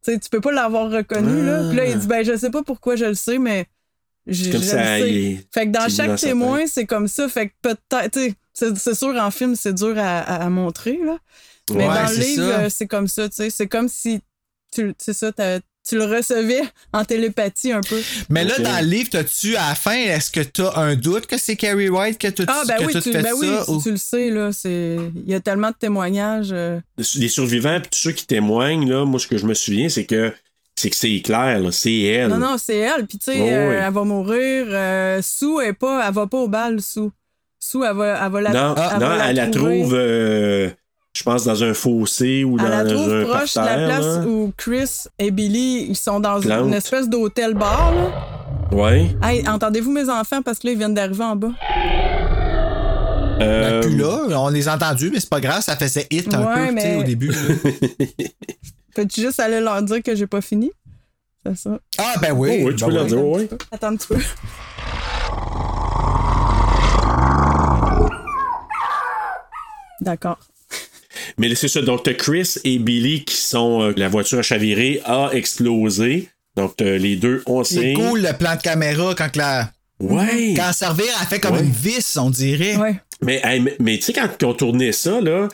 [0.04, 1.66] Tu sais, tu peux pas l'avoir reconnue, là.
[1.68, 3.66] Puis là, il dit ben je sais pas pourquoi je le sais, mais.
[4.28, 5.10] Je, Comme je ça, le sais.
[5.12, 7.28] il est- Fait que dans chaque témoin, c'est comme ça.
[7.28, 10.98] Fait que peut-être, tu sais, c'est- sûr, en film, c'est dur à, à- à montrer,
[11.04, 11.16] là.
[11.70, 12.58] Mais Ouais, dans le c'est livre, ça.
[12.60, 13.50] euh, c'est comme ça, tu sais.
[13.50, 14.20] C'est comme si
[14.72, 15.30] tu, c'est ça,
[15.88, 18.00] tu le recevais en télépathie un peu.
[18.28, 21.38] Mais là, dans le livre, t'as-tu, à la fin, est-ce que t'as un doute que
[21.38, 23.62] c'est Carrie White que tu Ah, ben que oui, tu, ben oui, ça?
[23.64, 24.50] tu, ou- tu le sais, là.
[24.52, 26.48] c'est- Il y a tellement de témoignages.
[26.52, 26.80] euh.
[27.16, 30.04] Les survivants puis tous ceux qui témoignent, là, moi, ce que je me souviens, c'est
[30.04, 30.32] que
[30.78, 32.28] c'est que c'est clair, là, c'est elle.
[32.28, 33.06] Non, non, c'est elle.
[33.06, 33.76] Puis, tu sais, Oh, euh, oui.
[33.86, 34.66] elle va mourir.
[34.68, 37.08] Euh, Sue, elle, est pas, elle va pas au bal, Sue.
[37.58, 40.68] Sue, elle va, elle va la non, elle non, va elle la trouve, euh,
[41.16, 44.04] je pense, dans un fossé ou Elle dans la trouve un proche de la place
[44.18, 44.26] là.
[44.26, 46.66] où Chris et Billy ils sont dans Plante.
[46.68, 47.92] une espèce d'hôtel-bar.
[47.94, 48.76] là.
[48.76, 49.06] Ouais.
[49.22, 50.42] Hey, entendez-vous mes enfants?
[50.42, 51.52] Parce que là, ils viennent d'arriver en bas?
[53.40, 56.32] Euh, Ben, plus là, on les a entendus, mais c'est pas grave, ça faisait hit
[56.34, 57.32] un Ouais, peu, mais- au début.
[58.94, 60.70] Peux-tu juste aller leur dire que j'ai pas fini?
[61.44, 61.78] C'est ça.
[61.98, 62.60] Ah, ben oui.
[62.62, 63.08] Oh, oui, tu ben peux leur oui.
[63.10, 63.48] dire, oui.
[63.70, 64.16] Attends un petit peu.
[70.00, 70.38] D'accord.
[71.38, 71.82] Mais c'est ça.
[71.82, 73.82] Donc, t'as Chris et Billy qui sont.
[73.82, 76.28] euh, la voiture a chaviré, a explosé.
[76.56, 79.70] Donc, les deux, on C'est cool le plan de caméra quand la.
[80.00, 80.54] Ouais.
[80.56, 81.62] Quand servir, elle fait comme Ouais.
[81.62, 82.76] une vis, on dirait.
[82.76, 82.94] Ouais.
[83.22, 85.48] Mais, hey, mais, mais tu sais, quand ils ont tourné ça, là,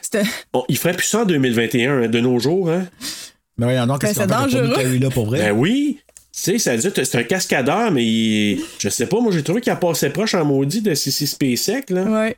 [0.53, 2.87] on- ils feraient plus ça en 2021, hein, de nos jours, hein?
[3.57, 4.99] Mais voyons donc, qu'est-ce Ben, qu'on dangereux.
[4.99, 5.39] Là pour vrai?
[5.39, 5.99] Ben oui.
[6.35, 9.31] Tu sais, ça veut dire que c'est un cascadeur, mais il- je sais pas, moi
[9.33, 12.03] j'ai trouvé qu'il a passé proche en maudit de CC SpaceX, là.
[12.05, 12.37] Ouais.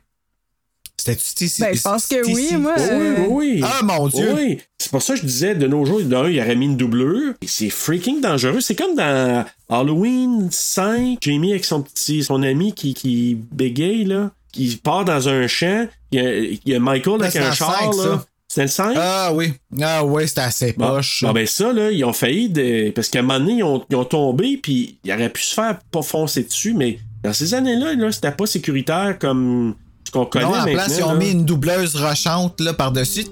[1.05, 1.61] C'était-tu ici?
[1.61, 2.73] Ben, je pense que oui, moi.
[2.77, 3.61] Oui, euh, oui, oui.
[3.63, 4.33] Ah, mon Dieu.
[4.35, 4.57] Oui.
[4.79, 7.33] C'est pour ça que je disais, de nos jours, d'un, il aurait mis une doublure.
[7.41, 8.59] Et c'est freaking dangereux.
[8.61, 14.31] C'est comme dans Halloween 5, Jamie avec son petit, son ami qui, qui bégaye, là,
[14.51, 15.87] qui part dans un champ.
[16.11, 18.03] Il y a, il y a Michael Ben, avec c'est un char, cinq, là.
[18.03, 18.25] ça.
[18.47, 18.95] C'était le 5?
[18.97, 19.53] Ah oui.
[19.81, 21.23] Ah oui, c'était assez Bon, poche.
[21.23, 22.91] bon, ben ça, là, ils ont failli de...
[22.91, 25.53] Parce qu'à un moment donné, ils ont, ils ont tombé, puis ils auraient pu se
[25.55, 29.75] faire pas foncer dessus, mais dans ces années-là, là, c'était pas sécuritaire comme
[30.05, 30.73] ce qu'on connaît non, en maintenant.
[30.73, 31.15] place, ils ont là.
[31.19, 33.25] mis une doubleuse rochante là, par-dessus.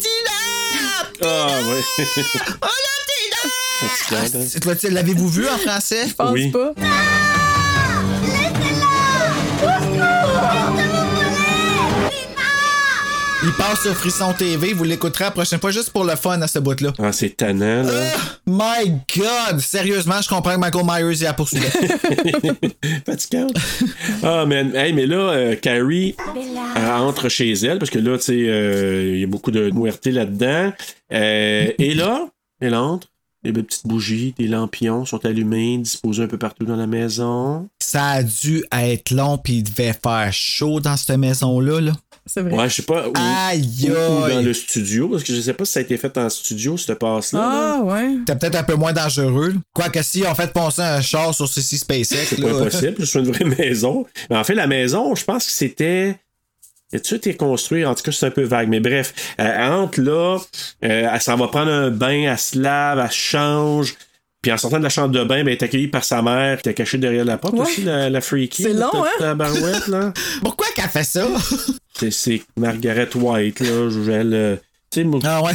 [1.21, 2.05] Ah, ouais.
[2.61, 2.67] Ah,
[3.87, 4.47] Fatigante, hein?
[4.49, 6.05] c'est- toi, L'avez-vous vu en français?
[6.07, 6.51] Je pense Oui.
[6.51, 6.71] pas.
[13.45, 16.47] Il passe sur Frisson TV, vous l'écouterez la prochaine fois juste pour le fun à
[16.47, 16.93] ce bout-là.
[16.97, 18.13] Ah, c'est tannant, là.
[18.47, 19.59] My God!
[19.59, 21.65] Sérieusement, je comprends que Michael Myers y a poursuivi.
[23.05, 23.57] Fatigante.
[24.23, 24.45] Ah.
[24.49, 26.15] Hey, mais là, euh, Carrie
[26.75, 29.69] elle entre chez elle, parce que là, tu sais, euh, il y a beaucoup de
[29.71, 30.71] nouveauté là-dedans.
[31.11, 32.29] Euh, et là,
[32.61, 33.09] elle entre.
[33.43, 37.67] Les belles petites bougies, des lampions sont allumés, disposés un peu partout dans la maison.
[37.79, 41.81] Ça a dû être long, puis il devait faire chaud dans cette maison-là.
[41.81, 41.91] Là.
[42.25, 42.53] C'est vrai.
[42.53, 43.07] Ouais, je sais pas.
[43.09, 45.97] Où, Aïe, où- dans le studio, parce que je sais pas si ça a été
[45.97, 47.39] fait en studio, cette passe-là.
[47.39, 47.75] là.
[47.79, 48.15] Ah, ouais.
[48.19, 49.55] C'était peut-être un peu moins dangereux.
[49.73, 52.25] Quoique si on fait poncer un char sur ceci SpaceX.
[52.29, 54.05] C'est pas impossible, c'est une vraie maison.
[54.29, 56.17] Mais en fait, la maison, je pense que c'était.
[56.93, 57.83] As-tu été construit?
[57.85, 58.69] En tout cas, c'est un peu vague.
[58.69, 60.37] Mais bref, euh, elle entre là,
[60.85, 63.95] euh, elle s'en va prendre un bain, elle se lave, elle se change.
[64.43, 66.57] Puis en sortant de la chambre de bain, ben, elle est accueillie par sa mère
[66.61, 67.61] qui était cachée derrière la porte Ouais.
[67.61, 68.63] aussi, la, la freaky.
[68.63, 69.07] C'est long, hein?
[69.21, 70.13] La barouette, là.
[70.43, 71.25] Pourquoi qu'elle fait ça?
[72.11, 73.89] C'est- Margaret White, là.
[73.89, 74.55] Je euh,
[75.05, 75.19] moi.
[75.23, 75.53] Ah ouais,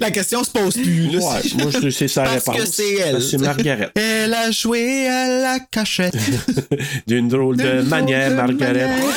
[0.00, 1.08] la question se pose plus.
[1.10, 1.18] là.
[1.18, 2.56] Ouais, moi, je c'est sa Parce réponse.
[2.56, 3.20] que c'est elle.
[3.20, 3.90] C'est Margaret.
[3.96, 6.14] Elle a joué à la cachette.
[7.06, 8.88] D'une drôle de manière, drôle de Margaret.
[8.88, 9.14] manière.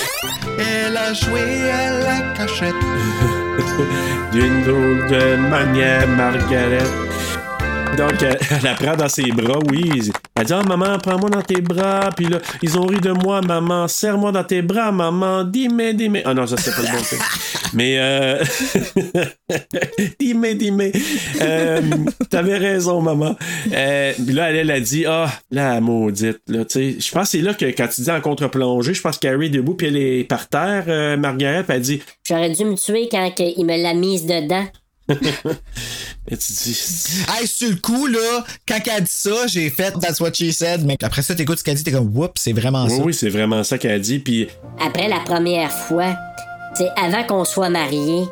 [0.60, 2.76] Elle a joué à la cachette.
[4.34, 6.84] D'une drôle de manière, Margaret.
[7.98, 10.12] Donc, euh, elle la prend dans ses bras, oui.
[10.36, 12.10] Elle dit Ah, maman, prends-moi dans tes bras.
[12.16, 13.88] Puis là, ils ont ri de moi, maman.
[13.88, 15.44] Serre-moi dans tes bras, maman.
[15.44, 16.22] Dis-moi, dis-moi.
[16.26, 17.20] Ah non, ça, c'est pas le bon truc.
[17.74, 18.44] Mais, euh.
[20.20, 20.86] dis-moi, dis-moi.
[21.42, 21.82] Euh,
[22.30, 23.36] T'avais raison, maman.
[23.72, 26.40] Euh, puis là, elle, elle a dit Ah, la maudite.
[26.48, 29.02] Là, tu sais, je pense que c'est là que quand tu dis en contre-plongée, je
[29.02, 32.50] pense qu'Harry est debout, puis elle est par terre, euh, Margaret, puis elle dit J'aurais
[32.52, 34.66] dû me tuer quand il me l'a mise dedans.
[36.28, 36.78] Et tu dis.
[37.30, 40.86] Hey, sur le coup, là, quand elle dit ça, j'ai fait That's what she said.
[40.86, 43.04] Mais après ça, t'écoutes ce qu'elle dit, t'es comme Whoops, c'est vraiment Oui, ça.
[43.04, 44.20] oui, c'est vraiment ça qu'elle a dit.
[44.20, 44.48] Puis
[44.80, 46.16] Après la première fois,
[46.76, 48.26] c'est avant qu'on soit mariés.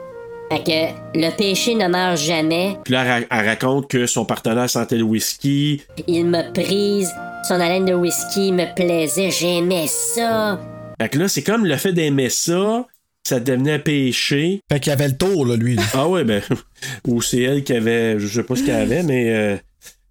[0.52, 2.76] Fait que le péché ne meurt jamais.
[2.84, 5.84] Puis là, elle raconte que son partenaire sentait le whisky.
[6.08, 7.12] Il me prise.
[7.48, 9.30] Son haleine de whisky me plaisait.
[9.32, 10.60] J'aimais ça.
[11.00, 12.86] Fait que là, c'est comme le fait d'aimer ça,
[13.30, 14.62] ça devenait un péché.
[14.72, 15.76] Fait qu'il avait le tour, là, lui.
[15.76, 15.84] là.
[15.94, 16.42] Ah ouais, ben.
[17.08, 18.20] Ou c'est elle qui avait.
[18.20, 19.30] Je sais pas ce qu'elle avait, mais.
[19.30, 19.58] euh,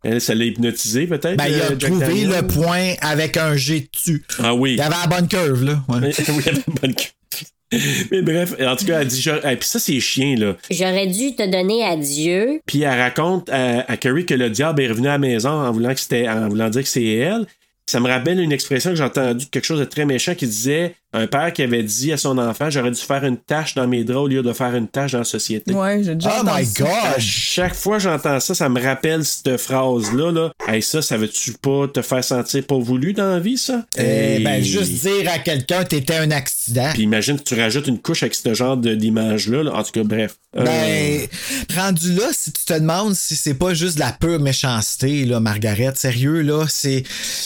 [0.05, 1.37] elle, ça l'a hypnotisé peut-être.
[1.37, 2.31] Ben, il a euh, Jack trouvé Daniel?
[2.31, 4.23] le point avec un G dessus.
[4.39, 4.75] Ah oui.
[4.75, 5.83] Il avait la bonne curve, là.
[5.89, 5.99] Ouais.
[6.29, 7.79] oui, il avait une bonne queue.
[8.11, 9.21] Mais bref, en tout cas, elle dit.
[9.21, 10.57] genre- hey, puis ça, c'est chien, là.
[10.71, 12.61] J'aurais dû te donner à Dieu.
[12.65, 15.71] Puis elle raconte à, à Carrie que le diable est revenu à la maison en
[15.73, 17.45] voulant, que c'était, en voulant dire que c'est elle.
[17.87, 20.95] Ça me rappelle une expression que j'ai entendue, quelque chose de très méchant qui disait
[21.15, 24.05] un père qui avait dit à son enfant J'aurais dû faire une tâche dans mes
[24.05, 25.73] draps au lieu de faire une tâche dans la société.
[25.73, 26.85] Ouais, j'ai déjà Oh my ça.
[27.17, 30.33] À chaque fois que j'entends ça, ça me rappelle cette phrase-là.
[30.33, 30.53] Là.
[30.67, 33.87] Hey, ça, ça veut-tu pas te faire sentir pas voulu dans la vie, ça?
[33.97, 34.45] Eh Hey.
[34.45, 36.91] ben, juste dire à quelqu'un t'étais un accident.
[36.93, 39.63] Puis imagine que tu rajoutes une couche avec ce genre de- d'image-là.
[39.63, 39.73] là.
[39.75, 40.37] En tout cas, bref.
[40.57, 41.29] Euh, Ben,
[41.77, 45.41] rendu là, si tu te demandes si c'est pas juste de la pure méchanceté, là,
[45.41, 47.03] Margaret, sérieux, là, c'est.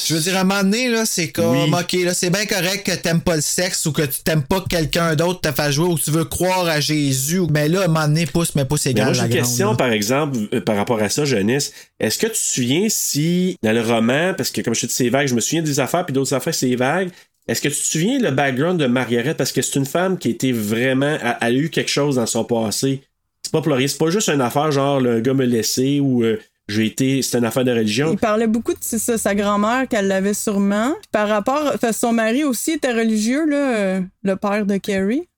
[0.07, 1.73] Je veux dire, à un moment donné, là, c'est comme, Oui.
[1.73, 4.61] ok, là, c'est bien correct que t'aimes pas le sexe ou que tu t'aimes pas
[4.61, 7.43] que quelqu'un d'autre te fasse jouer ou que tu veux croire à Jésus.
[7.51, 9.05] Mais là, à un moment donné, pouce, mais Mais égal.
[9.07, 9.77] moi, j'ai une grande, question, là.
[9.77, 11.73] par exemple, euh, par rapport à ça, Janice.
[12.01, 14.95] Est-ce que tu te souviens si, dans le roman, parce que comme je te dis,
[14.95, 17.11] c'est vague, je me souviens des affaires, puis d'autres affaires, c'est vague.
[17.49, 19.35] Est-ce que tu te souviens le background de Margaret?
[19.35, 21.19] Parce que c'est une femme qui était vraiment.
[21.21, 23.03] Elle, a eu quelque chose dans son passé.
[23.43, 23.89] C'est pas rien.
[23.89, 26.39] C'est pas juste une affaire genre le gars me laissé ou euh,
[26.73, 27.23] j'ai été.
[27.23, 28.13] C'est une affaire de religion.
[28.13, 30.95] Il parlait beaucoup de ça, sa grand-mère qu'elle l'avait sûrement.
[31.11, 35.29] Par rapport, son mari aussi était religieux, là, euh, le père de Carrie.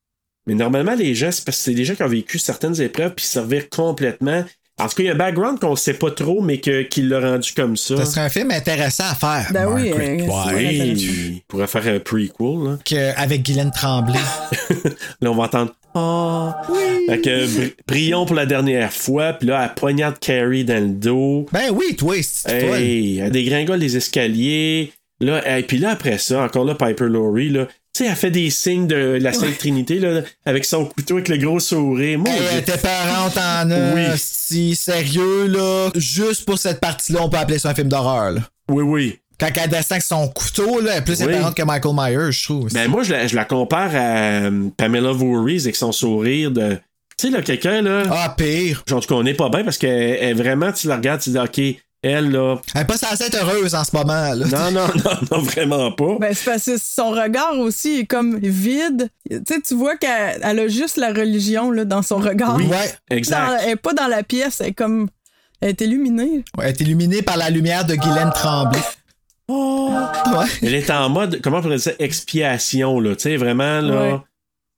[0.47, 3.15] Mais normalement, les gens, c'est parce que c'est des gens qui ont vécu certaines épreuves
[3.15, 4.45] puis servir complètement.
[4.79, 7.03] En tout cas, il y a un background qu'on sait pas trop, mais que, qui
[7.03, 7.97] l'a rendu comme ça.
[7.97, 9.47] Ça serait un film intéressant à faire.
[9.53, 10.19] Ben oui, euh.
[10.53, 12.65] Oui, on pourrait faire un prequel.
[12.65, 14.19] Là, Que- avec Guylaine Tremblay.
[15.21, 15.75] Là, on va entendre.
[15.95, 17.07] Ah, oui.
[17.09, 21.47] Fait que prions pour la dernière fois, puis là, elle poignarde Carrie dans le dos.
[21.53, 22.17] ben oui, toi.
[22.49, 24.93] Hey, elle dégringole les escaliers.
[25.21, 27.67] Là, et puis là, après ça, encore là, Piper Laurie, là.
[27.97, 31.29] Tu sais, elle fait des signes de la Sainte Trinité, là, avec son couteau, avec
[31.29, 32.19] le gros sourire.
[32.19, 34.03] Moi, Hey, j'ai- tes parents en Oui.
[34.17, 38.33] si sérieux là, juste pour cette partie-là, on peut appeler ça un film d'horreur.
[38.33, 38.41] là.
[38.69, 39.19] oui, oui.
[39.53, 41.35] Quand elle descend avec son couteau, là, elle est plus Oui.
[41.57, 42.69] que Michael Myers, je trouve.
[42.73, 43.99] Ben, moi, je la, je la compare à
[44.47, 46.79] euh, Pamela Voorhees avec son sourire de.
[47.19, 48.03] Tu sais, là, quelqu'un, là.
[48.11, 48.83] Ah, pire.
[48.91, 49.91] En tout cas, on n'est pas bien parce qu'elle
[50.23, 51.61] est vraiment, tu la regardes, tu dis, OK,
[52.03, 52.57] elle, là.
[52.75, 54.35] Elle est pas censée être heureuse en ce moment.
[54.35, 54.35] Là.
[54.35, 56.17] Non, non, non, non, vraiment pas.
[56.21, 59.09] Ben, c'est parce que son regard aussi est comme vide.
[59.31, 62.57] Tu sais, tu vois qu'elle elle a juste la religion là, dans son regard.
[62.57, 62.93] Oui, Ouais.
[63.11, 63.47] exact.
[63.47, 65.09] Dans- elle est pas dans la pièce, elle est comme.
[65.61, 66.45] Elle est illuminée.
[66.61, 68.81] Elle est illuminée par la lumière de Guylaine Tremblay.
[69.49, 70.47] Ouais.
[70.63, 73.15] Elle est en mode, comment on pourrait dire expiation, là.
[73.17, 74.15] Tu sais, vraiment, là.
[74.15, 74.21] Ouais.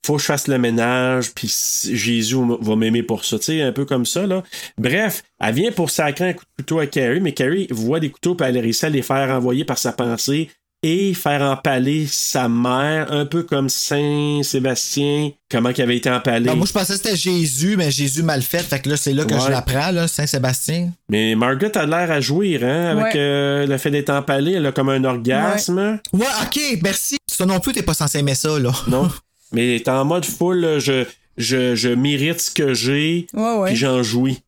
[0.04, 1.52] Faut que je fasse le ménage, puis
[1.92, 3.38] Jésus va m'aimer pour ça.
[3.38, 4.44] Tu sais, un peu comme ça, là.
[4.78, 8.10] Bref, elle vient pour sacrer un coup de couteau à Carrie, mais Carrie voit des
[8.10, 10.48] couteaux, puis elle réussit à les faire envoyer par sa pensée
[10.88, 16.48] et faire empaler sa mère, un peu comme Saint Sébastien, comment il avait été empalé?
[16.48, 18.60] Ah, moi, je pensais que c'était Jésus, mais Jésus mal fait.
[18.62, 19.40] Fait que là, c'est là que Ouais.
[19.44, 20.92] je l'apprends, là, Saint-Sébastien.
[21.08, 23.20] Mais Margaret a l'air à jouir, hein, avec Ouais.
[23.20, 24.52] euh, le fait d'être empalée.
[24.52, 25.98] Elle a comme un orgasme.
[26.12, 27.16] Ouais, ok, merci.
[27.26, 28.70] Ça non plus, t'es pas censé aimer ça, là.
[28.86, 29.10] Non.
[29.52, 31.04] Mais est en mode full, là, je,
[31.36, 33.68] je, je mérite ce que j'ai, Ouais, ouais.
[33.70, 34.40] puis j'en jouis.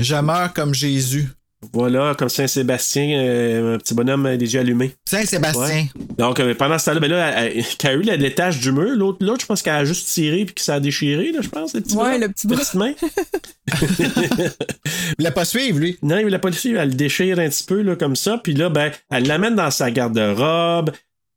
[0.00, 1.28] Je meurs comme Jésus.
[1.72, 4.92] Voilà, comme Saint-Sébastien, euh, un petit bonhomme euh, des yeux allumés.
[5.08, 5.86] Saint-Sébastien.
[6.18, 8.94] Donc, euh, pendant ce temps-là, ben là, elle- elle- Carrie la détache du mur.
[8.96, 11.48] L'autre, l'autre, je pense qu'elle a juste tiré puis que ça a déchiré, là, je
[11.48, 12.18] pense, le petit Ouais, bras.
[12.18, 12.58] le petit bras.
[12.58, 12.92] Petite main.
[14.06, 15.98] Il voulait pas suivre, lui.
[16.02, 16.80] Non, il voulait pas le suivre.
[16.80, 18.38] Elle le déchire un petit peu, là, comme ça.
[18.42, 20.90] Puis là, ben, elle l'amène dans sa garde-robe.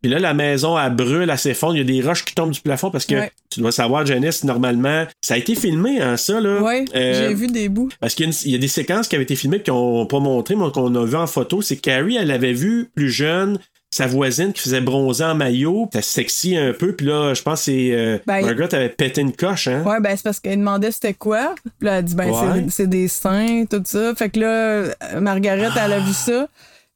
[0.08, 1.76] Puis là, la maison, elle brûle, elle s'effondre.
[1.76, 3.32] Il y a des roches qui tombent du plafond parce que Ouais.
[3.50, 6.62] tu dois savoir, Janice, normalement, ça a été filmé, hein, ça, là.
[6.62, 7.90] Ouais, Euh, j'ai vu des bouts.
[8.00, 10.20] Parce qu'il y, a y des séquences qui avaient été filmées et qui n'ont pas
[10.20, 11.62] montré, mais qu'on a vu en photo.
[11.62, 13.60] C'est Carrie, elle avait vu plus jeune
[13.92, 15.90] sa voisine qui faisait bronzer en maillot.
[15.92, 16.94] C'était sexy un peu.
[16.94, 17.90] Puis là, je pense que c'est.
[17.92, 19.84] euh, Ben, Margaret avait pété une coche, hein?
[19.86, 21.54] Ouais, ben c'est parce qu'elle demandait c'était quoi.
[21.80, 22.66] Puis là, elle a dit, ben Ouais.
[22.70, 24.14] c'est- des seins, tout ça.
[24.16, 26.48] Fait que là, Margaret, elle a vu ça.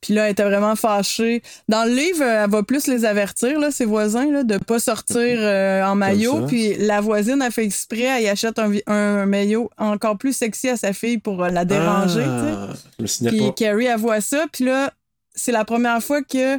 [0.01, 1.43] Puis là, elle était vraiment fâchée.
[1.69, 4.79] Dans le livre, euh, elle va plus les avertir, là, ses voisins, là, de pas
[4.79, 6.47] sortir euh, en maillot.
[6.47, 10.69] Puis la voisine a fait exprès, elle y achète un, un maillot encore plus sexy
[10.69, 12.23] à sa fille pour euh, la déranger.
[12.25, 13.53] Ah, Puis.
[13.55, 14.45] Carrie, elle voit ça.
[14.51, 14.91] Puis là,
[15.35, 16.57] c'est la première fois que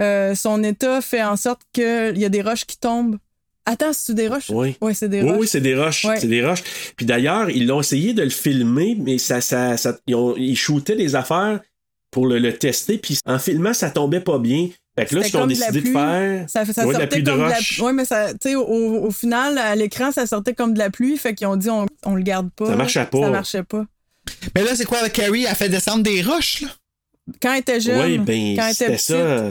[0.00, 3.18] euh, son état fait en sorte qu'il y a des roches qui tombent
[3.66, 4.50] Attends, c'est des roches?
[4.50, 4.76] Oui.
[4.82, 5.38] Ouais, c'est des Oui, roches.
[5.40, 6.06] oui, c'est des roches.
[6.18, 6.62] C'est des roches.
[6.96, 10.54] Puis d'ailleurs, ils l'ont essayé de le filmer, mais ça, ça, ça- ils, ont- ils
[10.54, 11.60] shootaient des affaires
[12.14, 14.68] pour le, le tester, puis en filmant, ça tombait pas bien.
[14.96, 17.00] Fait que là, ce qu'ils de la décidé de faire, Ça, ça ouais, de la
[17.00, 17.80] sortait pluie de comme de la roche.
[17.82, 20.90] Oui, mais ça, tu sais, au, au final, à l'écran, ça sortait comme de la
[20.90, 21.18] pluie.
[21.18, 22.66] Fait qu'ils ont dit, on, on le garde pas.
[22.66, 23.20] Ça marchait pas.
[23.20, 23.84] Ça marchait pas.
[24.54, 26.68] Mais là, c'est quoi, Carrie a fait descendre des roches, là?
[27.42, 28.00] Quand elle était jeune.
[28.00, 29.06] Oui, ben, quand elle était c'était petite.
[29.06, 29.50] ça.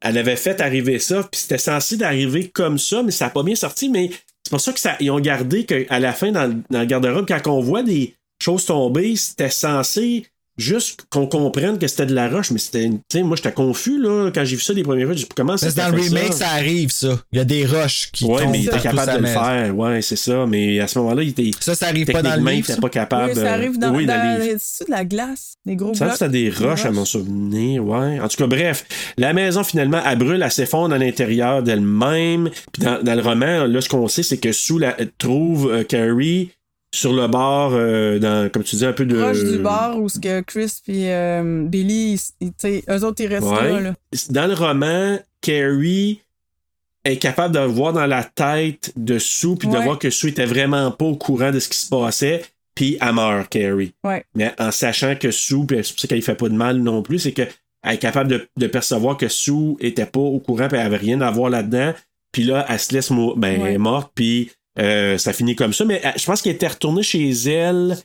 [0.00, 3.42] Elle avait fait arriver ça, puis c'était censé d'arriver comme ça, mais ça n'a pas
[3.42, 3.90] bien sorti.
[3.90, 4.10] Mais
[4.42, 7.26] c'est pour ça que ça, ils ont gardé qu'à la fin, dans, dans le garde-robe,
[7.28, 12.28] quand on voit des choses tomber, c'était censé juste qu'on comprenne que c'était de la
[12.28, 12.88] roche, mais c'était.
[12.88, 15.14] Tu sais, moi, j'étais confus, là, quand j'ai vu ça les premières fois.
[15.14, 16.48] J'ai dit, comment ça Mais s'est dans le remake, ça?
[16.50, 17.18] arrive, ça.
[17.32, 19.76] Il y a des roches qui Ouais, tombent mais il était capable de le faire.
[19.76, 20.46] Ouais, c'est ça.
[20.46, 21.50] Mais à ce moment-là, il était.
[21.60, 22.80] Ça, ça arrive pas dans le techniquement, il était ça?
[22.80, 23.32] pas capable.
[23.34, 25.54] Oui, ça arrive dans, oui, dans, de la glace?
[25.66, 26.16] Des gros Ça, blocs.
[26.18, 28.20] c'était des roches, à mon souvenir, ouais.
[28.20, 28.84] En tout cas, bref,
[29.16, 32.50] la maison, finalement, elle brûle, elle s'effondre à l'intérieur d'elle-même.
[32.72, 35.84] Puis dans, dans le roman, là, ce qu'on sait, c'est que Sue la, trouve euh,
[35.84, 36.50] Carrie
[36.94, 39.16] sur le bord, euh, dans, comme tu dis, un peu de.
[39.20, 42.52] Proche du bar où ce que Chris et euh, Billy, ils-
[42.88, 43.80] eux autres, ils restent Ouais.
[43.80, 43.94] là.
[44.30, 46.20] Dans le roman, Carrie
[47.04, 50.46] est capable de voir dans la tête de Sue, puis de voir que Sue était
[50.46, 52.42] vraiment pas au courant de ce qui se passait,
[52.74, 53.92] puis elle meurt, Carrie.
[54.04, 54.24] Ouais.
[54.34, 57.02] Mais en sachant que Sue, puis c'est pour ça qu'elle fait pas de mal non
[57.02, 57.50] plus, c'est qu'elle
[57.86, 61.20] est capable de, de percevoir que Sue était pas au courant, puis elle avait rien
[61.20, 61.92] à voir là-dedans.
[62.32, 65.72] Puis là, elle se laisse mou- ben, elle est morte, puis euh, ça finit comme
[65.72, 65.84] ça.
[65.84, 67.96] Mais euh, je pense qu'elle était retournée chez elle.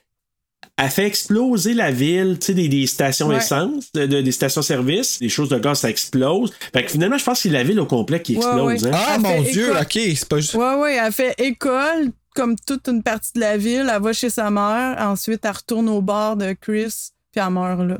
[0.78, 3.38] Elle fait exploser la ville, tu sais, des, des stations Ouais.
[3.38, 6.54] essence, de- de- des stations-service, des choses de gaz, ça explose.
[6.74, 8.84] Fait que finalement, je pense que c'est la ville au complet qui explose.
[8.84, 8.90] ouais.
[8.90, 8.92] hein.
[8.94, 9.82] Ah, Elle mon Dieu, école.
[9.82, 10.54] ok, c'est pas juste.
[10.56, 13.90] Ouais, ouais, elle fait école, comme toute une partie de la ville.
[13.94, 14.96] Elle va chez sa mère.
[15.00, 16.94] Ensuite, elle retourne au bar de Chris,
[17.32, 17.98] puis elle meurt là.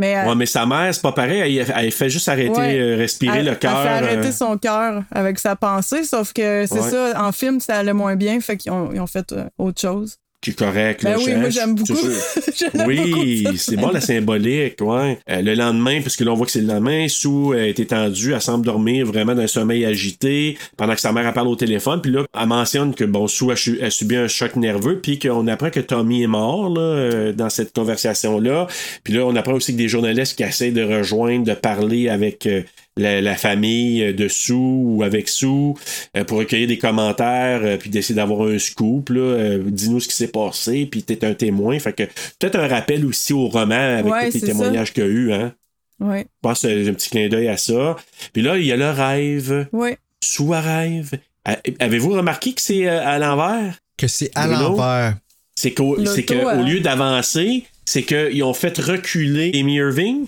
[0.00, 1.58] Mais elle, Ouais, mais sa mère, c'est pas pareil.
[1.58, 2.78] Elle, elle fait juste arrêter, Ouais.
[2.80, 3.76] euh, respirer elle- le cœur.
[3.76, 6.90] Elle fait arrêter euh, son cœur avec sa pensée, sauf que c'est Ouais.
[6.90, 9.80] ça, en film, ça allait moins bien, fait qu'ils ont, ils ont fait euh, autre
[9.80, 10.16] chose.
[10.40, 11.02] Qui est correct.
[11.04, 11.94] Ben là, oui, je- moi, j'aime beaucoup.
[12.86, 15.18] Oui, c'est bon la symbolique, ouais.
[15.28, 17.78] Euh, le lendemain, parce que là on voit que c'est le lendemain, Sue euh, est
[17.80, 21.56] étendue, elle semble dormir vraiment d'un sommeil agité, pendant que sa mère elle parle au
[21.56, 25.46] téléphone, puis là elle mentionne que bon Sue a, subi un choc nerveux, puis qu'on
[25.46, 28.66] apprend que Tommy est mort là, euh, dans cette conversation là,
[29.04, 32.46] puis là on apprend aussi que des journalistes qui essaient de rejoindre, de parler avec
[32.46, 32.62] euh,
[32.96, 37.88] la, la famille de Sue ou avec Sue euh, pour recueillir des commentaires euh, puis
[37.90, 41.78] d'essayer d'avoir un scoop là, Euh, dis-nous ce qui s'est passé puis t'es un témoin.
[41.78, 42.02] Fait que
[42.38, 45.32] peut-être un rappel aussi au roman avec Ouais, tous les témoignages qu'il y a eu
[45.32, 45.54] hein.
[46.00, 47.96] Ouais, je pense que j'ai un petit clin d'œil à ça.
[48.32, 49.68] Puis là il y a le rêve.
[49.72, 49.96] Ouais.
[50.22, 51.12] Sue à rêve.
[51.44, 53.78] A- avez-vous remarqué que c'est euh, à l'envers?
[53.96, 55.16] Que c'est à l'envers.
[55.54, 56.62] c'est qu'au L'auto, c'est que, au hein.
[56.64, 60.26] lieu d'avancer, c'est qu'ils ont fait reculer Amy Irving.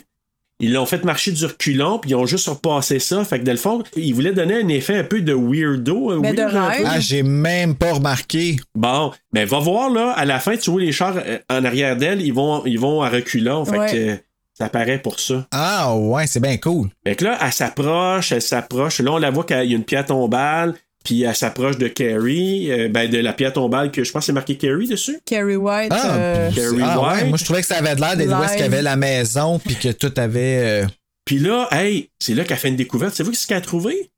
[0.63, 3.23] Ils l'ont fait marcher du reculon, puis ils ont juste repassé ça.
[3.25, 6.11] Fait que, dans le fond, ils voulaient donner un effet un peu de weirdo.
[6.13, 6.87] un Mais de rêve.
[6.87, 8.57] Ah, j'ai même pas remarqué.
[8.75, 11.97] Bon, ben va voir, là, à la fin, tu vois les chars euh, en arrière
[11.97, 13.65] d'elle, ils vont, ils vont à reculons.
[13.65, 13.91] Fait Ouais.
[13.93, 14.17] que euh,
[14.55, 15.47] ça paraît pour ça.
[15.51, 16.89] Ah, ouais, c'est bien cool.
[17.05, 19.01] Fait que là, elle s'approche, elle s'approche.
[19.01, 22.71] Là, on la voit qu'il y a une pierre tombale, puis elle s'approche de Carrie,
[22.71, 25.19] euh, ben, de la pierre tombale que je pense que c'est marqué Carrie dessus.
[25.25, 25.93] Carrie White.
[25.93, 27.27] Ah, euh, Carrie ah, ouais, White.
[27.29, 29.59] moi je trouvais que ça avait l'air d'être où est-ce qu'il y avait la maison,
[29.59, 30.83] puis que tout avait.
[30.85, 30.87] euh,
[31.25, 33.15] Puis là, hey, c'est là qu'elle fait une découverte.
[33.17, 34.11] C'est vous ce qu'elle a trouvé?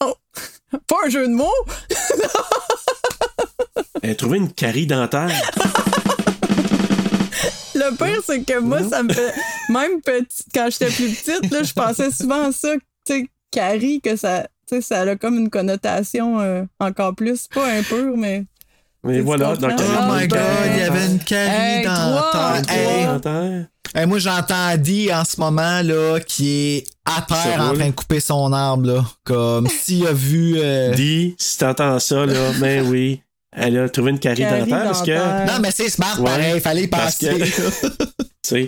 [0.88, 1.48] Pas un jeu de mots?
[4.02, 5.30] Elle a trouvé une carie dentaire.
[7.74, 9.34] Le pire, c'est que moi, ça me fait.
[9.68, 12.74] Même petite, quand j'étais plus petite, là, je pensais souvent à ça,
[13.06, 14.46] tu sais, Carrie, que ça.
[14.68, 17.46] Tu sais, ça a comme une connotation euh, encore plus.
[17.48, 18.44] Pas un peu, mais.
[19.04, 19.82] Mais voilà, donc Oh
[20.12, 20.40] my god,
[20.72, 22.26] il y avait une carie Hey, dentaire.
[23.22, 23.32] trois,
[23.94, 27.92] Hey, moi j'entends Andy en ce moment là qui est à terre en train de
[27.94, 29.04] couper son arbre là.
[29.22, 30.54] Comme s'il a vu.
[30.58, 33.22] euh, Dis, si t'entends ça, là, ben oui.
[33.56, 35.10] Elle a trouvé une carie, Carie dentaire parce que.
[35.10, 35.46] dentaire.
[35.46, 37.38] Non, mais c'est smart, Ouais, pareil, fallait y parce penser.
[37.38, 38.66] que-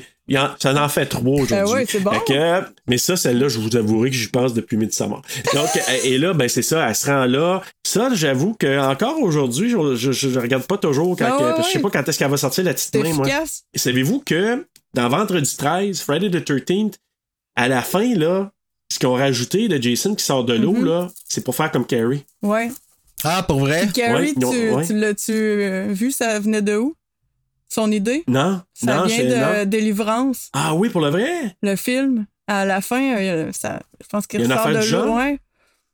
[0.61, 1.55] ça en fait trois aujourd'hui.
[1.57, 2.11] Ben ouais, c'est bon.
[2.27, 5.23] Que, mais ça, celle-là, je vous avouerai que j'y pense depuis Midsommar.
[5.55, 5.69] Donc,
[6.05, 7.63] et là, ben c'est ça, elle se rend là.
[7.87, 11.51] Ça, j'avoue que encore aujourd'hui, je, je, je regarde pas toujours quand Ah que- ouais,
[11.55, 13.27] parce que je sais pas quand est-ce qu'elle va sortir la petite main, moi.
[13.75, 16.95] Savez-vous que dans Vendredi 13, Friday the 13th,
[17.57, 18.51] à la fin, là,
[18.93, 20.85] ce qu'ils ont rajouté de Jason qui sort de l'eau, Mhm.
[20.87, 22.25] là, c'est pour faire comme Carrie.
[22.43, 22.71] Ouais.
[23.25, 23.89] Ah, pour vrai?
[23.97, 24.87] Ouais, non, tu, ouais.
[24.87, 26.11] tu l'as-tu euh, vu?
[26.13, 26.95] Ça venait de où?
[27.69, 28.25] Son idée?
[28.27, 29.65] Non, Ça non, vient c'est- de non.
[29.67, 31.57] Délivrance, Ah oui, pour le vrai?
[31.63, 32.27] le film.
[32.47, 35.11] À la fin, euh, ça, je pense qu'il Il y a une ressort affaire de?
[35.11, 35.39] Ouais.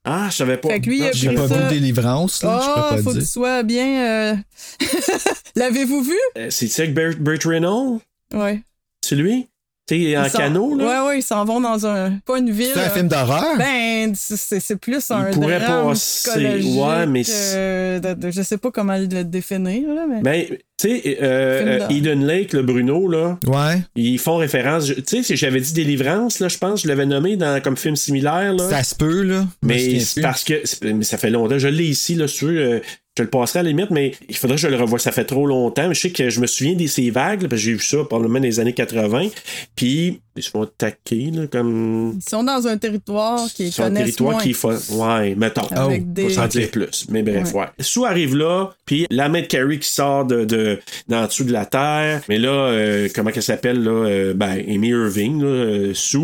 [0.05, 0.69] Ah, je savais pas.
[0.69, 1.63] Fait que lui, J'ai pas ça.
[1.63, 3.29] vu Délivrance, là, je Ah, peux pas faut te que tu dire.
[3.29, 4.33] sois bien.
[4.33, 4.37] euh,
[5.57, 6.17] L'avez-vous vu?
[6.39, 8.01] Euh, C'est-tu avec Burt, Burt Reynolds?
[8.33, 8.63] Ouais.
[9.05, 9.49] C'est lui?
[9.87, 10.85] Tu sais, en Ils canot, là?
[11.03, 12.19] Ouais, ouais, ils s'en vont dans un.
[12.25, 12.71] Pas une ville.
[12.73, 13.59] C'est un film d'horreur?
[13.59, 18.57] Ben, c'est c'est plus un pourrait drame passer- ouais, mais euh, de- de- je sais
[18.57, 20.23] pas comment le définir, là, mais.
[20.23, 21.89] Ben, tu sais, euh, euh.
[21.91, 23.39] Eden Lake, le Bruno, là.
[23.47, 23.83] Ouais.
[23.95, 24.87] Ils font référence.
[24.87, 27.95] Tu sais, si j'avais dit Délivrance, là, je pense, je l'avais nommé dans, comme film
[27.95, 28.71] similaire, là.
[28.71, 29.45] Ça se peut, là.
[29.63, 30.63] Mais parce que.
[30.83, 31.59] Mais ça fait longtemps.
[31.59, 32.81] Je l'ai ici, là, si tu veux.
[33.17, 34.99] Je le passerai à la limite, mais il faudrait que je le revoie.
[34.99, 35.93] Ça fait trop longtemps.
[35.93, 38.41] Je sais que je me souviens de ces vagues, parce que j'ai vu ça probablement
[38.41, 39.29] dans les années 80.
[39.77, 42.15] Puis, ils se font attaquer, là, comme.
[42.17, 45.67] Ils sont dans un territoire qui Sur un territoire qui est fa- Ouais, mettons.
[45.71, 47.07] Avec Oh, des- Faut s'en dire plus.
[47.11, 47.61] Mais bref, Ouais.
[47.63, 47.67] ouais.
[47.81, 51.53] Sue arrive là, puis la main de Carrie qui sort de, de, d'en dessous de
[51.53, 52.23] la terre.
[52.29, 53.91] Mais là, euh, comment qu'elle s'appelle, là?
[53.91, 56.19] euh, ben, Amy Irving, là, euh, Sue.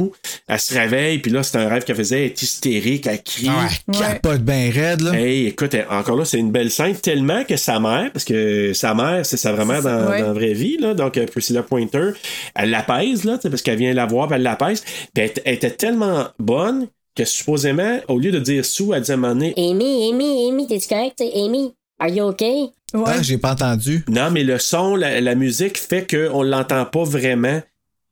[0.49, 2.19] Elle se réveille, puis là, c'est un rêve qu'elle faisait.
[2.21, 3.49] Elle est hystérique, elle crie.
[3.49, 5.13] Ah, elle capote bien raide, là.
[5.15, 8.73] Hey, écoute, elle- encore là, c'est une belle scène tellement que sa mère, parce que
[8.73, 10.21] sa mère, c'est sa vraie mère dans, Ouais.
[10.21, 12.11] dans la vraie vie, là, donc Priscilla Pointer,
[12.55, 14.83] elle l'apaise, là, tu sais, parce qu'elle vient la voir, puis elle l'apaise.
[15.15, 19.13] Puis elle, elle était tellement bonne que supposément, au lieu de dire sous, elle disait
[19.13, 21.21] à un moment donné, Amy, Amy, Amy, t'es-tu correct?
[21.35, 22.71] Amy, are you okay?
[22.95, 24.05] Ah, j'ai pas entendu.
[24.09, 27.61] Non, mais le son, la, la musique fait qu'on l'entend pas vraiment.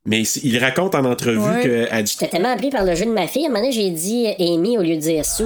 [0.07, 1.63] Mais il raconte en entrevue Ouais.
[1.91, 3.45] qu'elle dit J'étais tellement appris par le jeu de ma fille.
[3.45, 5.45] À un moment donné, j'ai dit Amy au lieu de dire Sue.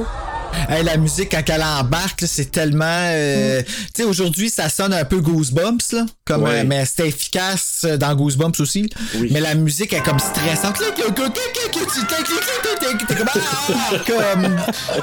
[0.69, 2.85] Hey, la musique, quand elle embarque, c'est tellement.
[2.87, 3.63] Euh,
[3.95, 6.07] tu sais, aujourd'hui, ça sonne un peu Goosebumps, là.
[6.25, 8.89] Comme, mais c'était efficace dans Goosebumps aussi.
[9.31, 10.79] Mais la musique, est comme stressante.
[10.79, 11.03] T'es
[14.07, 14.57] comme.
[14.59, 14.97] Ah,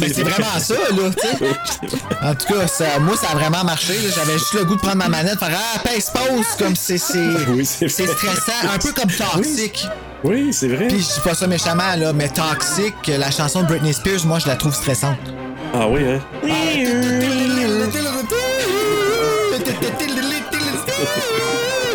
[0.00, 1.10] mais c'est vraiment ça, là.
[2.22, 3.94] En tout cas, moi, ça a vraiment marché.
[4.14, 6.46] J'avais juste le goût de prendre ma manette, faire Ah, pèse, pause.
[6.58, 6.98] Comme c'est.
[6.98, 8.68] C'est stressant.
[8.74, 9.86] Un peu comme toxique
[10.52, 10.88] c'est vrai.
[10.88, 14.38] Puis je dis pas ça méchamment, là, mais Toxic, la chanson de Britney Spears, moi,
[14.38, 15.18] je la trouve stressante.
[15.74, 16.20] Ah oui, hein?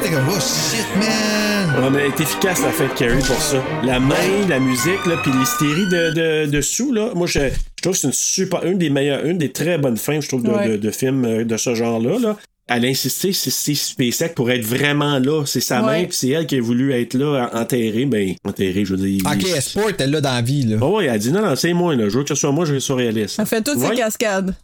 [0.02, 1.84] T'es comme, oh shit, man!
[1.84, 3.58] Ouais, mais elle est efficace la de Carrie pour ça.
[3.84, 4.16] La main,
[4.48, 7.12] la musique, là, puis l'hystérie de, de, dessous, là.
[7.16, 9.98] Moi, je, je trouve que c'est une super, une des meilleures, une des très bonnes
[9.98, 10.70] fins, je trouve, de, Ouais.
[10.70, 12.36] de, de films euh, de ce genre-là, là.
[12.72, 15.44] Elle a insisté, c'est c'est SpaceX pour être vraiment là.
[15.46, 16.02] C'est sa Ouais.
[16.02, 18.06] main, puis c'est elle qui a voulu être là, en- enterrée.
[18.06, 19.22] Ben, enterrée, je veux dire.
[19.26, 20.78] Ok, Sport, elle là dans la vie, là.
[20.82, 22.08] Oh, ouais, elle a dit non, non, c'est moi, là.
[22.10, 23.38] Je veux que ce soit moi, je ce soit réaliste.
[23.40, 23.90] Elle fait toutes Ouais.
[23.90, 24.56] ses cascades.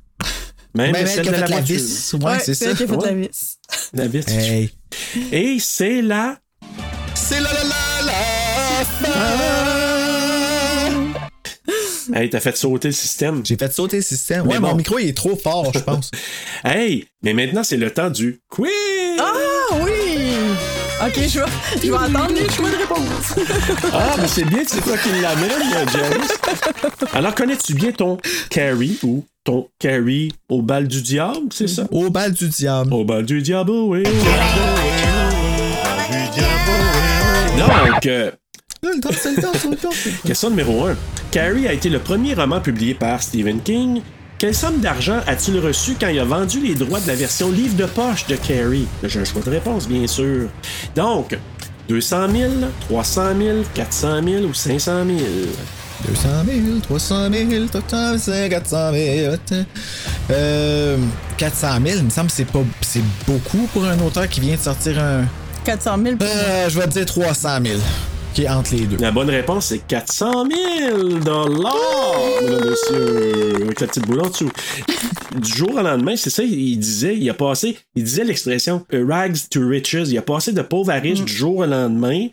[0.76, 2.14] Même, Même elle celle qui a de fait la vis.
[2.22, 2.66] Ouais, c'est ça.
[2.70, 3.58] elle qui a fait la vis.
[3.94, 4.26] La vis.
[4.28, 4.70] Hey.
[5.32, 6.38] Et c'est la.
[7.16, 9.65] C'est la la la la
[12.14, 13.42] Hey, t'as fait sauter le système.
[13.46, 14.42] J'ai fait sauter le système.
[14.48, 14.76] Ouais, Mais mon bon.
[14.78, 16.12] micro, il est trop fort, je pense.
[16.64, 18.70] Hey, mais maintenant, c'est le temps du quiz!
[19.20, 19.34] Ah
[19.84, 19.92] oui!
[21.06, 21.46] Ok, je vais,
[21.84, 23.36] je vais attendre les choix de réponse.
[23.94, 26.32] Ah, mais c'est bien, c'est toi qui l'amène, euh, Janice.
[27.14, 28.18] Alors, connais-tu bien ton
[28.50, 31.86] carry ou ton carry au bal du diable, c'est ça?
[31.92, 32.94] Au bal du diable.
[32.94, 34.00] Au bal du diable, oui.
[34.00, 34.12] au bal
[36.10, 36.72] du diable,
[37.58, 37.60] oui.
[37.92, 38.32] Donc, euh,
[40.26, 40.96] question numéro 1.
[41.32, 44.02] Carrie a été le premier roman publié par Stephen King.
[44.38, 47.76] Quelle somme d'argent a-t-il reçu quand il a vendu les droits de la version livre
[47.76, 48.86] de poche de Carrie?
[49.04, 50.50] J'ai un choix de réponse, bien sûr.
[50.96, 51.38] Donc,
[51.88, 52.52] 200 000,
[52.90, 55.20] 300 000, 400 000 ou 500 000?
[56.08, 59.36] 200 000, 300 000, 300 000, 400 000.
[60.32, 60.98] Euh,
[61.38, 64.56] 400 000, il me semble que c'est pas c'est beaucoup pour un auteur qui vient
[64.56, 65.26] de sortir un.
[65.64, 67.80] 400 000 pour Euh, je vais te dire 300 000,
[68.44, 68.98] entre les deux.
[68.98, 70.46] La bonne réponse, c'est 400
[70.82, 74.52] 000 dollars, mesdames, messieurs, avec la petite boule en dessous.
[75.36, 79.38] Du jour au lendemain, c'est ça, il disait, il a passé, il disait l'expression rags
[79.50, 82.28] to riches, il a passé de pauvre à riche du jour au lendemain.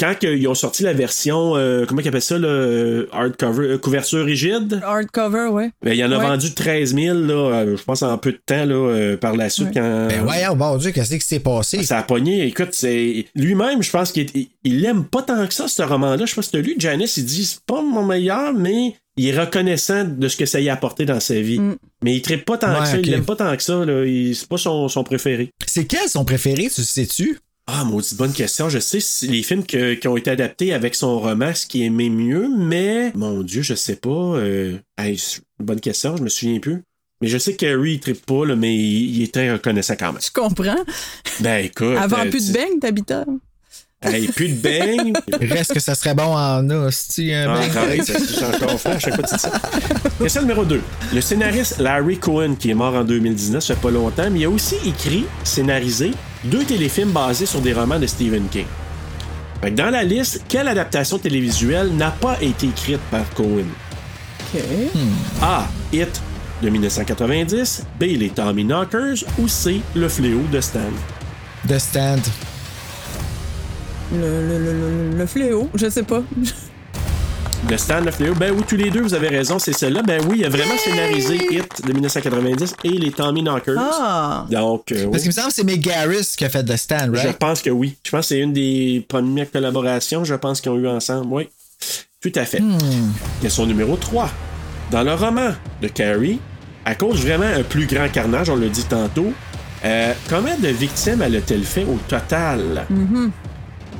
[0.00, 3.78] Quand que ils ont sorti la version, euh, comment ils appellent ça, le hardcover, euh,
[3.78, 5.70] couverture rigide, hardcover, ouais.
[5.82, 6.24] ben, il en a Ouais.
[6.26, 9.48] vendu 13 000, là, euh, je pense, en peu de temps, là, euh, par la
[9.48, 9.68] suite.
[9.68, 9.74] Ouais.
[9.74, 10.08] Quand...
[10.08, 11.82] Ben voyons, bon Dieu, qu'est-ce qui s'est passé?
[11.84, 12.44] Ça a pogné.
[12.46, 14.26] Écoute, c'est lui-même, je pense qu'il
[14.64, 16.24] il aime pas tant que ça, ce roman-là.
[16.24, 19.28] Je sais pas si t'as lu, Janice, il dit c'est pas mon meilleur, mais il
[19.28, 21.60] est reconnaissant de ce que ça y a apporté dans sa vie.
[22.02, 23.84] Mais il traite pas tant Ouais, que ça, il aime pas tant que ça.
[23.84, 24.04] Là.
[24.04, 25.50] Il- C'est pas son, son préféré.
[25.66, 27.38] C'est quel son préféré, tu sais-tu?
[27.66, 28.68] Ah, maudite bonne question.
[28.68, 31.82] Je sais si les films que- qui ont été adaptés avec son roman, ce qui
[31.82, 34.10] aimait mieux, mais mon Dieu, je sais pas.
[34.10, 34.78] Euh...
[34.98, 35.18] hey,
[35.58, 36.82] bonne question, je me souviens plus.
[37.22, 40.20] Mais je sais que Harry, il tripe pas, là, mais il, très reconnaissant quand même.
[40.20, 40.84] Je comprends.
[41.40, 41.96] Ben écoute.
[41.96, 43.22] Avant euh, plus de beignes, t'habitais.
[44.04, 45.12] Hey, plus de beigne.
[45.40, 48.02] Reste que ça serait bon en hostie, un Ah, beigne.
[48.54, 49.50] encore frais à chaque fois que tu dis ça.
[50.20, 50.80] Question numéro 2.
[51.14, 54.44] Le scénariste Larry Cohen, qui est mort en 2019, ça fait pas longtemps, mais il
[54.44, 56.12] a aussi écrit, scénarisé,
[56.44, 58.66] deux téléfilms basés sur des romans de Stephen King.
[59.62, 63.64] Fait que dans la liste, quelle adaptation télévisuelle n'a pas été écrite par Cohen?
[64.54, 64.60] OK.
[65.42, 65.66] A.
[65.92, 66.20] Hit
[66.62, 68.02] de 1990, B.
[68.02, 69.80] Les Tommy Knockers ou C.
[69.94, 70.80] Le Fléau de Stan?
[71.66, 72.20] The Stand.
[74.20, 74.72] Le, le, le,
[75.12, 76.22] le- le fléau, je sais pas.
[77.68, 78.34] De Stan le Fléau.
[78.34, 80.02] Ben oui, tous les deux, vous avez raison, c'est celle-là.
[80.02, 83.78] Ben oui, il a vraiment scénarisé Hit de 1990 et les Tommy Knockers.
[83.78, 84.44] Ah!
[84.50, 85.18] Donc, euh, Parce oui.
[85.20, 87.38] qu'il me semble que c'est Garris qui a fait The Stand, Je right?
[87.38, 87.96] pense que oui.
[88.04, 91.28] Je pense que c'est une des premières collaborations, je pense, qu'ils ont eu ensemble.
[91.32, 91.48] Oui.
[92.20, 92.60] Tout à fait.
[92.60, 92.76] Hmm.
[93.40, 94.28] Question numéro 3.
[94.90, 96.40] Dans le roman de Carrie,
[96.84, 99.32] à cause vraiment un plus grand carnage, on l'a dit tantôt,
[99.86, 102.84] euh, combien de victimes elle a-t-elle fait au total?
[102.90, 103.30] Mhm.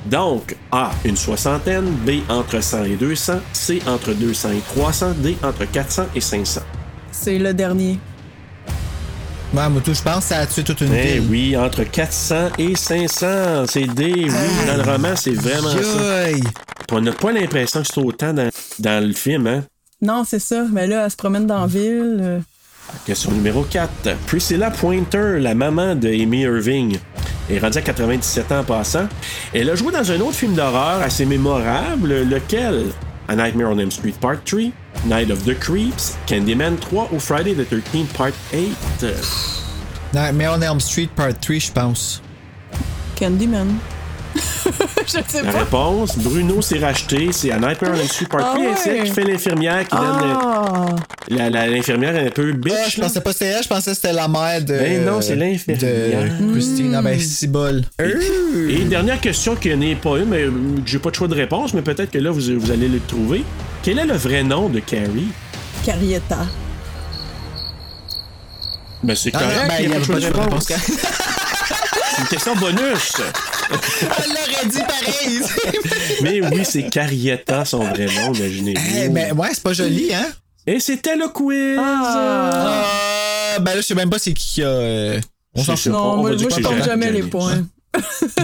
[0.06, 5.36] Donc, A, une soixantaine, B, entre 100 et 200, C, entre 200 et 300, D,
[5.42, 6.60] entre 400 et 500.
[7.10, 7.98] C'est le dernier.
[9.54, 11.26] Ouais, moi, tout, je pense que ça a tué toute une Eh ville.
[11.30, 16.24] oui, entre 400 et 500, c'est D, oui, dans le roman, c'est vraiment ça.
[16.24, 16.40] Aïe.
[16.42, 18.50] Puis On n'a pas l'impression que c'est autant dans,
[18.80, 19.62] dans le film, hein?
[20.02, 20.64] Non, c'est ça.
[20.72, 22.18] Mais là, elle se promène dans la ville.
[22.20, 22.38] euh,
[23.06, 23.90] Question numéro 4.
[24.26, 26.98] Priscilla Pointer, la maman de Amy Irving,
[27.50, 29.08] est rendue à 97 ans en passant.
[29.52, 32.86] Elle a joué dans un autre film d'horreur assez mémorable, lequel?
[33.28, 34.72] A Nightmare on Elm Street Part 3,
[35.06, 38.76] Night of the Creeps, Candyman 3 ou Friday the 13th Part 8.
[40.14, 42.22] Non, mais on Elm Street Part 3, je pense.
[43.16, 43.78] Candyman.
[45.06, 45.58] je sais La pas.
[45.60, 49.06] réponse, Bruno s'est racheté, c'est on Elm Street Part 3, Ah et c'est elle ouais.
[49.08, 50.86] qui fait l'infirmière qui donne Ah!
[51.28, 52.72] le- la- la- l'infirmière un peu bitch.
[52.76, 54.74] Ah, je pensais pas que c'était elle, je pensais que c'était la mère de.
[54.74, 56.24] Ben non, c'est l'infirmière.
[56.24, 56.94] De Christine.
[56.94, 57.82] Ah, ben, si bol.
[58.68, 60.44] Et dernière question qui n'est pas une, mais
[60.86, 63.44] j'ai pas de choix de réponse, mais peut-être que là, vous, vous allez le trouver.
[63.82, 65.28] Quel est le vrai nom de Carrie?
[65.84, 66.38] Carrietta.
[69.02, 70.64] Ben, c'est Ah, correct, ben, il n'y a pas de réponse.
[70.66, 73.12] C'est une question bonus.
[74.00, 75.40] Elle l'aurait dit pareil.
[76.22, 78.96] mais oui, c'est Carrietta, son vrai nom, imaginez-vous.
[78.96, 80.26] Eh, ben, ouais, c'est pas joli, hein?
[80.66, 81.78] Et c'était le quiz!
[81.78, 84.68] Ah, ben là, je sais même pas c'est qui qui a.
[84.68, 85.20] euh,
[85.54, 85.92] On s'en fout.
[85.92, 87.66] Non, on moi, moi, je compte jamais les points.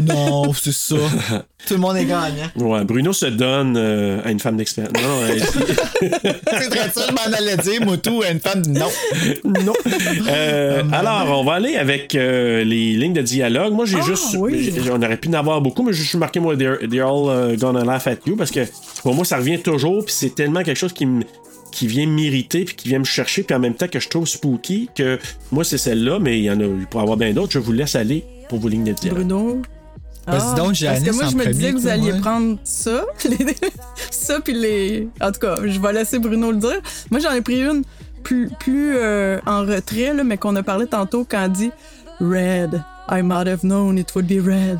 [0.03, 0.97] Non, c'est ça.
[1.67, 2.49] Tout le monde est gagnant.
[2.57, 4.93] Ouais, Bruno se donne euh, à une femme d'expérience.
[4.95, 5.43] Non, non, elle-
[6.61, 8.89] C'est très ça, je m'en allais dire, Moutou, une femme, non.
[9.45, 9.73] non.
[10.29, 13.73] Euh, alors, on va aller avec euh, les lignes de dialogue.
[13.75, 14.35] Moi, j'ai Ah, juste.
[14.39, 14.73] oui.
[14.91, 17.57] On aurait pu en avoir beaucoup, mais je suis marqué, moi, They're, they're all uh,
[17.57, 18.61] gonna laugh at you, parce que
[19.03, 21.25] pour moi, ça revient toujours, puis c'est tellement quelque chose qui me
[21.73, 24.27] qui vient m'irriter puis qui vient me chercher puis en même temps que je trouve
[24.27, 25.21] spooky que
[25.53, 27.61] moi c'est celle-là mais il y en a il pourrait y avoir bien d'autres je
[27.61, 29.63] vous laisse aller pour vos lignes de dialogue Bruno.
[30.27, 32.21] Ah, donc, Parce que moi, en je me disais que vous alliez ouais.
[32.21, 33.05] prendre ça.
[33.25, 33.57] les-
[34.11, 35.09] ça, puis les.
[35.21, 36.81] En tout cas, je vais laisser Bruno le dire.
[37.11, 37.83] Moi, j'en ai pris une
[38.23, 41.71] plus, plus euh, en retrait, là, mais qu'on a parlé tantôt quand elle dit
[42.21, 42.83] Red.
[43.11, 44.79] I might have known it would be red.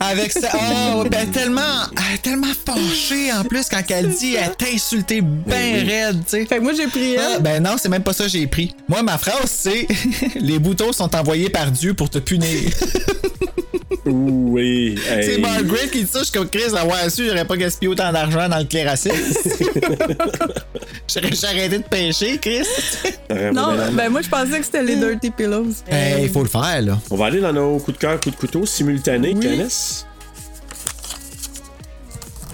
[0.00, 0.48] Avec ça.
[0.96, 1.60] Oh, ben tellement.
[1.96, 6.30] Elle est tellement fâchée en plus quand elle dit elle t'a insulté ben raide, tu
[6.30, 6.46] sais.
[6.46, 7.42] Fait que moi, j'ai pris Ah, elle.
[7.42, 8.74] ben non, c'est même pas ça que j'ai pris.
[8.88, 9.86] Moi, ma phrase, c'est
[10.34, 12.48] Les boutons sont envoyés par Dieu pour te punir.
[14.04, 15.24] oui hey.
[15.24, 18.12] C'est Margaret qui dit ça, je suis comme Chris, avoir su, j'aurais pas gaspillé autant
[18.12, 19.12] d'argent dans le cléracide.
[21.08, 22.66] J'aurais j'ai arrêté de pêcher, Chris.
[23.52, 25.72] Non, ben moi, je pensais que c'était les Dirty Pillows.
[25.90, 26.98] Hey, il faut le faire, là.
[27.10, 29.42] on va aller dans nos coups de cœur coups de couteau simultanés Oui.
[29.42, 30.06] Janice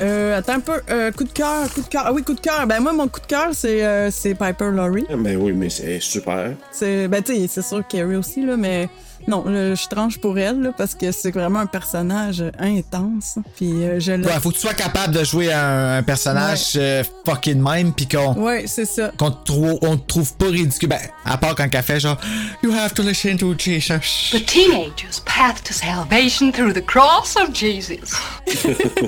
[0.01, 0.81] Euh, attends un peu.
[0.91, 2.05] Euh, coup de cœur, coup de cœur.
[2.07, 2.67] Ah oui, coup de cœur.
[2.67, 5.07] Ben moi, mon coup de cœur, c'est euh, c'est Piper Laurie.
[5.11, 8.89] ben oui mais c'est super C'est, ben, tu sais, c'est sûr Carrie aussi, là, mais
[9.29, 13.37] non, je tranche pour elle, là, parce que c'est vraiment un personnage intense.
[13.57, 14.13] Puis euh, je.
[14.13, 18.09] Ouais, faut que tu sois capable de jouer un, un personnage euh, fucking même, pis
[18.09, 19.13] qu'on Ouais, c'est ça.
[19.17, 20.89] qu'on te trou- on te trouve pas ridicule.
[20.89, 22.17] Ben, à part quand elle fait genre
[22.63, 24.01] You have to listen to Jesus.
[24.33, 28.17] The teenager's path to salvation through the cross of Jesus.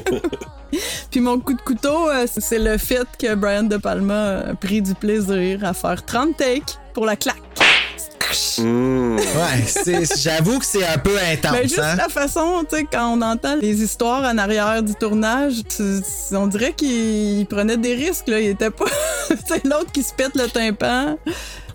[1.11, 4.81] Puis mon coup de couteau, euh, c'est le fait que Brian De Palma a pris
[4.81, 7.37] du plaisir à faire 30 takes pour la claque.
[8.59, 9.17] Mmh.
[9.17, 11.53] Ouais, c'est- j'avoue que c'est un peu intense.
[11.53, 11.97] Ben, juste hein?
[11.97, 16.01] la façon, tu sais, quand on entend les histoires en arrière du tournage, tu-
[16.37, 18.39] on dirait qu'il prenait des risques, là.
[18.39, 18.85] Il était pas.
[19.49, 21.17] sais, l'autre qui se pète le tympan.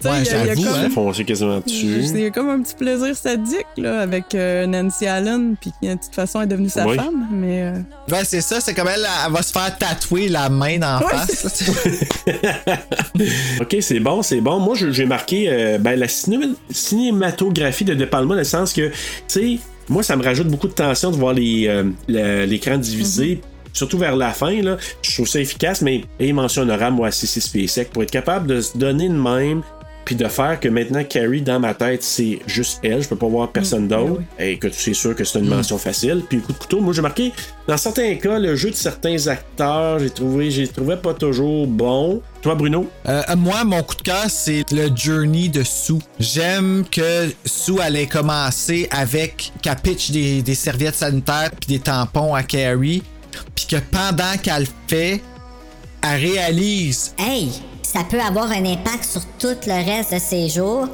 [0.03, 0.89] Ouais, il y a- il y a j'avoue, comme- hein.
[0.93, 5.07] foncé quasiment dessus Il y a comme un petit plaisir sadique là, avec euh, Nancy
[5.07, 6.95] Allen, puis qui de toute façon est devenue sa Oui.
[6.95, 7.27] femme.
[7.31, 7.73] Mais euh,
[8.11, 11.11] Ouais, c'est ça, c'est comme elle, elle va se faire tatouer la main d'en Ouais,
[11.11, 11.63] face.
[13.61, 14.59] Ok, c'est bon, c'est bon.
[14.59, 18.87] Moi, j'ai marqué euh, ben, la ciné- cinématographie de De Palma, dans le sens que,
[18.89, 18.93] tu
[19.27, 23.41] sais, moi, ça me rajoute beaucoup de tension de voir euh, l'écran divisé.
[23.73, 27.27] Surtout vers la fin, là, je trouve ça efficace, mais et mention honorable, moi, c'est
[27.41, 29.63] SpaceX, pour être capable de se donner de même
[30.05, 33.27] puis de faire que maintenant Carrie dans ma tête c'est juste elle, je peux pas
[33.27, 34.21] voir personne d'autre.
[34.39, 36.23] Et écoute, c'est sûr que c'est une mention facile.
[36.29, 37.33] Puis coup de couteau, moi j'ai marqué
[37.67, 42.21] dans certains cas le jeu de certains acteurs, j'ai trouvé, j'ai trouvé pas toujours bon.
[42.41, 42.87] Toi Bruno?
[43.07, 45.93] Euh, moi, mon coup de cœur, c'est le journey de Sue.
[46.19, 52.35] J'aime que Sue allait commencer avec qu'elle pitch des, des serviettes sanitaires puis des tampons
[52.35, 53.01] à Carrie,
[53.55, 55.21] puis que pendant qu'elle le fait,
[56.03, 57.49] elle réalise Hey,
[57.95, 60.87] ça peut avoir un impact sur tout le reste de ses jours.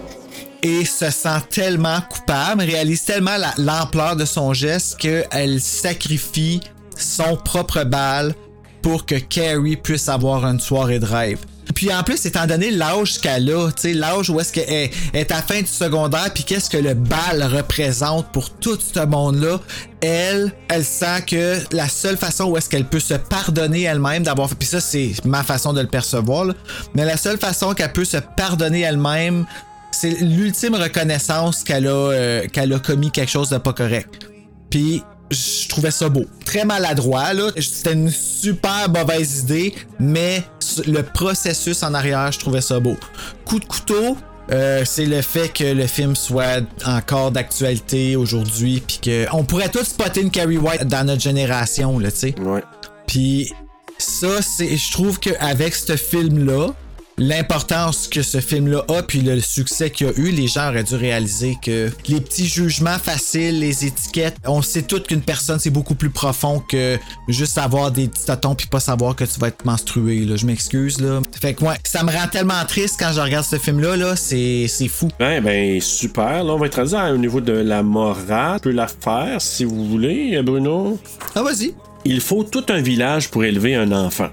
[0.63, 6.61] et se sent tellement coupable, réalise tellement la- l'ampleur de son geste qu'elle sacrifie
[6.95, 8.35] son propre bal
[8.81, 11.39] pour que Carrie puisse avoir une soirée de rêve.
[11.73, 15.41] Puis en plus, étant donné l'âge qu'elle a, l'âge où est-ce qu'elle est, à la
[15.41, 19.59] fin du secondaire, puis qu'est-ce que le bal représente pour tout ce monde-là,
[20.01, 24.49] elle, elle sent que la seule façon où est-ce qu'elle peut se pardonner elle-même d'avoir
[24.49, 26.47] fait, puis ça c'est ma façon de le percevoir,
[26.93, 29.45] mais la seule façon qu'elle peut se pardonner elle-même,
[29.91, 34.27] c'est l'ultime reconnaissance qu'elle a, euh, qu'elle a commis quelque chose de pas correct.
[34.69, 36.25] Puis je trouvais ça beau.
[36.45, 37.49] Très maladroit, là.
[37.57, 40.43] C'était une super mauvaise idée, mais
[40.85, 42.97] le processus en arrière, je trouvais ça beau.
[43.45, 44.17] Coup de couteau,
[44.51, 49.69] euh, c'est le fait que le film soit encore d'actualité aujourd'hui, puis que on pourrait
[49.69, 52.35] tous spotter une Carrie White dans notre génération, là, tu sais.
[52.39, 52.63] Ouais.
[53.07, 53.53] Puis
[53.97, 56.73] ça, c'est, je trouve qu'avec ce film-là,
[57.21, 60.95] l'importance que ce film-là a, puis le succès qu'il a eu, les gens auraient dû
[60.95, 65.93] réaliser que les petits jugements faciles, les étiquettes, on sait toutes qu'une personne, c'est beaucoup
[65.93, 69.63] plus profond que juste avoir des petits tâtons puis pas savoir que tu vas être
[69.65, 70.21] menstrué.
[70.21, 70.35] Là.
[70.35, 71.21] Je m'excuse, là.
[71.39, 74.15] Fait que, ouais, ça me rend tellement triste quand je regarde ce film-là, là.
[74.15, 75.09] C'est, c'est fou.
[75.19, 76.43] Ben, ben, super.
[76.43, 78.57] Là, on va être rendu au niveau de la morale.
[78.57, 80.99] Je peux la faire si vous voulez, Bruno.
[81.35, 81.75] Ah, vas-y.
[82.03, 84.29] Il faut tout un village pour élever un enfant.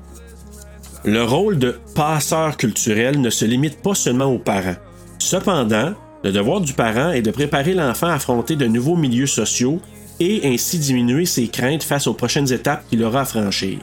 [1.10, 4.76] Le rôle de passeur culturel ne se limite pas seulement aux parents.
[5.18, 9.80] Cependant, le devoir du parent est de préparer l'enfant à affronter de nouveaux milieux sociaux
[10.20, 13.78] et ainsi diminuer ses craintes face aux prochaines étapes qu'il aura à franchir.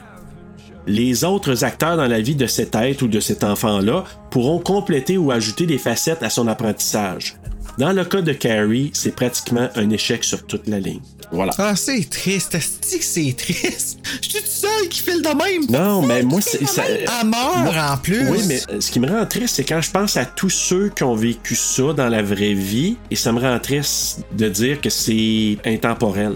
[0.86, 5.18] Les autres acteurs dans la vie de cet être ou de cet enfant-là pourront compléter
[5.18, 7.34] ou ajouter des facettes à son apprentissage.
[7.78, 11.00] Dans le cas de Carrie, c'est pratiquement un échec sur toute la ligne.
[11.30, 11.52] Voilà.
[11.58, 12.54] Ah, c'est triste.
[12.54, 13.98] Est-ce que c'est triste?
[14.22, 15.66] Je suis tout seul qui file de même.
[15.68, 16.64] Non, mais moi, c'est.
[16.66, 16.82] ça-
[17.24, 18.28] meurt moi- en plus.
[18.30, 20.88] Oui, mais euh, ce qui me rend triste, c'est quand je pense à tous ceux
[20.88, 24.80] qui ont vécu ça dans la vraie vie, et ça me rend triste de dire
[24.80, 26.34] que c'est intemporel.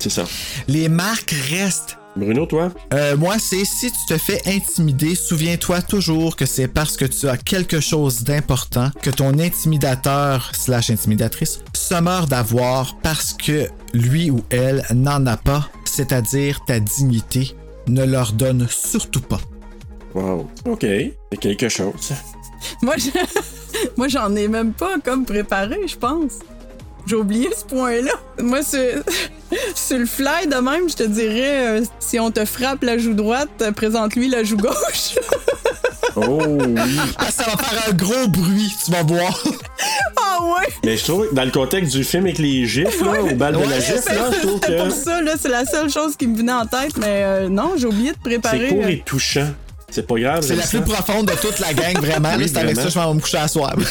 [0.00, 0.24] C'est ça.
[0.66, 1.96] Les marques restent.
[2.16, 2.72] Bruno, toi?
[2.94, 7.28] Euh, moi, c'est si tu te fais intimider, souviens-toi toujours que c'est parce que tu
[7.28, 14.30] as quelque chose d'important que ton intimidateur slash intimidatrice se meurt d'avoir parce que lui
[14.30, 17.54] ou elle n'en a pas, c'est-à-dire ta dignité.
[17.88, 19.40] Ne leur donne surtout pas.
[20.14, 20.48] Wow.
[20.64, 20.80] OK.
[20.82, 22.12] C'est quelque chose.
[22.82, 23.10] Moi, je-
[23.96, 26.32] moi, j'en ai même pas comme préparé, je pense.
[27.06, 28.12] J'ai oublié ce point-là.
[28.42, 28.96] Moi, c'est-
[29.74, 33.14] sur le fly de même, je te dirais, euh, si on te frappe la joue
[33.14, 35.14] droite, euh, présente-lui la joue gauche.
[36.16, 36.74] Oh oui.
[37.18, 39.38] Ah, ça va faire un gros bruit, tu vas voir.
[40.16, 40.66] ah ouais!
[40.84, 43.68] Mais je trouve, dans le contexte du film avec les gifs, là, au bal de
[43.68, 46.16] la gifle, c'est là, je trouve c'est que pour ça, là, c'est la seule chose
[46.16, 48.68] qui me venait en tête, mais euh, non, j'ai oublié de préparer.
[48.70, 49.48] c'est court et touchant.
[49.90, 50.42] C'est pas grave.
[50.42, 50.80] C'est la ça.
[50.80, 52.30] plus profonde de toute la gang, vraiment.
[52.36, 53.74] Oui, c'est avec ça que je vais me coucher à soir.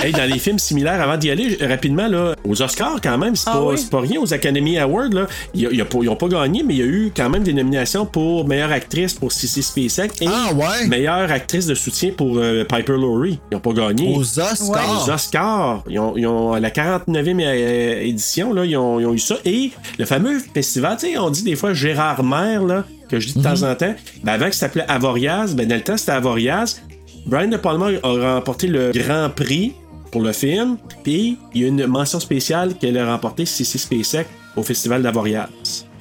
[0.00, 3.48] Hey, dans les films similaires, avant d'y aller, rapidement, là, aux Oscars, quand même, c'est
[3.48, 3.86] Ah pas, oui.
[3.90, 4.20] pas rien.
[4.20, 6.62] Aux Academy Awards, là, il y a- il y a pas- ils ont pas gagné,
[6.62, 10.22] mais il y a eu quand même des nominations pour meilleure actrice pour Sissy Spacek
[10.22, 10.86] et Ah ouais?
[10.86, 13.40] meilleure actrice de soutien pour euh, Piper Laurie.
[13.50, 14.14] Ils ont pas gagné.
[14.14, 14.68] Aux Oscars.
[14.70, 14.78] Ouais.
[15.06, 15.82] Aux Oscars.
[15.88, 19.18] Ils ont, ils ont- à la 49e euh, édition, là, ils, ont, ils ont eu
[19.18, 19.36] ça.
[19.44, 23.28] Et le fameux festival, tu sais, on dit des fois Gérard Maire, là, que je
[23.28, 23.94] dis de temps en temps.
[24.22, 26.80] Ben, avant que ça s'appelait Avoriaz, ben, dans le temps, c'était Avoriaz.
[27.26, 29.74] Brian De Palma a remporté le Grand Prix
[30.10, 30.76] pour le film.
[31.02, 35.48] Puis, il y a une mention spéciale qu'elle a remporté, Sissy Spacek, au festival d'Avoriaz.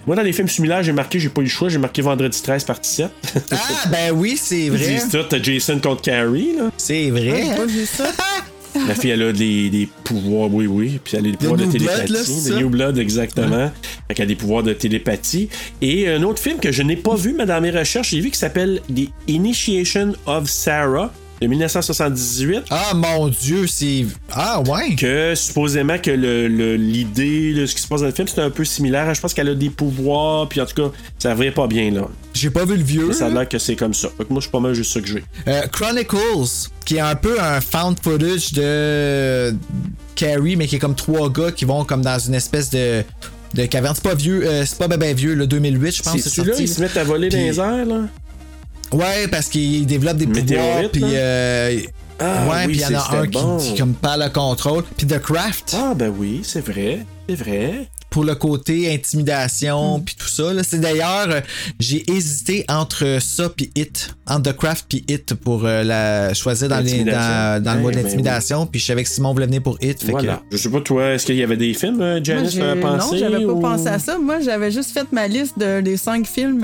[0.05, 2.41] Moi, dans les films similaires, j'ai marqué, j'ai pas eu le choix, j'ai marqué Vendredi
[2.41, 3.09] 13, partie 7.
[3.51, 3.55] Ah,
[3.91, 4.79] ben oui, c'est Ils vrai.
[4.87, 6.71] disent tout, t'as Jason contre Carrie, là.
[6.77, 7.43] C'est vrai.
[7.43, 7.55] j'ai hein?
[7.57, 8.05] pas vu ça.
[8.87, 10.99] La fille, elle a des, des pouvoirs, oui, oui.
[11.03, 12.11] Puis elle a des pouvoirs de Blood, télépathie.
[12.13, 12.55] là, ça?
[12.55, 13.71] New Blood, exactement.
[14.07, 15.49] Fait qu'elle a des pouvoirs de télépathie.
[15.81, 18.29] Et un autre film que je n'ai pas vu, mais dans mes recherches, j'ai vu
[18.31, 22.63] qui s'appelle The Initiation of Sarah de 1978.
[22.69, 24.05] Ah mon dieu, c'est.
[24.31, 24.95] Ah ouais.
[24.95, 28.41] Que supposément que le- le- l'idée, le- ce qui se passe dans le film, c'est
[28.41, 29.13] un peu similaire.
[29.13, 32.07] Je pense qu'elle a des pouvoirs, puis en tout cas, ça va pas bien là.
[32.33, 33.07] J'ai pas vu le vieux.
[33.07, 34.09] Mais ça a l'air que c'est comme ça.
[34.17, 35.23] Fait que moi, je suis pas mal juste ça que j'ai.
[35.47, 39.55] Euh, Chronicles, qui est un peu un found footage de
[40.15, 43.03] Carrie, mais qui est comme trois gars qui vont comme dans une espèce de,
[43.53, 43.93] de caverne.
[43.95, 46.17] C'est pas vieux, euh, c'est pas ben, ben vieux, le 2008, je pense.
[46.19, 48.01] C'est celui-là, ils se mettent à voler dans les airs, là?
[48.93, 51.07] Ouais, parce qu'ils développent des pouvoirs, puis là.
[51.09, 51.79] euh,
[52.19, 54.83] Ah, ouais, oui, puis il y en a un qui, qui comme pas le contrôle.
[54.97, 55.75] Puis The Craft.
[55.77, 57.05] Ah, ben oui, c'est vrai.
[57.29, 57.87] C'est vrai.
[58.09, 58.95] Pour le côté Hmm.
[58.95, 60.51] intimidation, puis tout ça.
[60.53, 60.63] là.
[60.63, 61.41] C'est d'ailleurs, euh,
[61.79, 66.69] j'ai hésité entre ça puis It, entre The Craft puis It pour euh, la choisir
[66.69, 67.19] dans, les, L'intimidation.
[67.19, 68.65] dans, dans le Ouais, mode ben d'intimidation.
[68.65, 70.01] Puis je savais que Simon voulait venir pour It.
[70.01, 70.41] Fait Voilà.
[70.51, 73.11] Je sais pas, toi, est-ce qu'il y avait des films, euh, Janice, à penser?
[73.11, 74.17] non, j'avais pas ou- pensé à ça.
[74.17, 76.63] Moi, j'avais juste fait ma liste de, des cinq films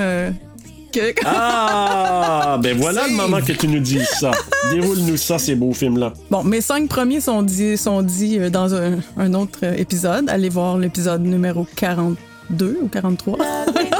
[1.25, 4.31] Ah, ben voilà le moment que tu nous dis ça.
[4.71, 6.13] Déroule-nous ça, ces beaux films-là.
[6.29, 10.29] Bon, mes cinq premiers sont dits, sont dits euh, dans un, un autre euh, épisode.
[10.29, 13.37] Allez voir l'épisode numéro 42 ou 43.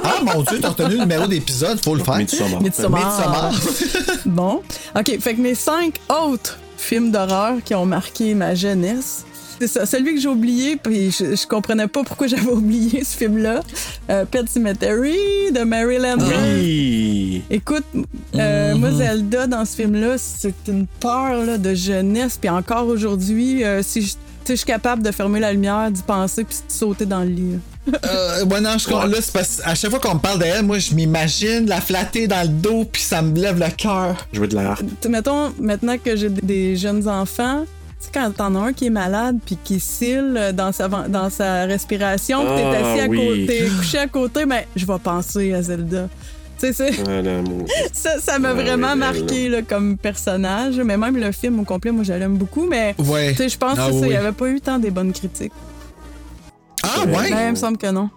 [0.03, 2.17] Ah mon dieu, t'as retenu le numéro d'épisode, faut le faire.
[2.17, 2.61] Midsommar.
[2.61, 3.51] Midsommar.
[4.25, 4.61] bon.
[4.97, 9.25] OK, fait que mes cinq autres films d'horreur qui ont marqué ma jeunesse.
[9.65, 13.15] C'est ça, celui que j'ai oublié, puis je, je comprenais pas pourquoi j'avais oublié ce
[13.15, 13.61] film-là.
[14.09, 15.15] Euh, Pet Cemetery
[15.53, 16.17] de Maryland.
[16.19, 17.43] Oui.
[17.49, 17.85] Écoute,
[18.35, 22.37] euh, moi, Zelda, dans ce film-là, c'est une peur là, de jeunesse.
[22.37, 24.15] Puis encore aujourd'hui, euh, si je,
[24.49, 27.51] je suis capable de fermer la lumière, d'y penser, puis de sauter dans le lit.
[27.53, 27.99] là.
[28.05, 30.77] Euh, ouais, non, je là, c'est parce à chaque fois qu'on me parle d'elle, moi,
[30.77, 34.27] je m'imagine la flatter dans le dos, puis ça me lève le cœur.
[34.33, 34.79] Jouer de l'art.
[34.79, 37.63] Tu sais, mettons, maintenant que j'ai des jeunes enfants,
[38.05, 41.65] sais, quand t'en as un qui est malade puis qui cille dans sa, dans sa
[41.65, 43.45] respiration, puis t'es Ah, assis à oui.
[43.47, 46.07] côté, couché à côté, ben, je vais penser à Zelda.
[46.59, 47.65] Tu sais, c'est- Ah, l'amour.
[47.93, 50.77] ça, ça m'a Ah, vraiment marqué là, comme personnage.
[50.77, 52.67] Mais même le film au complet, moi, je l'aime beaucoup.
[52.67, 53.31] Mais Ouais.
[53.31, 54.09] tu sais, je pense Ah, que ça, il oui.
[54.09, 55.51] n'y avait pas eu tant des bonnes critiques.
[56.83, 57.29] Ah ouais?
[57.31, 58.09] Ben, il me semble que non.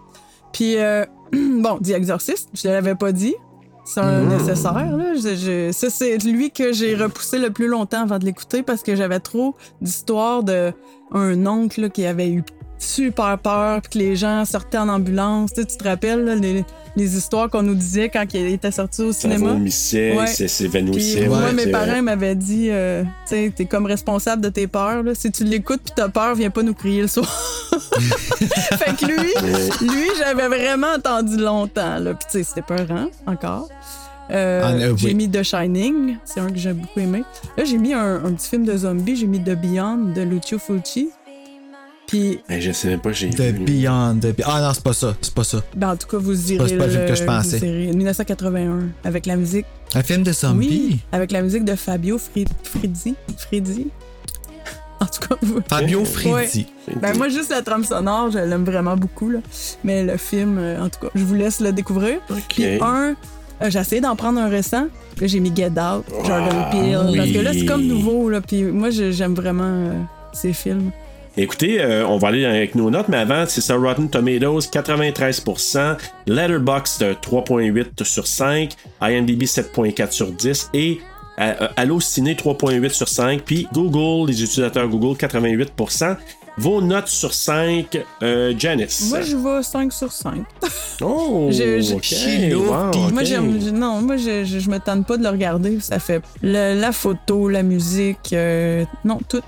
[0.53, 3.33] Puis, euh, bon, The Exorcist, je ne l'avais pas dit.
[3.89, 4.27] C'est un Mm.
[4.29, 4.73] nécessaire.
[4.97, 5.13] Là.
[5.15, 8.83] Je- je- ça, c'est lui que j'ai repoussé le plus longtemps avant de l'écouter parce
[8.83, 10.73] que j'avais trop d'histoires de
[11.13, 12.43] un oncle là, qui avait eu
[12.79, 15.51] super peur puis que les gens sortaient en ambulance.
[15.53, 16.63] Tu, sais, tu te rappelles là, les,
[16.95, 19.53] les histoires qu'on nous disait quand il était sorti au Ça cinéma?
[19.53, 20.27] vomissait, Ouais.
[20.27, 21.19] s'évanouissait.
[21.21, 24.67] Puis moi, ouais, mes parents m'avaient dit, euh, tu sais, t'es comme responsable de tes
[24.67, 25.03] peurs.
[25.03, 25.13] Là.
[25.15, 27.27] Si tu l'écoutes puis t'as peur, viens pas nous crier le soir.
[28.77, 31.99] fait que lui, lui, j'avais vraiment entendu longtemps.
[31.99, 32.13] Là.
[32.13, 33.69] Puis tu sais, c'était peurant encore.
[34.29, 35.15] Euh, Ah, euh, j'ai oui.
[35.15, 37.23] mis The Shining, c'est un que j'ai beaucoup aimé.
[37.57, 40.59] Là, j'ai mis un, un petit film de zombies, j'ai mis The Beyond de Lucio
[40.59, 41.09] Fulci.
[42.07, 43.65] Puis, Ben, je sais même pas, j'ai The vu.
[43.65, 44.15] Beyond.
[44.21, 45.15] the Be- Ah non, c'est pas ça.
[45.21, 45.61] C'est pas ça.
[45.75, 47.57] ben, en tout cas, vous irez c'est pas le film que je pensais.
[47.59, 50.67] irez- 1981, avec la musique Un film de zombie.
[50.67, 53.15] Oui, avec la musique de Fabio Fri- Frizzi.
[53.37, 53.87] Frizzi.
[54.99, 56.05] En tout cas, vous- Fabio Ouais.
[56.05, 56.65] Frizzi.
[56.99, 59.29] Ben moi, juste la trame sonore, je l'aime vraiment beaucoup.
[59.29, 59.39] Là.
[59.83, 62.17] Mais le film, euh, en tout cas, je vous laisse le découvrir.
[62.49, 63.13] Puis un,
[63.61, 64.87] euh, j'ai essayé d'en prendre un récent.
[65.21, 66.97] Là, j'ai mis Get Out, Jordan Ah, Peele.
[67.11, 67.17] oui.
[67.17, 68.27] Parce que là, c'est comme nouveau.
[68.31, 69.93] Là, puis moi, je- j'aime vraiment euh,
[70.33, 70.89] ces films.
[71.39, 75.95] Écoutez, euh, on va aller avec nos notes, mais avant, c'est ça, Rotten Tomatoes, 93%,
[76.25, 80.99] Letterboxd, euh, 3.8 sur 5, IMDb, 7.4 sur 10, et
[81.39, 86.17] euh, Allociné, 3.8 sur 5, puis Google, les utilisateurs Google, 88%.
[86.59, 89.09] Vos notes sur 5, euh, Janice.
[89.11, 90.43] Moi, je vais 5 sur 5.
[91.01, 93.59] Oh, Je- je- ok, wow, Moi, j'aime.
[93.75, 95.79] Non, moi, je, je, je me tente pas de le regarder.
[95.81, 99.43] Ça fait le- la photo, la musique, euh, non, tout.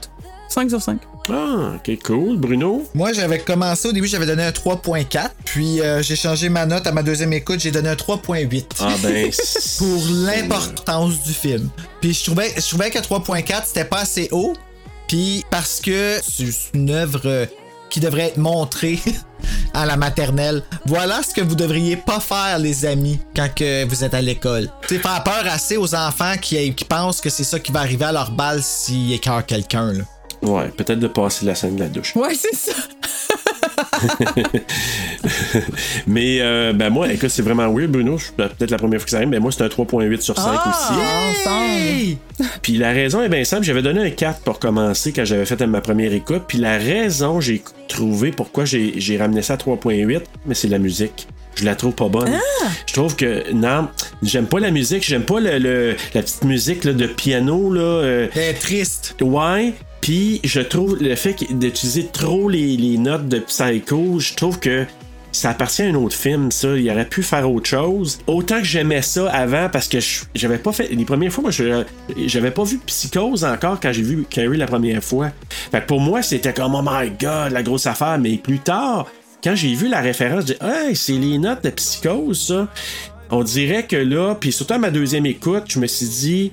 [0.50, 1.00] 5 sur 5.
[1.30, 2.38] Ah, ok, cool.
[2.38, 2.88] Bruno?
[2.94, 5.30] Moi, j'avais commencé au début, j'avais donné un 3.4.
[5.46, 8.66] Puis euh, j'ai changé ma note à ma deuxième écoute, j'ai donné un 3.8.
[8.80, 9.32] Ah ben.
[9.78, 11.70] Pour l'importance du film.
[12.02, 14.54] Puis je trouvais, je trouvais que 3.4, c'était pas assez haut.
[15.08, 17.48] Puis parce que c'est une œuvre
[17.90, 19.00] qui devrait être montrée
[19.74, 20.64] à la maternelle.
[20.86, 24.70] Voilà ce que vous devriez pas faire, les amis, quand que vous êtes à l'école.
[24.88, 27.80] Tu sais, faire peur assez aux enfants qui, qui pensent que c'est ça qui va
[27.82, 30.04] arriver à leur balle s'ils écœurent quelqu'un, là.
[30.42, 32.16] Ouais, peut-être de passer la scène de la douche.
[32.16, 32.72] Ouais, c'est ça.
[36.08, 38.18] mais euh, ben moi, écoute, c'est vraiment weird, Bruno.
[38.38, 40.70] Peut-être la première fois que ça arrive, mais moi, c'est un 3.8 sur 5 Ah,
[40.70, 41.40] aussi.
[41.40, 42.52] ensemble.
[42.62, 43.64] Puis la raison est bien simple.
[43.64, 46.44] J'avais donné un 4 pour commencer quand j'avais fait ma première écoute.
[46.48, 51.28] Puis la raison, j'ai trouvé pourquoi j'ai ramené ça à 3.8, mais c'est la musique.
[51.56, 52.32] Je la trouve pas bonne.
[52.88, 53.90] Je trouve que, non,
[54.22, 55.04] j'aime pas la musique.
[55.06, 57.74] J'aime pas le, le- la petite musique là, de piano.
[57.74, 59.16] Là, euh, Elle est triste.
[59.20, 59.74] Ouais.
[60.10, 64.88] Puis je trouve le fait d'utiliser trop les, notes de Psycho, je trouve que
[65.32, 66.76] ça appartient à un autre film, ça.
[66.76, 68.18] Il aurait pu faire autre chose.
[68.26, 70.00] Autant que j'aimais ça avant parce que
[70.34, 70.88] j'avais pas fait.
[70.88, 71.52] Les premières fois, moi,
[72.26, 75.30] j'avais pas vu Psychose encore quand j'ai vu Carrie la première fois.
[75.70, 78.18] Fait que pour moi, c'était comme Oh my god, la grosse affaire.
[78.18, 79.06] Mais plus tard,
[79.44, 82.68] quand j'ai vu la référence, j'ai dit Hey, c'est les notes de Psychose, ça.
[83.30, 86.52] On dirait que là, puis surtout à ma deuxième écoute, je me suis dit,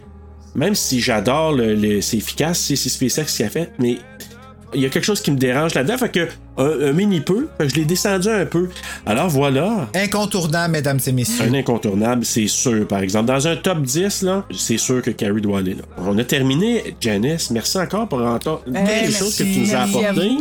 [0.57, 3.99] même si j'adore le, le- c'est efficace, c'est c'est SpaceX qui a fait, mais
[4.75, 5.97] il y a quelque chose qui me dérange là-dedans.
[5.97, 6.29] Fait que
[6.59, 8.69] un, un mini peu, fait que je l'ai descendu un peu.
[9.07, 9.89] Alors voilà.
[9.95, 11.45] Incontournable, mesdames et messieurs.
[11.49, 12.87] Un incontournable, c'est sûr.
[12.89, 15.83] Par exemple, dans un top 10, là, c'est sûr que Carrie doit aller là.
[15.99, 16.97] On a terminé.
[17.01, 20.37] Janice, merci encore pour entendre toutes Eh, les choses que tu nous as apportées.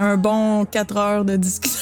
[0.00, 1.78] Un bon 4 heures de discussion.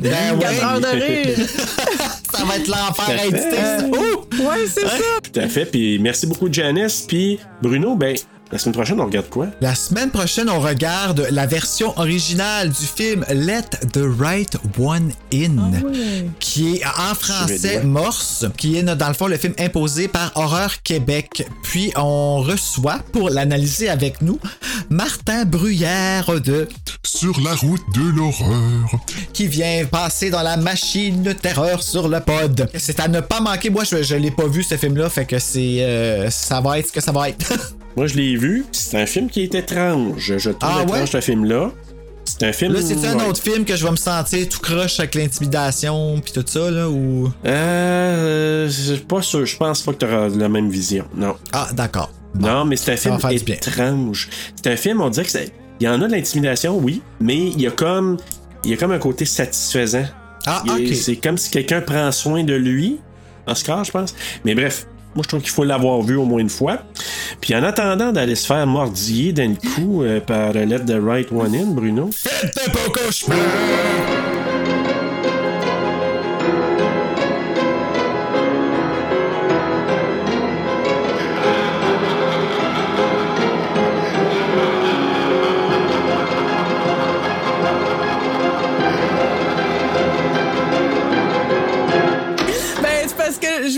[0.00, 0.64] Ben 4 ouais.
[0.64, 1.38] heures de rire.
[2.36, 3.56] ça va être l'enfer à éditer.
[3.92, 4.24] Oh!
[4.42, 4.98] Ouais, c'est ça.
[5.22, 5.66] Tout à fait.
[5.66, 7.04] Puis merci beaucoup, Janice.
[7.06, 8.16] Puis Bruno, ben,
[8.52, 9.48] la semaine prochaine, on regarde quoi?
[9.60, 15.72] La semaine prochaine, on regarde la version originale du film Let the Right One In,
[16.38, 17.82] qui est en français.
[17.82, 21.48] Morse, qui est dans le fond le film imposé par Horreur Québec.
[21.64, 24.38] Puis on reçoit pour l'analyser avec nous
[24.88, 26.68] Martin Bruyère de
[27.02, 28.88] Sur la route de l'horreur.
[29.32, 32.68] qui vient passer dans la machine de terreur sur le pod.
[32.78, 33.70] C'est à ne pas manquer.
[33.70, 36.88] Moi, je, je l'ai pas vu ce film-là, fait que c'est euh, ça va être
[36.88, 37.52] ce que ça va être.
[37.96, 38.43] Moi, je l'ai vu.
[38.72, 40.36] C'est un film qui est étrange.
[40.38, 41.06] Je trouve Ah étrange ouais?
[41.06, 41.70] ce film-là.
[42.24, 42.72] C'est un film.
[42.72, 43.26] Là, c'est un ouais.
[43.26, 46.88] autre film que je vais me sentir tout croche avec l'intimidation puis tout ça là
[46.88, 47.30] ou?
[47.44, 49.44] Euh, je suis pas sûr.
[49.44, 51.04] Je pense pas que tu auras la même vision.
[51.14, 51.36] Non.
[51.52, 52.10] Ah, d'accord.
[52.38, 54.28] Non, mais c'est un Ça film étrange.
[54.56, 55.52] C'est un film, on dirait que c'est.
[55.80, 58.16] Il y en a de l'intimidation, oui, mais il y a comme.
[58.64, 60.06] Il y a comme un côté satisfaisant.
[60.46, 60.94] Ah, ok.
[60.94, 62.98] C'est comme si quelqu'un prend soin de lui.
[63.46, 64.14] Oscar, je pense.
[64.44, 66.78] Mais bref, moi je trouve qu'il faut l'avoir vu au moins une fois.
[67.40, 71.54] Puis en attendant d'aller se faire mordiller d'un coup euh, par Let the Right One
[71.54, 72.10] In, Bruno.
[72.12, 74.33] Faites beau cauchemar!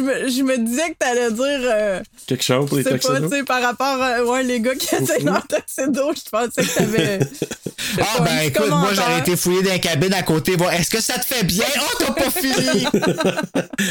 [0.07, 1.61] Me, je me disais que t'allais dire.
[1.71, 3.29] euh, Quelque chose pour je les sais pas, tuxedos?
[3.29, 6.75] tu sais, par rapport à ouais, les gars qui essaient leur tuxedo, je pensais que
[6.75, 7.19] t'avais.
[8.01, 11.01] Ah, ben écoute, moi j'aurais été fouillé dans la cabine à côté, voir est-ce que
[11.01, 11.65] ça te fait bien?
[11.79, 12.87] Oh, t'as pas fini!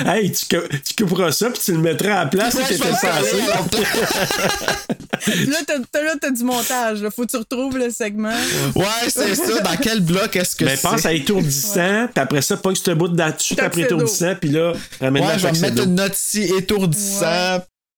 [0.10, 3.38] hey, tu, tu couperas ça puis tu le mettras à la place je t'étais censé.
[5.48, 5.58] là,
[5.92, 7.02] t'as, là, t'as du montage.
[7.02, 7.10] Là.
[7.12, 8.34] Faut que tu retrouves le segment.
[8.76, 9.62] Ouais, c'est ça.
[9.62, 10.82] Dans quel bloc est-ce que Ben, c'est?
[10.88, 14.50] pense à étourdissant, puis après ça, pas que ce bout de là-dessus, après étourdissant, puis
[14.50, 15.90] là, ramène Ouais, la je vais me mettre tuxedo.
[15.90, 17.64] une ici étourdissant,